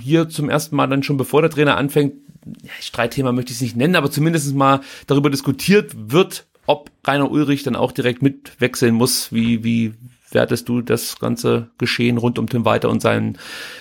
hier 0.00 0.30
zum 0.30 0.48
ersten 0.48 0.74
Mal 0.74 0.86
dann 0.86 1.02
schon, 1.02 1.18
bevor 1.18 1.42
der 1.42 1.50
Trainer 1.50 1.76
anfängt, 1.76 2.14
ja, 2.62 2.72
Streitthema 2.80 3.32
möchte 3.32 3.50
ich 3.50 3.58
es 3.58 3.62
nicht 3.62 3.76
nennen, 3.76 3.96
aber 3.96 4.10
zumindest 4.10 4.54
mal 4.54 4.80
darüber 5.06 5.28
diskutiert 5.28 5.92
wird, 5.94 6.46
ob 6.66 6.90
Rainer 7.06 7.30
Ulrich 7.30 7.62
dann 7.62 7.76
auch 7.76 7.92
direkt 7.92 8.22
mitwechseln 8.22 8.94
muss. 8.94 9.32
Wie, 9.32 9.64
wie 9.64 9.94
wertest 10.30 10.68
du 10.68 10.80
das 10.82 11.18
ganze 11.18 11.70
Geschehen 11.78 12.18
rund 12.18 12.38
um 12.38 12.48
Tim 12.48 12.64
Weiter 12.64 12.88
und 12.88 13.00
seinen 13.00 13.38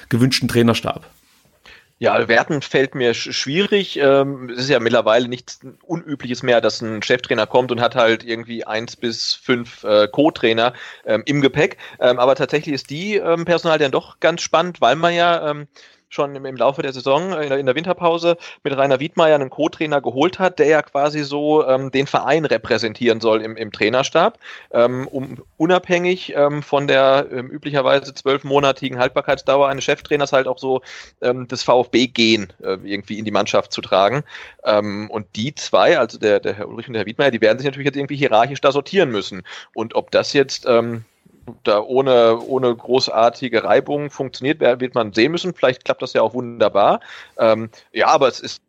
gewünschten 0.10 0.48
Trainerstab? 0.48 1.10
Ja, 2.02 2.30
werten 2.30 2.62
fällt 2.62 2.96
mir 2.96 3.14
schwierig. 3.14 3.98
Ähm, 3.98 4.50
es 4.50 4.60
ist 4.60 4.70
ja 4.70 4.80
mittlerweile 4.80 5.28
nichts 5.28 5.60
Unübliches 5.84 6.44
mehr, 6.44 6.62
dass 6.62 6.82
ein 6.82 7.04
Cheftrainer 7.04 7.46
kommt 7.46 7.74
und 7.74 7.82
hat 7.82 7.96
halt 7.96 8.24
irgendwie 8.24 8.64
eins 8.64 8.96
bis 8.96 9.34
fünf 9.34 9.84
äh, 9.84 10.08
Co-Trainer 10.08 10.74
ähm, 11.06 11.24
im 11.26 11.42
Gepäck. 11.42 11.78
Ähm, 12.00 12.18
aber 12.18 12.36
tatsächlich 12.36 12.74
ist 12.74 12.90
die 12.90 13.20
Personal 13.20 13.78
dann 13.80 13.92
doch 13.92 14.22
ganz 14.22 14.42
spannend, 14.42 14.80
weil 14.80 14.96
man 14.96 15.14
ja 15.14 15.52
schon 16.10 16.36
im, 16.36 16.56
Laufe 16.58 16.82
der 16.82 16.92
Saison, 16.92 17.34
äh, 17.34 17.44
in 17.44 17.50
der, 17.50 17.60
in 17.60 17.66
der 17.66 17.76
Winterpause, 17.76 18.38
mit 18.64 18.76
Rainer 18.76 19.00
Wiedmeier 19.00 19.36
einen 19.36 19.50
Co-Trainer 19.50 20.02
geholt 20.02 20.40
hat, 20.40 20.60
der 20.60 20.68
ja 20.68 20.82
quasi 20.82 21.24
so 21.24 21.66
ähm, 21.66 21.92
den 21.92 22.08
Verein 22.08 22.46
repräsentieren 22.46 23.22
soll 23.22 23.42
im, 23.42 23.56
im 23.56 23.72
Trainerstab, 23.72 24.40
ähm, 24.72 25.08
um 25.08 25.38
unabhängig 25.58 26.34
ähm, 26.36 26.64
von 26.64 26.88
der 26.88 27.28
ähm, 27.32 27.48
üblicherweise 27.48 28.14
zwölfmonatigen 28.14 29.00
Haltbarkeitsdauer 29.00 29.70
eines 29.70 29.84
Cheftrainers 29.84 30.34
halt 30.34 30.48
auch 30.48 30.58
so 30.58 30.82
ähm, 31.22 31.48
das 31.48 31.64
VfB-Gehen 31.64 32.52
äh, 32.62 32.78
irgendwie 32.84 33.20
in 33.20 33.26
die 33.26 33.32
Mannschaft 33.32 33.72
zu 33.72 33.82
tragen. 33.82 34.24
Ähm, 34.64 35.10
und 35.12 35.28
die 35.36 35.54
zwei, 35.56 36.00
also 36.00 36.18
der, 36.18 36.40
der 36.40 36.56
Herr 36.56 36.68
Ulrich 36.68 36.88
und 36.88 36.94
der 36.94 37.02
Herr 37.02 37.08
Wiedmeier, 37.08 37.32
die 37.32 37.42
werden 37.42 37.60
sich 37.60 37.66
natürlich 37.66 37.86
jetzt 37.86 37.98
irgendwie 37.98 38.16
hierarchisch 38.16 38.62
da 38.62 38.72
sortieren 38.72 39.12
müssen. 39.12 39.44
Und 39.74 39.96
ob 39.96 40.12
das 40.12 40.34
jetzt 40.34 40.66
da 41.64 41.82
ohne, 41.82 42.40
ohne 42.40 42.76
großartige 42.76 43.64
Reibung 43.64 44.10
funktioniert, 44.10 44.60
wird 44.60 44.96
man 44.96 45.14
sehen 45.14 45.32
müssen. 45.32 45.54
Vielleicht 45.54 45.86
klappt 45.86 46.02
das 46.02 46.14
ja 46.14 46.22
auch 46.22 46.34
wunderbar. 46.34 47.00
Ähm, 47.38 47.70
ja, 47.92 48.08
aber 48.08 48.28
es 48.28 48.40
ist 48.40 48.62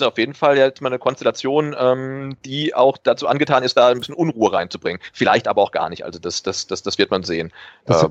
auf 0.00 0.18
jeden 0.18 0.34
Fall 0.34 0.56
jetzt 0.56 0.80
mal 0.80 0.88
eine 0.88 0.98
Konstellation, 0.98 1.74
ähm, 1.78 2.36
die 2.44 2.74
auch 2.74 2.96
dazu 2.98 3.26
angetan 3.26 3.62
ist, 3.62 3.76
da 3.76 3.88
ein 3.88 3.98
bisschen 3.98 4.14
Unruhe 4.14 4.52
reinzubringen. 4.52 5.00
Vielleicht 5.12 5.48
aber 5.48 5.62
auch 5.62 5.72
gar 5.72 5.88
nicht. 5.88 6.04
Also 6.04 6.18
das, 6.18 6.42
das, 6.42 6.66
das, 6.66 6.82
das 6.82 6.98
wird 6.98 7.10
man 7.10 7.22
sehen. 7.22 7.52
Äh, 7.86 8.04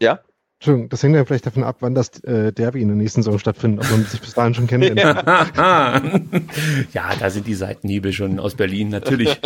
ja? 0.00 0.20
Entschuldigung, 0.60 0.88
das 0.88 1.04
hängt 1.04 1.14
ja 1.14 1.24
vielleicht 1.24 1.46
davon 1.46 1.62
ab, 1.62 1.76
wann 1.78 1.94
das 1.94 2.18
äh, 2.24 2.52
Derby 2.52 2.82
in 2.82 2.88
der 2.88 2.96
nächsten 2.96 3.22
Saison 3.22 3.38
stattfindet, 3.38 3.84
ob 3.84 3.92
man 3.92 4.04
sich 4.04 4.20
bis 4.20 4.34
dahin 4.34 4.54
schon 4.54 4.66
kennt. 4.66 4.86
ja, 6.92 7.10
da 7.20 7.30
sind 7.30 7.46
die 7.46 7.54
Seitenhiebe 7.54 8.12
schon 8.12 8.40
aus 8.40 8.56
Berlin. 8.56 8.88
Natürlich. 8.88 9.40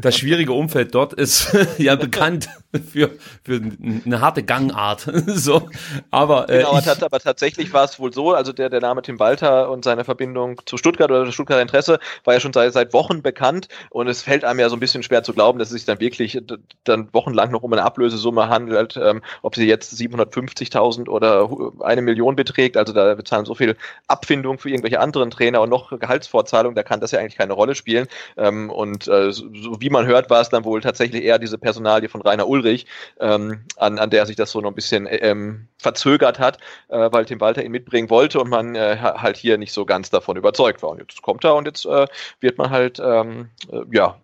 Das 0.00 0.16
schwierige 0.16 0.54
Umfeld 0.54 0.94
dort 0.94 1.12
ist 1.12 1.54
ja 1.78 1.94
bekannt 1.94 2.48
für, 2.90 3.10
für 3.44 3.60
eine 4.06 4.22
harte 4.22 4.42
Gangart. 4.42 5.00
so, 5.26 5.68
aber, 6.10 6.48
äh, 6.48 6.58
genau, 6.58 6.78
ich, 6.78 6.88
aber 6.88 7.20
tatsächlich 7.20 7.74
war 7.74 7.84
es 7.84 7.98
wohl 7.98 8.14
so, 8.14 8.32
also 8.32 8.54
der, 8.54 8.70
der 8.70 8.80
Name 8.80 9.02
Tim 9.02 9.18
Walter 9.18 9.70
und 9.70 9.84
seine 9.84 10.04
Verbindung 10.04 10.62
zu 10.64 10.78
Stuttgart 10.78 11.10
oder 11.10 11.26
das 11.26 11.34
Stuttgarter 11.34 11.60
Interesse 11.60 11.98
war 12.24 12.32
ja 12.32 12.40
schon 12.40 12.54
seit, 12.54 12.72
seit 12.72 12.94
Wochen 12.94 13.20
bekannt 13.20 13.68
und 13.90 14.08
es 14.08 14.22
fällt 14.22 14.44
einem 14.44 14.60
ja 14.60 14.70
so 14.70 14.76
ein 14.76 14.80
bisschen 14.80 15.02
schwer 15.02 15.22
zu 15.22 15.34
glauben, 15.34 15.58
dass 15.58 15.68
es 15.68 15.74
sich 15.74 15.84
dann 15.84 16.00
wirklich 16.00 16.40
dann 16.84 17.12
wochenlang 17.12 17.50
noch 17.50 17.62
um 17.62 17.72
eine 17.74 17.82
Ablösesumme 17.82 18.48
handelt, 18.48 18.96
ähm, 18.96 19.20
ob 19.42 19.54
sie 19.54 19.66
jetzt 19.66 19.90
700 19.90 20.29
150.000 20.32 21.08
oder 21.08 21.48
eine 21.80 22.02
Million 22.02 22.36
beträgt. 22.36 22.76
Also 22.76 22.92
da 22.92 23.14
bezahlen 23.14 23.44
so 23.44 23.54
viel 23.54 23.76
Abfindung 24.06 24.58
für 24.58 24.70
irgendwelche 24.70 25.00
anderen 25.00 25.30
Trainer 25.30 25.60
und 25.60 25.70
noch 25.70 25.98
Gehaltsvorzahlung, 25.98 26.74
da 26.74 26.82
kann 26.82 27.00
das 27.00 27.10
ja 27.10 27.18
eigentlich 27.18 27.36
keine 27.36 27.52
Rolle 27.52 27.74
spielen. 27.74 28.06
Ähm, 28.36 28.70
und 28.70 29.08
äh, 29.08 29.32
so 29.32 29.80
wie 29.80 29.90
man 29.90 30.06
hört, 30.06 30.30
war 30.30 30.40
es 30.40 30.48
dann 30.48 30.64
wohl 30.64 30.80
tatsächlich 30.80 31.24
eher 31.24 31.38
diese 31.38 31.58
Personalie 31.58 32.08
von 32.08 32.22
Rainer 32.22 32.48
Ulrich, 32.48 32.86
ähm, 33.20 33.60
an, 33.76 33.98
an 33.98 34.10
der 34.10 34.26
sich 34.26 34.36
das 34.36 34.50
so 34.50 34.60
noch 34.60 34.70
ein 34.70 34.74
bisschen 34.74 35.08
ähm, 35.10 35.66
verzögert 35.78 36.38
hat, 36.38 36.58
äh, 36.88 37.10
weil 37.12 37.24
Tim 37.24 37.40
Walter 37.40 37.64
ihn 37.64 37.72
mitbringen 37.72 38.10
wollte 38.10 38.40
und 38.40 38.50
man 38.50 38.74
äh, 38.74 38.96
halt 38.98 39.36
hier 39.36 39.58
nicht 39.58 39.72
so 39.72 39.84
ganz 39.84 40.10
davon 40.10 40.36
überzeugt 40.36 40.82
war. 40.82 40.90
Und 40.90 41.00
jetzt 41.00 41.22
kommt 41.22 41.44
er 41.44 41.54
und 41.54 41.66
jetzt 41.66 41.86
äh, 41.86 42.06
wird 42.40 42.58
man 42.58 42.70
halt 42.70 43.00
ähm, 43.02 43.48
äh, 43.70 43.80
ja 43.92 44.16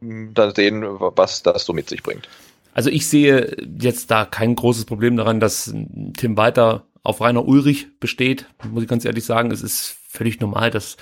da 0.00 0.50
sehen, 0.54 0.84
was 0.98 1.42
das 1.42 1.64
so 1.64 1.72
mit 1.72 1.88
sich 1.88 2.02
bringt. 2.02 2.28
Also 2.74 2.90
ich 2.90 3.06
sehe 3.06 3.56
jetzt 3.80 4.10
da 4.10 4.26
kein 4.26 4.54
großes 4.54 4.84
Problem 4.84 5.16
daran, 5.16 5.40
dass 5.40 5.72
Tim 6.16 6.36
Walter 6.36 6.84
auf 7.02 7.20
Rainer 7.20 7.46
Ulrich 7.46 7.86
besteht. 8.00 8.46
Muss 8.70 8.82
ich 8.82 8.88
ganz 8.88 9.04
ehrlich 9.04 9.24
sagen, 9.24 9.50
es 9.50 9.62
ist 9.62 9.96
völlig 10.08 10.40
normal, 10.40 10.70
dass 10.70 10.96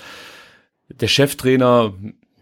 der 0.87 1.07
Cheftrainer 1.07 1.93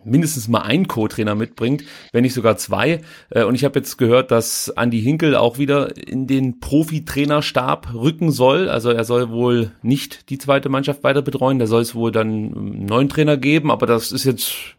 mindestens 0.03 0.47
mal 0.47 0.61
einen 0.61 0.87
Co-Trainer 0.87 1.35
mitbringt, 1.35 1.83
wenn 2.11 2.23
nicht 2.23 2.33
sogar 2.33 2.57
zwei. 2.57 3.01
Äh, 3.29 3.43
und 3.43 3.55
ich 3.55 3.63
habe 3.63 3.79
jetzt 3.79 3.97
gehört, 3.97 4.31
dass 4.31 4.69
Andy 4.69 5.01
Hinkel 5.01 5.35
auch 5.35 5.57
wieder 5.57 5.95
in 5.95 6.27
den 6.27 6.59
Profi-Trainerstab 6.59 7.93
rücken 7.93 8.31
soll. 8.31 8.67
Also 8.67 8.89
er 8.89 9.03
soll 9.03 9.29
wohl 9.29 9.71
nicht 9.81 10.29
die 10.29 10.39
zweite 10.39 10.69
Mannschaft 10.69 11.03
weiter 11.03 11.21
betreuen. 11.21 11.59
Da 11.59 11.67
soll 11.67 11.83
es 11.83 11.95
wohl 11.95 12.11
dann 12.11 12.27
einen 12.27 12.85
neuen 12.85 13.09
Trainer 13.09 13.37
geben, 13.37 13.71
aber 13.71 13.85
das 13.85 14.11
ist 14.11 14.25
jetzt 14.25 14.75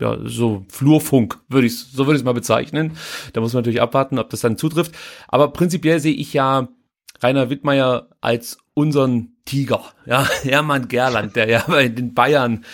ja, 0.00 0.18
so 0.24 0.64
Flurfunk, 0.68 1.38
würde 1.48 1.66
ich 1.66 1.78
so 1.78 2.06
würde 2.06 2.16
ich 2.16 2.20
es 2.20 2.24
mal 2.24 2.32
bezeichnen. 2.32 2.92
Da 3.32 3.40
muss 3.40 3.52
man 3.52 3.62
natürlich 3.62 3.80
abwarten, 3.80 4.18
ob 4.18 4.30
das 4.30 4.40
dann 4.40 4.58
zutrifft. 4.58 4.92
Aber 5.28 5.52
prinzipiell 5.52 6.00
sehe 6.00 6.14
ich 6.14 6.32
ja 6.32 6.68
Rainer 7.20 7.50
Wittmeier 7.50 8.08
als 8.20 8.58
unseren 8.74 9.32
Tiger. 9.44 9.84
Ja, 10.06 10.28
Hermann 10.42 10.88
Gerland, 10.88 11.36
der 11.36 11.48
ja 11.48 11.64
bei 11.66 11.88
den 11.88 12.14
Bayern 12.14 12.64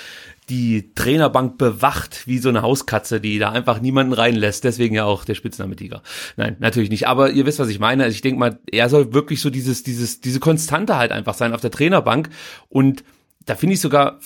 die 0.48 0.94
Trainerbank 0.94 1.58
bewacht 1.58 2.26
wie 2.26 2.38
so 2.38 2.48
eine 2.48 2.62
Hauskatze, 2.62 3.20
die 3.20 3.38
da 3.38 3.50
einfach 3.50 3.80
niemanden 3.80 4.14
reinlässt. 4.14 4.64
Deswegen 4.64 4.94
ja 4.94 5.04
auch 5.04 5.24
der 5.24 5.34
Spitzname 5.34 5.76
Tiger. 5.76 6.02
Nein, 6.36 6.56
natürlich 6.58 6.88
nicht. 6.88 7.06
Aber 7.06 7.30
ihr 7.30 7.44
wisst, 7.44 7.58
was 7.58 7.68
ich 7.68 7.78
meine. 7.78 8.04
Also 8.04 8.14
ich 8.14 8.22
denke 8.22 8.40
mal, 8.40 8.58
er 8.70 8.88
soll 8.88 9.12
wirklich 9.12 9.42
so 9.42 9.50
dieses, 9.50 9.82
dieses, 9.82 10.20
diese 10.20 10.40
Konstante 10.40 10.96
halt 10.96 11.12
einfach 11.12 11.34
sein 11.34 11.52
auf 11.52 11.60
der 11.60 11.70
Trainerbank. 11.70 12.30
Und 12.70 13.04
da 13.44 13.56
finde 13.56 13.74
ich 13.74 13.80
sogar 13.80 14.20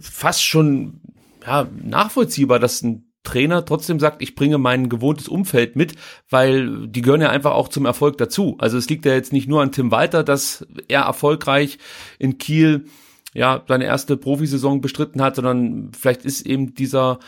fast 0.00 0.42
schon 0.44 1.00
ja, 1.46 1.68
nachvollziehbar, 1.82 2.58
dass 2.58 2.82
ein 2.82 3.06
Trainer 3.22 3.64
trotzdem 3.64 3.98
sagt, 3.98 4.22
ich 4.22 4.34
bringe 4.34 4.56
mein 4.56 4.88
gewohntes 4.88 5.28
Umfeld 5.28 5.76
mit, 5.76 5.94
weil 6.30 6.86
die 6.86 7.02
gehören 7.02 7.20
ja 7.20 7.30
einfach 7.30 7.52
auch 7.52 7.68
zum 7.68 7.84
Erfolg 7.84 8.18
dazu. 8.18 8.56
Also 8.58 8.78
es 8.78 8.88
liegt 8.88 9.04
ja 9.04 9.14
jetzt 9.14 9.32
nicht 9.32 9.48
nur 9.48 9.62
an 9.62 9.72
Tim 9.72 9.90
Walter, 9.90 10.22
dass 10.22 10.66
er 10.88 11.02
erfolgreich 11.02 11.78
in 12.18 12.38
Kiel 12.38 12.84
ja 13.34 13.62
seine 13.66 13.84
erste 13.84 14.16
Profisaison 14.16 14.80
bestritten 14.80 15.20
hat, 15.20 15.36
sondern 15.36 15.90
vielleicht 15.92 16.24
ist 16.24 16.46
eben 16.46 16.74
dieser 16.74 17.18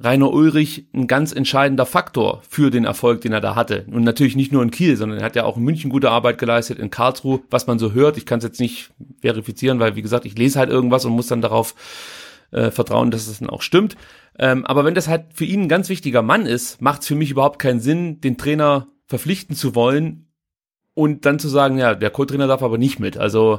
Rainer 0.00 0.32
Ulrich 0.32 0.86
ein 0.94 1.06
ganz 1.06 1.32
entscheidender 1.32 1.86
Faktor 1.86 2.42
für 2.48 2.70
den 2.70 2.84
Erfolg, 2.84 3.20
den 3.20 3.32
er 3.32 3.40
da 3.40 3.54
hatte. 3.54 3.84
Und 3.90 4.02
natürlich 4.02 4.34
nicht 4.34 4.52
nur 4.52 4.62
in 4.62 4.70
Kiel, 4.70 4.96
sondern 4.96 5.18
er 5.18 5.24
hat 5.24 5.36
ja 5.36 5.44
auch 5.44 5.56
in 5.56 5.62
München 5.62 5.90
gute 5.90 6.10
Arbeit 6.10 6.38
geleistet, 6.38 6.78
in 6.78 6.90
Karlsruhe, 6.90 7.40
was 7.50 7.66
man 7.66 7.78
so 7.78 7.92
hört. 7.92 8.16
Ich 8.16 8.26
kann 8.26 8.38
es 8.38 8.44
jetzt 8.44 8.58
nicht 8.58 8.90
verifizieren, 9.20 9.78
weil 9.78 9.94
wie 9.94 10.02
gesagt, 10.02 10.24
ich 10.24 10.36
lese 10.36 10.58
halt 10.58 10.70
irgendwas 10.70 11.04
und 11.04 11.12
muss 11.12 11.28
dann 11.28 11.42
darauf 11.42 11.74
äh, 12.52 12.70
vertrauen, 12.70 13.10
dass 13.10 13.26
es 13.26 13.40
dann 13.40 13.50
auch 13.50 13.62
stimmt. 13.62 13.96
Ähm, 14.38 14.64
aber 14.64 14.84
wenn 14.84 14.94
das 14.94 15.08
halt 15.08 15.34
für 15.34 15.44
ihn 15.44 15.62
ein 15.62 15.68
ganz 15.68 15.88
wichtiger 15.88 16.22
Mann 16.22 16.46
ist, 16.46 16.80
macht 16.80 17.02
es 17.02 17.08
für 17.08 17.14
mich 17.14 17.30
überhaupt 17.30 17.58
keinen 17.58 17.80
Sinn, 17.80 18.20
den 18.20 18.38
Trainer 18.38 18.88
verpflichten 19.06 19.56
zu 19.56 19.74
wollen 19.74 20.28
und 20.94 21.26
dann 21.26 21.38
zu 21.38 21.48
sagen, 21.48 21.78
ja, 21.78 21.94
der 21.94 22.10
Co-Trainer 22.10 22.46
darf 22.46 22.62
aber 22.62 22.78
nicht 22.78 22.98
mit. 22.98 23.16
Also 23.16 23.58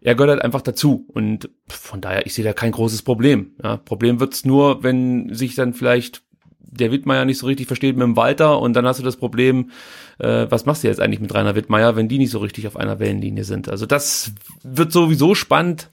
er 0.00 0.14
gehört 0.14 0.30
halt 0.30 0.42
einfach 0.42 0.62
dazu. 0.62 1.06
Und 1.12 1.50
von 1.68 2.00
daher, 2.00 2.26
ich 2.26 2.34
sehe 2.34 2.44
da 2.44 2.52
kein 2.52 2.72
großes 2.72 3.02
Problem. 3.02 3.52
Ja, 3.62 3.76
Problem 3.76 4.20
wird's 4.20 4.44
nur, 4.44 4.82
wenn 4.82 5.34
sich 5.34 5.54
dann 5.54 5.74
vielleicht 5.74 6.22
der 6.70 6.92
Wittmeier 6.92 7.24
nicht 7.24 7.38
so 7.38 7.46
richtig 7.46 7.66
versteht 7.66 7.96
mit 7.96 8.04
dem 8.04 8.16
Walter 8.16 8.60
und 8.60 8.74
dann 8.74 8.86
hast 8.86 9.00
du 9.00 9.04
das 9.04 9.16
Problem, 9.16 9.70
äh, 10.18 10.46
was 10.50 10.66
machst 10.66 10.84
du 10.84 10.88
jetzt 10.88 11.00
eigentlich 11.00 11.20
mit 11.20 11.34
Rainer 11.34 11.54
Wittmeier, 11.54 11.96
wenn 11.96 12.08
die 12.08 12.18
nicht 12.18 12.30
so 12.30 12.38
richtig 12.38 12.66
auf 12.66 12.76
einer 12.76 12.98
Wellenlinie 12.98 13.44
sind. 13.44 13.68
Also 13.68 13.86
das 13.86 14.32
wird 14.62 14.92
sowieso 14.92 15.34
spannend 15.34 15.90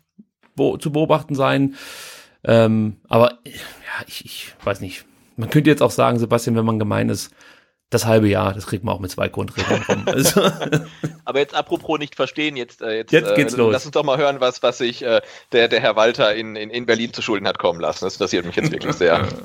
zu 0.80 0.92
beobachten 0.92 1.36
sein. 1.36 1.76
Ähm, 2.46 2.98
aber 3.08 3.40
ja, 3.46 4.06
ich, 4.08 4.26
ich 4.26 4.56
weiß 4.64 4.82
nicht. 4.82 5.06
Man 5.36 5.50
könnte 5.50 5.70
jetzt 5.70 5.82
auch 5.82 5.92
sagen, 5.92 6.20
Sebastian, 6.20 6.56
wenn 6.56 6.66
man 6.66 6.80
gemein 6.80 7.10
ist, 7.10 7.32
das 7.90 8.06
halbe 8.06 8.28
Jahr, 8.28 8.54
das 8.54 8.68
kriegt 8.68 8.84
man 8.84 8.96
auch 8.96 9.00
mit 9.00 9.12
zwei 9.12 9.30
Grundregeln 9.30 9.84
rum. 9.84 10.06
Also. 10.08 10.42
Aber 11.24 11.40
jetzt 11.40 11.54
apropos 11.54 12.00
nicht 12.00 12.16
verstehen, 12.16 12.58
jetzt, 12.58 12.82
äh, 12.82 12.98
jetzt, 12.98 13.12
jetzt 13.12 13.36
geht's 13.36 13.54
äh, 13.54 13.58
los. 13.58 13.74
lass 13.74 13.86
uns 13.86 13.94
doch 13.94 14.04
mal 14.04 14.18
hören, 14.18 14.40
was, 14.40 14.64
was 14.64 14.78
sich 14.80 15.04
äh, 15.04 15.22
der, 15.52 15.68
der 15.68 15.82
Herr 15.82 15.96
Walter 15.96 16.34
in, 16.34 16.56
in, 16.56 16.70
in 16.70 16.86
Berlin 16.86 17.14
zu 17.14 17.22
Schulden 17.22 17.48
hat 17.48 17.60
kommen 17.60 17.80
lassen. 17.80 18.06
Das 18.06 18.16
interessiert 18.16 18.46
mich 18.46 18.56
jetzt 18.56 18.72
wirklich 18.72 18.94
sehr. 18.94 19.28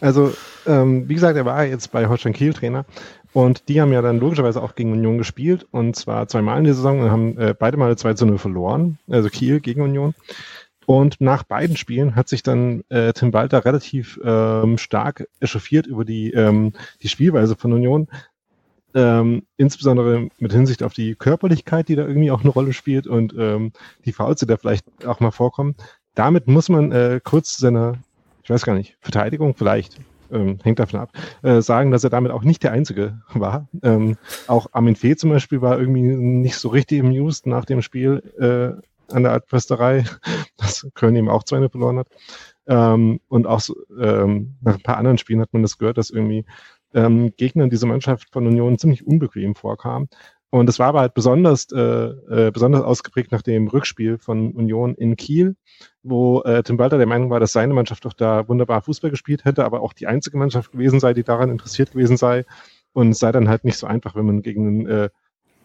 Also, 0.00 0.32
ähm, 0.66 1.08
wie 1.08 1.14
gesagt, 1.14 1.36
er 1.36 1.44
war 1.44 1.64
jetzt 1.64 1.90
bei 1.90 2.06
Holstein 2.06 2.32
Kiel 2.32 2.52
Trainer 2.52 2.84
und 3.32 3.68
die 3.68 3.80
haben 3.80 3.92
ja 3.92 4.00
dann 4.00 4.20
logischerweise 4.20 4.62
auch 4.62 4.76
gegen 4.76 4.92
Union 4.92 5.18
gespielt 5.18 5.66
und 5.72 5.96
zwar 5.96 6.28
zweimal 6.28 6.58
in 6.58 6.64
der 6.64 6.74
Saison 6.74 7.00
und 7.00 7.10
haben 7.10 7.38
äh, 7.38 7.54
beide 7.58 7.76
Male 7.76 7.96
2 7.96 8.14
zu 8.14 8.26
0 8.26 8.38
verloren, 8.38 8.98
also 9.10 9.28
Kiel 9.28 9.60
gegen 9.60 9.82
Union. 9.82 10.14
Und 10.88 11.20
nach 11.20 11.42
beiden 11.42 11.76
Spielen 11.76 12.16
hat 12.16 12.30
sich 12.30 12.42
dann 12.42 12.82
äh, 12.88 13.12
Tim 13.12 13.34
Walter 13.34 13.62
relativ 13.66 14.18
ähm, 14.24 14.78
stark 14.78 15.28
echauffiert 15.38 15.86
über 15.86 16.06
die, 16.06 16.32
ähm, 16.32 16.72
die 17.02 17.10
Spielweise 17.10 17.56
von 17.56 17.74
Union. 17.74 18.08
Ähm, 18.94 19.42
insbesondere 19.58 20.30
mit 20.38 20.50
Hinsicht 20.50 20.82
auf 20.82 20.94
die 20.94 21.14
Körperlichkeit, 21.14 21.90
die 21.90 21.94
da 21.94 22.06
irgendwie 22.06 22.30
auch 22.30 22.40
eine 22.40 22.48
Rolle 22.48 22.72
spielt 22.72 23.06
und 23.06 23.34
ähm, 23.38 23.72
die 24.06 24.12
Fouls, 24.12 24.40
die 24.40 24.46
da 24.46 24.56
vielleicht 24.56 24.86
auch 25.04 25.20
mal 25.20 25.30
vorkommen. 25.30 25.74
Damit 26.14 26.46
muss 26.46 26.70
man 26.70 26.90
äh, 26.90 27.20
kurz 27.22 27.52
zu 27.52 27.60
seiner, 27.60 27.98
ich 28.42 28.48
weiß 28.48 28.64
gar 28.64 28.74
nicht, 28.74 28.96
Verteidigung 29.02 29.54
vielleicht, 29.54 29.98
ähm, 30.32 30.58
hängt 30.62 30.78
davon 30.78 31.00
ab, 31.00 31.12
äh, 31.42 31.60
sagen, 31.60 31.90
dass 31.90 32.04
er 32.04 32.08
damit 32.08 32.32
auch 32.32 32.44
nicht 32.44 32.62
der 32.62 32.72
Einzige 32.72 33.20
war. 33.34 33.68
Ähm, 33.82 34.16
auch 34.46 34.68
Armin 34.72 34.96
Fee 34.96 35.16
zum 35.16 35.28
Beispiel 35.28 35.60
war 35.60 35.78
irgendwie 35.78 36.00
nicht 36.00 36.56
so 36.56 36.70
richtig 36.70 37.00
amused 37.02 37.46
nach 37.46 37.66
dem 37.66 37.82
Spiel 37.82 38.22
äh, 38.38 38.80
an 39.12 39.22
der 39.22 39.32
Altförsterei, 39.32 40.04
dass 40.56 40.86
Köln 40.94 41.16
eben 41.16 41.28
auch 41.28 41.44
2 41.44 41.68
verloren 41.68 41.98
hat. 41.98 42.08
Ähm, 42.66 43.20
und 43.28 43.46
auch 43.46 43.60
so, 43.60 43.74
ähm, 43.98 44.56
nach 44.60 44.74
ein 44.74 44.82
paar 44.82 44.98
anderen 44.98 45.18
Spielen 45.18 45.40
hat 45.40 45.52
man 45.52 45.62
das 45.62 45.78
gehört, 45.78 45.98
dass 45.98 46.10
irgendwie 46.10 46.44
ähm, 46.94 47.32
Gegnern 47.36 47.70
diese 47.70 47.86
Mannschaft 47.86 48.30
von 48.32 48.46
Union 48.46 48.78
ziemlich 48.78 49.06
unbequem 49.06 49.54
vorkam. 49.54 50.08
Und 50.50 50.66
das 50.66 50.78
war 50.78 50.88
aber 50.88 51.00
halt 51.00 51.12
besonders, 51.12 51.66
äh, 51.72 51.78
äh, 51.78 52.50
besonders 52.50 52.82
ausgeprägt 52.82 53.32
nach 53.32 53.42
dem 53.42 53.68
Rückspiel 53.68 54.16
von 54.16 54.52
Union 54.52 54.94
in 54.94 55.16
Kiel, 55.16 55.56
wo 56.02 56.40
äh, 56.42 56.62
Tim 56.62 56.78
Walter 56.78 56.96
der 56.96 57.06
Meinung 57.06 57.28
war, 57.28 57.38
dass 57.38 57.52
seine 57.52 57.74
Mannschaft 57.74 58.06
doch 58.06 58.14
da 58.14 58.48
wunderbar 58.48 58.80
Fußball 58.80 59.10
gespielt 59.10 59.44
hätte, 59.44 59.66
aber 59.66 59.82
auch 59.82 59.92
die 59.92 60.06
einzige 60.06 60.38
Mannschaft 60.38 60.72
gewesen 60.72 61.00
sei, 61.00 61.12
die 61.12 61.22
daran 61.22 61.50
interessiert 61.50 61.92
gewesen 61.92 62.16
sei. 62.16 62.46
Und 62.94 63.10
es 63.10 63.18
sei 63.18 63.30
dann 63.30 63.48
halt 63.48 63.64
nicht 63.64 63.76
so 63.76 63.86
einfach, 63.86 64.14
wenn 64.16 64.24
man 64.24 64.40
gegen 64.40 64.66
einen 64.66 64.86
äh, 64.86 65.08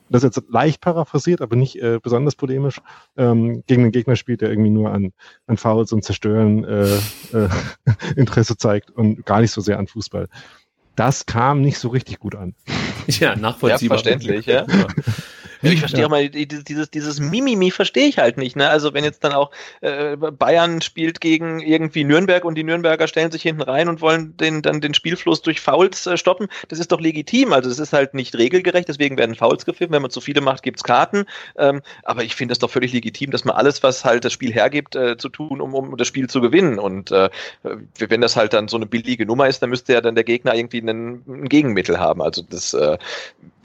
das 0.09 0.23
jetzt 0.23 0.41
leicht 0.49 0.81
paraphrasiert, 0.81 1.41
aber 1.41 1.55
nicht 1.55 1.81
äh, 1.81 1.99
besonders 2.01 2.35
polemisch, 2.35 2.81
ähm, 3.17 3.63
gegen 3.67 3.83
einen 3.83 3.91
Gegner 3.91 4.15
spielt, 4.15 4.41
der 4.41 4.49
irgendwie 4.49 4.69
nur 4.69 4.91
an, 4.91 5.11
an 5.47 5.57
Fouls 5.57 5.91
und 5.91 6.03
Zerstören 6.03 6.63
äh, 6.63 6.95
äh, 7.33 7.49
Interesse 8.15 8.57
zeigt 8.57 8.91
und 8.91 9.25
gar 9.25 9.41
nicht 9.41 9.51
so 9.51 9.61
sehr 9.61 9.79
an 9.79 9.87
Fußball. 9.87 10.27
Das 10.95 11.25
kam 11.25 11.61
nicht 11.61 11.79
so 11.79 11.89
richtig 11.89 12.19
gut 12.19 12.35
an. 12.35 12.55
Ja, 13.07 13.35
nachvollziehbar. 13.35 13.97
Ja, 13.97 14.03
verständlich, 14.03 14.45
ja. 14.45 14.65
Ich 15.71 15.79
verstehe 15.79 16.01
ja. 16.01 16.07
auch 16.07 16.11
mal 16.11 16.29
dieses, 16.29 16.89
dieses 16.89 17.19
Mimimi 17.19 17.71
verstehe 17.71 18.07
ich 18.07 18.17
halt 18.17 18.37
nicht. 18.37 18.55
Ne? 18.55 18.69
Also 18.69 18.93
wenn 18.93 19.03
jetzt 19.03 19.23
dann 19.23 19.33
auch 19.33 19.51
äh, 19.81 20.17
Bayern 20.17 20.81
spielt 20.81 21.21
gegen 21.21 21.61
irgendwie 21.61 22.03
Nürnberg 22.03 22.43
und 22.43 22.55
die 22.55 22.63
Nürnberger 22.63 23.07
stellen 23.07 23.31
sich 23.31 23.41
hinten 23.41 23.61
rein 23.61 23.87
und 23.87 24.01
wollen 24.01 24.35
den, 24.37 24.61
dann 24.61 24.81
den 24.81 24.93
Spielfluss 24.93 25.41
durch 25.41 25.61
Fouls 25.61 26.05
äh, 26.05 26.17
stoppen, 26.17 26.47
das 26.67 26.79
ist 26.79 26.91
doch 26.91 26.99
legitim. 26.99 27.53
Also 27.53 27.69
das 27.69 27.79
ist 27.79 27.93
halt 27.93 28.13
nicht 28.13 28.35
regelgerecht, 28.35 28.87
deswegen 28.87 29.17
werden 29.17 29.35
Fouls 29.35 29.65
gepfiffen. 29.65 29.93
Wenn 29.93 30.01
man 30.01 30.11
zu 30.11 30.21
viele 30.21 30.41
macht, 30.41 30.63
gibt's 30.63 30.83
Karten. 30.83 31.25
Ähm, 31.57 31.81
aber 32.03 32.23
ich 32.23 32.35
finde 32.35 32.51
das 32.51 32.59
doch 32.59 32.69
völlig 32.69 32.93
legitim, 32.93 33.31
dass 33.31 33.45
man 33.45 33.55
alles, 33.55 33.83
was 33.83 34.03
halt 34.03 34.25
das 34.25 34.33
Spiel 34.33 34.53
hergibt, 34.53 34.95
äh, 34.95 35.17
zu 35.17 35.29
tun, 35.29 35.61
um, 35.61 35.73
um 35.73 35.97
das 35.97 36.07
Spiel 36.07 36.29
zu 36.29 36.41
gewinnen. 36.41 36.79
Und 36.79 37.11
äh, 37.11 37.29
wenn 37.97 38.21
das 38.21 38.35
halt 38.35 38.53
dann 38.53 38.67
so 38.67 38.77
eine 38.77 38.85
billige 38.85 39.25
Nummer 39.25 39.47
ist, 39.47 39.61
dann 39.61 39.69
müsste 39.69 39.93
ja 39.93 40.01
dann 40.01 40.15
der 40.15 40.23
Gegner 40.23 40.55
irgendwie 40.55 40.81
einen, 40.81 41.23
ein 41.27 41.49
Gegenmittel 41.49 41.99
haben. 41.99 42.21
Also 42.21 42.41
das, 42.41 42.73
äh, 42.73 42.97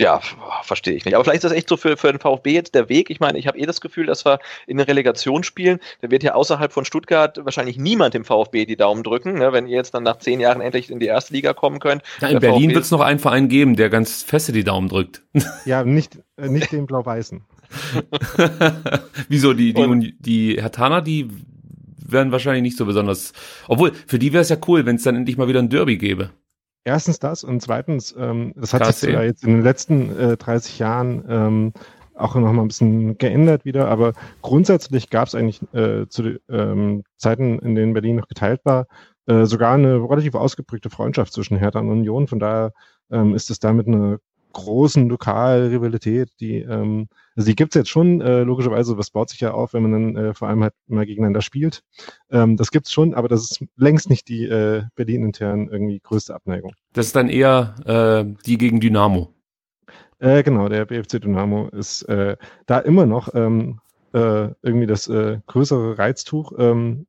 ja, 0.01 0.21
verstehe 0.63 0.95
ich 0.95 1.05
nicht. 1.05 1.15
Aber 1.15 1.25
vielleicht 1.25 1.45
ist 1.45 1.51
das 1.51 1.53
echt 1.53 1.69
so 1.69 1.77
für 1.77 1.88
für, 1.89 1.97
für 1.97 2.13
den 2.13 2.21
VfB 2.21 2.53
jetzt 2.53 2.75
der 2.75 2.89
Weg? 2.89 3.11
Ich 3.11 3.21
meine, 3.21 3.39
ich 3.39 3.47
habe 3.47 3.59
eh 3.59 3.67
das 3.67 3.81
Gefühl, 3.81 4.07
dass 4.07 4.25
wir 4.25 4.39
in 4.67 4.77
der 4.77 4.89
Relegation 4.89 5.43
spielen. 5.43 5.81
Da 6.01 6.11
wird 6.11 6.23
ja 6.23 6.35
außerhalb 6.35 6.73
von 6.73 6.85
Stuttgart 6.85 7.39
wahrscheinlich 7.45 7.79
niemand 7.79 8.15
dem 8.15 8.25
VfB 8.25 8.67
die 8.67 8.77
Daumen 8.77 9.03
drücken, 9.03 9.35
ne? 9.35 9.53
wenn 9.53 9.67
ihr 9.67 9.77
jetzt 9.77 9.95
dann 9.95 10.03
nach 10.03 10.19
zehn 10.19 10.41
Jahren 10.41 10.61
endlich 10.61 10.91
in 10.91 11.01
die 11.01 11.07
erste 11.07 11.33
Liga 11.33 11.55
kommen 11.55 11.79
könnt. 11.81 12.03
Ja, 12.21 12.29
in 12.29 12.41
Berlin 12.41 12.75
wird 12.75 12.85
es 12.85 12.91
noch 12.91 13.01
einen 13.01 13.19
Verein 13.19 13.49
geben, 13.49 13.77
der 13.77 13.91
ganz 13.91 14.23
feste 14.23 14.53
die 14.53 14.65
Daumen 14.65 14.89
drückt. 14.89 15.23
Ja, 15.65 15.85
nicht, 15.85 16.19
äh, 16.37 16.49
nicht 16.49 16.73
den 16.73 16.87
Blau-Weißen. 16.87 17.43
Wieso? 19.29 19.53
Die, 19.53 19.75
die, 19.75 20.17
die 20.19 20.57
Hertaner, 20.61 21.03
die 21.03 21.29
werden 21.99 22.33
wahrscheinlich 22.33 22.63
nicht 22.63 22.77
so 22.77 22.87
besonders. 22.87 23.33
Obwohl, 23.69 23.93
für 24.07 24.19
die 24.19 24.33
wäre 24.33 24.43
es 24.43 24.49
ja 24.49 24.57
cool, 24.67 24.87
wenn 24.87 24.97
es 24.97 25.03
dann 25.03 25.17
endlich 25.17 25.37
mal 25.37 25.49
wieder 25.49 25.61
ein 25.61 25.69
Derby 25.69 25.99
gäbe. 25.99 26.31
Erstens 26.85 27.19
das 27.19 27.45
und 27.45 27.61
zweitens, 27.61 28.15
ähm, 28.19 28.53
das 28.57 28.73
hat 28.73 28.95
sich 28.95 29.13
ja 29.13 29.23
jetzt 29.23 29.45
in 29.45 29.51
den 29.51 29.63
letzten 29.63 30.19
äh, 30.19 30.37
30 30.37 30.79
Jahren 30.79 31.25
ähm, 31.29 31.73
auch 32.15 32.35
noch 32.35 32.53
mal 32.53 32.63
ein 32.63 32.69
bisschen 32.69 33.19
geändert 33.19 33.65
wieder, 33.65 33.89
aber 33.89 34.13
grundsätzlich 34.43 35.11
gab 35.11 35.29
es 35.29 35.35
eigentlich 35.35 35.63
äh, 35.73 36.07
zu 36.09 36.41
ähm, 36.49 37.05
Zeiten, 37.17 37.59
in 37.61 37.75
denen 37.75 37.93
Berlin 37.93 38.17
noch 38.17 38.29
geteilt 38.29 38.61
war, 38.65 38.87
äh, 39.27 39.45
sogar 39.45 39.75
eine 39.75 39.97
relativ 39.97 40.35
ausgeprägte 40.35 40.91
Freundschaft 40.91 41.33
zwischen 41.33 41.59
Hertha 41.59 41.81
und 41.81 41.91
Union. 41.91 42.27
Von 42.27 42.39
daher 42.39 42.73
ähm, 43.11 43.35
ist 43.35 43.51
es 43.51 43.59
damit 43.59 43.87
eine 43.87 44.19
großen 44.53 45.09
Lokalrivalität, 45.09 46.31
die, 46.41 46.59
ähm, 46.59 47.09
also 47.37 47.49
die 47.49 47.57
gibt's 47.57 47.75
jetzt 47.75 47.91
schon, 47.91 48.21
äh, 48.21 48.43
logischerweise, 48.43 48.99
was 48.99 49.11
baut 49.11 49.31
sich 49.31 49.41
ja 49.41 49.53
auf, 49.53 49.73
wenn 49.73 49.83
man 49.83 49.93
dann 49.93 50.17
äh, 50.17 50.35
vor 50.35 50.49
allem 50.49 50.63
halt 50.63 50.75
mal 50.87 51.07
gegeneinander 51.07 51.43
spielt. 51.43 51.83
Ähm, 52.31 52.57
das 52.57 52.71
gibt's 52.71 52.93
schon, 52.93 53.15
aber 53.15 53.29
das 53.29 53.43
ist 53.43 53.65
längst 53.77 54.11
nicht 54.11 54.29
die 54.29 54.45
äh, 54.45 54.83
Berlin-intern 54.97 55.69
irgendwie 55.69 56.01
größte 56.01 56.35
Abneigung. 56.35 56.73
Das 56.93 57.07
ist 57.07 57.17
dann 57.17 57.29
eher 57.29 57.75
äh, 57.85 58.35
die 58.47 58.59
gegen 58.59 58.81
Dynamo. 58.81 59.35
Äh, 60.19 60.43
genau, 60.43 60.69
der 60.69 60.85
BFC 60.85 61.21
Dynamo 61.21 61.69
ist 61.69 62.03
äh, 62.03 62.37
da 62.67 62.79
immer 62.81 63.07
noch 63.07 63.35
ähm, 63.35 63.81
äh, 64.13 64.49
irgendwie 64.63 64.87
das 64.87 65.07
äh, 65.09 65.39
größere 65.47 65.99
Reiztuch. 65.99 66.53
Ähm, 66.59 67.07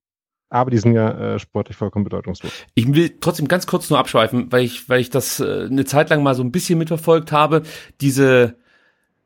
aber 0.49 0.71
die 0.71 0.77
sind 0.77 0.93
ja 0.93 1.35
äh, 1.35 1.39
sportlich 1.39 1.77
vollkommen 1.77 2.03
bedeutungslos. 2.03 2.51
Ich 2.75 2.91
will 2.93 3.17
trotzdem 3.19 3.47
ganz 3.47 3.67
kurz 3.67 3.89
nur 3.89 3.99
abschweifen, 3.99 4.51
weil 4.51 4.63
ich, 4.63 4.89
weil 4.89 4.99
ich 4.99 5.09
das 5.09 5.39
äh, 5.39 5.67
eine 5.69 5.85
Zeit 5.85 6.09
lang 6.09 6.23
mal 6.23 6.35
so 6.35 6.43
ein 6.43 6.51
bisschen 6.51 6.79
mitverfolgt 6.79 7.31
habe. 7.31 7.63
Diese, 8.01 8.55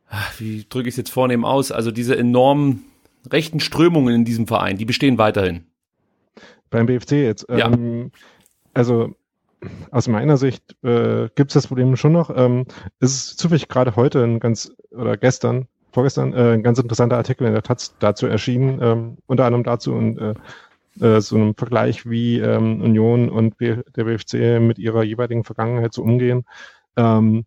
ach, 0.09 0.39
wie 0.39 0.65
drücke 0.67 0.89
ich 0.89 0.93
es 0.93 0.97
jetzt 0.97 1.11
vornehm 1.11 1.45
aus, 1.45 1.71
also 1.71 1.91
diese 1.91 2.17
enormen 2.17 2.83
rechten 3.31 3.59
Strömungen 3.59 4.13
in 4.13 4.25
diesem 4.25 4.47
Verein, 4.47 4.77
die 4.77 4.85
bestehen 4.85 5.17
weiterhin. 5.17 5.65
Beim 6.69 6.87
BFC 6.87 7.11
jetzt. 7.13 7.45
Ähm, 7.49 8.11
Also 8.73 9.15
aus 9.91 10.07
meiner 10.07 10.37
Sicht 10.37 10.75
äh, 10.83 11.29
gibt 11.35 11.51
es 11.51 11.53
das 11.53 11.67
Problem 11.67 11.95
schon 11.95 12.11
noch. 12.11 12.35
Ähm, 12.35 12.65
es 12.99 13.11
ist 13.13 13.39
zufällig 13.39 13.67
gerade 13.69 13.95
heute 13.95 14.23
ein 14.23 14.39
ganz, 14.39 14.73
oder 14.91 15.15
gestern, 15.15 15.67
vorgestern, 15.91 16.33
äh, 16.33 16.53
ein 16.53 16.63
ganz 16.63 16.79
interessanter 16.79 17.17
Artikel 17.17 17.47
in 17.47 17.53
der 17.53 17.63
Taz 17.63 17.95
dazu 17.99 18.25
erschienen, 18.25 18.79
ähm, 18.81 19.17
unter 19.27 19.45
anderem 19.45 19.63
dazu 19.63 19.93
und 19.93 20.17
äh, 20.17 20.33
äh, 20.99 21.21
so 21.21 21.35
einem 21.35 21.55
Vergleich, 21.55 22.09
wie 22.09 22.39
ähm, 22.39 22.81
Union 22.81 23.29
und 23.29 23.57
B 23.57 23.77
der 23.95 24.03
BFC 24.03 24.61
mit 24.61 24.77
ihrer 24.77 25.03
jeweiligen 25.03 25.43
Vergangenheit 25.43 25.93
so 25.93 26.03
umgehen. 26.03 26.45
Ähm, 26.95 27.45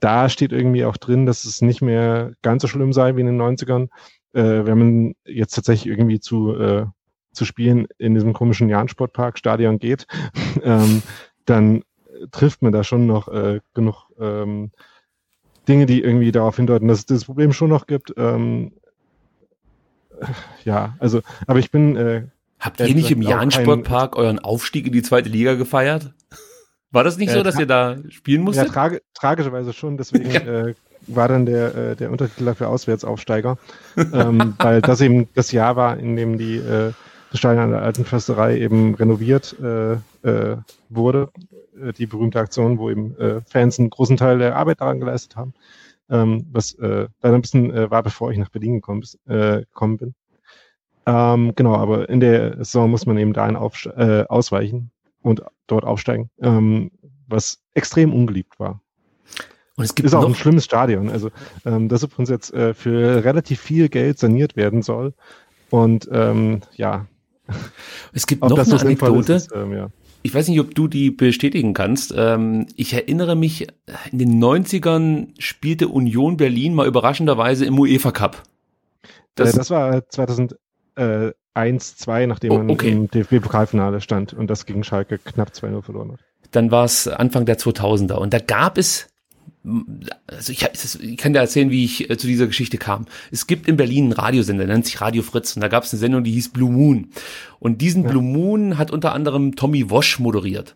da 0.00 0.28
steht 0.28 0.52
irgendwie 0.52 0.84
auch 0.84 0.96
drin, 0.96 1.26
dass 1.26 1.44
es 1.44 1.60
nicht 1.60 1.82
mehr 1.82 2.32
ganz 2.42 2.62
so 2.62 2.68
schlimm 2.68 2.92
sei 2.92 3.16
wie 3.16 3.20
in 3.20 3.26
den 3.26 3.40
90ern, 3.40 3.88
äh, 4.32 4.64
wenn 4.64 4.78
man 4.78 5.14
jetzt 5.24 5.54
tatsächlich 5.54 5.90
irgendwie 5.90 6.20
zu, 6.20 6.54
äh, 6.54 6.86
zu 7.32 7.44
spielen 7.44 7.88
in 7.98 8.14
diesem 8.14 8.32
komischen 8.32 8.68
Jahn-Sportpark 8.68 9.38
Stadion 9.38 9.78
geht, 9.78 10.06
ähm, 10.62 11.02
dann 11.44 11.82
trifft 12.30 12.62
man 12.62 12.72
da 12.72 12.84
schon 12.84 13.06
noch 13.06 13.28
äh, 13.28 13.60
genug 13.74 14.06
ähm, 14.18 14.70
Dinge, 15.66 15.86
die 15.86 16.02
irgendwie 16.02 16.32
darauf 16.32 16.56
hindeuten, 16.56 16.88
dass 16.88 17.00
es 17.00 17.06
das 17.06 17.24
Problem 17.26 17.52
schon 17.52 17.70
noch 17.70 17.86
gibt. 17.86 18.14
Ähm, 18.16 18.72
ja, 20.64 20.96
also, 20.98 21.20
aber 21.46 21.58
ich 21.58 21.70
bin. 21.70 22.30
Habt 22.60 22.80
ihr 22.80 22.94
nicht 22.94 23.10
im 23.10 23.22
Jahn-Sportpark 23.22 24.16
euren 24.16 24.38
Aufstieg 24.38 24.86
in 24.86 24.92
die 24.92 25.02
zweite 25.02 25.28
Liga 25.28 25.54
gefeiert? 25.54 26.12
War 26.90 27.04
das 27.04 27.18
nicht 27.18 27.30
Äh, 27.30 27.34
so, 27.34 27.42
dass 27.42 27.58
ihr 27.58 27.66
da 27.66 27.98
spielen 28.08 28.40
Ja, 28.40 28.44
musstet? 28.44 28.68
trage, 28.68 29.02
tragischerweise 29.14 29.72
schon, 29.72 29.96
deswegen 29.96 30.30
äh, 30.30 30.74
war 31.06 31.28
dann 31.28 31.46
der, 31.46 31.74
äh, 31.74 31.96
der 31.96 32.10
Untertitel 32.10 32.44
dafür 32.46 32.68
Auswärtsaufsteiger, 32.68 33.58
ähm, 33.96 34.54
weil 34.58 34.80
das 34.80 35.00
eben 35.00 35.28
das 35.34 35.52
Jahr 35.52 35.76
war, 35.76 35.98
in 35.98 36.16
dem 36.16 36.38
die 36.38 36.56
äh, 36.56 36.92
das 37.30 37.40
Stadion 37.40 37.64
an 37.64 37.70
der 37.72 37.82
Alten 37.82 38.06
Försterei 38.06 38.58
eben 38.58 38.94
renoviert 38.94 39.54
äh, 39.62 39.92
äh, 40.26 40.56
wurde. 40.88 41.28
Äh, 41.78 41.92
die 41.92 42.06
berühmte 42.06 42.40
Aktion, 42.40 42.78
wo 42.78 42.88
eben 42.90 43.14
äh, 43.18 43.42
Fans 43.42 43.78
einen 43.78 43.90
großen 43.90 44.16
Teil 44.16 44.38
der 44.38 44.56
Arbeit 44.56 44.80
daran 44.80 44.98
geleistet 44.98 45.36
haben, 45.36 45.52
ähm, 46.10 46.46
was 46.50 46.72
äh, 46.74 47.06
leider 47.22 47.34
ein 47.36 47.42
bisschen 47.42 47.70
äh, 47.70 47.90
war, 47.90 48.02
bevor 48.02 48.32
ich 48.32 48.38
nach 48.38 48.48
Berlin 48.48 48.76
gekommen, 48.76 49.02
äh, 49.28 49.60
gekommen 49.60 49.98
bin. 49.98 50.14
Ähm, 51.08 51.54
genau, 51.56 51.74
aber 51.74 52.10
in 52.10 52.20
der 52.20 52.56
Saison 52.58 52.90
muss 52.90 53.06
man 53.06 53.16
eben 53.16 53.32
dahin 53.32 53.56
äh, 53.56 54.24
ausweichen 54.28 54.90
und 55.22 55.42
dort 55.66 55.84
aufsteigen, 55.84 56.28
ähm, 56.42 56.90
was 57.26 57.62
extrem 57.72 58.12
ungeliebt 58.12 58.60
war. 58.60 58.82
Und 59.76 59.84
es 59.84 59.94
gibt 59.94 60.06
ist 60.06 60.14
auch 60.14 60.26
ein 60.26 60.34
schlimmes 60.34 60.66
Stadion. 60.66 61.08
Also, 61.08 61.30
ähm, 61.64 61.88
dass 61.88 62.02
übrigens 62.02 62.28
jetzt 62.28 62.52
äh, 62.52 62.74
für 62.74 63.24
relativ 63.24 63.58
viel 63.58 63.88
Geld 63.88 64.18
saniert 64.18 64.54
werden 64.54 64.82
soll. 64.82 65.14
Und 65.70 66.06
ähm, 66.12 66.60
ja. 66.74 67.06
Es 68.12 68.26
gibt 68.26 68.42
noch 68.42 68.58
eine 68.58 68.80
Anekdote. 68.80 69.32
Ist, 69.32 69.50
ähm, 69.54 69.72
ja. 69.72 69.88
Ich 70.22 70.34
weiß 70.34 70.48
nicht, 70.48 70.60
ob 70.60 70.74
du 70.74 70.88
die 70.88 71.10
bestätigen 71.10 71.72
kannst. 71.72 72.12
Ähm, 72.14 72.66
ich 72.76 72.92
erinnere 72.92 73.34
mich, 73.34 73.66
in 74.12 74.18
den 74.18 74.44
90ern 74.44 75.28
spielte 75.38 75.88
Union 75.88 76.36
Berlin 76.36 76.74
mal 76.74 76.86
überraschenderweise 76.86 77.64
im 77.64 77.78
UEFA 77.78 78.10
Cup. 78.10 78.42
Äh, 79.04 79.08
das, 79.36 79.52
das, 79.52 79.70
war 79.70 80.06
2011, 80.06 80.58
äh, 80.98 81.32
1-2, 81.54 82.26
nachdem 82.26 82.52
oh, 82.52 82.72
okay. 82.72 82.94
man 82.94 83.02
im 83.04 83.10
DFB-Pokalfinale 83.10 84.00
stand 84.00 84.32
und 84.32 84.48
das 84.48 84.66
gegen 84.66 84.84
Schalke 84.84 85.18
knapp 85.18 85.50
2-0 85.50 85.82
verloren 85.82 86.12
hat. 86.12 86.20
Dann 86.52 86.70
war 86.70 86.84
es 86.84 87.08
Anfang 87.08 87.46
der 87.46 87.58
2000er 87.58 88.14
und 88.14 88.32
da 88.32 88.38
gab 88.38 88.78
es 88.78 89.08
also 90.26 90.52
ich, 90.52 90.62
ich, 91.02 91.16
kann 91.16 91.32
dir 91.32 91.40
erzählen, 91.40 91.70
wie 91.70 91.84
ich 91.84 92.08
äh, 92.08 92.16
zu 92.16 92.26
dieser 92.26 92.46
Geschichte 92.46 92.78
kam. 92.78 93.06
Es 93.30 93.46
gibt 93.46 93.68
in 93.68 93.76
Berlin 93.76 94.04
einen 94.04 94.12
Radiosender, 94.12 94.64
der 94.64 94.74
nennt 94.74 94.86
sich 94.86 95.00
Radio 95.00 95.22
Fritz 95.22 95.56
und 95.56 95.62
da 95.62 95.68
gab 95.68 95.84
es 95.84 95.92
eine 95.92 96.00
Sendung, 96.00 96.24
die 96.24 96.32
hieß 96.32 96.50
Blue 96.50 96.70
Moon. 96.70 97.08
Und 97.58 97.80
diesen 97.82 98.04
ja. 98.04 98.10
Blue 98.10 98.22
Moon 98.22 98.78
hat 98.78 98.90
unter 98.90 99.12
anderem 99.12 99.56
Tommy 99.56 99.90
Wosch 99.90 100.18
moderiert. 100.20 100.74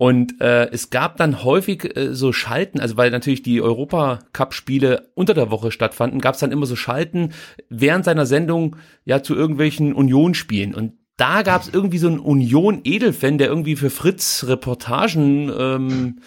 Und 0.00 0.40
äh, 0.40 0.70
es 0.70 0.88
gab 0.88 1.18
dann 1.18 1.44
häufig 1.44 1.94
äh, 1.94 2.14
so 2.14 2.32
Schalten, 2.32 2.80
also 2.80 2.96
weil 2.96 3.10
natürlich 3.10 3.42
die 3.42 3.60
Europacup-Spiele 3.60 5.10
unter 5.12 5.34
der 5.34 5.50
Woche 5.50 5.70
stattfanden, 5.70 6.22
gab 6.22 6.36
es 6.36 6.40
dann 6.40 6.52
immer 6.52 6.64
so 6.64 6.74
Schalten 6.74 7.34
während 7.68 8.06
seiner 8.06 8.24
Sendung 8.24 8.76
ja 9.04 9.22
zu 9.22 9.34
irgendwelchen 9.34 9.92
Union-Spielen. 9.92 10.74
Und 10.74 10.94
da 11.18 11.42
gab 11.42 11.60
es 11.60 11.68
irgendwie 11.68 11.98
so 11.98 12.08
einen 12.08 12.18
Union-Edelfan, 12.18 13.36
der 13.36 13.48
irgendwie 13.48 13.76
für 13.76 13.90
Fritz 13.90 14.46
Reportagen 14.48 15.52
ähm, 15.54 16.20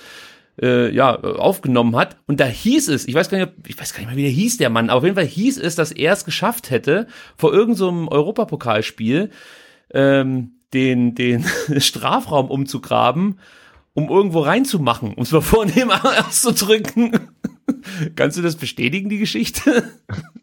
äh, 0.61 0.93
ja, 0.93 1.19
aufgenommen 1.19 1.95
hat. 1.95 2.17
Und 2.27 2.39
da 2.39 2.45
hieß 2.45 2.89
es, 2.89 3.07
ich 3.07 3.15
weiß 3.15 3.31
gar 3.31 3.39
nicht, 3.39 3.53
ich 3.65 3.79
weiß 3.79 3.93
gar 3.93 4.01
nicht 4.01 4.09
mehr, 4.09 4.17
wie 4.17 4.21
der 4.21 4.29
hieß, 4.29 4.57
der 4.57 4.69
Mann, 4.69 4.91
aber 4.91 4.99
auf 4.99 5.03
jeden 5.03 5.15
Fall 5.15 5.25
hieß 5.25 5.57
es, 5.57 5.73
dass 5.73 5.91
er 5.91 6.13
es 6.13 6.25
geschafft 6.25 6.69
hätte, 6.69 7.07
vor 7.37 7.51
irgendeinem 7.51 8.05
so 8.05 8.11
Europapokalspiel 8.11 9.31
ähm, 9.95 10.59
den, 10.75 11.15
den 11.15 11.43
Strafraum 11.79 12.51
umzugraben, 12.51 13.39
um 13.93 14.09
irgendwo 14.09 14.39
reinzumachen, 14.41 15.13
um 15.13 15.23
es 15.23 15.31
mal 15.31 15.41
vornehm 15.41 15.91
auszudrücken. 15.91 17.29
Kannst 18.15 18.37
du 18.37 18.41
das 18.41 18.55
bestätigen, 18.55 19.09
die 19.09 19.19
Geschichte? 19.19 19.91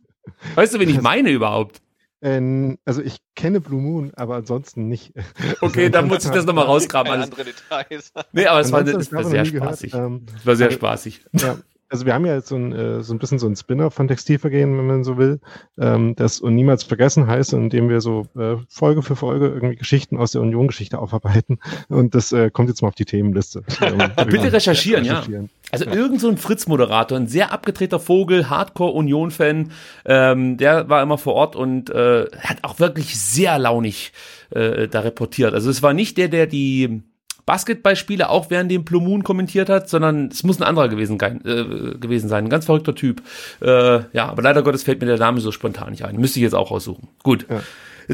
Weißt 0.54 0.74
du, 0.74 0.80
wen 0.80 0.88
ich 0.88 1.00
meine 1.02 1.30
überhaupt? 1.30 1.82
Ähm, 2.22 2.78
also 2.84 3.00
ich 3.02 3.16
kenne 3.34 3.60
Blue 3.60 3.80
Moon, 3.80 4.12
aber 4.14 4.36
ansonsten 4.36 4.88
nicht. 4.88 5.12
Okay, 5.62 5.88
dann 5.90 6.06
muss 6.08 6.24
ich 6.24 6.30
das 6.30 6.44
nochmal 6.44 6.66
rausgraben. 6.66 7.12
Alles. 7.12 7.30
andere 7.30 7.44
Details. 7.44 8.12
Nee, 8.32 8.46
aber 8.46 8.60
es 8.60 8.72
war, 8.72 8.80
Ansonsten 8.80 9.00
es 9.00 9.12
war 9.12 9.24
sehr 9.24 9.42
nie 9.42 9.48
spaßig. 9.48 9.94
Ähm, 9.94 10.26
Es 10.36 10.46
war 10.46 10.56
sehr 10.56 10.66
also- 10.68 10.78
spaßig. 10.78 11.20
Ja, 11.32 11.56
also 11.90 12.06
wir 12.06 12.14
haben 12.14 12.24
ja 12.24 12.34
jetzt 12.34 12.48
so 12.48 12.56
ein, 12.56 12.72
äh, 12.72 13.02
so 13.02 13.12
ein 13.12 13.18
bisschen 13.18 13.38
so 13.38 13.48
ein 13.48 13.56
Spin-off 13.56 13.94
von 13.94 14.06
Textilvergehen, 14.06 14.78
wenn 14.78 14.86
man 14.86 15.04
so 15.04 15.18
will, 15.18 15.40
ähm, 15.78 16.14
das 16.14 16.40
und 16.40 16.54
niemals 16.54 16.84
vergessen 16.84 17.26
heißt, 17.26 17.52
indem 17.52 17.88
wir 17.88 18.00
so 18.00 18.26
äh, 18.38 18.56
Folge 18.68 19.02
für 19.02 19.16
Folge 19.16 19.48
irgendwie 19.48 19.76
Geschichten 19.76 20.16
aus 20.16 20.32
der 20.32 20.40
Union-Geschichte 20.40 20.98
aufarbeiten. 20.98 21.58
Und 21.88 22.14
das 22.14 22.32
äh, 22.32 22.50
kommt 22.50 22.68
jetzt 22.68 22.80
mal 22.82 22.88
auf 22.88 22.94
die 22.94 23.04
Themenliste. 23.04 23.64
Ähm, 23.90 23.98
Bitte 24.28 24.52
recherchieren, 24.52 25.04
ja. 25.04 25.14
recherchieren. 25.14 25.50
Also 25.72 25.86
irgend 25.86 26.20
so 26.20 26.28
ein 26.28 26.36
Fritz-Moderator, 26.36 27.18
ein 27.18 27.26
sehr 27.26 27.52
abgedrehter 27.52 27.98
Vogel, 27.98 28.48
Hardcore-Union-Fan, 28.48 29.72
ähm, 30.04 30.56
der 30.58 30.88
war 30.88 31.02
immer 31.02 31.18
vor 31.18 31.34
Ort 31.34 31.56
und 31.56 31.90
äh, 31.90 32.26
hat 32.38 32.58
auch 32.62 32.78
wirklich 32.78 33.18
sehr 33.18 33.58
launig 33.58 34.12
äh, 34.50 34.86
da 34.86 35.00
reportiert. 35.00 35.54
Also 35.54 35.70
es 35.70 35.82
war 35.82 35.92
nicht 35.92 36.18
der, 36.18 36.28
der 36.28 36.46
die 36.46 37.02
Basketballspiele 37.50 38.30
auch 38.30 38.48
während 38.48 38.70
dem 38.70 38.84
Blue 38.84 39.02
Moon 39.02 39.24
kommentiert 39.24 39.68
hat, 39.68 39.88
sondern 39.88 40.28
es 40.28 40.44
muss 40.44 40.60
ein 40.60 40.62
anderer 40.62 40.88
gewesen, 40.88 41.18
äh, 41.20 41.98
gewesen 41.98 42.28
sein. 42.28 42.44
Ein 42.44 42.48
ganz 42.48 42.66
verrückter 42.66 42.94
Typ. 42.94 43.22
Äh, 43.60 44.04
ja, 44.12 44.28
aber 44.28 44.40
leider 44.42 44.62
Gottes 44.62 44.84
fällt 44.84 45.00
mir 45.00 45.08
der 45.08 45.18
Name 45.18 45.40
so 45.40 45.50
spontan 45.50 45.90
nicht 45.90 46.04
ein. 46.04 46.16
Müsste 46.16 46.38
ich 46.38 46.44
jetzt 46.44 46.54
auch 46.54 46.70
raussuchen. 46.70 47.08
Gut. 47.24 47.48
Ja. 47.50 47.60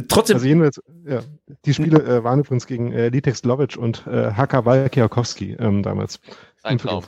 Trotzdem, 0.09 0.37
Also 0.37 0.47
jedenfalls, 0.47 0.83
ja, 1.07 1.21
die 1.67 1.75
Spiele 1.75 2.03
äh, 2.03 2.25
waren 2.25 2.41
übrigens 2.41 2.67
gegen 2.67 2.93
äh, 2.93 3.11
Litex 3.11 3.45
Lovic 3.45 3.77
und 3.77 4.07
äh, 4.07 4.33
Haka 4.33 4.65
Walkiakowski 4.65 5.59
ähm, 5.61 5.83
damals. 5.83 6.19
Ein 6.63 6.79
Traum. 6.79 7.05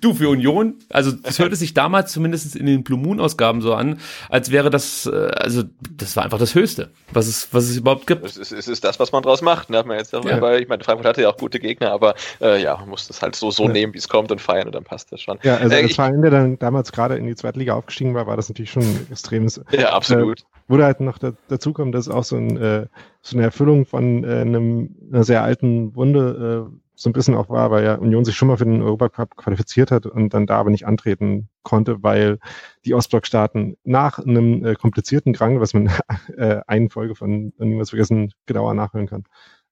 Du 0.00 0.14
für 0.14 0.28
Union, 0.28 0.74
also 0.90 1.12
das 1.12 1.38
hörte 1.38 1.56
sich 1.56 1.74
damals 1.74 2.12
zumindest 2.12 2.56
in 2.56 2.66
den 2.66 2.82
Blue 2.84 2.98
Moon 2.98 3.20
Ausgaben 3.20 3.60
so 3.60 3.74
an, 3.74 3.98
als 4.28 4.50
wäre 4.50 4.70
das, 4.70 5.06
äh, 5.06 5.10
also 5.36 5.62
das 5.96 6.16
war 6.16 6.24
einfach 6.24 6.38
das 6.38 6.54
Höchste, 6.54 6.90
was 7.12 7.26
es, 7.26 7.48
was 7.52 7.64
es 7.64 7.76
überhaupt 7.76 8.06
gibt. 8.06 8.24
Es 8.24 8.36
ist, 8.36 8.52
es 8.52 8.68
ist 8.68 8.84
das, 8.84 8.98
was 8.98 9.12
man 9.12 9.22
draus 9.22 9.42
macht. 9.42 9.70
Ne? 9.70 9.82
Man 9.84 9.98
jetzt 9.98 10.12
darüber, 10.12 10.52
Ja. 10.52 10.58
ich 10.58 10.68
meine, 10.68 10.82
Frankfurt 10.84 11.06
hatte 11.06 11.22
ja 11.22 11.28
auch 11.30 11.36
gute 11.36 11.58
Gegner, 11.60 11.92
aber 11.92 12.14
äh, 12.40 12.62
ja, 12.62 12.76
man 12.76 12.88
muss 12.88 13.06
das 13.08 13.22
halt 13.22 13.36
so, 13.36 13.50
so 13.50 13.64
Ja. 13.64 13.72
nehmen, 13.72 13.94
wie 13.94 13.98
es 13.98 14.08
kommt 14.08 14.30
und 14.32 14.40
feiern 14.40 14.66
und 14.66 14.74
dann 14.74 14.84
passt 14.84 15.12
das 15.12 15.20
schon. 15.20 15.38
Ja, 15.42 15.56
also 15.56 15.74
Äh, 15.74 15.82
als 15.82 15.94
Verein, 15.94 16.22
der 16.22 16.30
dann 16.30 16.58
damals 16.58 16.92
gerade 16.92 17.16
in 17.16 17.26
die 17.26 17.34
zweite 17.36 17.58
Liga 17.58 17.74
aufgestiegen 17.74 18.14
war, 18.14 18.26
war 18.26 18.36
das 18.36 18.48
natürlich 18.48 18.70
schon 18.70 18.82
ein 18.82 19.06
extremes 19.10 19.60
ja, 19.72 19.90
absolut. 19.92 20.44
Wurde 20.68 20.84
halt 20.84 21.00
noch 21.00 21.18
da, 21.18 21.32
dazu 21.48 21.72
kommen, 21.72 21.92
dass 21.92 22.08
auch 22.08 22.24
so, 22.24 22.36
ein, 22.36 22.56
äh, 22.56 22.86
so 23.22 23.36
eine 23.36 23.44
Erfüllung 23.44 23.86
von 23.86 24.24
äh, 24.24 24.40
einem, 24.40 24.96
einer 25.12 25.22
sehr 25.22 25.42
alten 25.44 25.94
Wunde 25.94 26.66
äh, 26.68 26.76
so 26.98 27.10
ein 27.10 27.12
bisschen 27.12 27.34
auch 27.34 27.50
war, 27.50 27.70
weil 27.70 27.84
ja 27.84 27.94
Union 27.94 28.24
sich 28.24 28.36
schon 28.36 28.48
mal 28.48 28.56
für 28.56 28.64
den 28.64 28.82
Europacup 28.82 29.36
qualifiziert 29.36 29.90
hat 29.90 30.06
und 30.06 30.32
dann 30.32 30.46
da 30.46 30.56
aber 30.58 30.70
nicht 30.70 30.86
antreten 30.86 31.48
konnte, 31.62 32.02
weil 32.02 32.38
die 32.86 32.94
Ostblockstaaten 32.94 33.76
nach 33.84 34.18
einem 34.18 34.64
äh, 34.64 34.74
komplizierten 34.74 35.34
Gang, 35.34 35.60
was 35.60 35.74
man 35.74 35.90
äh, 36.36 36.60
einen 36.66 36.88
Folge 36.88 37.14
von 37.14 37.52
niemals 37.58 37.90
vergessen 37.90 38.32
genauer 38.46 38.72
nachhören 38.72 39.06
kann, 39.06 39.24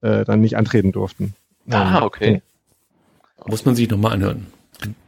äh, 0.02 0.24
dann 0.24 0.40
nicht 0.40 0.58
antreten 0.58 0.92
durften. 0.92 1.34
ah, 1.70 2.02
okay. 2.02 2.42
Muss 3.46 3.64
man 3.64 3.74
sich 3.74 3.88
nochmal 3.88 4.12
anhören. 4.12 4.46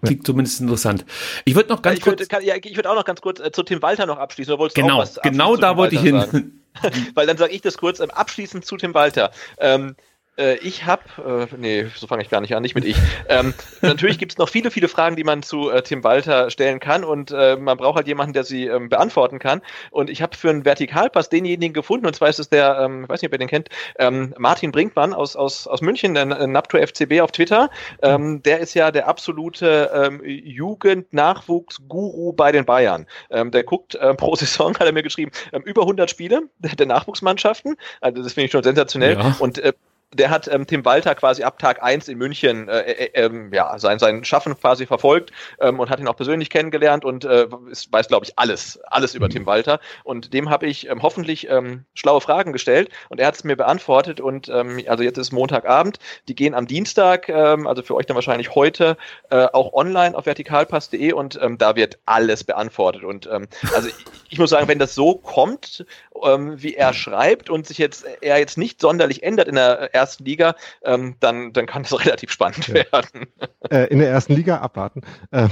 Klingt 0.02 0.26
zumindest 0.26 0.60
interessant. 0.62 1.04
Ich 1.44 1.54
würde 1.54 1.68
noch 1.68 1.82
ganz 1.82 1.98
ich 1.98 2.06
würde 2.06 2.18
kurz, 2.18 2.28
kann, 2.28 2.42
ja, 2.42 2.54
ich 2.56 2.76
würd 2.76 2.86
auch 2.86 2.94
noch 2.94 3.04
ganz 3.04 3.20
kurz 3.20 3.40
äh, 3.40 3.52
zu 3.52 3.62
Tim 3.62 3.82
Walter 3.82 4.06
noch 4.06 4.18
abschließen. 4.18 4.54
Oder 4.54 4.72
genau, 4.72 4.94
auch 4.94 4.98
was 5.00 5.20
genau 5.22 5.56
da 5.56 5.70
Tim 5.70 5.76
wollte 5.76 5.96
ich 5.96 6.12
Walter 6.12 6.30
hin. 6.30 6.62
Weil 7.14 7.26
dann 7.26 7.36
sage 7.36 7.52
ich 7.52 7.60
das 7.60 7.76
kurz. 7.76 8.00
Ähm, 8.00 8.10
abschließend 8.10 8.64
zu 8.64 8.76
Tim 8.78 8.94
Walter. 8.94 9.32
Ähm, 9.58 9.96
Äh, 9.96 10.15
ich 10.36 10.84
habe, 10.84 11.48
äh, 11.52 11.56
nee, 11.56 11.86
so 11.94 12.06
fange 12.06 12.22
ich 12.22 12.30
gar 12.30 12.40
nicht 12.40 12.54
an, 12.54 12.62
nicht 12.62 12.74
mit 12.74 12.84
ich. 12.84 12.96
Ähm, 13.28 13.54
natürlich 13.82 14.18
gibt 14.18 14.32
es 14.32 14.38
noch 14.38 14.48
viele, 14.48 14.70
viele 14.70 14.88
Fragen, 14.88 15.16
die 15.16 15.24
man 15.24 15.42
zu 15.42 15.70
äh, 15.70 15.82
Tim 15.82 16.04
Walter 16.04 16.50
stellen 16.50 16.80
kann 16.80 17.04
und 17.04 17.30
äh, 17.30 17.56
man 17.56 17.76
braucht 17.76 17.96
halt 17.96 18.06
jemanden, 18.06 18.32
der 18.32 18.44
sie 18.44 18.66
ähm, 18.66 18.88
beantworten 18.88 19.38
kann. 19.38 19.62
Und 19.90 20.10
ich 20.10 20.22
habe 20.22 20.36
für 20.36 20.50
einen 20.50 20.64
Vertikalpass 20.64 21.28
denjenigen 21.28 21.72
gefunden 21.72 22.06
und 22.06 22.14
zwar 22.14 22.28
ist 22.28 22.38
es 22.38 22.48
der, 22.48 22.78
ähm, 22.80 23.04
ich 23.04 23.08
weiß 23.08 23.22
nicht, 23.22 23.30
ob 23.30 23.34
ihr 23.34 23.38
den 23.38 23.48
kennt, 23.48 23.68
ähm, 23.98 24.34
Martin 24.38 24.72
Brinkmann 24.72 25.14
aus, 25.14 25.36
aus, 25.36 25.66
aus 25.66 25.80
München, 25.80 26.14
der 26.14 26.26
Napto 26.26 26.78
FCB 26.78 27.20
auf 27.20 27.32
Twitter. 27.32 27.70
Ähm, 28.02 28.42
der 28.42 28.60
ist 28.60 28.74
ja 28.74 28.90
der 28.90 29.08
absolute 29.08 29.90
ähm, 29.94 30.22
Jugend-Nachwuchs-Guru 30.24 32.32
bei 32.32 32.52
den 32.52 32.64
Bayern. 32.64 33.06
Ähm, 33.30 33.50
der 33.50 33.64
guckt 33.64 33.94
äh, 33.94 34.14
pro 34.14 34.34
Saison, 34.36 34.74
hat 34.74 34.86
er 34.86 34.92
mir 34.92 35.02
geschrieben, 35.02 35.32
ähm, 35.52 35.62
über 35.62 35.82
100 35.82 36.10
Spiele 36.10 36.42
der 36.58 36.86
Nachwuchsmannschaften. 36.86 37.76
Also 38.00 38.22
das 38.22 38.34
finde 38.34 38.46
ich 38.46 38.52
schon 38.52 38.62
sensationell. 38.62 39.14
Ja. 39.14 39.36
Und 39.38 39.58
äh, 39.58 39.72
der 40.12 40.30
hat 40.30 40.48
ähm, 40.48 40.66
Tim 40.66 40.84
Walter 40.84 41.14
quasi 41.14 41.42
ab 41.42 41.58
Tag 41.58 41.82
1 41.82 42.08
in 42.08 42.18
München 42.18 42.68
äh, 42.68 42.80
äh, 42.80 43.10
ähm, 43.14 43.52
ja, 43.52 43.78
sein, 43.78 43.98
sein 43.98 44.24
Schaffen 44.24 44.56
quasi 44.58 44.86
verfolgt 44.86 45.32
ähm, 45.60 45.80
und 45.80 45.90
hat 45.90 45.98
ihn 45.98 46.06
auch 46.06 46.16
persönlich 46.16 46.48
kennengelernt 46.48 47.04
und 47.04 47.24
äh, 47.24 47.48
ist, 47.70 47.92
weiß, 47.92 48.08
glaube 48.08 48.24
ich, 48.24 48.38
alles, 48.38 48.78
alles 48.86 49.14
über 49.14 49.26
mhm. 49.26 49.30
Tim 49.30 49.46
Walter. 49.46 49.80
Und 50.04 50.32
dem 50.32 50.48
habe 50.48 50.66
ich 50.66 50.88
ähm, 50.88 51.02
hoffentlich 51.02 51.48
ähm, 51.50 51.84
schlaue 51.94 52.20
Fragen 52.20 52.52
gestellt 52.52 52.90
und 53.08 53.18
er 53.18 53.26
hat 53.26 53.34
es 53.34 53.44
mir 53.44 53.56
beantwortet. 53.56 54.20
Und 54.20 54.48
ähm, 54.48 54.80
also 54.86 55.02
jetzt 55.02 55.18
ist 55.18 55.32
Montagabend, 55.32 55.98
die 56.28 56.36
gehen 56.36 56.54
am 56.54 56.66
Dienstag, 56.68 57.28
ähm, 57.28 57.66
also 57.66 57.82
für 57.82 57.96
euch 57.96 58.06
dann 58.06 58.14
wahrscheinlich 58.14 58.54
heute, 58.54 58.96
äh, 59.30 59.46
auch 59.52 59.72
online 59.72 60.16
auf 60.16 60.26
vertikalpass.de 60.26 61.12
und 61.12 61.38
da 61.58 61.76
wird 61.76 61.98
alles 62.06 62.44
beantwortet. 62.44 63.04
Und 63.04 63.26
also 63.26 63.88
ich, 63.88 63.94
ich 64.28 64.38
muss 64.38 64.50
sagen, 64.50 64.68
wenn 64.68 64.78
das 64.78 64.94
so 64.94 65.16
kommt, 65.16 65.84
wie 66.14 66.74
er 66.74 66.92
schreibt 66.94 67.50
und 67.50 67.66
sich 67.66 67.78
jetzt 67.78 68.04
er 68.20 68.38
jetzt 68.38 68.58
nicht 68.58 68.80
sonderlich 68.80 69.22
ändert 69.22 69.48
in 69.48 69.56
der 69.56 69.94
ersten 69.96 70.24
Liga, 70.24 70.54
ähm, 70.82 71.16
dann, 71.20 71.52
dann 71.52 71.66
kann 71.66 71.82
das 71.82 71.98
relativ 72.04 72.30
spannend 72.30 72.68
ja. 72.68 72.74
werden. 72.74 73.26
Äh, 73.70 73.86
in 73.88 73.98
der 73.98 74.10
ersten 74.10 74.34
Liga 74.34 74.58
abwarten. 74.58 75.02
Ähm, 75.32 75.50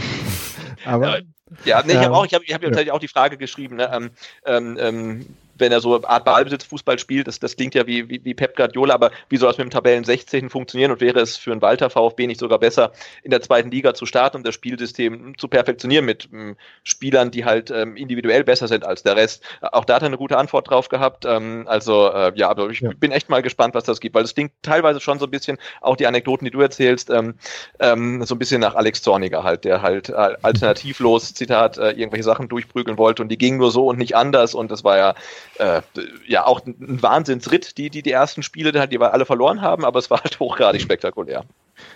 aber 0.85 1.21
ja, 1.65 1.83
nee, 1.85 1.93
ich 1.93 1.99
habe 1.99 2.15
auch, 2.15 2.27
ich 2.27 2.35
habe 2.35 2.45
ich 2.45 2.55
hab 2.55 2.63
ja. 2.63 2.69
tatsächlich 2.69 2.93
auch 2.93 3.01
die 3.01 3.09
Frage 3.09 3.37
geschrieben, 3.37 3.77
ne, 3.77 3.91
ähm, 3.93 4.11
ähm, 4.45 4.79
ähm 4.81 5.37
wenn 5.57 5.73
er 5.73 5.81
so 5.81 5.95
eine 5.95 6.09
Art 6.09 6.25
Ballbesitzfußball 6.25 6.99
spielt, 6.99 7.29
das, 7.29 7.39
das 7.39 7.57
klingt 7.57 7.75
ja 7.75 7.87
wie, 7.87 8.09
wie, 8.09 8.25
wie 8.25 8.35
Pep 8.35 8.57
Guardiola, 8.57 8.95
aber 8.95 9.11
wie 9.29 9.37
soll 9.37 9.49
das 9.49 9.59
mit 9.59 9.67
dem 9.67 9.71
Tabellen 9.71 10.05
16 10.05 10.51
funktionieren 10.51 10.91
und 10.91 11.01
wäre 11.01 11.21
es 11.21 11.37
für 11.37 11.53
einen 11.53 11.63
Walter 11.63 11.91
VfB 11.91 12.27
nicht 12.27 12.41
sogar 12.41 12.59
besser, 12.59 12.93
in 13.23 13.31
der 13.31 13.43
zweiten 13.43 13.71
Liga 13.71 13.95
zu 13.95 14.07
starten 14.07 14.39
und 14.39 14.47
das 14.47 14.55
Spielsystem 14.55 15.37
zu 15.39 15.49
perfektionieren 15.49 16.05
mit 16.05 16.29
ähm, 16.33 16.57
Spielern, 16.83 17.31
die 17.31 17.45
halt 17.45 17.71
ähm, 17.71 17.97
individuell 17.97 18.45
besser 18.45 18.69
sind 18.69 18.85
als 18.85 19.03
der 19.03 19.17
Rest? 19.17 19.43
Auch 19.61 19.85
da 19.85 19.97
hat 19.97 20.03
er 20.03 20.07
eine 20.07 20.19
gute 20.19 20.39
Antwort 20.39 20.69
drauf 20.69 20.89
gehabt. 20.89 21.25
Ähm, 21.25 21.65
also 21.67 22.11
äh, 22.11 22.33
ja, 22.35 22.49
aber 22.49 22.71
ich 22.71 22.81
ja. 22.81 22.91
bin 22.97 23.13
echt 23.13 23.29
mal 23.29 23.43
gespannt, 23.43 23.75
was 23.75 23.85
das 23.85 24.01
gibt, 24.01 24.15
weil 24.15 24.25
es 24.25 24.35
klingt 24.35 24.53
teilweise 24.63 25.01
schon 25.01 25.19
so 25.19 25.27
ein 25.27 25.31
bisschen, 25.31 25.59
auch 25.81 25.97
die 25.97 26.07
Anekdoten, 26.07 26.45
die 26.45 26.51
du 26.51 26.61
erzählst, 26.61 27.11
ähm, 27.11 27.35
ähm, 27.81 28.25
so 28.25 28.35
ein 28.35 28.39
bisschen 28.39 28.61
nach 28.61 28.75
Alex 28.75 29.03
Zorniger 29.03 29.43
halt, 29.43 29.65
der 29.65 29.83
halt 29.83 30.09
äh, 30.09 30.37
alternativlos, 30.43 31.35
Zitat, 31.35 31.79
äh, 31.79 31.91
irgendwelche 31.91 32.25
Sachen 32.25 32.49
durchprügeln 32.49 32.99
wollte 32.99 33.23
und 33.23 33.29
die 33.29 33.39
gingen 33.39 33.59
nur 33.59 33.71
so 33.71 33.87
und 33.87 33.99
nicht 33.99 34.17
anders 34.17 34.55
und 34.55 34.71
das 34.71 34.85
war 34.85 34.97
ja 34.97 35.15
äh, 35.59 35.83
ja 36.27 36.47
auch 36.47 36.65
ein 36.67 37.03
Wahnsinnsritt, 37.03 37.79
die, 37.79 37.91
die 37.91 38.03
die 38.03 38.11
ersten 38.11 38.43
Spiele, 38.43 38.73
die 38.73 39.01
wir 39.01 39.13
alle 39.13 39.25
verloren 39.25 39.61
haben, 39.61 39.85
aber 39.85 39.99
es 39.99 40.11
war 40.11 40.23
halt 40.23 40.39
hochgradig 40.41 40.81
spektakulär. 40.81 41.45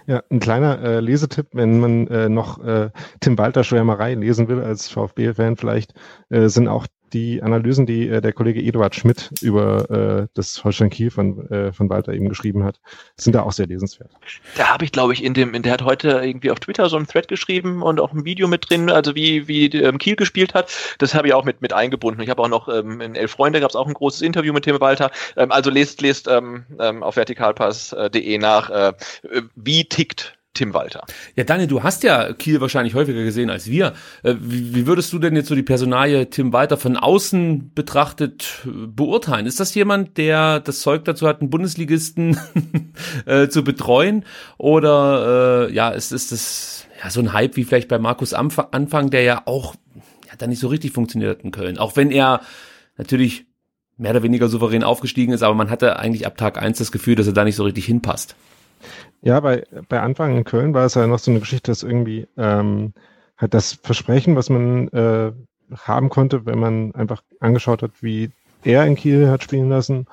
Ja, 0.06 0.22
ein 0.30 0.40
kleiner 0.40 0.80
äh, 0.82 1.00
Lesetipp, 1.00 1.48
wenn 1.52 1.80
man 1.80 2.06
äh, 2.08 2.28
noch 2.28 2.62
äh, 2.64 2.90
Tim 3.20 3.38
Walter 3.38 3.62
Schwärmerei 3.62 4.14
lesen 4.14 4.48
will 4.48 4.62
als 4.62 4.88
VfB-Fan 4.88 5.56
vielleicht, 5.56 5.94
äh, 6.30 6.48
sind 6.48 6.68
auch 6.68 6.86
die 7.12 7.42
Analysen, 7.42 7.86
die 7.86 8.08
äh, 8.08 8.20
der 8.20 8.32
Kollege 8.32 8.60
Eduard 8.60 8.94
Schmidt 8.94 9.30
über 9.40 9.90
äh, 9.90 10.26
das 10.34 10.62
Holstein 10.64 10.90
Kiel 10.90 11.10
von, 11.10 11.50
äh, 11.50 11.72
von 11.72 11.88
Walter 11.90 12.12
eben 12.12 12.28
geschrieben 12.28 12.64
hat, 12.64 12.80
sind 13.16 13.34
da 13.34 13.42
auch 13.42 13.52
sehr 13.52 13.66
lesenswert. 13.66 14.10
Da 14.56 14.68
habe 14.68 14.84
ich, 14.84 14.92
glaube 14.92 15.12
ich, 15.12 15.24
in 15.24 15.34
dem, 15.34 15.54
in 15.54 15.62
der 15.62 15.72
hat 15.72 15.82
heute 15.82 16.20
irgendwie 16.22 16.50
auf 16.50 16.60
Twitter 16.60 16.88
so 16.88 16.96
ein 16.96 17.06
Thread 17.06 17.28
geschrieben 17.28 17.82
und 17.82 18.00
auch 18.00 18.12
ein 18.12 18.24
Video 18.24 18.48
mit 18.48 18.68
drin, 18.68 18.90
also 18.90 19.14
wie, 19.14 19.48
wie 19.48 19.66
ähm, 19.66 19.98
Kiel 19.98 20.16
gespielt 20.16 20.54
hat. 20.54 20.70
Das 20.98 21.14
habe 21.14 21.28
ich 21.28 21.34
auch 21.34 21.44
mit, 21.44 21.62
mit 21.62 21.72
eingebunden. 21.72 22.20
Ich 22.20 22.30
habe 22.30 22.42
auch 22.42 22.48
noch 22.48 22.68
ähm, 22.68 23.00
in 23.00 23.14
Elf 23.14 23.32
Freunde 23.32 23.60
gab 23.60 23.70
es 23.70 23.76
auch 23.76 23.86
ein 23.86 23.94
großes 23.94 24.22
Interview 24.22 24.52
mit 24.52 24.64
Tim 24.64 24.80
Walter. 24.80 25.10
Ähm, 25.36 25.52
also 25.52 25.70
lest, 25.70 26.00
lest 26.00 26.28
ähm, 26.28 26.64
ähm 26.78 27.02
auf 27.02 27.16
vertikalpass.de 27.16 28.38
nach, 28.38 28.70
äh, 28.70 28.92
wie 29.54 29.84
tickt 29.84 30.37
Tim 30.54 30.74
Walter. 30.74 31.04
Ja, 31.36 31.44
Daniel, 31.44 31.68
du 31.68 31.82
hast 31.82 32.02
ja 32.02 32.32
Kiel 32.32 32.60
wahrscheinlich 32.60 32.94
häufiger 32.94 33.22
gesehen 33.22 33.48
als 33.48 33.68
wir. 33.68 33.94
Äh, 34.24 34.34
wie, 34.40 34.86
würdest 34.86 35.12
du 35.12 35.18
denn 35.18 35.36
jetzt 35.36 35.48
so 35.48 35.54
die 35.54 35.62
Personalie 35.62 36.30
Tim 36.30 36.52
Walter 36.52 36.76
von 36.76 36.96
außen 36.96 37.72
betrachtet 37.74 38.64
äh, 38.64 38.86
beurteilen? 38.88 39.46
Ist 39.46 39.60
das 39.60 39.74
jemand, 39.74 40.16
der 40.16 40.58
das 40.60 40.80
Zeug 40.80 41.04
dazu 41.04 41.28
hat, 41.28 41.40
einen 41.40 41.50
Bundesligisten 41.50 42.38
äh, 43.26 43.48
zu 43.48 43.62
betreuen? 43.62 44.24
Oder 44.56 45.68
äh, 45.68 45.72
ja, 45.72 45.90
ist, 45.90 46.10
ist 46.10 46.32
das 46.32 46.86
ja 47.02 47.10
so 47.10 47.20
ein 47.20 47.32
Hype 47.32 47.56
wie 47.56 47.64
vielleicht 47.64 47.88
bei 47.88 47.98
Markus 47.98 48.34
Anfang, 48.34 49.10
der 49.10 49.22
ja 49.22 49.42
auch 49.44 49.76
ja, 50.26 50.32
da 50.36 50.48
nicht 50.48 50.60
so 50.60 50.68
richtig 50.68 50.92
funktioniert 50.92 51.44
in 51.44 51.52
Köln. 51.52 51.78
Auch 51.78 51.94
wenn 51.94 52.10
er 52.10 52.40
natürlich 52.96 53.46
mehr 53.96 54.12
oder 54.12 54.22
weniger 54.22 54.48
souverän 54.48 54.82
aufgestiegen 54.82 55.32
ist, 55.32 55.42
aber 55.42 55.54
man 55.54 55.70
hatte 55.70 55.98
eigentlich 55.98 56.26
ab 56.26 56.36
Tag 56.36 56.60
eins 56.60 56.78
das 56.78 56.92
Gefühl, 56.92 57.14
dass 57.14 57.26
er 57.26 57.32
da 57.32 57.44
nicht 57.44 57.56
so 57.56 57.64
richtig 57.64 57.84
hinpasst. 57.84 58.34
Ja, 59.22 59.40
bei, 59.40 59.64
bei 59.88 60.00
Anfang 60.00 60.36
in 60.36 60.44
Köln 60.44 60.74
war 60.74 60.86
es 60.86 60.94
ja 60.94 61.06
noch 61.06 61.18
so 61.18 61.30
eine 61.30 61.40
Geschichte, 61.40 61.70
dass 61.70 61.82
irgendwie 61.82 62.28
ähm, 62.36 62.92
halt 63.36 63.54
das 63.54 63.72
Versprechen, 63.72 64.36
was 64.36 64.48
man 64.48 64.88
äh, 64.88 65.32
haben 65.76 66.08
konnte, 66.08 66.46
wenn 66.46 66.58
man 66.58 66.94
einfach 66.94 67.22
angeschaut 67.40 67.82
hat, 67.82 68.02
wie 68.02 68.30
er 68.62 68.86
in 68.86 68.94
Kiel 68.96 69.28
hat 69.28 69.42
spielen 69.42 69.68
lassen 69.68 70.06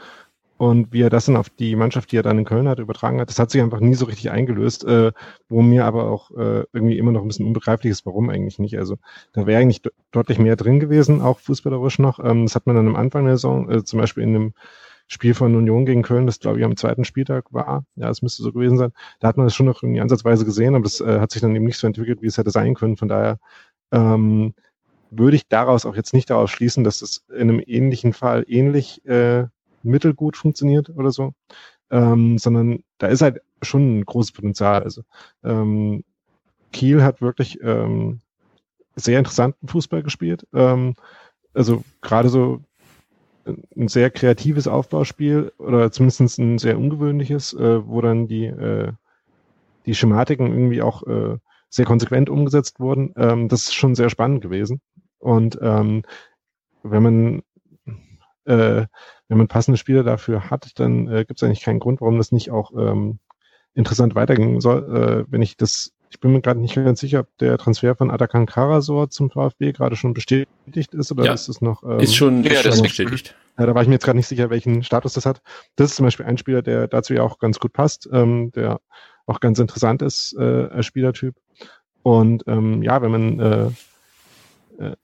und 0.58 0.92
wie 0.94 1.02
er 1.02 1.10
das 1.10 1.26
dann 1.26 1.38
auf 1.38 1.50
die 1.50 1.76
Mannschaft, 1.76 2.12
die 2.12 2.18
er 2.18 2.24
dann 2.24 2.40
in 2.40 2.46
Köln 2.46 2.68
hat, 2.68 2.80
übertragen 2.80 3.20
hat, 3.20 3.30
das 3.30 3.40
hat 3.40 3.52
sich 3.52 3.62
einfach 3.62 3.80
nie 3.80 3.96
so 3.96 4.06
richtig 4.06 4.32
eingelöst, 4.32 4.86
äh, 4.86 5.12
wo 5.50 5.62
mir 5.62 5.86
aber 5.86 6.10
auch 6.10 6.32
äh, 6.32 6.64
irgendwie 6.74 6.98
immer 6.98 7.12
noch 7.12 7.22
ein 7.22 7.28
bisschen 7.28 7.46
unbegreiflich 7.46 7.92
ist, 7.92 8.06
warum 8.06 8.30
eigentlich 8.30 8.60
nicht. 8.60 8.78
Also 8.78 8.98
da 9.34 9.46
wäre 9.46 9.62
eigentlich 9.62 9.82
deutlich 10.12 10.40
mehr 10.40 10.56
drin 10.56 10.80
gewesen, 10.80 11.22
auch 11.22 11.40
fußballerisch 11.40 12.00
noch. 12.00 12.20
Ähm, 12.24 12.46
das 12.46 12.56
hat 12.56 12.68
man 12.68 12.76
dann 12.76 12.88
am 12.88 12.96
Anfang 12.96 13.26
der 13.26 13.38
Saison, 13.38 13.70
äh, 13.70 13.84
zum 13.84 14.00
Beispiel 14.00 14.24
in 14.24 14.34
dem 14.34 14.54
Spiel 15.08 15.34
von 15.34 15.56
Union 15.56 15.86
gegen 15.86 16.02
Köln, 16.02 16.26
das 16.26 16.40
glaube 16.40 16.60
ich 16.60 16.66
am 16.66 16.78
zweiten 16.78 17.06
Spieltag 17.06 17.54
war. 17.54 17.86
Ja, 17.96 18.10
es 18.10 18.22
müsste 18.22 18.44
so 18.44 18.52
gewesen 18.52 18.78
sein. 18.78 18.92
Da 19.20 19.28
hat 19.28 19.38
man 19.38 19.46
das 19.46 19.56
schon 19.56 19.68
noch 19.68 19.84
irgendwie 19.84 20.02
ansatzweise 20.02 20.46
gesehen, 20.46 20.76
aber 20.76 20.84
das 20.84 21.00
äh, 21.00 21.20
hat 21.20 21.32
sich 21.32 21.42
dann 21.42 21.56
eben 21.56 21.66
nicht 21.66 21.78
so 21.78 21.88
entwickelt, 21.88 22.22
wie 22.22 22.28
es 22.28 22.38
hätte 22.38 22.52
sein 22.52 22.74
können. 22.74 22.98
Von 22.98 23.08
daher 23.08 23.38
ähm, 23.92 24.56
würde 25.12 25.36
ich 25.36 25.48
daraus 25.48 25.86
auch 25.86 25.96
jetzt 25.96 26.14
nicht 26.14 26.30
daraus 26.30 26.50
schließen, 26.50 26.84
dass 26.84 27.02
es 27.02 27.24
in 27.30 27.50
einem 27.50 27.62
ähnlichen 27.66 28.14
Fall 28.14 28.46
ähnlich 28.48 29.06
äh, 29.06 29.46
mittelgut 29.84 30.38
funktioniert 30.38 30.90
oder 30.90 31.12
so, 31.12 31.34
ähm, 31.92 32.38
sondern 32.38 32.84
da 32.98 33.08
ist 33.08 33.22
halt 33.22 33.42
schon 33.62 34.00
ein 34.00 34.06
großes 34.06 34.32
Potenzial. 34.32 34.84
Also 34.84 35.04
ähm, 35.44 36.04
Kiel 36.72 37.04
hat 37.04 37.22
wirklich 37.22 37.60
ähm, 37.62 38.22
sehr 38.96 39.20
interessanten 39.20 39.68
Fußball 39.68 40.04
gespielt. 40.04 40.48
Ähm, 40.54 40.96
also 41.54 41.84
gerade 42.02 42.30
so 42.30 42.62
ein 43.46 43.88
sehr 43.88 44.10
kreatives 44.10 44.68
Aufbauspiel 44.68 45.52
oder 45.58 45.92
zumindest 45.92 46.40
ein 46.40 46.58
sehr 46.58 46.78
ungewöhnliches, 46.78 47.54
äh, 47.54 47.88
wo 47.88 48.02
dann 48.02 48.28
die, 48.28 48.46
äh, 48.46 48.92
die 49.86 49.96
Schematiken 49.96 50.48
irgendwie 50.48 50.82
auch 50.82 51.04
äh, 51.04 51.38
sehr 51.70 51.86
konsequent 51.86 52.30
umgesetzt 52.30 52.80
wurden. 52.80 53.14
Ähm, 53.18 53.50
das 53.50 53.64
ist 53.64 53.74
schon 53.74 53.96
sehr 53.96 54.10
spannend 54.10 54.42
gewesen. 54.42 54.82
Und 55.20 55.60
ähm, 55.62 56.04
wenn 56.84 57.04
man 57.04 57.44
äh, 58.46 58.86
wenn 59.28 59.38
man 59.38 59.48
passende 59.48 59.78
Spieler 59.78 60.04
dafür 60.04 60.50
hat, 60.50 60.80
dann 60.80 61.08
äh, 61.08 61.26
gibt 61.26 61.40
es 61.40 61.44
eigentlich 61.44 61.64
keinen 61.64 61.80
Grund, 61.80 62.02
warum 62.02 62.18
das 62.18 62.32
nicht 62.32 62.52
auch 62.52 62.72
ähm, 62.78 63.20
interessant 63.74 64.16
weitergehen 64.16 64.62
soll. 64.62 65.26
Äh, 65.28 65.32
wenn 65.32 65.42
ich 65.42 65.58
das 65.58 65.94
ich 66.16 66.22
bin 66.22 66.32
mir 66.32 66.40
gerade 66.40 66.62
nicht 66.62 66.76
ganz 66.76 67.02
sicher, 67.02 67.20
ob 67.20 67.38
der 67.40 67.58
Transfer 67.58 67.94
von 67.94 68.10
Atakan 68.10 68.46
Karasor 68.46 69.10
zum 69.10 69.30
VfB 69.30 69.74
gerade 69.74 69.98
schon 69.98 70.14
bestätigt 70.14 70.94
ist 70.94 71.12
oder 71.12 71.26
ja, 71.26 71.34
ist 71.34 71.50
es 71.50 71.60
noch. 71.60 71.84
Ähm, 71.84 72.00
ist 72.00 72.16
schon, 72.16 72.42
ja, 72.46 72.62
ist 72.62 72.74
schon 72.74 72.84
bestätigt. 72.84 73.36
Ja, 73.60 73.66
da 73.66 73.76
war 73.76 73.82
ich 73.82 73.90
mir 73.90 73.96
jetzt 73.96 74.06
gerade 74.06 74.16
nicht 74.16 74.28
sicher, 74.28 74.50
welchen 74.50 74.82
Status 74.84 75.12
das 75.12 75.26
hat. 75.26 75.42
Das 75.76 75.90
ist 75.90 75.98
zum 75.98 76.06
Beispiel 76.06 76.26
ein 76.26 76.38
Spieler, 76.38 76.62
der 76.62 76.88
dazu 76.88 77.14
ja 77.14 77.22
auch 77.22 77.38
ganz 77.38 77.60
gut 77.60 77.74
passt, 77.74 78.08
ähm, 78.14 78.52
der 78.54 78.80
auch 79.26 79.42
ganz 79.42 79.60
interessant 79.60 80.02
ist 80.02 80.34
äh, 80.40 80.68
als 80.72 80.86
Spielertyp. 80.86 81.36
Und 82.02 82.46
ähm, 82.48 82.82
ja, 82.82 83.02
wenn 83.02 83.12
man 83.12 83.40
äh, 83.42 83.66
äh, 84.82 84.96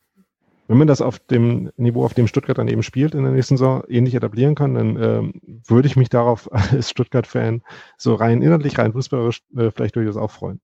wenn 0.70 0.78
man 0.78 0.88
das 0.88 1.02
auf 1.02 1.20
dem 1.20 1.72
Niveau, 1.76 2.06
auf 2.06 2.14
dem 2.14 2.28
Stuttgart 2.28 2.58
dann 2.58 2.70
eben 2.70 2.84
spielt 2.84 3.16
in 3.16 3.24
der 3.24 3.34
nächsten 3.34 3.58
Saison, 3.58 3.84
ähnlich 3.90 4.16
etablieren 4.16 4.56
kann, 4.56 4.76
dann 4.76 5.04
ähm, 5.04 5.34
würde 5.68 5.90
ich 5.90 5.98
mich 5.98 6.08
darauf 6.08 6.50
als 6.54 6.90
Stuttgart-Fan 6.90 7.64
so 7.98 8.16
rein 8.16 8.42
inhaltlich, 8.42 8.78
rein 8.78 8.94
fußballerisch 8.94 9.42
äh, 9.58 9.72
vielleicht 9.72 9.98
durchaus 9.98 10.16
auch 10.16 10.32
freuen. 10.32 10.62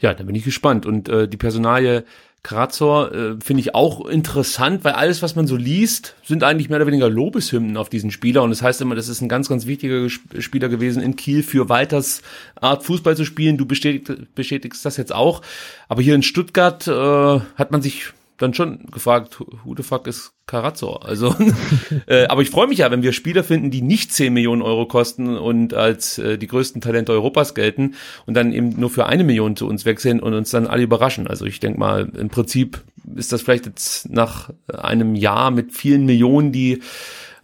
Ja, 0.00 0.14
da 0.14 0.24
bin 0.24 0.34
ich 0.34 0.44
gespannt. 0.44 0.86
Und 0.86 1.08
äh, 1.08 1.28
die 1.28 1.36
Personalie 1.36 2.04
Krazor 2.42 3.12
äh, 3.12 3.36
finde 3.40 3.60
ich 3.60 3.74
auch 3.74 4.04
interessant, 4.04 4.82
weil 4.82 4.94
alles, 4.94 5.22
was 5.22 5.36
man 5.36 5.46
so 5.46 5.54
liest, 5.54 6.16
sind 6.24 6.42
eigentlich 6.42 6.68
mehr 6.68 6.78
oder 6.78 6.88
weniger 6.88 7.08
Lobeshymnen 7.08 7.76
auf 7.76 7.88
diesen 7.88 8.10
Spieler. 8.10 8.42
Und 8.42 8.50
das 8.50 8.62
heißt 8.62 8.80
immer, 8.80 8.96
das 8.96 9.08
ist 9.08 9.20
ein 9.20 9.28
ganz, 9.28 9.48
ganz 9.48 9.66
wichtiger 9.66 10.08
Spieler 10.08 10.68
gewesen 10.68 11.02
in 11.02 11.14
Kiel 11.14 11.44
für 11.44 11.68
Walters 11.68 12.22
Art 12.56 12.82
Fußball 12.82 13.16
zu 13.16 13.24
spielen. 13.24 13.58
Du 13.58 13.66
bestätigst, 13.66 14.34
bestätigst 14.34 14.84
das 14.84 14.96
jetzt 14.96 15.14
auch. 15.14 15.42
Aber 15.88 16.02
hier 16.02 16.16
in 16.16 16.24
Stuttgart 16.24 16.86
äh, 16.88 17.40
hat 17.54 17.70
man 17.70 17.80
sich 17.80 18.12
dann 18.42 18.54
schon 18.54 18.86
gefragt, 18.90 19.38
who 19.64 19.74
the 19.76 19.82
fuck 19.82 20.06
ist 20.06 20.32
Carazzo? 20.46 20.96
Also, 20.96 21.34
äh, 22.06 22.26
aber 22.26 22.42
ich 22.42 22.50
freue 22.50 22.66
mich 22.66 22.78
ja, 22.78 22.90
wenn 22.90 23.02
wir 23.02 23.12
Spieler 23.12 23.44
finden, 23.44 23.70
die 23.70 23.82
nicht 23.82 24.12
10 24.12 24.32
Millionen 24.32 24.62
Euro 24.62 24.86
kosten 24.86 25.36
und 25.36 25.74
als 25.74 26.18
äh, 26.18 26.36
die 26.38 26.46
größten 26.46 26.80
Talente 26.80 27.12
Europas 27.12 27.54
gelten 27.54 27.94
und 28.26 28.34
dann 28.34 28.52
eben 28.52 28.78
nur 28.78 28.90
für 28.90 29.06
eine 29.06 29.24
Million 29.24 29.56
zu 29.56 29.66
uns 29.66 29.84
wechseln 29.84 30.20
und 30.20 30.34
uns 30.34 30.50
dann 30.50 30.66
alle 30.66 30.82
überraschen. 30.82 31.26
Also 31.26 31.46
ich 31.46 31.60
denke 31.60 31.78
mal, 31.78 32.10
im 32.16 32.28
Prinzip 32.28 32.82
ist 33.14 33.32
das 33.32 33.42
vielleicht 33.42 33.66
jetzt 33.66 34.10
nach 34.10 34.50
einem 34.66 35.14
Jahr 35.14 35.50
mit 35.50 35.72
vielen 35.72 36.04
Millionen, 36.04 36.52
die 36.52 36.80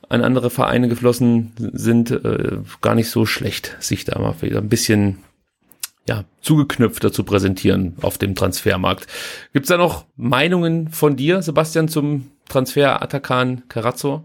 an 0.09 0.23
andere 0.23 0.51
Vereine 0.51 0.89
geflossen 0.89 1.53
sind, 1.73 2.11
äh, 2.11 2.59
gar 2.81 2.95
nicht 2.95 3.11
so 3.11 3.27
schlecht, 3.27 3.77
sich 3.81 4.05
da 4.05 4.19
mal 4.19 4.35
wieder 4.41 4.59
ein 4.59 4.69
bisschen 4.69 5.19
ja, 6.09 6.25
zugeknüpfter 6.41 7.13
zu 7.13 7.23
präsentieren 7.23 7.95
auf 8.03 8.19
dem 8.19 8.35
Transfermarkt. 8.35 9.07
Gibt's 9.53 9.69
da 9.69 9.77
noch 9.77 10.07
Meinungen 10.17 10.89
von 10.89 11.17
dir, 11.17 11.43
Sebastian, 11.43 11.89
zum 11.89 12.33
Transfer 12.49 13.03
Atakan 13.03 13.69
Karazor? 13.69 14.25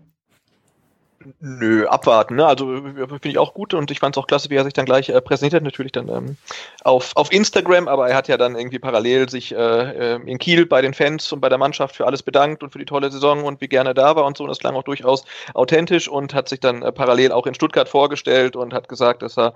Nö, 1.40 1.86
abwarten. 1.88 2.36
Ne? 2.36 2.46
Also 2.46 2.66
finde 2.68 3.30
ich 3.30 3.38
auch 3.38 3.54
gut 3.54 3.74
und 3.74 3.92
ich 3.92 4.00
fand 4.00 4.16
es 4.16 4.22
auch 4.22 4.28
klasse, 4.28 4.50
wie 4.50 4.56
er 4.56 4.64
sich 4.64 4.74
dann 4.74 4.86
gleich 4.86 5.10
äh, 5.10 5.22
präsentiert 5.22 5.62
hat. 5.62 5.64
Natürlich 5.64 5.92
dann 5.92 6.10
ähm, 6.10 6.38
auf, 6.84 7.12
auf 7.16 7.32
Instagram, 7.32 7.88
aber 7.88 8.10
er 8.10 8.16
hat 8.16 8.28
ja 8.28 8.38
dann 8.38 8.56
irgendwie 8.56 8.80
parallel 8.80 9.30
sich 9.30 9.54
äh, 9.54 10.16
in 10.16 10.38
Kiel 10.38 10.66
bei 10.66 10.82
den 10.82 10.94
Fans 10.94 11.32
und 11.32 11.42
bei 11.42 11.50
der 11.50 11.58
Mannschaft 11.58 11.96
für 11.96 12.06
alles 12.06 12.24
bedankt 12.24 12.64
und 12.64 12.72
für 12.72 12.80
die 12.80 12.86
tolle 12.86 13.12
Saison 13.12 13.44
und 13.44 13.62
wie 13.62 13.68
gerne 13.68 13.92
er 13.92 13.94
da 13.94 14.16
war 14.16 14.26
und 14.26 14.38
so. 14.38 14.44
Und 14.44 14.50
das 14.50 14.60
klang 14.60 14.76
auch 14.76 14.84
durchaus 14.84 15.26
authentisch 15.54 16.08
und 16.08 16.34
hat 16.34 16.50
sich 16.50 16.60
dann 16.60 16.82
äh, 16.82 16.92
parallel 16.92 17.32
auch 17.32 17.46
in 17.46 17.54
Stuttgart 17.54 17.90
vorgestellt 17.90 18.56
und 18.56 18.74
hat 18.74 18.90
gesagt, 18.90 19.22
dass 19.22 19.38
er 19.38 19.54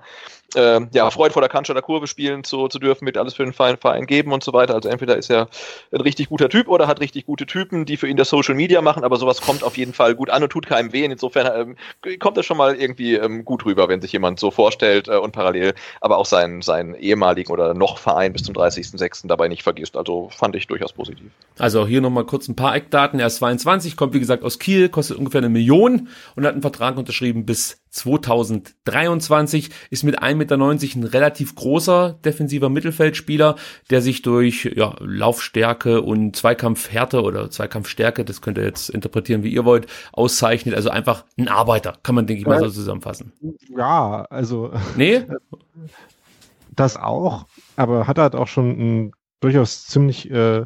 äh, 0.54 0.80
ja 0.92 1.10
freut 1.10 1.32
vor 1.32 1.42
der 1.42 1.48
Cannstatter 1.48 1.82
Kurve 1.82 2.06
spielen 2.06 2.44
zu, 2.44 2.68
zu 2.68 2.78
dürfen, 2.78 3.04
mit 3.04 3.16
alles 3.16 3.34
für 3.34 3.44
den 3.44 3.52
Verein, 3.52 3.76
Verein 3.76 4.06
geben 4.06 4.32
und 4.32 4.42
so 4.42 4.52
weiter. 4.52 4.74
Also 4.74 4.88
entweder 4.88 5.16
ist 5.16 5.30
er 5.30 5.48
ein 5.92 6.00
richtig 6.00 6.28
guter 6.28 6.48
Typ 6.48 6.68
oder 6.68 6.86
hat 6.86 7.00
richtig 7.00 7.26
gute 7.26 7.46
Typen, 7.46 7.84
die 7.84 7.96
für 7.96 8.08
ihn 8.08 8.16
das 8.16 8.28
Social 8.28 8.54
Media 8.54 8.80
machen, 8.80 9.04
aber 9.04 9.16
sowas 9.16 9.40
kommt 9.40 9.62
auf 9.62 9.76
jeden 9.76 9.92
Fall 9.92 10.14
gut 10.14 10.30
an 10.30 10.42
und 10.42 10.50
tut 10.50 10.66
keinem 10.66 10.92
weh. 10.92 11.04
Insofern 11.04 11.57
ähm, 11.60 12.18
kommt 12.18 12.36
das 12.36 12.46
schon 12.46 12.56
mal 12.56 12.74
irgendwie 12.74 13.14
ähm, 13.14 13.44
gut 13.44 13.64
rüber, 13.64 13.88
wenn 13.88 14.00
sich 14.00 14.12
jemand 14.12 14.38
so 14.38 14.50
vorstellt 14.50 15.08
äh, 15.08 15.16
und 15.16 15.32
parallel 15.32 15.74
aber 16.00 16.18
auch 16.18 16.26
seinen, 16.26 16.62
seinen 16.62 16.94
ehemaligen 16.94 17.52
oder 17.52 17.74
noch 17.74 17.98
Verein 17.98 18.32
bis 18.32 18.42
zum 18.42 18.54
30.06. 18.54 19.26
dabei 19.26 19.48
nicht 19.48 19.62
vergisst. 19.62 19.96
Also 19.96 20.28
fand 20.30 20.56
ich 20.56 20.66
durchaus 20.66 20.92
positiv. 20.92 21.30
Also 21.58 21.86
hier 21.86 22.00
nochmal 22.00 22.24
kurz 22.24 22.48
ein 22.48 22.56
paar 22.56 22.74
Eckdaten. 22.74 23.20
Er 23.20 23.26
ist 23.26 23.36
22, 23.36 23.96
kommt 23.96 24.14
wie 24.14 24.20
gesagt 24.20 24.42
aus 24.42 24.58
Kiel, 24.58 24.88
kostet 24.88 25.16
ungefähr 25.16 25.40
eine 25.40 25.48
Million 25.48 26.08
und 26.36 26.46
hat 26.46 26.52
einen 26.52 26.62
Vertrag 26.62 26.96
unterschrieben 26.96 27.46
bis 27.46 27.80
2023, 27.98 29.70
ist 29.90 30.04
mit 30.04 30.22
1,90 30.22 30.34
Meter 30.36 30.56
ein 30.56 31.04
relativ 31.04 31.54
großer 31.54 32.18
defensiver 32.24 32.68
Mittelfeldspieler, 32.68 33.56
der 33.90 34.02
sich 34.02 34.22
durch 34.22 34.70
ja, 34.74 34.94
Laufstärke 35.00 36.02
und 36.02 36.36
Zweikampfhärte 36.36 37.22
oder 37.22 37.50
Zweikampfstärke, 37.50 38.24
das 38.24 38.40
könnt 38.40 38.58
ihr 38.58 38.64
jetzt 38.64 38.88
interpretieren, 38.88 39.42
wie 39.42 39.52
ihr 39.52 39.64
wollt, 39.64 39.86
auszeichnet. 40.12 40.74
Also 40.74 40.90
einfach 40.90 41.24
ein 41.36 41.48
Arbeiter, 41.48 41.96
kann 42.02 42.14
man, 42.14 42.26
denke 42.26 42.40
ich 42.40 42.46
mal, 42.46 42.60
so 42.60 42.70
zusammenfassen. 42.70 43.32
Ja, 43.76 44.26
also. 44.30 44.72
Nee? 44.96 45.24
Das 46.74 46.96
auch, 46.96 47.46
aber 47.76 48.06
hat 48.06 48.18
halt 48.18 48.34
auch 48.34 48.46
schon 48.46 48.70
ein 48.70 49.12
durchaus 49.40 49.86
ziemlich 49.86 50.30
äh, 50.30 50.64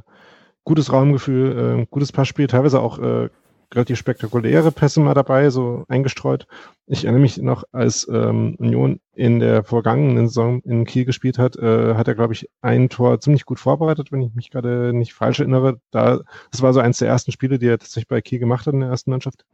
gutes 0.64 0.92
Raumgefühl, 0.92 1.80
äh, 1.80 1.86
gutes 1.90 2.12
Passspiel, 2.12 2.46
teilweise 2.46 2.80
auch 2.80 2.98
äh, 2.98 3.28
relativ 3.74 3.98
spektakuläre 3.98 4.72
Pässe 4.72 5.00
mal 5.00 5.14
dabei, 5.14 5.50
so 5.50 5.84
eingestreut. 5.88 6.46
Ich 6.86 7.04
erinnere 7.04 7.22
mich 7.22 7.38
noch, 7.38 7.64
als 7.72 8.06
ähm, 8.12 8.56
Union 8.58 9.00
in 9.14 9.40
der 9.40 9.64
vergangenen 9.64 10.28
Saison 10.28 10.60
in 10.62 10.84
Kiel 10.84 11.04
gespielt 11.04 11.38
hat, 11.38 11.56
äh, 11.56 11.94
hat 11.94 12.08
er, 12.08 12.14
glaube 12.14 12.34
ich, 12.34 12.48
ein 12.60 12.88
Tor 12.88 13.20
ziemlich 13.20 13.44
gut 13.44 13.60
vorbereitet, 13.60 14.12
wenn 14.12 14.22
ich 14.22 14.34
mich 14.34 14.50
gerade 14.50 14.92
nicht 14.92 15.14
falsch 15.14 15.40
erinnere. 15.40 15.80
Da, 15.90 16.20
das 16.50 16.62
war 16.62 16.72
so 16.72 16.80
eins 16.80 16.98
der 16.98 17.08
ersten 17.08 17.32
Spiele, 17.32 17.58
die 17.58 17.66
er 17.66 17.78
tatsächlich 17.78 18.08
bei 18.08 18.20
Kiel 18.20 18.38
gemacht 18.38 18.66
hat 18.66 18.74
in 18.74 18.80
der 18.80 18.90
ersten 18.90 19.10
Mannschaft. 19.10 19.44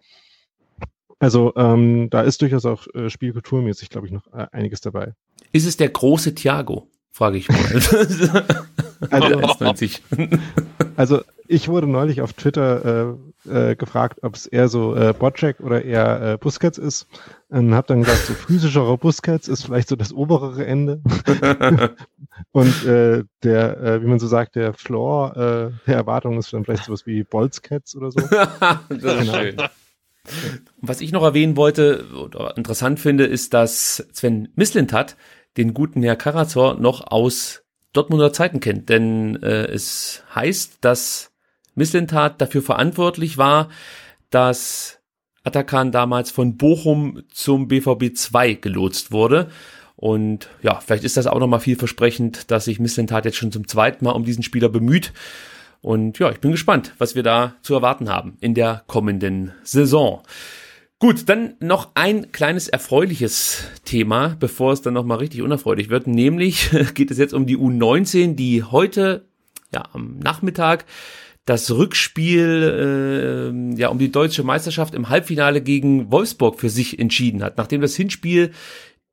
Also 1.20 1.52
ähm, 1.56 2.10
da 2.10 2.22
ist 2.22 2.40
durchaus 2.42 2.64
auch 2.64 2.86
äh, 2.94 3.10
spielkulturmäßig, 3.10 3.90
glaube 3.90 4.06
ich, 4.06 4.12
noch 4.12 4.26
äh, 4.32 4.46
einiges 4.52 4.80
dabei. 4.80 5.14
Ist 5.52 5.66
es 5.66 5.76
der 5.76 5.88
große 5.88 6.34
Thiago? 6.34 6.88
Frage 7.18 7.38
ich 7.38 7.48
mal. 7.48 7.58
also, 9.10 9.40
also 10.94 11.20
ich 11.48 11.68
wurde 11.68 11.88
neulich 11.88 12.20
auf 12.20 12.32
Twitter 12.32 13.16
äh, 13.44 13.70
äh, 13.72 13.74
gefragt, 13.74 14.20
ob 14.22 14.36
es 14.36 14.46
eher 14.46 14.68
so 14.68 14.94
äh, 14.94 15.12
Bocek 15.18 15.58
oder 15.58 15.84
eher 15.84 16.22
äh, 16.34 16.36
Busquets 16.36 16.78
ist. 16.78 17.08
Und 17.48 17.74
habe 17.74 17.88
dann 17.88 18.04
gesagt, 18.04 18.20
so 18.20 18.34
physischerer 18.34 18.96
Busquets 18.98 19.48
ist 19.48 19.64
vielleicht 19.64 19.88
so 19.88 19.96
das 19.96 20.12
obere 20.12 20.64
Ende. 20.64 21.02
Und 22.52 22.86
äh, 22.86 23.24
der, 23.42 23.80
äh, 23.80 24.00
wie 24.00 24.06
man 24.06 24.20
so 24.20 24.28
sagt, 24.28 24.54
der 24.54 24.72
Floor 24.72 25.36
äh, 25.36 25.70
der 25.88 25.96
Erwartung 25.96 26.38
ist 26.38 26.52
dann 26.52 26.64
vielleicht 26.64 26.84
sowas 26.84 27.04
wie 27.04 27.24
Bolzcats 27.24 27.96
oder 27.96 28.12
so. 28.12 28.20
das 28.30 28.80
ist 28.90 29.02
genau. 29.02 29.32
schön. 29.32 29.56
Was 30.80 31.00
ich 31.00 31.10
noch 31.10 31.24
erwähnen 31.24 31.56
wollte 31.56 32.04
oder 32.14 32.56
interessant 32.56 33.00
finde, 33.00 33.24
ist, 33.24 33.54
dass 33.54 34.06
Sven 34.12 34.50
Mislintat 34.54 35.16
den 35.56 35.74
guten 35.74 36.02
Herr 36.02 36.16
Karazor 36.16 36.74
noch 36.74 37.10
aus 37.10 37.62
Dortmunder 37.92 38.32
Zeiten 38.32 38.60
kennt. 38.60 38.88
Denn 38.88 39.42
äh, 39.42 39.66
es 39.66 40.22
heißt, 40.34 40.78
dass 40.82 41.32
Misslintat 41.74 42.40
dafür 42.40 42.62
verantwortlich 42.62 43.38
war, 43.38 43.68
dass 44.30 44.98
Atakan 45.44 45.92
damals 45.92 46.30
von 46.30 46.56
Bochum 46.56 47.22
zum 47.32 47.68
BVB 47.68 48.14
2 48.14 48.54
gelotst 48.54 49.12
wurde. 49.12 49.50
Und 49.96 50.48
ja, 50.62 50.80
vielleicht 50.80 51.04
ist 51.04 51.16
das 51.16 51.26
auch 51.26 51.40
nochmal 51.40 51.60
vielversprechend, 51.60 52.50
dass 52.50 52.66
sich 52.66 52.78
Misslintat 52.78 53.24
jetzt 53.24 53.36
schon 53.36 53.50
zum 53.50 53.66
zweiten 53.66 54.04
Mal 54.04 54.12
um 54.12 54.24
diesen 54.24 54.42
Spieler 54.42 54.68
bemüht. 54.68 55.12
Und 55.80 56.18
ja, 56.18 56.30
ich 56.30 56.40
bin 56.40 56.50
gespannt, 56.50 56.94
was 56.98 57.14
wir 57.14 57.22
da 57.22 57.54
zu 57.62 57.74
erwarten 57.74 58.08
haben 58.08 58.36
in 58.40 58.54
der 58.54 58.82
kommenden 58.86 59.52
Saison. 59.62 60.22
Gut, 61.00 61.28
dann 61.28 61.54
noch 61.60 61.90
ein 61.94 62.32
kleines 62.32 62.66
erfreuliches 62.66 63.62
Thema, 63.84 64.36
bevor 64.40 64.72
es 64.72 64.82
dann 64.82 64.94
nochmal 64.94 65.18
richtig 65.18 65.42
unerfreulich 65.42 65.90
wird. 65.90 66.08
Nämlich 66.08 66.70
geht 66.94 67.12
es 67.12 67.18
jetzt 67.18 67.34
um 67.34 67.46
die 67.46 67.56
U19, 67.56 68.34
die 68.34 68.64
heute, 68.64 69.24
ja, 69.72 69.84
am 69.92 70.18
Nachmittag 70.18 70.86
das 71.44 71.70
Rückspiel 71.70 73.72
äh, 73.76 73.80
ja 73.80 73.88
um 73.88 73.98
die 73.98 74.10
deutsche 74.10 74.42
Meisterschaft 74.42 74.94
im 74.94 75.08
Halbfinale 75.08 75.62
gegen 75.62 76.10
Wolfsburg 76.10 76.58
für 76.58 76.68
sich 76.68 76.98
entschieden 76.98 77.44
hat. 77.44 77.58
Nachdem 77.58 77.80
das 77.80 77.94
Hinspiel 77.94 78.50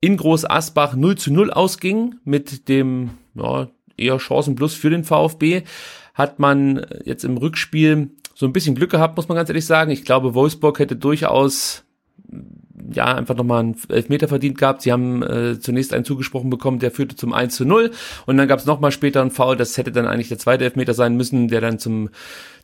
in 0.00 0.16
Groß 0.16 0.44
Asbach 0.44 0.96
0 0.96 1.16
zu 1.16 1.32
0 1.32 1.52
ausging 1.52 2.16
mit 2.24 2.68
dem 2.68 3.10
ja, 3.34 3.68
eher 3.96 4.18
Chancenplus 4.18 4.74
für 4.74 4.90
den 4.90 5.04
VfB, 5.04 5.62
hat 6.14 6.40
man 6.40 6.84
jetzt 7.04 7.24
im 7.24 7.36
Rückspiel 7.36 8.10
so 8.38 8.44
ein 8.44 8.52
bisschen 8.52 8.74
Glück 8.74 8.90
gehabt, 8.90 9.16
muss 9.16 9.28
man 9.28 9.36
ganz 9.36 9.48
ehrlich 9.48 9.64
sagen. 9.64 9.90
Ich 9.90 10.04
glaube, 10.04 10.34
Wolfsburg 10.34 10.78
hätte 10.78 10.94
durchaus 10.94 11.84
ja, 12.92 13.14
einfach 13.14 13.34
nochmal 13.34 13.60
einen 13.60 13.76
Elfmeter 13.88 14.28
verdient 14.28 14.58
gehabt. 14.58 14.82
Sie 14.82 14.92
haben 14.92 15.22
äh, 15.22 15.58
zunächst 15.58 15.94
einen 15.94 16.04
zugesprochen 16.04 16.50
bekommen, 16.50 16.78
der 16.78 16.90
führte 16.90 17.16
zum 17.16 17.32
1 17.32 17.56
zu 17.56 17.64
0. 17.64 17.90
Und 18.26 18.36
dann 18.36 18.46
gab 18.46 18.58
es 18.58 18.66
nochmal 18.66 18.92
später 18.92 19.22
einen 19.22 19.30
Foul, 19.30 19.56
das 19.56 19.78
hätte 19.78 19.90
dann 19.90 20.06
eigentlich 20.06 20.28
der 20.28 20.38
zweite 20.38 20.64
Elfmeter 20.64 20.92
sein 20.92 21.16
müssen, 21.16 21.48
der 21.48 21.62
dann 21.62 21.78
zum 21.78 22.10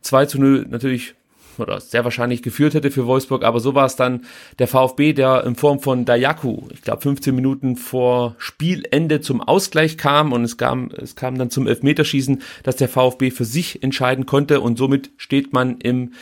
2 0.02 0.26
zu 0.26 0.38
0 0.38 0.66
natürlich 0.68 1.14
oder 1.58 1.80
sehr 1.80 2.04
wahrscheinlich 2.04 2.42
geführt 2.42 2.74
hätte 2.74 2.90
für 2.90 3.06
Wolfsburg, 3.06 3.44
aber 3.44 3.60
so 3.60 3.74
war 3.74 3.86
es 3.86 3.96
dann 3.96 4.24
der 4.58 4.68
VfB, 4.68 5.12
der 5.12 5.44
in 5.44 5.56
Form 5.56 5.80
von 5.80 6.04
Dayaku, 6.04 6.68
ich 6.72 6.82
glaube 6.82 7.02
15 7.02 7.34
Minuten 7.34 7.76
vor 7.76 8.34
Spielende 8.38 9.20
zum 9.20 9.40
Ausgleich 9.40 9.96
kam 9.98 10.32
und 10.32 10.44
es 10.44 10.56
kam, 10.56 10.90
es 10.96 11.16
kam 11.16 11.38
dann 11.38 11.50
zum 11.50 11.66
Elfmeterschießen, 11.66 12.42
dass 12.62 12.76
der 12.76 12.88
VfB 12.88 13.30
für 13.30 13.44
sich 13.44 13.82
entscheiden 13.82 14.26
konnte 14.26 14.60
und 14.60 14.78
somit 14.78 15.10
steht 15.16 15.52
man 15.52 15.78
im 15.78 16.12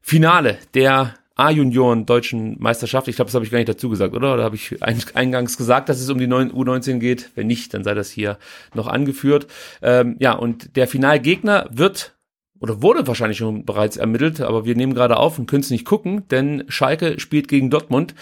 Finale 0.00 0.58
der 0.74 1.14
A-Junioren 1.36 2.06
deutschen 2.06 2.56
Meisterschaft. 2.58 3.08
Ich 3.08 3.16
glaube, 3.16 3.28
das 3.28 3.34
habe 3.34 3.44
ich 3.44 3.50
gar 3.50 3.58
nicht 3.58 3.68
dazu 3.68 3.90
gesagt, 3.90 4.14
oder? 4.14 4.32
Oder 4.32 4.42
habe 4.42 4.56
ich 4.56 4.82
eingangs 4.82 5.58
gesagt, 5.58 5.90
dass 5.90 6.00
es 6.00 6.08
um 6.08 6.18
die 6.18 6.26
U19 6.26 6.98
geht? 6.98 7.30
Wenn 7.34 7.46
nicht, 7.46 7.74
dann 7.74 7.84
sei 7.84 7.92
das 7.92 8.10
hier 8.10 8.38
noch 8.72 8.86
angeführt. 8.86 9.46
Ähm, 9.82 10.16
ja, 10.18 10.32
und 10.32 10.76
der 10.76 10.88
Finalgegner 10.88 11.68
wird 11.70 12.15
oder 12.60 12.82
wurde 12.82 13.06
wahrscheinlich 13.06 13.38
schon 13.38 13.64
bereits 13.64 13.96
ermittelt, 13.96 14.40
aber 14.40 14.64
wir 14.64 14.74
nehmen 14.74 14.94
gerade 14.94 15.16
auf 15.16 15.38
und 15.38 15.46
können 15.46 15.62
es 15.62 15.70
nicht 15.70 15.84
gucken, 15.84 16.26
denn 16.28 16.64
Schalke 16.68 17.20
spielt 17.20 17.48
gegen 17.48 17.70
Dortmund. 17.70 18.14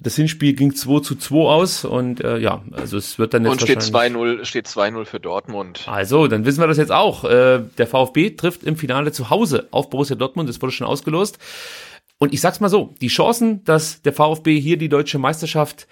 Das 0.00 0.14
Hinspiel 0.14 0.52
ging 0.52 0.74
2 0.74 1.00
zu 1.00 1.16
2 1.16 1.36
aus 1.36 1.84
und 1.84 2.22
äh, 2.22 2.38
ja, 2.38 2.62
also 2.70 2.96
es 2.96 3.18
wird 3.18 3.34
dann 3.34 3.44
jetzt 3.44 3.52
Und 3.52 3.62
steht 3.62 3.80
2-0 3.80 4.44
steht 4.44 4.68
2-0 4.68 5.04
für 5.04 5.18
Dortmund. 5.18 5.86
Also, 5.88 6.28
dann 6.28 6.44
wissen 6.44 6.60
wir 6.60 6.68
das 6.68 6.76
jetzt 6.76 6.92
auch. 6.92 7.24
Äh, 7.24 7.62
der 7.78 7.86
VfB 7.88 8.30
trifft 8.30 8.62
im 8.62 8.76
Finale 8.76 9.10
zu 9.10 9.30
Hause 9.30 9.66
auf 9.72 9.90
Borussia 9.90 10.14
Dortmund, 10.14 10.48
das 10.48 10.62
wurde 10.62 10.72
schon 10.72 10.86
ausgelost. 10.86 11.38
Und 12.18 12.32
ich 12.32 12.40
sag's 12.40 12.60
mal 12.60 12.68
so, 12.68 12.94
die 13.00 13.08
Chancen, 13.08 13.64
dass 13.64 14.02
der 14.02 14.12
VfB 14.12 14.60
hier 14.60 14.76
die 14.76 14.88
deutsche 14.88 15.18
Meisterschaft 15.18 15.88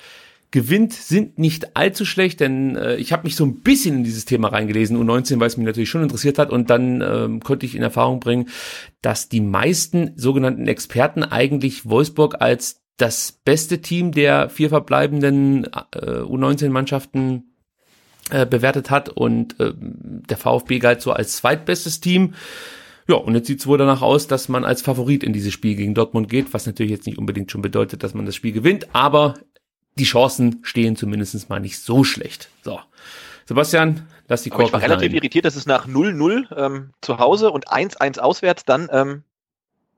gewinnt, 0.57 0.95
sind 0.95 1.39
nicht 1.39 1.77
allzu 1.77 2.07
schlecht, 2.07 2.41
denn 2.41 2.77
äh, 2.77 2.97
ich 2.97 3.13
habe 3.13 3.25
mich 3.25 3.37
so 3.37 3.45
ein 3.45 3.61
bisschen 3.61 3.97
in 3.97 4.05
dieses 4.05 4.25
Thema 4.25 4.49
reingelesen, 4.49 4.97
U19, 4.97 5.39
weil 5.39 5.49
es 5.49 5.59
mich 5.59 5.67
natürlich 5.67 5.91
schon 5.91 6.03
interessiert 6.03 6.39
hat. 6.39 6.49
Und 6.49 6.71
dann 6.71 7.03
ähm, 7.03 7.41
konnte 7.41 7.67
ich 7.67 7.75
in 7.75 7.83
Erfahrung 7.83 8.21
bringen, 8.21 8.49
dass 9.03 9.29
die 9.29 9.43
meisten 9.43 10.13
sogenannten 10.17 10.67
Experten 10.67 11.23
eigentlich 11.25 11.85
Wolfsburg 11.91 12.41
als 12.41 12.81
das 12.97 13.33
beste 13.45 13.83
Team 13.83 14.13
der 14.13 14.49
vier 14.49 14.71
verbleibenden 14.71 15.65
äh, 15.65 16.23
U19-Mannschaften 16.23 17.53
äh, 18.31 18.47
bewertet 18.47 18.89
hat. 18.89 19.11
Und 19.11 19.61
äh, 19.61 19.75
der 19.77 20.39
VfB 20.39 20.79
galt 20.79 21.03
so 21.03 21.13
als 21.13 21.37
zweitbestes 21.37 22.01
Team. 22.01 22.33
Ja, 23.09 23.17
und 23.17 23.35
jetzt 23.35 23.49
sieht's 23.49 23.67
wohl 23.67 23.77
danach 23.77 24.01
aus, 24.01 24.27
dass 24.27 24.49
man 24.49 24.65
als 24.65 24.81
Favorit 24.81 25.23
in 25.23 25.35
dieses 25.35 25.53
Spiel 25.53 25.75
gegen 25.75 25.93
Dortmund 25.93 26.31
geht, 26.31 26.55
was 26.55 26.65
natürlich 26.65 26.93
jetzt 26.93 27.07
nicht 27.07 27.19
unbedingt 27.19 27.53
schon 27.53 27.61
bedeutet, 27.61 28.03
dass 28.03 28.15
man 28.15 28.25
das 28.25 28.35
Spiel 28.35 28.53
gewinnt, 28.53 28.95
aber 28.95 29.35
die 29.99 30.05
Chancen 30.05 30.61
stehen 30.63 30.97
zumindest 30.97 31.49
mal 31.49 31.61
nicht 31.61 31.79
so 31.79 32.05
schlecht. 32.05 32.49
So. 32.63 32.81
Sebastian, 33.47 34.07
lass 34.29 34.43
die 34.43 34.51
Korken 34.51 34.67
Ich 34.67 34.73
war 34.73 34.83
relativ 34.83 35.13
irritiert, 35.13 35.45
dass 35.45 35.57
es 35.57 35.67
nach 35.67 35.87
0-0 35.87 36.57
ähm, 36.57 36.91
zu 37.01 37.19
Hause 37.19 37.51
und 37.51 37.69
1-1 37.69 38.19
auswärts 38.19 38.65
dann 38.65 38.89
ähm, 38.93 39.23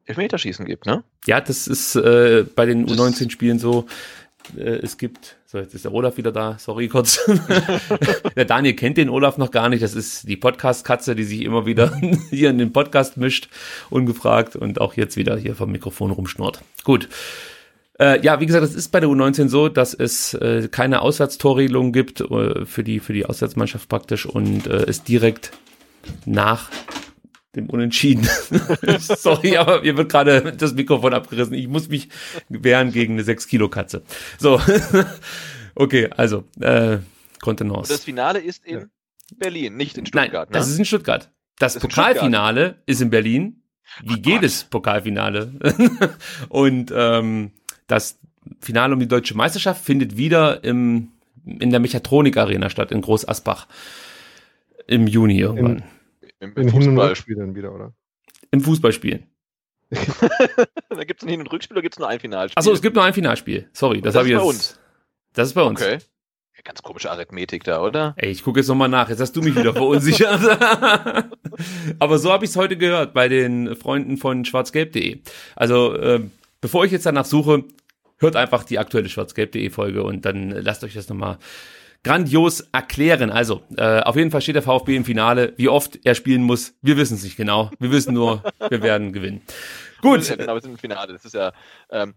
Elfmeterschießen 0.05 0.65
gibt, 0.65 0.87
ne? 0.87 1.05
Ja, 1.27 1.41
das 1.41 1.67
ist 1.67 1.95
äh, 1.97 2.45
bei 2.55 2.67
den 2.67 2.87
U19-Spielen 2.87 3.59
so. 3.59 3.87
Äh, 4.57 4.79
es 4.83 4.97
gibt, 4.97 5.37
so 5.47 5.59
jetzt 5.59 5.75
ist 5.75 5.85
der 5.85 5.93
Olaf 5.93 6.17
wieder 6.17 6.33
da, 6.33 6.57
sorry 6.59 6.89
kurz. 6.89 7.21
der 8.37 8.45
Daniel 8.45 8.75
kennt 8.75 8.97
den 8.97 9.11
Olaf 9.11 9.37
noch 9.37 9.51
gar 9.51 9.69
nicht. 9.69 9.83
Das 9.83 9.95
ist 9.95 10.29
die 10.29 10.37
Podcast-Katze, 10.37 11.15
die 11.15 11.25
sich 11.25 11.43
immer 11.43 11.67
wieder 11.67 11.95
hier 12.31 12.51
in 12.51 12.59
den 12.59 12.73
Podcast 12.73 13.17
mischt, 13.17 13.49
ungefragt 13.91 14.57
und 14.57 14.81
auch 14.81 14.95
jetzt 14.95 15.17
wieder 15.17 15.37
hier 15.37 15.55
vom 15.55 15.73
Mikrofon 15.73 16.11
rumschnurrt. 16.11 16.63
Gut. 16.85 17.09
Äh, 18.01 18.21
ja, 18.23 18.41
wie 18.41 18.47
gesagt, 18.47 18.65
es 18.65 18.75
ist 18.75 18.91
bei 18.91 19.01
der 19.01 19.09
U19 19.09 19.49
so, 19.49 19.69
dass 19.69 19.93
es 19.93 20.35
äh, 20.35 20.69
keine 20.71 21.03
Auswärtstorregelung 21.03 21.93
gibt 21.93 22.21
äh, 22.21 22.65
für 22.65 22.85
die 22.85 23.01
für 23.01 23.13
die 23.13 23.27
Auswärtsmannschaft 23.27 23.89
praktisch 23.89 24.25
und 24.25 24.67
äh, 24.67 24.85
es 24.87 25.03
direkt 25.03 25.53
nach 26.25 26.71
dem 27.57 27.69
Unentschieden. 27.69 28.29
Sorry, 28.99 29.57
aber 29.57 29.83
mir 29.83 29.97
wird 29.97 30.11
gerade 30.11 30.53
das 30.53 30.75
Mikrofon 30.75 31.13
abgerissen. 31.13 31.55
Ich 31.55 31.67
muss 31.67 31.89
mich 31.89 32.09
wehren 32.49 32.93
gegen 32.93 33.15
eine 33.15 33.25
6 33.25 33.49
Kilo 33.49 33.69
Katze. 33.69 34.03
So, 34.39 34.61
okay, 35.75 36.09
also 36.17 36.45
äh, 36.61 36.99
Kontenance. 37.41 37.81
Und 37.81 37.91
das 37.91 38.05
Finale 38.05 38.39
ist 38.39 38.65
in 38.65 38.79
ja. 38.79 38.85
Berlin, 39.37 39.77
nicht 39.77 39.99
in 39.99 40.07
Stuttgart. 40.07 40.51
Nein, 40.51 40.53
das 40.53 40.67
ne? 40.67 40.73
ist 40.75 40.79
in 40.79 40.85
Stuttgart. 40.85 41.31
Das, 41.59 41.75
das 41.75 41.83
Pokalfinale 41.83 42.83
ist, 42.87 42.97
ist 42.97 43.01
in 43.03 43.11
Berlin. 43.11 43.63
Wie 44.05 44.21
geht 44.21 44.45
es 44.45 44.65
Pokalfinale? 44.65 45.53
und 46.49 46.93
ähm, 46.95 47.53
das 47.89 48.21
Finale 48.61 48.95
um 48.95 49.01
die 49.01 49.09
deutsche 49.09 49.37
Meisterschaft 49.37 49.85
findet 49.85 50.17
wieder 50.17 50.63
im, 50.63 51.09
in 51.45 51.71
der 51.71 51.81
Mechatronik 51.81 52.37
Arena 52.37 52.71
statt, 52.71 52.93
in 52.93 53.01
Groß 53.01 53.27
Asbach. 53.27 53.67
Im 54.87 55.07
Juni 55.07 55.39
irgendwann. 55.39 55.83
Im, 56.39 56.53
im, 56.55 56.63
im 56.63 56.69
Fußballspiel 56.71 57.37
dann 57.37 57.55
wieder, 57.55 57.75
oder? 57.75 57.93
Im 58.51 58.61
Fußballspielen. 58.61 59.27
da 59.91 61.05
gibt 61.05 61.23
es 61.23 61.27
ein 61.27 61.31
Hin- 61.31 61.41
und 61.41 61.51
Rückspiel 61.51 61.77
oder 61.77 61.83
gibt 61.83 61.95
es 61.95 61.99
nur 61.99 62.09
ein 62.09 62.21
Finalspiel? 62.21 62.59
Achso, 62.59 62.73
es 62.73 62.83
gibt 62.83 62.95
nur 62.95 63.05
ein 63.05 63.15
Finalspiel. 63.15 63.69
Sorry, 63.73 64.01
das, 64.01 64.15
das 64.15 64.21
habe 64.21 64.29
ich 64.29 64.33
jetzt. 64.33 64.43
bei 64.43 64.49
uns. 64.49 64.81
Das 65.33 65.49
ist 65.49 65.55
bei 65.55 65.63
uns. 65.63 65.81
Okay. 65.81 65.99
Ganz 66.65 66.83
komische 66.83 67.11
Arithmetik 67.11 67.65
da, 67.65 67.81
oder? 67.81 68.15
Ey, 68.17 68.31
ich 68.31 68.43
gucke 68.43 68.61
jetzt 68.61 68.67
nochmal 68.69 68.89
nach. 68.89 69.09
Jetzt 69.09 69.21
hast 69.21 69.35
du 69.37 69.41
mich 69.41 69.57
wieder 69.57 69.73
verunsichert. 69.73 70.41
Aber 71.99 72.19
so 72.19 72.33
habe 72.33 72.45
ich 72.45 72.51
es 72.51 72.57
heute 72.57 72.77
gehört 72.77 73.15
bei 73.15 73.29
den 73.29 73.77
Freunden 73.77 74.17
von 74.17 74.45
schwarzgelb.de. 74.45 75.21
Also, 75.55 75.95
äh, 75.95 76.21
bevor 76.61 76.85
ich 76.85 76.93
jetzt 76.93 77.07
danach 77.07 77.25
suche, 77.25 77.65
hört 78.19 78.37
einfach 78.37 78.65
die 78.65 78.79
aktuelle 78.79 79.09
schwarzgelb.de 79.09 79.71
Folge 79.71 80.03
und 80.03 80.25
dann 80.25 80.51
lasst 80.51 80.85
euch 80.85 80.95
das 80.95 81.09
nochmal 81.09 81.39
grandios 82.05 82.61
erklären. 82.73 83.31
Also, 83.31 83.63
äh, 83.77 84.01
auf 84.01 84.17
jeden 84.17 84.31
Fall 84.31 84.41
steht 84.41 84.55
der 84.55 84.63
VfB 84.63 84.97
im 84.97 85.05
Finale. 85.05 85.55
Wie 85.57 85.69
oft 85.69 85.99
er 86.05 86.15
spielen 86.15 86.43
muss, 86.43 86.75
wir 86.83 86.97
wissen 86.97 87.15
es 87.15 87.25
nicht 87.25 87.37
genau. 87.37 87.71
Wir 87.79 87.91
wissen 87.91 88.15
nur, 88.15 88.43
wir 88.69 88.83
werden 88.83 89.13
gewinnen. 89.13 89.43
Gut. 90.01 90.29
Ja, 90.29 90.37
genau, 90.37 90.55
wir 90.55 90.61
sind 90.61 90.73
im 90.73 90.79
Finale. 90.79 91.13
Das 91.13 91.25
ist 91.25 91.35
ja. 91.35 91.53
Ähm, 91.91 92.15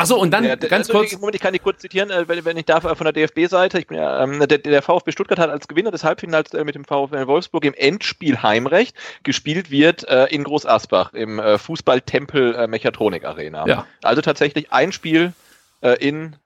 Achso, 0.00 0.16
und 0.16 0.30
dann 0.30 0.44
der, 0.44 0.56
ganz 0.56 0.88
kurz. 0.88 1.12
Moment, 1.12 1.34
ich 1.34 1.40
kann 1.40 1.52
dich 1.52 1.62
kurz 1.62 1.80
zitieren, 1.80 2.10
äh, 2.10 2.28
wenn, 2.28 2.44
wenn 2.44 2.56
ich 2.56 2.64
darf, 2.64 2.84
äh, 2.84 2.94
von 2.94 3.04
der 3.04 3.12
DFB-Seite. 3.12 3.78
Ich 3.78 3.86
bin 3.86 3.98
ja, 3.98 4.22
ähm, 4.22 4.38
der, 4.40 4.58
der 4.58 4.82
VfB 4.82 5.12
Stuttgart 5.12 5.38
hat 5.38 5.50
als 5.50 5.68
Gewinner 5.68 5.90
des 5.90 6.04
Halbfinals 6.04 6.52
äh, 6.54 6.64
mit 6.64 6.74
dem 6.74 6.84
VfB 6.84 7.26
Wolfsburg 7.26 7.64
im 7.64 7.74
Endspiel 7.74 8.42
Heimrecht 8.42 8.96
gespielt 9.22 9.70
wird 9.70 10.08
äh, 10.08 10.26
in 10.26 10.44
Groß 10.44 10.66
Asbach 10.66 11.12
im 11.12 11.38
äh, 11.38 11.58
Fußballtempel 11.58 12.54
äh, 12.54 12.66
Mechatronik 12.66 13.24
Arena. 13.24 13.66
Ja. 13.66 13.86
Also 14.02 14.22
tatsächlich 14.22 14.72
ein 14.72 14.92
Spiel 14.92 15.32
äh, 15.80 15.94
in, 15.94 16.36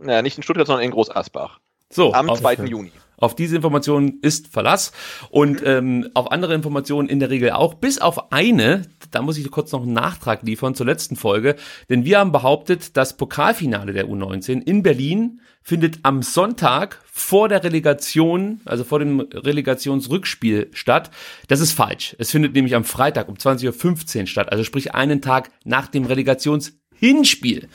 naja, 0.00 0.22
nicht 0.22 0.36
in 0.36 0.42
Stuttgart, 0.42 0.66
sondern 0.66 0.84
in 0.84 0.90
Groß 0.90 1.14
Asbach. 1.14 1.60
So, 1.90 2.12
am 2.12 2.34
2. 2.34 2.64
Juni. 2.64 2.92
Auf 3.18 3.34
diese 3.34 3.56
Informationen 3.56 4.18
ist 4.20 4.48
Verlass 4.48 4.92
und 5.30 5.62
ähm, 5.64 6.10
auf 6.14 6.30
andere 6.30 6.54
Informationen 6.54 7.08
in 7.08 7.18
der 7.18 7.30
Regel 7.30 7.50
auch, 7.50 7.74
bis 7.74 7.98
auf 7.98 8.32
eine, 8.32 8.82
da 9.10 9.22
muss 9.22 9.38
ich 9.38 9.50
kurz 9.50 9.72
noch 9.72 9.82
einen 9.82 9.92
Nachtrag 9.92 10.42
liefern 10.42 10.74
zur 10.74 10.86
letzten 10.86 11.16
Folge, 11.16 11.56
denn 11.88 12.04
wir 12.04 12.18
haben 12.18 12.32
behauptet, 12.32 12.96
das 12.96 13.16
Pokalfinale 13.16 13.92
der 13.92 14.06
U19 14.06 14.62
in 14.62 14.82
Berlin 14.82 15.40
findet 15.62 16.00
am 16.04 16.22
Sonntag 16.22 17.02
vor 17.06 17.48
der 17.48 17.64
Relegation, 17.64 18.60
also 18.66 18.84
vor 18.84 19.00
dem 19.00 19.20
Relegationsrückspiel 19.20 20.68
statt. 20.72 21.10
Das 21.48 21.60
ist 21.60 21.72
falsch. 21.72 22.14
Es 22.20 22.30
findet 22.30 22.54
nämlich 22.54 22.76
am 22.76 22.84
Freitag 22.84 23.28
um 23.28 23.34
20.15 23.34 24.20
Uhr 24.20 24.26
statt, 24.26 24.52
also 24.52 24.62
sprich 24.62 24.94
einen 24.94 25.22
Tag 25.22 25.50
nach 25.64 25.88
dem 25.88 26.04
Relegationshinspiel. 26.04 27.68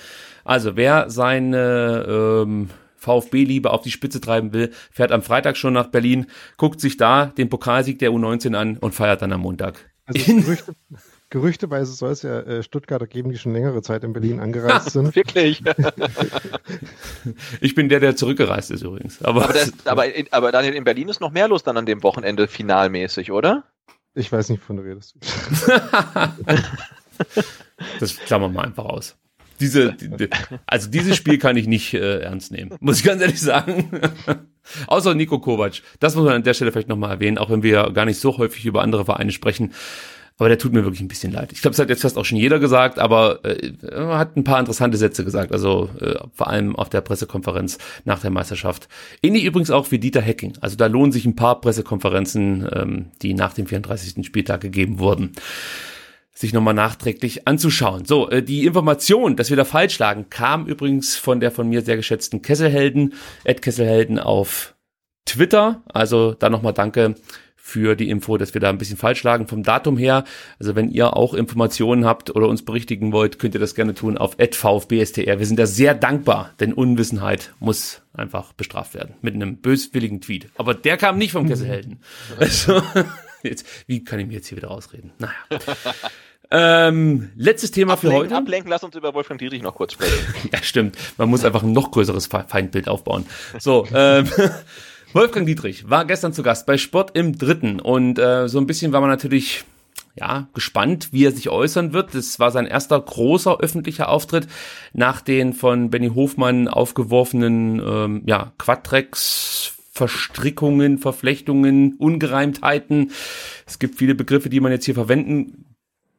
Also 0.46 0.76
wer 0.76 1.10
seine 1.10 2.06
ähm, 2.08 2.70
VfB-Liebe 3.02 3.72
auf 3.72 3.82
die 3.82 3.92
Spitze 3.92 4.22
treiben 4.22 4.54
will, 4.54 4.72
fährt 4.92 5.12
am 5.12 5.24
Freitag 5.24 5.58
schon 5.58 5.74
nach 5.74 5.88
Berlin, 5.88 6.28
guckt 6.58 6.80
sich 6.80 6.98
da 6.98 7.26
den 7.26 7.50
Pokalsieg 7.50 8.00
der 8.00 8.12
U19 8.12 8.56
an 8.56 8.78
und 8.78 8.94
feiert 8.94 9.22
dann 9.22 9.34
am 9.34 9.42
Montag. 9.42 9.92
Also 10.06 10.34
Gerüchte, 10.36 10.76
gerüchteweise 11.30 11.94
soll 11.94 12.12
es 12.12 12.22
ja 12.22 12.42
äh, 12.42 12.64
Stuttgarter 12.64 13.08
geben, 13.08 13.32
die 13.32 13.38
schon 13.38 13.54
längere 13.54 13.82
Zeit 13.82 14.04
in 14.04 14.14
Berlin 14.14 14.40
angereist 14.40 14.90
sind. 14.94 15.16
Wirklich? 15.16 15.64
ich 17.60 17.76
bin 17.76 17.90
der, 17.90 18.00
der 18.00 18.16
zurückgereist 18.16 18.70
ist 18.72 18.84
übrigens. 18.84 19.22
Aber, 19.24 19.46
aber, 19.46 19.54
das, 19.54 19.74
aber, 19.86 20.06
aber 20.30 20.52
Daniel, 20.52 20.74
in 20.74 20.84
Berlin 20.84 21.10
ist 21.10 21.22
noch 21.22 21.32
mehr 21.32 21.48
los 21.48 21.64
dann 21.64 21.78
an 21.78 21.88
dem 21.88 22.04
Wochenende 22.04 22.48
finalmäßig, 22.48 23.32
oder? 23.32 23.64
Ich 24.14 24.32
weiß 24.32 24.50
nicht, 24.50 24.62
von 24.62 24.78
du 24.78 24.84
redest. 24.84 25.16
das 28.00 28.18
klammern 28.18 28.54
wir 28.54 28.64
einfach 28.64 28.86
aus 28.86 29.18
diese, 29.62 29.94
die, 29.94 30.30
also 30.66 30.90
dieses 30.90 31.16
Spiel 31.16 31.38
kann 31.38 31.56
ich 31.56 31.68
nicht 31.68 31.94
äh, 31.94 32.20
ernst 32.20 32.52
nehmen, 32.52 32.72
muss 32.80 33.00
ich 33.00 33.06
ganz 33.06 33.22
ehrlich 33.22 33.40
sagen. 33.40 33.90
Außer 34.88 35.16
Nico 35.16 35.40
Kovac. 35.40 35.82
Das 36.00 36.16
muss 36.16 36.26
man 36.26 36.36
an 36.36 36.44
der 36.44 36.54
Stelle 36.54 36.72
vielleicht 36.72 36.90
nochmal 36.90 37.12
erwähnen, 37.12 37.38
auch 37.38 37.50
wenn 37.50 37.64
wir 37.64 37.92
gar 37.94 38.06
nicht 38.06 38.20
so 38.20 38.38
häufig 38.38 38.66
über 38.66 38.82
andere 38.82 39.06
Vereine 39.06 39.32
sprechen. 39.32 39.74
Aber 40.38 40.50
der 40.50 40.58
tut 40.58 40.74
mir 40.74 40.84
wirklich 40.84 41.02
ein 41.02 41.08
bisschen 41.08 41.32
leid. 41.32 41.52
Ich 41.52 41.62
glaube, 41.62 41.74
das 41.74 41.80
hat 41.80 41.90
jetzt 41.90 42.02
fast 42.02 42.18
auch 42.18 42.26
schon 42.26 42.38
jeder 42.38 42.58
gesagt, 42.58 42.98
aber 42.98 43.46
äh, 43.46 43.74
hat 43.94 44.36
ein 44.36 44.44
paar 44.44 44.60
interessante 44.60 44.98
Sätze 44.98 45.24
gesagt. 45.24 45.52
Also 45.52 45.90
äh, 46.00 46.16
vor 46.34 46.48
allem 46.48 46.76
auf 46.76 46.90
der 46.90 47.02
Pressekonferenz 47.02 47.78
nach 48.06 48.20
der 48.20 48.32
Meisterschaft. 48.32 48.88
Ähnlich 49.22 49.44
übrigens 49.44 49.70
auch 49.70 49.92
wie 49.92 50.00
Dieter 50.00 50.22
Hecking. 50.22 50.54
Also 50.62 50.78
da 50.78 50.88
lohnen 50.88 51.12
sich 51.12 51.26
ein 51.26 51.36
paar 51.36 51.62
Pressekonferenzen, 51.62 52.68
ähm, 52.74 53.06
die 53.22 53.36
nach 53.36 53.54
dem 53.54 53.68
34. 53.68 54.26
Spieltag 54.26 54.62
gegeben 54.62 54.98
wurden 54.98 55.34
sich 56.42 56.54
nochmal 56.54 56.74
nachträglich 56.74 57.48
anzuschauen. 57.48 58.06
So, 58.06 58.30
äh, 58.30 58.44
die 58.44 58.66
Information, 58.66 59.36
dass 59.36 59.50
wir 59.50 59.58
da 59.58 59.64
falsch 59.64 59.98
lagen, 60.00 60.30
kam 60.30 60.66
übrigens 60.66 61.16
von 61.16 61.40
der 61.40 61.52
von 61.52 61.70
mir 61.70 61.84
sehr 61.84 61.96
geschätzten 61.96 62.42
Kesselhelden, 62.42 63.14
Ed 63.44 63.62
Kesselhelden 63.62 64.20
auf 64.20 64.76
Twitter. 65.26 65.84
Also 65.94 66.34
da 66.34 66.50
nochmal 66.50 66.74
danke 66.74 67.16
für 67.56 67.96
die 67.96 68.10
Info, 68.10 68.38
dass 68.38 68.56
wir 68.56 68.60
da 68.60 68.70
ein 68.70 68.80
bisschen 68.80 68.98
falsch 68.98 69.24
lagen 69.24 69.48
vom 69.48 69.62
Datum 69.62 69.98
her. 69.98 70.26
Also 70.60 70.76
wenn 70.76 70.90
ihr 70.90 71.16
auch 71.16 71.36
Informationen 71.36 72.06
habt 72.06 72.36
oder 72.36 72.48
uns 72.48 72.66
berichtigen 72.66 73.14
wollt, 73.14 73.38
könnt 73.38 73.54
ihr 73.54 73.62
das 73.62 73.76
gerne 73.76 73.94
tun 73.94 74.18
auf 74.18 74.36
@vfbstr. 74.36 75.40
Wir 75.40 75.46
sind 75.46 75.60
da 75.60 75.68
sehr 75.68 75.94
dankbar, 75.94 76.54
denn 76.60 76.74
Unwissenheit 76.74 77.54
muss 77.60 78.02
einfach 78.14 78.52
bestraft 78.54 78.96
werden 78.96 79.16
mit 79.22 79.36
einem 79.36 79.58
böswilligen 79.58 80.22
Tweet. 80.22 80.50
Aber 80.58 80.74
der 80.74 80.98
kam 80.98 81.20
nicht 81.20 81.32
vom 81.32 81.48
Kesselhelden. 81.48 82.02
Also, 82.38 82.82
jetzt, 83.44 83.66
wie 83.86 84.04
kann 84.04 84.20
ich 84.20 84.28
mir 84.28 84.34
jetzt 84.34 84.48
hier 84.48 84.58
wieder 84.58 84.72
ausreden? 84.72 85.12
Naja. 85.20 85.34
Ähm, 86.52 87.30
letztes 87.38 87.72
Thema 87.72 87.94
ablenken, 87.94 88.20
für 88.20 88.26
heute. 88.26 88.36
Ablenken, 88.36 88.70
lass 88.70 88.84
uns 88.84 88.94
über 88.96 89.14
Wolfgang 89.14 89.40
Dietrich 89.40 89.62
noch 89.62 89.76
kurz 89.76 89.94
sprechen. 89.94 90.50
ja, 90.52 90.62
stimmt. 90.62 90.98
Man 91.18 91.30
muss 91.30 91.46
einfach 91.46 91.64
ein 91.64 91.72
noch 91.72 91.92
größeres 91.92 92.28
Feindbild 92.28 92.90
aufbauen. 92.90 93.26
So, 93.58 93.88
ähm, 93.94 94.28
Wolfgang 95.14 95.48
Dietrich 95.48 95.90
war 95.90 96.06
gestern 96.06 96.34
zu 96.34 96.44
Gast 96.44 96.66
bei 96.66 96.78
Sport 96.78 97.12
im 97.16 97.38
Dritten 97.38 97.80
und 97.80 98.20
äh, 98.20 98.50
so 98.50 98.60
ein 98.60 98.68
bisschen 98.68 98.92
war 98.92 99.00
man 99.00 99.10
natürlich 99.10 99.64
ja, 100.16 100.50
gespannt, 100.54 101.10
wie 101.14 101.26
er 101.26 101.32
sich 101.32 101.50
äußern 101.50 101.94
wird. 101.94 102.14
Das 102.14 102.38
war 102.38 102.52
sein 102.52 102.66
erster 102.66 103.00
großer 103.00 103.60
öffentlicher 103.60 104.10
Auftritt 104.10 104.48
nach 104.92 105.22
den 105.22 105.54
von 105.54 105.90
Benny 105.90 106.10
Hofmann 106.10 106.68
aufgeworfenen 106.68 107.80
ähm, 107.80 108.24
ja, 108.26 108.52
Quadrex 108.58 109.74
Verstrickungen, 109.94 110.98
Verflechtungen, 110.98 111.96
Ungereimtheiten. 111.98 113.12
Es 113.68 113.78
gibt 113.78 113.98
viele 113.98 114.16
Begriffe, 114.16 114.50
die 114.50 114.60
man 114.60 114.72
jetzt 114.72 114.86
hier 114.86 114.96
verwenden 114.96 115.71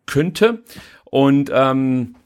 könnte. 0.07 0.63
Und 1.05 1.51
ähm, 1.53 2.17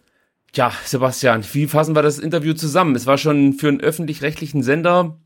ja, 0.54 0.72
Sebastian, 0.84 1.44
wie 1.52 1.66
fassen 1.66 1.94
wir 1.94 2.02
das 2.02 2.18
Interview 2.18 2.54
zusammen? 2.54 2.94
Es 2.94 3.06
war 3.06 3.18
schon 3.18 3.52
für 3.52 3.68
einen 3.68 3.80
öffentlich-rechtlichen 3.80 4.62
Sender 4.62 5.18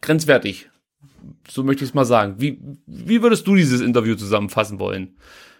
grenzwertig. 0.00 0.70
So 1.48 1.62
möchte 1.62 1.84
ich 1.84 1.90
es 1.90 1.94
mal 1.94 2.04
sagen. 2.04 2.36
Wie, 2.38 2.60
wie 2.86 3.22
würdest 3.22 3.46
du 3.46 3.54
dieses 3.54 3.80
Interview 3.80 4.14
zusammenfassen 4.14 4.78
wollen? 4.78 5.16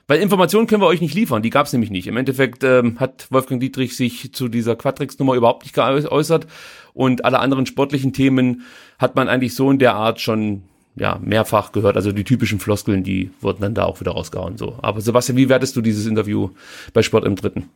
Weil 0.06 0.20
Informationen 0.20 0.66
können 0.66 0.82
wir 0.82 0.86
euch 0.86 1.00
nicht 1.00 1.14
liefern, 1.14 1.42
die 1.42 1.50
gab 1.50 1.66
es 1.66 1.72
nämlich 1.72 1.90
nicht. 1.90 2.06
Im 2.06 2.18
Endeffekt 2.18 2.62
ähm, 2.62 3.00
hat 3.00 3.26
Wolfgang 3.30 3.60
Dietrich 3.60 3.96
sich 3.96 4.34
zu 4.34 4.48
dieser 4.48 4.76
Quadrix-Nummer 4.76 5.34
überhaupt 5.34 5.62
nicht 5.62 5.74
geäußert 5.74 6.46
und 6.92 7.24
alle 7.24 7.38
anderen 7.38 7.64
sportlichen 7.64 8.12
Themen 8.12 8.62
hat 8.98 9.16
man 9.16 9.28
eigentlich 9.28 9.54
so 9.54 9.70
in 9.70 9.78
der 9.78 9.94
Art 9.94 10.20
schon 10.20 10.64
ja 10.96 11.18
mehrfach 11.22 11.72
gehört. 11.72 11.96
Also 11.96 12.12
die 12.12 12.24
typischen 12.24 12.60
Floskeln, 12.60 13.04
die 13.04 13.30
wurden 13.40 13.62
dann 13.62 13.74
da 13.74 13.84
auch 13.84 14.00
wieder 14.00 14.12
rausgehauen. 14.12 14.56
So. 14.56 14.78
Aber 14.82 15.00
Sebastian, 15.00 15.36
wie 15.36 15.48
wertest 15.48 15.76
du 15.76 15.80
dieses 15.80 16.06
Interview 16.06 16.50
bei 16.92 17.02
Sport 17.02 17.24
im 17.24 17.36
Dritten? 17.36 17.70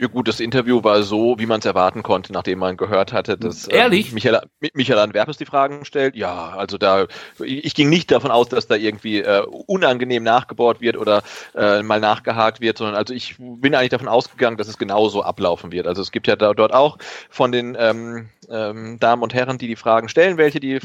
Ja 0.00 0.06
gut, 0.06 0.28
das 0.28 0.40
Interview 0.40 0.82
war 0.82 1.02
so, 1.02 1.38
wie 1.38 1.44
man 1.44 1.58
es 1.58 1.66
erwarten 1.66 2.02
konnte, 2.02 2.32
nachdem 2.32 2.60
man 2.60 2.78
gehört 2.78 3.12
hatte, 3.12 3.36
dass 3.36 3.68
Ehrlich? 3.68 4.08
Ähm, 4.08 4.14
Michael, 4.14 4.40
Michael 4.72 4.98
Antwerpes 4.98 5.36
die 5.36 5.44
Fragen 5.44 5.84
stellt. 5.84 6.16
Ja, 6.16 6.54
also 6.56 6.78
da 6.78 7.06
ich, 7.38 7.66
ich 7.66 7.74
ging 7.74 7.90
nicht 7.90 8.10
davon 8.10 8.30
aus, 8.30 8.48
dass 8.48 8.66
da 8.66 8.76
irgendwie 8.76 9.18
äh, 9.18 9.42
unangenehm 9.66 10.22
nachgebohrt 10.22 10.80
wird 10.80 10.96
oder 10.96 11.22
äh, 11.54 11.82
mal 11.82 12.00
nachgehakt 12.00 12.62
wird, 12.62 12.78
sondern 12.78 12.96
also 12.96 13.12
ich 13.12 13.36
bin 13.38 13.74
eigentlich 13.74 13.90
davon 13.90 14.08
ausgegangen, 14.08 14.56
dass 14.56 14.68
es 14.68 14.78
genauso 14.78 15.22
ablaufen 15.22 15.70
wird. 15.70 15.86
Also 15.86 16.00
es 16.00 16.12
gibt 16.12 16.28
ja 16.28 16.36
da, 16.36 16.54
dort 16.54 16.72
auch 16.72 16.96
von 17.28 17.52
den 17.52 17.76
ähm, 17.78 18.30
ähm, 18.50 18.98
Damen 18.98 19.22
und 19.22 19.34
Herren, 19.34 19.58
die 19.58 19.66
die 19.66 19.76
Fragen 19.76 20.08
stellen, 20.08 20.36
welche 20.36 20.60
die 20.60 20.78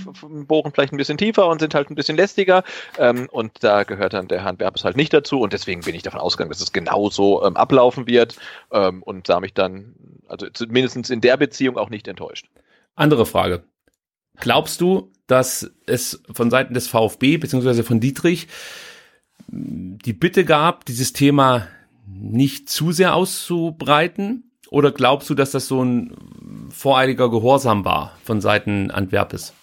bohren 0.48 0.72
vielleicht 0.72 0.94
ein 0.94 0.98
bisschen 0.98 1.18
tiefer 1.18 1.48
und 1.48 1.60
sind 1.60 1.74
halt 1.74 1.90
ein 1.90 1.96
bisschen 1.96 2.18
lästiger 2.18 2.64
ähm, 2.98 3.28
und 3.32 3.64
da 3.64 3.84
gehört 3.84 4.14
dann 4.14 4.28
der 4.28 4.44
Herrn 4.44 4.58
Berbes 4.58 4.84
halt 4.84 4.98
nicht 4.98 5.14
dazu 5.14 5.42
und 5.42 5.54
deswegen 5.54 5.82
bin 5.82 5.96
ich 5.96 6.04
davon 6.04 6.20
ausgegangen, 6.20 6.52
dass 6.52 6.62
es 6.62 6.72
genauso 6.72 7.44
ähm, 7.44 7.58
ablaufen 7.58 8.08
wird 8.08 8.38
ähm, 8.72 9.04
und 9.04 9.28
sah 9.28 9.40
mich 9.40 9.54
dann, 9.54 9.96
also 10.28 10.48
zumindest 10.50 11.10
in 11.10 11.22
der 11.22 11.38
Beziehung 11.38 11.78
auch 11.78 11.90
nicht 11.90 12.08
enttäuscht. 12.08 12.48
Andere 12.96 13.26
Frage. 13.26 13.64
Glaubst 14.40 14.82
du, 14.82 15.12
dass 15.28 15.72
es 15.86 16.22
von 16.32 16.50
Seiten 16.50 16.74
des 16.74 16.88
VfB 16.88 17.38
beziehungsweise 17.38 17.84
von 17.84 18.00
Dietrich 18.00 18.48
die 19.48 20.14
Bitte 20.14 20.46
gab, 20.46 20.86
dieses 20.86 21.14
Thema 21.14 21.68
nicht 22.08 22.70
zu 22.70 22.92
sehr 22.92 23.16
auszubreiten? 23.16 24.52
Oder 24.76 24.92
glaubst 24.92 25.30
du, 25.30 25.36
dass 25.36 25.52
das 25.52 25.70
so 25.70 25.82
ein 25.82 26.14
voreiliger 26.70 27.30
Gehorsam 27.30 27.86
war 27.86 28.12
von 28.26 28.42
Seiten 28.42 28.92
Antwerpes? 28.92 29.54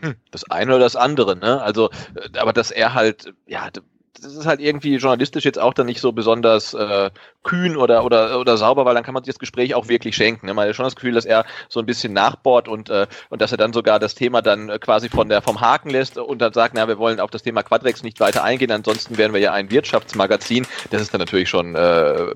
Hm, 0.00 0.16
das 0.32 0.50
eine 0.50 0.74
oder 0.74 0.82
das 0.82 0.96
andere, 0.96 1.36
ne? 1.36 1.62
Also, 1.62 1.90
äh, 2.16 2.36
aber 2.36 2.52
dass 2.52 2.72
er 2.72 2.94
halt, 2.94 3.32
ja, 3.46 3.68
das 3.70 4.34
ist 4.34 4.44
halt 4.44 4.58
irgendwie 4.58 4.96
journalistisch 4.96 5.44
jetzt 5.44 5.60
auch 5.60 5.74
dann 5.74 5.86
nicht 5.86 6.00
so 6.00 6.10
besonders 6.10 6.74
äh, 6.74 7.10
kühn 7.44 7.76
oder, 7.76 8.04
oder, 8.04 8.40
oder 8.40 8.56
sauber, 8.56 8.84
weil 8.84 8.96
dann 8.96 9.04
kann 9.04 9.14
man 9.14 9.22
sich 9.22 9.32
das 9.32 9.38
Gespräch 9.38 9.76
auch 9.76 9.86
wirklich 9.86 10.16
schenken. 10.16 10.46
Ne? 10.46 10.54
Man 10.54 10.68
hat 10.68 10.74
schon 10.74 10.86
das 10.86 10.96
Gefühl, 10.96 11.14
dass 11.14 11.24
er 11.24 11.44
so 11.68 11.78
ein 11.78 11.86
bisschen 11.86 12.12
nachbohrt 12.12 12.66
und, 12.66 12.90
äh, 12.90 13.06
und 13.30 13.40
dass 13.40 13.52
er 13.52 13.58
dann 13.58 13.72
sogar 13.72 14.00
das 14.00 14.16
Thema 14.16 14.42
dann 14.42 14.70
äh, 14.70 14.80
quasi 14.80 15.08
von 15.08 15.28
der, 15.28 15.40
vom 15.40 15.60
Haken 15.60 15.90
lässt 15.90 16.18
und 16.18 16.40
dann 16.40 16.52
sagt, 16.52 16.74
na, 16.74 16.88
wir 16.88 16.98
wollen 16.98 17.20
auf 17.20 17.30
das 17.30 17.44
Thema 17.44 17.62
Quadrex 17.62 18.02
nicht 18.02 18.18
weiter 18.18 18.42
eingehen, 18.42 18.72
ansonsten 18.72 19.18
wären 19.18 19.32
wir 19.32 19.40
ja 19.40 19.52
ein 19.52 19.70
Wirtschaftsmagazin. 19.70 20.66
Das 20.90 21.00
ist 21.00 21.14
dann 21.14 21.20
natürlich 21.20 21.48
schon 21.48 21.76
äh, 21.76 22.34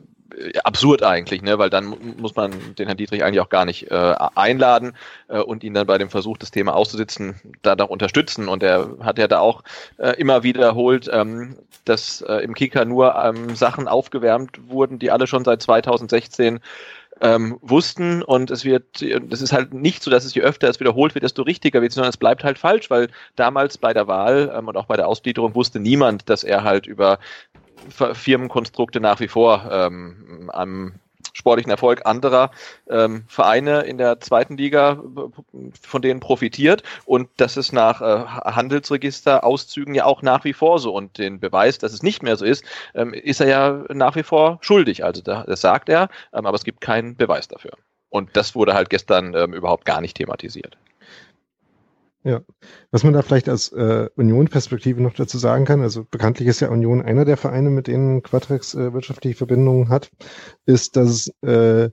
absurd 0.65 1.03
eigentlich, 1.03 1.43
ne? 1.43 1.59
weil 1.59 1.71
dann 1.71 1.97
muss 2.19 2.35
man 2.37 2.53
den 2.77 2.87
Herrn 2.87 2.97
Dietrich 2.97 3.25
eigentlich 3.25 3.41
auch 3.41 3.49
gar 3.49 3.65
nicht 3.65 3.91
äh, 3.91 4.15
einladen 4.35 4.97
äh, 5.29 5.39
und 5.39 5.65
ihn 5.65 5.75
dann 5.75 5.87
bei 5.87 5.99
dem 5.99 6.11
Versuch, 6.11 6.39
das 6.39 6.51
Thema 6.51 6.75
auszusitzen, 6.75 7.41
da 7.63 7.77
noch 7.77 7.89
unterstützen. 7.89 8.49
Und 8.49 8.63
er 8.63 8.97
hat 9.01 9.19
ja 9.19 9.29
da 9.29 9.41
auch 9.41 9.63
äh, 9.99 10.13
immer 10.19 10.43
wiederholt, 10.43 11.09
ähm, 11.13 11.57
dass 11.85 12.23
äh, 12.23 12.37
im 12.37 12.55
Kicker 12.55 12.85
nur 12.85 13.15
ähm, 13.15 13.55
Sachen 13.57 13.89
aufgewärmt 13.89 14.69
wurden, 14.69 14.99
die 14.99 15.11
alle 15.11 15.27
schon 15.27 15.45
seit 15.45 15.63
2016 15.63 16.61
ähm, 17.21 17.59
wussten 17.61 18.23
und 18.23 18.51
es 18.51 18.65
wird, 18.65 19.05
das 19.31 19.43
ist 19.43 19.53
halt 19.53 19.75
nicht 19.75 20.03
so, 20.03 20.11
dass 20.11 20.25
es 20.25 20.35
je 20.35 20.43
öfter 20.43 20.69
es 20.69 20.81
wiederholt 20.81 21.15
wird, 21.15 21.23
desto 21.23 21.43
richtiger 21.43 21.83
wird, 21.83 21.93
sondern 21.93 22.09
es 22.09 22.17
bleibt 22.17 22.45
halt 22.45 22.59
falsch, 22.59 22.89
weil 22.89 23.09
damals 23.37 23.77
bei 23.77 23.93
der 23.93 24.07
Wahl 24.07 24.51
ähm, 24.57 24.69
und 24.69 24.77
auch 24.77 24.87
bei 24.87 24.97
der 24.97 25.07
Ausgliederung 25.07 25.55
wusste 25.55 25.81
niemand, 25.81 26.31
dass 26.31 26.45
er 26.45 26.65
halt 26.65 26.87
über 26.87 27.19
Firmenkonstrukte 27.89 29.01
nach 29.01 29.21
wie 29.21 29.29
vor 29.29 29.69
ähm, 29.71 30.51
am 30.53 30.95
sportlichen 31.33 31.71
Erfolg 31.71 32.07
anderer 32.07 32.51
ähm, 32.89 33.25
Vereine 33.29 33.83
in 33.83 33.99
der 33.99 34.21
zweiten 34.21 34.57
Liga 34.57 35.03
von 35.81 36.03
denen 36.03 36.21
profitiert 36.21 36.83
und 37.05 37.29
das 37.37 37.57
ist 37.57 37.73
nach 37.73 38.01
äh, 38.01 38.25
Handelsregisterauszügen 38.27 39.95
ja 39.95 40.05
auch 40.05 40.23
nach 40.23 40.45
wie 40.45 40.53
vor 40.53 40.79
so 40.79 40.95
und 40.95 41.19
den 41.19 41.41
Beweis, 41.41 41.79
dass 41.79 41.93
es 41.93 42.03
nicht 42.03 42.23
mehr 42.23 42.37
so 42.37 42.45
ist, 42.45 42.65
ähm, 42.95 43.15
ist 43.15 43.41
er 43.41 43.49
ja 43.49 43.85
nach 43.89 44.17
wie 44.17 44.23
vor 44.23 44.59
schuldig. 44.61 45.05
Also 45.05 45.23
da, 45.23 45.45
das 45.45 45.61
sagt 45.61 45.89
er, 45.89 46.09
ähm, 46.33 46.47
aber 46.47 46.57
es 46.57 46.65
gibt 46.65 46.81
keinen 46.81 47.17
Beweis 47.17 47.49
dafür. 47.49 47.73
Und 48.09 48.37
das 48.37 48.55
wurde 48.55 48.75
halt 48.75 48.91
gestern 48.91 49.35
ähm, 49.35 49.55
überhaupt 49.55 49.85
gar 49.85 50.01
nicht 50.01 50.17
thematisiert. 50.17 50.77
Ja, 52.23 52.43
was 52.91 53.03
man 53.03 53.15
da 53.15 53.23
vielleicht 53.23 53.49
als 53.49 53.73
äh, 53.73 54.11
Union-Perspektive 54.15 55.01
noch 55.01 55.15
dazu 55.15 55.39
sagen 55.39 55.65
kann, 55.65 55.81
also 55.81 56.05
bekanntlich 56.05 56.49
ist 56.49 56.61
ja 56.61 56.69
Union 56.69 57.01
einer 57.01 57.25
der 57.25 57.39
Vereine, 57.39 57.71
mit 57.71 57.87
denen 57.87 58.23
Quatrex 58.23 58.75
äh, 58.75 58.93
wirtschaftliche 58.93 59.37
Verbindungen 59.37 59.89
hat, 59.89 60.11
ist, 60.67 60.97
dass 60.97 61.33
äh, 61.41 61.89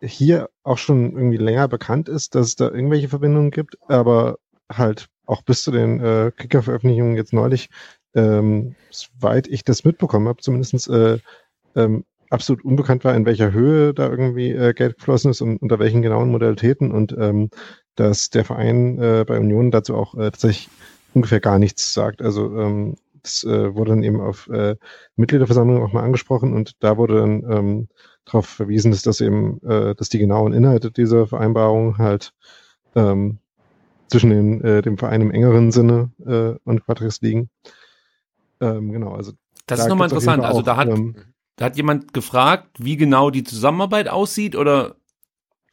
hier 0.00 0.50
auch 0.62 0.78
schon 0.78 1.12
irgendwie 1.16 1.38
länger 1.38 1.66
bekannt 1.66 2.08
ist, 2.08 2.36
dass 2.36 2.48
es 2.48 2.56
da 2.56 2.70
irgendwelche 2.70 3.08
Verbindungen 3.08 3.50
gibt, 3.50 3.76
aber 3.88 4.38
halt 4.70 5.08
auch 5.26 5.42
bis 5.42 5.64
zu 5.64 5.72
den 5.72 6.00
äh, 6.00 6.30
Kicker-Veröffentlichungen 6.36 7.16
jetzt 7.16 7.32
neulich, 7.32 7.68
ähm, 8.14 8.76
soweit 8.90 9.48
ich 9.48 9.64
das 9.64 9.84
mitbekommen 9.84 10.28
habe, 10.28 10.42
zumindestens 10.42 10.86
äh, 10.86 11.18
ähm, 11.74 12.04
absolut 12.30 12.64
unbekannt 12.64 13.04
war, 13.04 13.14
in 13.14 13.26
welcher 13.26 13.52
Höhe 13.52 13.94
da 13.94 14.08
irgendwie 14.08 14.50
äh, 14.52 14.74
Geld 14.74 14.96
geflossen 14.96 15.32
ist 15.32 15.40
und 15.40 15.58
unter 15.58 15.80
welchen 15.80 16.02
genauen 16.02 16.30
Modalitäten 16.30 16.92
und 16.92 17.16
ähm, 17.18 17.50
dass 17.96 18.30
der 18.30 18.44
Verein 18.44 18.98
äh, 18.98 19.24
bei 19.26 19.38
Union 19.38 19.70
dazu 19.70 19.94
auch 19.94 20.14
äh, 20.14 20.30
tatsächlich 20.30 20.68
ungefähr 21.14 21.40
gar 21.40 21.58
nichts 21.58 21.92
sagt. 21.92 22.22
Also 22.22 22.56
ähm, 22.58 22.96
das 23.22 23.42
äh, 23.44 23.74
wurde 23.74 23.90
dann 23.90 24.02
eben 24.02 24.20
auf 24.20 24.48
äh, 24.48 24.76
Mitgliederversammlung 25.16 25.82
auch 25.82 25.92
mal 25.92 26.04
angesprochen 26.04 26.52
und 26.52 26.76
da 26.80 26.96
wurde 26.96 27.16
dann 27.16 27.50
ähm, 27.50 27.88
darauf 28.24 28.46
verwiesen, 28.46 28.92
dass 28.92 29.02
das 29.02 29.20
eben, 29.20 29.60
äh, 29.62 29.94
dass 29.94 30.08
die 30.08 30.18
genauen 30.18 30.52
Inhalte 30.52 30.90
dieser 30.90 31.26
Vereinbarung 31.26 31.98
halt 31.98 32.32
ähm, 32.94 33.38
zwischen 34.08 34.30
den, 34.30 34.60
äh, 34.62 34.82
dem 34.82 34.98
Verein 34.98 35.22
im 35.22 35.32
engeren 35.32 35.72
Sinne 35.72 36.10
äh, 36.24 36.58
und 36.64 36.84
Quatrix 36.84 37.20
liegen. 37.20 37.50
Ähm, 38.60 38.92
genau, 38.92 39.12
also 39.12 39.32
das 39.66 39.78
da 39.78 39.84
ist 39.84 39.88
nochmal 39.88 40.08
interessant. 40.08 40.44
Also 40.44 40.62
da 40.62 40.76
hat, 40.76 40.88
ähm, 40.88 41.16
da 41.56 41.66
hat 41.66 41.76
jemand 41.76 42.12
gefragt, 42.12 42.68
wie 42.78 42.96
genau 42.96 43.30
die 43.30 43.42
Zusammenarbeit 43.44 44.08
aussieht 44.08 44.54
oder? 44.54 44.96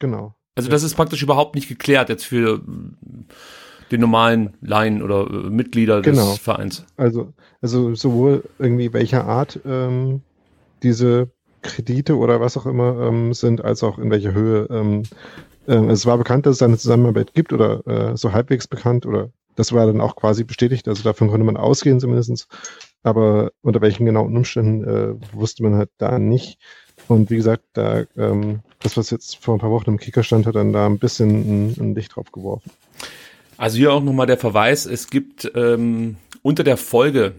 Genau. 0.00 0.34
Also 0.54 0.70
das 0.70 0.82
ist 0.82 0.94
praktisch 0.94 1.22
überhaupt 1.22 1.54
nicht 1.54 1.68
geklärt 1.68 2.08
jetzt 2.08 2.24
für 2.24 2.60
den 3.90 4.00
normalen 4.00 4.54
Laien 4.60 5.02
oder 5.02 5.26
äh, 5.28 5.50
Mitglieder 5.50 6.00
genau. 6.02 6.30
des 6.30 6.38
Vereins. 6.38 6.84
Also, 6.96 7.32
also 7.60 7.94
sowohl 7.94 8.44
irgendwie 8.58 8.92
welcher 8.92 9.24
Art 9.24 9.60
ähm, 9.66 10.22
diese 10.82 11.30
Kredite 11.62 12.16
oder 12.16 12.40
was 12.40 12.56
auch 12.56 12.66
immer 12.66 13.08
ähm, 13.08 13.34
sind, 13.34 13.64
als 13.64 13.82
auch 13.82 13.98
in 13.98 14.10
welcher 14.10 14.32
Höhe. 14.32 14.66
Ähm, 14.70 15.02
äh, 15.66 15.76
es 15.86 16.06
war 16.06 16.18
bekannt, 16.18 16.46
dass 16.46 16.56
es 16.56 16.62
eine 16.62 16.78
Zusammenarbeit 16.78 17.34
gibt 17.34 17.52
oder 17.52 17.86
äh, 17.86 18.16
so 18.16 18.32
halbwegs 18.32 18.68
bekannt 18.68 19.06
oder 19.06 19.30
das 19.56 19.72
war 19.72 19.86
dann 19.86 20.00
auch 20.00 20.16
quasi 20.16 20.44
bestätigt. 20.44 20.88
Also 20.88 21.02
davon 21.02 21.28
konnte 21.28 21.44
man 21.44 21.56
ausgehen 21.56 22.00
zumindestens. 22.00 22.48
Aber 23.02 23.52
unter 23.62 23.80
welchen 23.80 24.06
genauen 24.06 24.36
Umständen 24.36 24.84
äh, 24.84 25.14
wusste 25.32 25.62
man 25.62 25.76
halt 25.76 25.90
da 25.98 26.18
nicht. 26.18 26.58
Und 27.08 27.30
wie 27.30 27.36
gesagt, 27.36 27.64
da 27.74 28.04
ähm, 28.16 28.60
das, 28.84 28.96
was 28.96 29.10
jetzt 29.10 29.42
vor 29.42 29.56
ein 29.56 29.60
paar 29.60 29.70
Wochen 29.70 29.90
im 29.90 29.98
Kicker 29.98 30.22
stand, 30.22 30.46
hat 30.46 30.54
dann 30.54 30.72
da 30.72 30.86
ein 30.86 30.98
bisschen 30.98 31.30
ein, 31.30 31.76
ein 31.78 31.94
Licht 31.94 32.14
drauf 32.14 32.30
geworfen. 32.30 32.70
Also 33.56 33.78
hier 33.78 33.92
auch 33.92 34.02
nochmal 34.02 34.26
der 34.26 34.36
Verweis, 34.36 34.84
es 34.84 35.08
gibt 35.08 35.50
ähm, 35.54 36.16
unter 36.42 36.64
der 36.64 36.76
Folge 36.76 37.34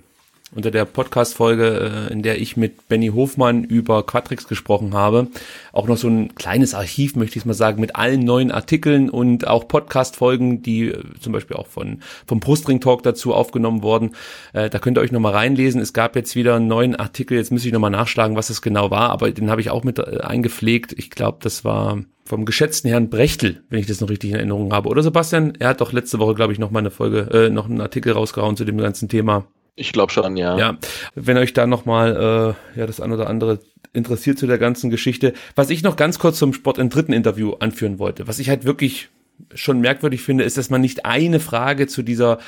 unter 0.56 0.72
der 0.72 0.86
Podcast-Folge, 0.86 2.08
äh, 2.10 2.14
in 2.14 2.24
der 2.24 2.40
ich 2.42 2.58
mit 2.58 2.88
Benny 2.88 3.10
Hofmann 3.10 3.64
über 3.64 4.06
Quatrix 4.06 4.48
gesprochen 4.48 4.94
habe. 4.94 5.28
Auch 5.74 5.88
noch 5.88 5.98
so 5.98 6.08
ein 6.08 6.34
kleines 6.36 6.74
Archiv, 6.74 7.16
möchte 7.16 7.38
ich 7.38 7.46
mal 7.46 7.54
sagen, 7.54 7.82
mit 7.82 7.96
allen 7.96 8.22
neuen 8.22 8.52
Artikeln 8.52 9.10
und 9.10 9.48
auch 9.48 9.68
Podcast-Folgen, 9.68 10.62
die 10.62 10.90
äh, 10.90 11.04
zum 11.20 11.34
Beispiel 11.34 11.58
auch 11.58 11.68
von, 11.68 12.00
vom 12.26 12.40
Brustring 12.40 12.80
Talk 12.80 13.04
dazu 13.04 13.34
aufgenommen 13.34 13.84
wurden. 13.84 14.12
Äh, 14.54 14.70
da 14.70 14.80
könnt 14.80 14.98
ihr 14.98 15.02
euch 15.02 15.12
nochmal 15.12 15.34
reinlesen. 15.34 15.82
Es 15.82 15.94
gab 15.94 16.16
jetzt 16.16 16.36
wieder 16.36 16.56
einen 16.56 16.68
neuen 16.68 16.96
Artikel, 16.96 17.38
jetzt 17.38 17.52
müsste 17.52 17.68
ich 17.68 17.74
nochmal 17.74 17.92
nachschlagen, 17.92 18.38
was 18.38 18.50
es 18.50 18.62
genau 18.62 18.90
war, 18.92 19.10
aber 19.10 19.30
den 19.32 19.50
habe 19.50 19.62
ich 19.62 19.70
auch 19.70 19.84
mit 19.84 20.00
eingepflegt. 20.00 20.94
Ich 20.98 21.10
glaube, 21.10 21.40
das 21.42 21.66
war 21.66 22.00
vom 22.26 22.46
geschätzten 22.46 22.90
Herrn 22.90 23.10
Brechtel, 23.10 23.64
wenn 23.70 23.80
ich 23.80 23.86
das 23.86 24.02
noch 24.02 24.10
richtig 24.10 24.32
in 24.32 24.38
Erinnerung 24.38 24.74
habe. 24.74 24.90
Oder 24.90 25.04
Sebastian? 25.04 25.54
Er 25.60 25.70
hat 25.70 25.82
doch 25.82 25.94
letzte 25.94 26.18
Woche, 26.20 26.34
glaube 26.34 26.54
ich, 26.54 26.60
noch 26.60 26.72
mal 26.72 26.80
eine 26.80 26.92
Folge, 26.92 27.30
äh, 27.32 27.50
noch 27.50 27.66
einen 27.66 27.82
Artikel 27.82 28.14
rausgehauen 28.14 28.58
zu 28.58 28.66
dem 28.66 28.78
ganzen 28.78 29.10
Thema. 29.10 29.46
Ich 29.76 29.92
glaube 29.92 30.12
schon, 30.12 30.38
ja. 30.38 30.58
Ja, 30.58 30.78
wenn 31.16 31.38
euch 31.38 31.54
da 31.54 31.68
nochmal 31.68 32.56
äh, 32.76 32.80
ja, 32.80 32.88
das 32.88 33.02
ein 33.02 33.12
oder 33.12 33.30
andere 33.30 33.60
interessiert 33.94 34.38
zu 34.38 34.48
der 34.48 34.58
ganzen 34.58 34.90
Geschichte. 34.90 35.34
Was 35.56 35.70
ich 35.70 35.84
noch 35.84 35.96
ganz 35.96 36.20
kurz 36.20 36.38
zum 36.38 36.54
Sport 36.54 36.78
im 36.78 36.90
dritten 36.90 37.14
Interview 37.14 37.54
anführen 37.54 38.00
wollte, 38.00 38.28
was 38.28 38.40
ich 38.40 38.50
halt 38.50 38.66
wirklich 38.66 39.10
schon 39.54 39.82
merkwürdig 39.82 40.22
finde, 40.22 40.44
ist, 40.44 40.58
dass 40.58 40.70
man 40.70 40.82
nicht 40.82 41.06
eine 41.06 41.40
Frage 41.40 41.88
zu 41.88 42.04
dieser 42.04 42.40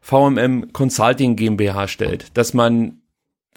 VMM 0.00 0.72
Consulting 0.72 1.36
GmbH 1.36 1.88
stellt, 1.88 2.26
dass 2.34 2.54
man 2.54 3.00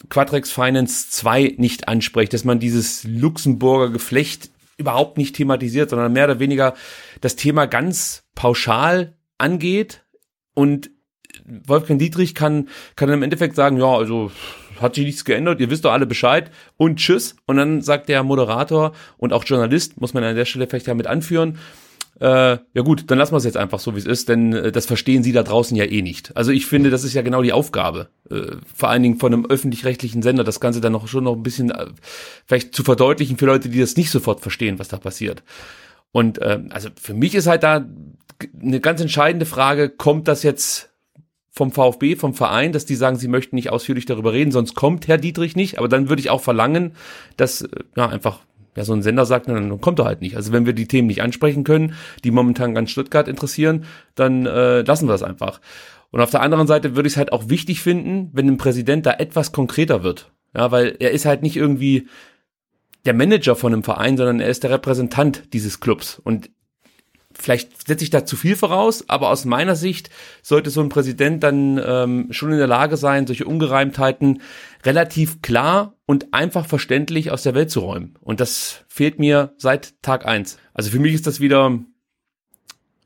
Quadrex 0.08 0.52
Finance 0.52 1.10
2 1.12 1.56
nicht 1.58 1.88
anspricht, 1.88 2.34
dass 2.34 2.46
man 2.46 2.60
dieses 2.60 3.04
Luxemburger 3.04 3.92
Geflecht 3.92 4.50
überhaupt 4.78 5.18
nicht 5.18 5.36
thematisiert, 5.36 5.90
sondern 5.90 6.14
mehr 6.14 6.24
oder 6.26 6.40
weniger 6.40 6.74
das 7.20 7.36
Thema 7.36 7.66
ganz 7.66 8.24
pauschal 8.34 9.18
angeht 9.38 10.06
und 10.54 10.90
Wolfgang 11.66 12.00
Dietrich 12.00 12.36
kann, 12.36 12.70
kann 12.96 13.10
im 13.10 13.24
Endeffekt 13.24 13.56
sagen, 13.56 13.78
ja, 13.78 13.88
also 13.88 14.32
hat 14.80 14.96
sich 14.96 15.06
nichts 15.06 15.26
geändert, 15.26 15.60
ihr 15.60 15.70
wisst 15.70 15.86
doch 15.86 15.92
alle 15.92 16.06
Bescheid 16.06 16.52
und 16.78 16.98
tschüss. 16.98 17.36
Und 17.46 17.58
dann 17.58 17.82
sagt 17.82 18.10
der 18.10 18.24
Moderator 18.24 18.94
und 19.18 19.34
auch 19.34 19.44
Journalist, 19.44 20.00
muss 20.00 20.14
man 20.14 20.24
an 20.24 20.36
der 20.36 20.46
Stelle 20.46 20.68
vielleicht 20.68 20.88
ja 20.88 20.94
mit 20.94 21.08
anführen, 21.08 21.58
äh, 22.20 22.58
ja 22.74 22.82
gut, 22.84 23.06
dann 23.08 23.18
lassen 23.18 23.32
wir 23.32 23.38
es 23.38 23.46
jetzt 23.46 23.56
einfach 23.56 23.80
so, 23.80 23.96
wie 23.96 24.00
es 24.00 24.06
ist, 24.06 24.28
denn 24.28 24.54
äh, 24.54 24.72
das 24.72 24.86
verstehen 24.86 25.24
Sie 25.24 25.32
da 25.32 25.42
draußen 25.42 25.76
ja 25.78 25.86
eh 25.86 26.02
nicht. 26.02 26.36
Also 26.36 26.52
ich 26.52 26.66
finde, 26.66 26.90
das 26.90 27.06
ist 27.06 27.14
ja 27.14 27.22
genau 27.22 27.42
die 27.42 27.54
Aufgabe, 27.54 28.10
äh, 28.30 28.58
vor 28.76 28.90
allen 28.90 29.04
Dingen 29.04 29.20
von 29.20 29.34
einem 29.34 29.46
öffentlich-rechtlichen 29.46 30.22
Sender, 30.22 30.44
das 30.44 30.60
Ganze 30.60 30.82
dann 30.82 30.92
noch 30.92 31.08
schon 31.08 31.24
noch 31.24 31.36
ein 31.36 31.44
bisschen 31.44 31.72
äh, 31.72 31.88
vielleicht 32.46 32.76
zu 32.76 32.84
verdeutlichen 32.84 33.38
für 33.38 33.46
Leute, 33.46 33.70
die 33.70 33.80
das 33.80 33.96
nicht 33.96 34.12
sofort 34.12 34.42
verstehen, 34.42 34.80
was 34.80 34.90
da 34.90 34.98
passiert. 34.98 35.44
Und 36.12 36.40
äh, 36.40 36.60
also 36.72 36.90
für 37.02 37.14
mich 37.14 37.36
ist 37.36 37.48
halt 37.48 37.64
da 37.64 37.86
eine 38.62 38.82
ganz 38.82 39.00
entscheidende 39.00 39.46
Frage, 39.46 39.90
kommt 39.90 40.28
das 40.28 40.44
jetzt 40.44 40.89
vom 41.52 41.72
VfB, 41.72 42.16
vom 42.16 42.34
Verein, 42.34 42.72
dass 42.72 42.86
die 42.86 42.96
sagen, 42.96 43.18
sie 43.18 43.28
möchten 43.28 43.56
nicht 43.56 43.72
ausführlich 43.72 44.06
darüber 44.06 44.34
reden, 44.34 44.52
sonst 44.52 44.76
kommt 44.76 45.08
Herr 45.08 45.18
Dietrich 45.18 45.56
nicht. 45.56 45.78
Aber 45.78 45.88
dann 45.88 46.10
würde 46.10 46.22
ich 46.22 46.30
auch 46.30 46.42
verlangen, 46.42 46.94
dass 47.38 47.62
äh, 47.62 47.70
ja 47.96 48.08
einfach 48.08 48.40
ja, 48.76 48.84
so 48.84 48.94
ein 48.94 49.02
Sender 49.02 49.26
sagt, 49.26 49.50
dann 49.50 49.82
kommt 49.82 50.00
er 50.00 50.06
halt 50.06 50.22
nicht. 50.22 50.36
Also 50.36 50.52
wenn 50.52 50.66
wir 50.66 50.74
die 50.74 50.88
Themen 50.88 51.08
nicht 51.08 51.22
ansprechen 51.22 51.64
können, 51.64 51.96
die 52.24 52.32
momentan 52.32 52.74
ganz 52.74 52.92
Stuttgart 52.92 53.28
interessieren, 53.28 53.86
dann 54.16 54.46
äh, 54.46 54.82
lassen 54.82 55.08
wir 55.08 55.14
das 55.14 55.24
einfach. 55.24 55.60
Und 56.12 56.22
auf 56.22 56.32
der 56.32 56.42
anderen 56.42 56.68
Seite 56.68 56.96
würde 56.96 57.08
ich 57.08 57.14
es 57.14 57.18
halt 57.18 57.32
auch 57.32 57.50
wichtig 57.50 57.82
finden, 57.82 58.30
wenn 58.34 58.48
ein 58.48 58.58
Präsident 58.58 59.06
da 59.06 59.14
etwas 59.14 59.52
konkreter 59.52 60.04
wird. 60.04 60.32
Ja, 60.56 60.72
weil 60.72 60.96
er 61.00 61.12
ist 61.12 61.26
halt 61.26 61.44
nicht 61.44 61.56
irgendwie 61.56 62.08
der 63.06 63.14
Manager 63.14 63.56
von 63.56 63.74
einem 63.74 63.84
Verein, 63.84 64.18
sondern 64.18 64.40
er 64.40 64.50
ist 64.50 64.64
der 64.64 64.72
Repräsentant 64.72 65.54
dieses 65.54 65.80
Clubs. 65.80 66.20
Und 66.24 66.50
vielleicht 67.40 67.88
setze 67.88 68.04
ich 68.04 68.10
da 68.10 68.26
zu 68.26 68.36
viel 68.36 68.56
voraus, 68.56 69.06
aber 69.08 69.30
aus 69.30 69.46
meiner 69.46 69.76
Sicht 69.76 70.10
sollte 70.42 70.70
so 70.70 70.82
ein 70.82 70.90
Präsident 70.90 71.44
dann 71.44 71.82
ähm, 71.84 72.28
schon 72.32 72.52
in 72.52 72.58
der 72.58 72.68
Lage 72.68 72.98
sein, 72.98 73.26
solche 73.28 73.46
Ungereimtheiten 73.46 74.42
relativ 74.86 75.42
klar 75.42 75.96
und 76.06 76.34
einfach 76.34 76.66
verständlich 76.66 77.32
aus 77.32 77.44
der 77.44 77.56
Welt 77.56 77.72
zu 77.72 77.80
räumen. 77.80 78.16
Und 78.22 78.40
das 78.40 78.84
fehlt 78.88 79.20
mir 79.20 79.54
seit 79.58 80.02
Tag 80.02 80.26
eins. 80.26 80.58
Also 80.74 80.92
für 80.92 81.00
mich 81.00 81.14
ist 81.14 81.28
das 81.28 81.40
wieder 81.40 81.80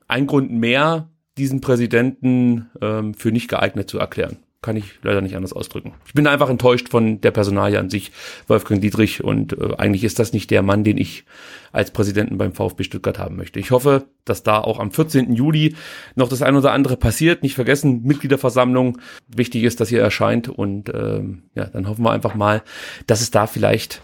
ein 0.08 0.28
Grund 0.28 0.52
mehr, 0.52 1.10
diesen 1.38 1.62
Präsidenten 1.62 2.70
ähm, 2.82 3.14
für 3.14 3.32
nicht 3.32 3.48
geeignet 3.48 3.90
zu 3.90 3.98
erklären 3.98 4.43
kann 4.64 4.76
ich 4.76 4.86
leider 5.04 5.22
nicht 5.22 5.36
anders 5.36 5.54
ausdrücken. 5.54 5.94
Ich 6.08 6.14
bin 6.14 6.26
einfach 6.26 6.50
enttäuscht 6.50 6.90
von 6.90 7.22
der 7.22 7.30
Personalie 7.30 7.80
an 7.80 7.92
sich, 7.92 8.12
Wolfgang 8.48 8.82
Dietrich, 8.82 9.24
und 9.24 9.54
äh, 9.54 9.76
eigentlich 9.78 10.04
ist 10.04 10.18
das 10.18 10.34
nicht 10.34 10.50
der 10.50 10.64
Mann, 10.64 10.84
den 10.84 10.98
ich 10.98 11.26
als 11.72 11.92
Präsidenten 11.92 12.38
beim 12.38 12.54
VfB 12.54 12.84
Stuttgart 12.84 13.20
haben 13.20 13.36
möchte. 13.36 13.60
Ich 13.60 13.72
hoffe, 13.72 14.06
dass 14.26 14.42
da 14.42 14.60
auch 14.60 14.80
am 14.80 14.92
14. 14.92 15.34
Juli 15.34 15.76
noch 16.16 16.30
das 16.30 16.42
ein 16.42 16.56
oder 16.56 16.72
andere 16.72 16.98
passiert. 16.98 17.44
Nicht 17.44 17.56
vergessen, 17.56 18.02
Mitgliederversammlung. 18.04 19.00
Wichtig 19.28 19.64
ist, 19.64 19.80
dass 19.80 19.92
ihr 19.92 20.02
erscheint 20.02 20.50
und 20.50 20.90
ähm, 20.94 21.44
ja, 21.56 21.66
dann 21.66 21.88
hoffen 21.88 22.04
wir 22.04 22.12
einfach 22.12 22.36
mal, 22.36 22.64
dass 23.06 23.22
es 23.22 23.32
da 23.32 23.48
vielleicht 23.48 24.02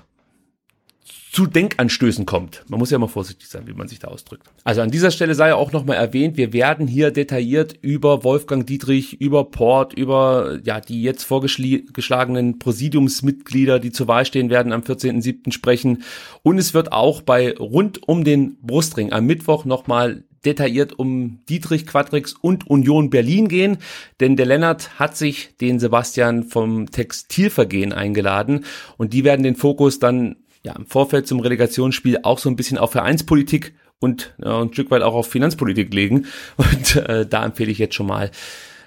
zu 1.31 1.45
Denkanstößen 1.45 2.25
kommt. 2.25 2.63
Man 2.69 2.79
muss 2.79 2.89
ja 2.89 2.95
immer 2.95 3.07
vorsichtig 3.07 3.47
sein, 3.49 3.67
wie 3.67 3.73
man 3.73 3.87
sich 3.87 3.99
da 3.99 4.07
ausdrückt. 4.07 4.47
Also 4.63 4.81
an 4.81 4.89
dieser 4.89 5.11
Stelle 5.11 5.35
sei 5.35 5.49
ja 5.49 5.55
auch 5.55 5.71
nochmal 5.71 5.97
erwähnt, 5.97 6.37
wir 6.37 6.53
werden 6.53 6.87
hier 6.87 7.11
detailliert 7.11 7.75
über 7.81 8.23
Wolfgang 8.23 8.65
Dietrich, 8.65 9.21
über 9.21 9.45
Port, 9.45 9.93
über 9.93 10.59
ja 10.63 10.81
die 10.81 11.03
jetzt 11.03 11.23
vorgeschlagenen 11.23 12.57
Präsidiumsmitglieder, 12.57 13.79
die 13.79 13.91
zur 13.91 14.07
Wahl 14.07 14.25
stehen 14.25 14.49
werden 14.49 14.73
am 14.73 14.81
14.07. 14.81 15.51
sprechen. 15.51 16.03
Und 16.41 16.57
es 16.57 16.73
wird 16.73 16.91
auch 16.91 17.21
bei 17.21 17.55
rund 17.55 18.07
um 18.07 18.23
den 18.23 18.57
Brustring 18.61 19.11
am 19.11 19.25
Mittwoch 19.25 19.65
nochmal 19.65 20.23
detailliert 20.45 20.97
um 20.97 21.39
Dietrich 21.49 21.85
Quadrix 21.85 22.33
und 22.33 22.67
Union 22.67 23.09
Berlin 23.09 23.49
gehen, 23.49 23.77
denn 24.19 24.35
der 24.35 24.45
Lennart 24.45 24.97
hat 24.97 25.17
sich 25.17 25.57
den 25.57 25.79
Sebastian 25.79 26.43
vom 26.43 26.89
Textilvergehen 26.89 27.91
eingeladen 27.91 28.65
und 28.97 29.13
die 29.13 29.23
werden 29.23 29.43
den 29.43 29.55
Fokus 29.55 29.99
dann 29.99 30.37
ja 30.63 30.73
im 30.75 30.85
Vorfeld 30.85 31.27
zum 31.27 31.39
Relegationsspiel 31.39 32.19
auch 32.23 32.39
so 32.39 32.49
ein 32.49 32.55
bisschen 32.55 32.77
auf 32.77 32.91
Vereinspolitik 32.91 33.73
und 33.99 34.33
äh, 34.41 34.49
ein 34.49 34.73
Stück 34.73 34.91
weit 34.91 35.01
auch 35.01 35.13
auf 35.13 35.29
Finanzpolitik 35.29 35.93
legen. 35.93 36.25
Und 36.57 36.95
äh, 36.95 37.25
da 37.25 37.43
empfehle 37.43 37.71
ich 37.71 37.77
jetzt 37.77 37.95
schon 37.95 38.07
mal 38.07 38.31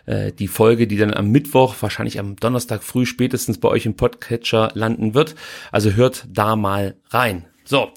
äh, 0.06 0.32
die 0.32 0.48
Folge, 0.48 0.86
die 0.86 0.96
dann 0.96 1.14
am 1.14 1.28
Mittwoch, 1.30 1.76
wahrscheinlich 1.80 2.18
am 2.18 2.36
Donnerstag 2.36 2.82
früh 2.82 3.06
spätestens 3.06 3.58
bei 3.58 3.68
euch 3.68 3.86
im 3.86 3.94
Podcatcher 3.94 4.70
landen 4.74 5.14
wird. 5.14 5.34
Also 5.70 5.92
hört 5.92 6.26
da 6.30 6.56
mal 6.56 6.96
rein. 7.10 7.44
So, 7.64 7.90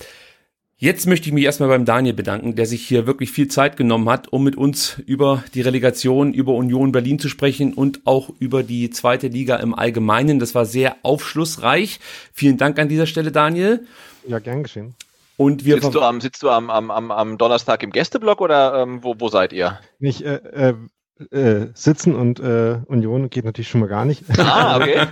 Jetzt 0.85 1.07
möchte 1.07 1.27
ich 1.27 1.33
mich 1.33 1.45
erstmal 1.45 1.69
beim 1.69 1.83
Daniel 1.83 2.13
bedanken, 2.13 2.53
der 2.53 2.67
sich 2.67 2.87
hier 2.87 3.07
wirklich 3.07 3.31
viel 3.31 3.47
Zeit 3.47 3.75
genommen 3.75 4.07
hat, 4.07 4.31
um 4.31 4.43
mit 4.43 4.55
uns 4.55 4.99
über 5.07 5.43
die 5.55 5.61
Relegation, 5.61 6.31
über 6.31 6.53
Union 6.53 6.91
Berlin 6.91 7.17
zu 7.17 7.27
sprechen 7.27 7.73
und 7.73 8.01
auch 8.05 8.29
über 8.37 8.61
die 8.61 8.91
zweite 8.91 9.27
Liga 9.27 9.55
im 9.55 9.73
Allgemeinen. 9.73 10.37
Das 10.37 10.53
war 10.53 10.67
sehr 10.67 10.97
aufschlussreich. 11.01 11.99
Vielen 12.33 12.57
Dank 12.57 12.77
an 12.77 12.87
dieser 12.87 13.07
Stelle, 13.07 13.31
Daniel. 13.31 13.87
Ja, 14.27 14.37
gern 14.37 14.61
geschehen. 14.61 14.93
Und 15.37 15.65
wir 15.65 15.81
sitzt 15.81 15.95
du 15.95 16.01
am, 16.01 16.21
sitzt 16.21 16.43
du 16.43 16.51
am, 16.51 16.69
am, 16.69 16.91
am 16.91 17.39
Donnerstag 17.39 17.81
im 17.81 17.89
Gästeblock 17.89 18.39
oder 18.39 18.83
ähm, 18.83 19.03
wo, 19.03 19.15
wo 19.17 19.29
seid 19.29 19.53
ihr? 19.53 19.79
Nicht 19.97 20.21
äh, 20.21 20.35
äh, 20.35 21.35
äh, 21.35 21.69
sitzen 21.73 22.13
und 22.13 22.39
äh, 22.39 22.77
Union 22.85 23.31
geht 23.31 23.43
natürlich 23.43 23.69
schon 23.69 23.81
mal 23.81 23.89
gar 23.89 24.05
nicht. 24.05 24.23
Ah, 24.37 24.77
okay. 24.77 25.07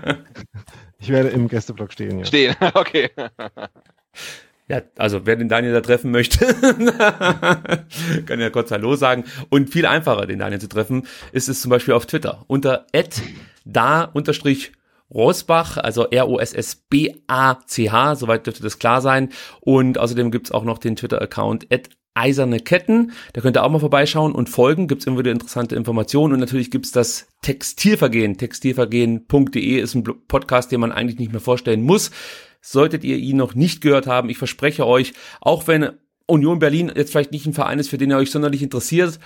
ich 0.99 1.09
werde 1.09 1.29
im 1.29 1.47
Gästeblock 1.47 1.91
stehen, 1.91 2.19
ja. 2.19 2.25
Stehen, 2.25 2.55
okay. 2.75 3.09
Ja, 4.73 4.81
also 4.97 5.27
wer 5.27 5.35
den 5.35 5.49
Daniel 5.49 5.73
da 5.73 5.81
treffen 5.81 6.09
möchte, 6.09 6.47
kann 8.25 8.39
ja 8.39 8.49
kurz 8.49 8.71
Hallo 8.71 8.95
sagen. 8.95 9.25
Und 9.49 9.69
viel 9.69 9.85
einfacher, 9.85 10.25
den 10.25 10.39
Daniel 10.39 10.59
zu 10.59 10.67
treffen, 10.67 11.05
ist 11.31 11.47
es 11.47 11.61
zum 11.61 11.69
Beispiel 11.69 11.93
auf 11.93 12.07
Twitter 12.07 12.43
unter 12.47 12.87
da 13.65 14.05
Rosbach, 15.11 15.77
also 15.77 16.09
R-O-S-S-B-A-C-H, 16.09 16.55
soweit 18.15 18.47
dürfte 18.47 18.63
das 18.63 18.79
klar 18.79 19.01
sein. 19.01 19.29
Und 19.59 19.99
außerdem 19.99 20.31
gibt's 20.31 20.51
auch 20.51 20.63
noch 20.63 20.79
den 20.79 20.95
Twitter-Account 20.95 21.67
eiserne 22.15 22.59
Ketten. 22.59 23.11
Da 23.33 23.41
könnt 23.41 23.57
ihr 23.57 23.63
auch 23.63 23.69
mal 23.69 23.79
vorbeischauen 23.79 24.33
und 24.33 24.49
folgen. 24.49 24.87
Gibt's 24.87 25.05
immer 25.05 25.19
wieder 25.19 25.31
interessante 25.31 25.75
Informationen. 25.75 26.33
Und 26.33 26.39
natürlich 26.39 26.71
gibt's 26.71 26.91
das 26.91 27.27
Textilvergehen. 27.41 28.37
Textilvergehen.de 28.37 29.79
ist 29.79 29.95
ein 29.95 30.03
Podcast, 30.27 30.71
den 30.71 30.79
man 30.79 30.91
eigentlich 30.91 31.19
nicht 31.19 31.31
mehr 31.31 31.41
vorstellen 31.41 31.81
muss. 31.81 32.11
Solltet 32.61 33.03
ihr 33.03 33.17
ihn 33.17 33.37
noch 33.37 33.55
nicht 33.55 33.81
gehört 33.81 34.07
haben, 34.07 34.29
ich 34.29 34.37
verspreche 34.37 34.87
euch, 34.87 35.13
auch 35.41 35.67
wenn 35.67 35.89
Union 36.25 36.59
Berlin 36.59 36.91
jetzt 36.95 37.11
vielleicht 37.11 37.33
nicht 37.33 37.45
ein 37.45 37.53
Verein 37.53 37.79
ist, 37.79 37.89
für 37.89 37.97
den 37.97 38.11
ihr 38.11 38.17
euch 38.17 38.31
sonderlich 38.31 38.63
interessiert, 38.63 39.19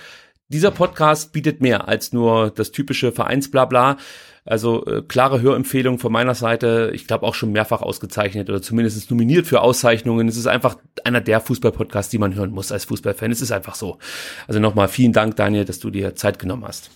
dieser 0.48 0.70
Podcast 0.70 1.32
bietet 1.32 1.60
mehr 1.60 1.88
als 1.88 2.12
nur 2.12 2.50
das 2.50 2.72
typische 2.72 3.12
Vereinsblabla. 3.12 3.98
Also 4.44 4.86
äh, 4.86 5.02
klare 5.02 5.42
Hörempfehlung 5.42 5.98
von 5.98 6.10
meiner 6.10 6.34
Seite. 6.34 6.90
Ich 6.94 7.06
glaube 7.06 7.26
auch 7.26 7.34
schon 7.34 7.52
mehrfach 7.52 7.82
ausgezeichnet 7.82 8.48
oder 8.48 8.62
zumindest 8.62 9.10
nominiert 9.10 9.46
für 9.46 9.60
Auszeichnungen. 9.60 10.26
Es 10.26 10.38
ist 10.38 10.46
einfach 10.46 10.76
einer 11.04 11.20
der 11.20 11.40
Fußballpodcasts, 11.40 12.10
die 12.10 12.18
man 12.18 12.34
hören 12.34 12.50
muss 12.50 12.72
als 12.72 12.86
Fußballfan. 12.86 13.30
Es 13.30 13.42
ist 13.42 13.52
einfach 13.52 13.74
so. 13.74 13.98
Also 14.46 14.58
nochmal 14.58 14.88
vielen 14.88 15.12
Dank, 15.12 15.36
Daniel, 15.36 15.66
dass 15.66 15.80
du 15.80 15.90
dir 15.90 16.14
Zeit 16.14 16.38
genommen 16.38 16.64
hast. 16.66 16.90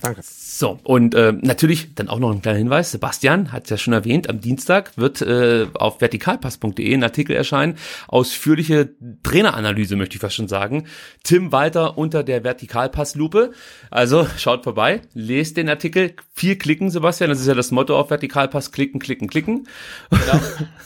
Danke. 0.00 0.20
So, 0.22 0.78
und 0.84 1.14
äh, 1.14 1.32
natürlich 1.32 1.94
dann 1.94 2.08
auch 2.08 2.18
noch 2.18 2.30
ein 2.30 2.42
kleiner 2.42 2.58
Hinweis. 2.58 2.90
Sebastian 2.90 3.52
hat 3.52 3.64
es 3.64 3.70
ja 3.70 3.76
schon 3.76 3.92
erwähnt, 3.92 4.28
am 4.28 4.40
Dienstag 4.40 4.96
wird 4.96 5.22
äh, 5.22 5.66
auf 5.74 6.00
vertikalpass.de 6.00 6.94
ein 6.94 7.02
Artikel 7.02 7.34
erscheinen. 7.34 7.76
Ausführliche 8.08 8.90
Traineranalyse, 9.22 9.96
möchte 9.96 10.16
ich 10.16 10.20
fast 10.20 10.36
schon 10.36 10.48
sagen. 10.48 10.86
Tim 11.24 11.52
Walter 11.52 11.98
unter 11.98 12.22
der 12.22 12.44
Vertikalpasslupe. 12.44 13.52
Also 13.90 14.26
schaut 14.36 14.64
vorbei, 14.64 15.02
lest 15.14 15.56
den 15.56 15.68
Artikel. 15.68 16.14
Viel 16.32 16.56
klicken, 16.56 16.90
Sebastian. 16.90 17.30
Das 17.30 17.40
ist 17.40 17.46
ja 17.46 17.54
das 17.54 17.70
Motto 17.70 17.98
auf 17.98 18.10
Vertikalpass. 18.10 18.72
Klicken, 18.72 19.00
klicken, 19.00 19.28
klicken. 19.28 19.68
Genau. 20.10 20.40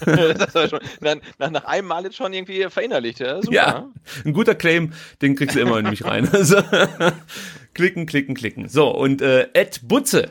das 0.34 0.70
schon, 0.70 0.80
nach, 1.00 1.50
nach, 1.50 1.64
einem 1.64 1.88
Mal 1.88 2.04
jetzt 2.04 2.16
schon 2.16 2.32
irgendwie 2.32 2.66
verinnerlicht. 2.68 3.20
Ja, 3.20 3.42
super. 3.42 3.54
ja 3.54 3.90
ein 4.24 4.32
guter 4.32 4.54
Claim, 4.54 4.92
den 5.22 5.36
kriegst 5.36 5.56
du 5.56 5.60
immer 5.60 5.78
in 5.78 5.88
mich 5.88 6.04
rein. 6.04 6.28
Also, 6.40 6.56
klicken, 7.74 8.06
klicken, 8.06 8.34
klicken. 8.34 8.68
So, 8.68 8.88
und 8.88 9.22
äh, 9.22 9.48
Ed 9.52 9.80
Butze, 9.84 10.30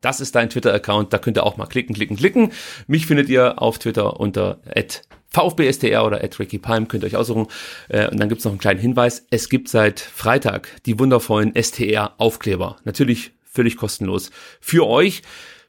das 0.00 0.20
ist 0.20 0.34
dein 0.34 0.50
Twitter-Account, 0.50 1.12
da 1.12 1.18
könnt 1.18 1.38
ihr 1.38 1.44
auch 1.44 1.56
mal 1.56 1.66
klicken, 1.66 1.94
klicken, 1.94 2.16
klicken. 2.16 2.52
Mich 2.86 3.06
findet 3.06 3.28
ihr 3.28 3.62
auf 3.62 3.78
Twitter 3.78 4.20
unter 4.20 4.60
Ed 4.66 5.02
VfBSTR 5.32 6.04
oder 6.04 6.22
at 6.22 6.38
Ricky 6.38 6.58
Palm, 6.58 6.88
könnt 6.88 7.04
ihr 7.04 7.06
euch 7.06 7.16
aussuchen. 7.16 7.46
Äh, 7.88 8.10
und 8.10 8.20
dann 8.20 8.28
gibt's 8.28 8.44
noch 8.44 8.52
einen 8.52 8.60
kleinen 8.60 8.80
Hinweis. 8.80 9.26
Es 9.30 9.48
gibt 9.48 9.68
seit 9.68 10.00
Freitag 10.00 10.82
die 10.84 10.98
wundervollen 10.98 11.54
STR-Aufkleber. 11.54 12.76
Natürlich 12.84 13.30
völlig 13.44 13.76
kostenlos. 13.76 14.30
Für 14.60 14.84
euch 14.86 15.22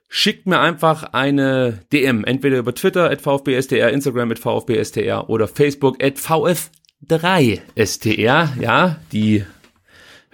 schickt 0.09 0.47
mir 0.47 0.59
einfach 0.59 1.13
eine 1.13 1.79
DM, 1.91 2.23
entweder 2.23 2.57
über 2.57 2.73
Twitter 2.75 3.09
at 3.09 3.21
VfBSTR, 3.21 3.89
Instagram 3.89 4.31
at 4.31 4.39
VfBSTR 4.39 5.29
oder 5.29 5.47
Facebook 5.47 6.03
at 6.03 6.17
VF3STR. 6.17 8.61
Ja, 8.61 8.99
die 9.11 9.45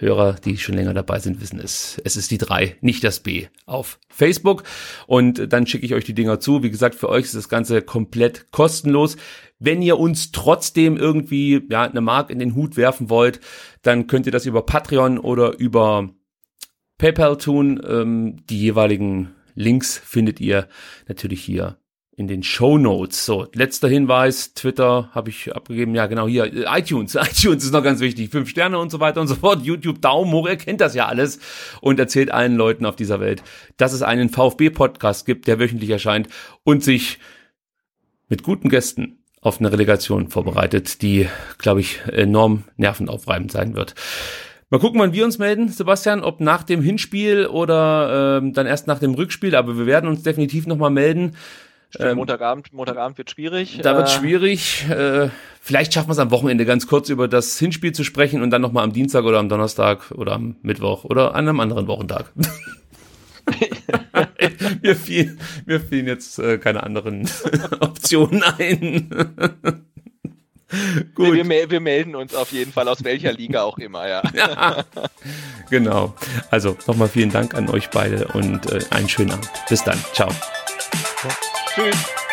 Hörer, 0.00 0.36
die 0.44 0.56
schon 0.56 0.74
länger 0.74 0.94
dabei 0.94 1.18
sind, 1.18 1.40
wissen 1.40 1.60
es. 1.60 2.00
Es 2.04 2.16
ist 2.16 2.30
die 2.30 2.38
3, 2.38 2.76
nicht 2.80 3.04
das 3.04 3.20
B 3.20 3.48
auf 3.66 3.98
Facebook. 4.08 4.64
Und 5.06 5.52
dann 5.52 5.66
schicke 5.66 5.84
ich 5.84 5.94
euch 5.94 6.04
die 6.04 6.14
Dinger 6.14 6.40
zu. 6.40 6.62
Wie 6.62 6.70
gesagt, 6.70 6.94
für 6.94 7.10
euch 7.10 7.26
ist 7.26 7.34
das 7.34 7.50
Ganze 7.50 7.82
komplett 7.82 8.50
kostenlos. 8.50 9.16
Wenn 9.58 9.82
ihr 9.82 9.98
uns 9.98 10.32
trotzdem 10.32 10.96
irgendwie 10.96 11.62
ja, 11.68 11.82
eine 11.82 12.00
Mark 12.00 12.30
in 12.30 12.38
den 12.38 12.54
Hut 12.54 12.78
werfen 12.78 13.10
wollt, 13.10 13.40
dann 13.82 14.06
könnt 14.06 14.24
ihr 14.24 14.32
das 14.32 14.46
über 14.46 14.62
Patreon 14.62 15.18
oder 15.18 15.58
über 15.58 16.08
PayPal 16.96 17.36
tun. 17.36 17.80
Ähm, 17.86 18.46
die 18.48 18.58
jeweiligen 18.58 19.34
Links 19.54 19.98
findet 19.98 20.40
ihr 20.40 20.66
natürlich 21.08 21.42
hier 21.42 21.76
in 22.20 22.28
den 22.28 22.42
Show 22.42 22.76
Notes. 22.76 23.24
So, 23.24 23.46
letzter 23.54 23.88
Hinweis, 23.88 24.52
Twitter 24.52 25.08
habe 25.12 25.30
ich 25.30 25.56
abgegeben, 25.56 25.94
ja 25.94 26.06
genau 26.06 26.28
hier, 26.28 26.44
äh, 26.44 26.78
iTunes, 26.78 27.14
iTunes 27.20 27.64
ist 27.64 27.72
noch 27.72 27.82
ganz 27.82 28.00
wichtig, 28.00 28.30
fünf 28.30 28.50
Sterne 28.50 28.78
und 28.78 28.90
so 28.90 29.00
weiter 29.00 29.22
und 29.22 29.26
so 29.26 29.34
fort, 29.34 29.64
YouTube, 29.64 30.02
Daumen 30.02 30.30
hoch, 30.32 30.46
er 30.46 30.58
kennt 30.58 30.82
das 30.82 30.94
ja 30.94 31.06
alles 31.06 31.40
und 31.80 31.98
erzählt 31.98 32.30
allen 32.30 32.56
Leuten 32.56 32.84
auf 32.84 32.94
dieser 32.94 33.20
Welt, 33.20 33.42
dass 33.78 33.94
es 33.94 34.02
einen 34.02 34.28
VfB-Podcast 34.28 35.24
gibt, 35.24 35.46
der 35.46 35.58
wöchentlich 35.58 35.88
erscheint 35.88 36.28
und 36.62 36.84
sich 36.84 37.18
mit 38.28 38.42
guten 38.42 38.68
Gästen 38.68 39.24
auf 39.40 39.58
eine 39.58 39.72
Relegation 39.72 40.28
vorbereitet, 40.28 41.00
die, 41.00 41.26
glaube 41.56 41.80
ich, 41.80 42.00
enorm 42.12 42.64
nervenaufreibend 42.76 43.50
sein 43.50 43.74
wird. 43.74 43.94
Mal 44.68 44.78
gucken, 44.78 45.00
wann 45.00 45.14
wir 45.14 45.24
uns 45.24 45.38
melden, 45.38 45.68
Sebastian, 45.68 46.22
ob 46.22 46.40
nach 46.40 46.64
dem 46.64 46.82
Hinspiel 46.82 47.46
oder 47.46 48.38
ähm, 48.38 48.52
dann 48.52 48.66
erst 48.66 48.86
nach 48.86 48.98
dem 48.98 49.14
Rückspiel, 49.14 49.56
aber 49.56 49.78
wir 49.78 49.86
werden 49.86 50.08
uns 50.08 50.22
definitiv 50.22 50.66
nochmal 50.66 50.90
melden. 50.90 51.34
Ähm, 51.98 52.16
Montagabend, 52.16 52.72
Montagabend 52.72 53.18
wird 53.18 53.30
schwierig. 53.30 53.80
Da 53.82 53.96
wird 53.96 54.08
äh, 54.08 54.10
schwierig. 54.10 54.88
Äh, 54.88 55.30
vielleicht 55.60 55.92
schaffen 55.92 56.08
wir 56.08 56.12
es 56.12 56.18
am 56.18 56.30
Wochenende 56.30 56.64
ganz 56.64 56.86
kurz 56.86 57.08
über 57.08 57.26
das 57.26 57.58
Hinspiel 57.58 57.92
zu 57.92 58.04
sprechen 58.04 58.42
und 58.42 58.50
dann 58.50 58.62
nochmal 58.62 58.84
am 58.84 58.92
Dienstag 58.92 59.24
oder 59.24 59.38
am 59.38 59.48
Donnerstag 59.48 60.12
oder 60.12 60.32
am 60.32 60.56
Mittwoch 60.62 61.04
oder 61.04 61.34
an 61.34 61.48
einem 61.48 61.60
anderen 61.60 61.88
Wochentag. 61.88 62.32
mir, 64.82 64.96
fiel, 64.96 65.36
mir 65.66 65.80
fielen 65.80 66.06
jetzt 66.06 66.38
äh, 66.38 66.58
keine 66.58 66.82
anderen 66.82 67.28
Optionen 67.80 68.42
ein. 68.42 69.10
Gut. 71.16 71.34
Nee, 71.34 71.48
wir, 71.48 71.70
wir, 71.70 71.80
melden 71.80 72.14
uns 72.14 72.32
auf 72.32 72.52
jeden 72.52 72.72
Fall, 72.72 72.86
aus 72.86 73.02
welcher 73.02 73.32
Liga 73.32 73.62
auch 73.62 73.78
immer, 73.78 74.08
ja. 74.08 74.22
ja 74.32 74.84
genau. 75.68 76.14
Also 76.50 76.76
nochmal 76.86 77.08
vielen 77.08 77.32
Dank 77.32 77.54
an 77.54 77.68
euch 77.68 77.90
beide 77.90 78.28
und 78.28 78.70
äh, 78.70 78.78
einen 78.90 79.08
schönen 79.08 79.32
Abend. 79.32 79.50
Bis 79.68 79.82
dann. 79.82 79.98
Ciao. 80.12 80.30
Tschüss. 81.80 82.29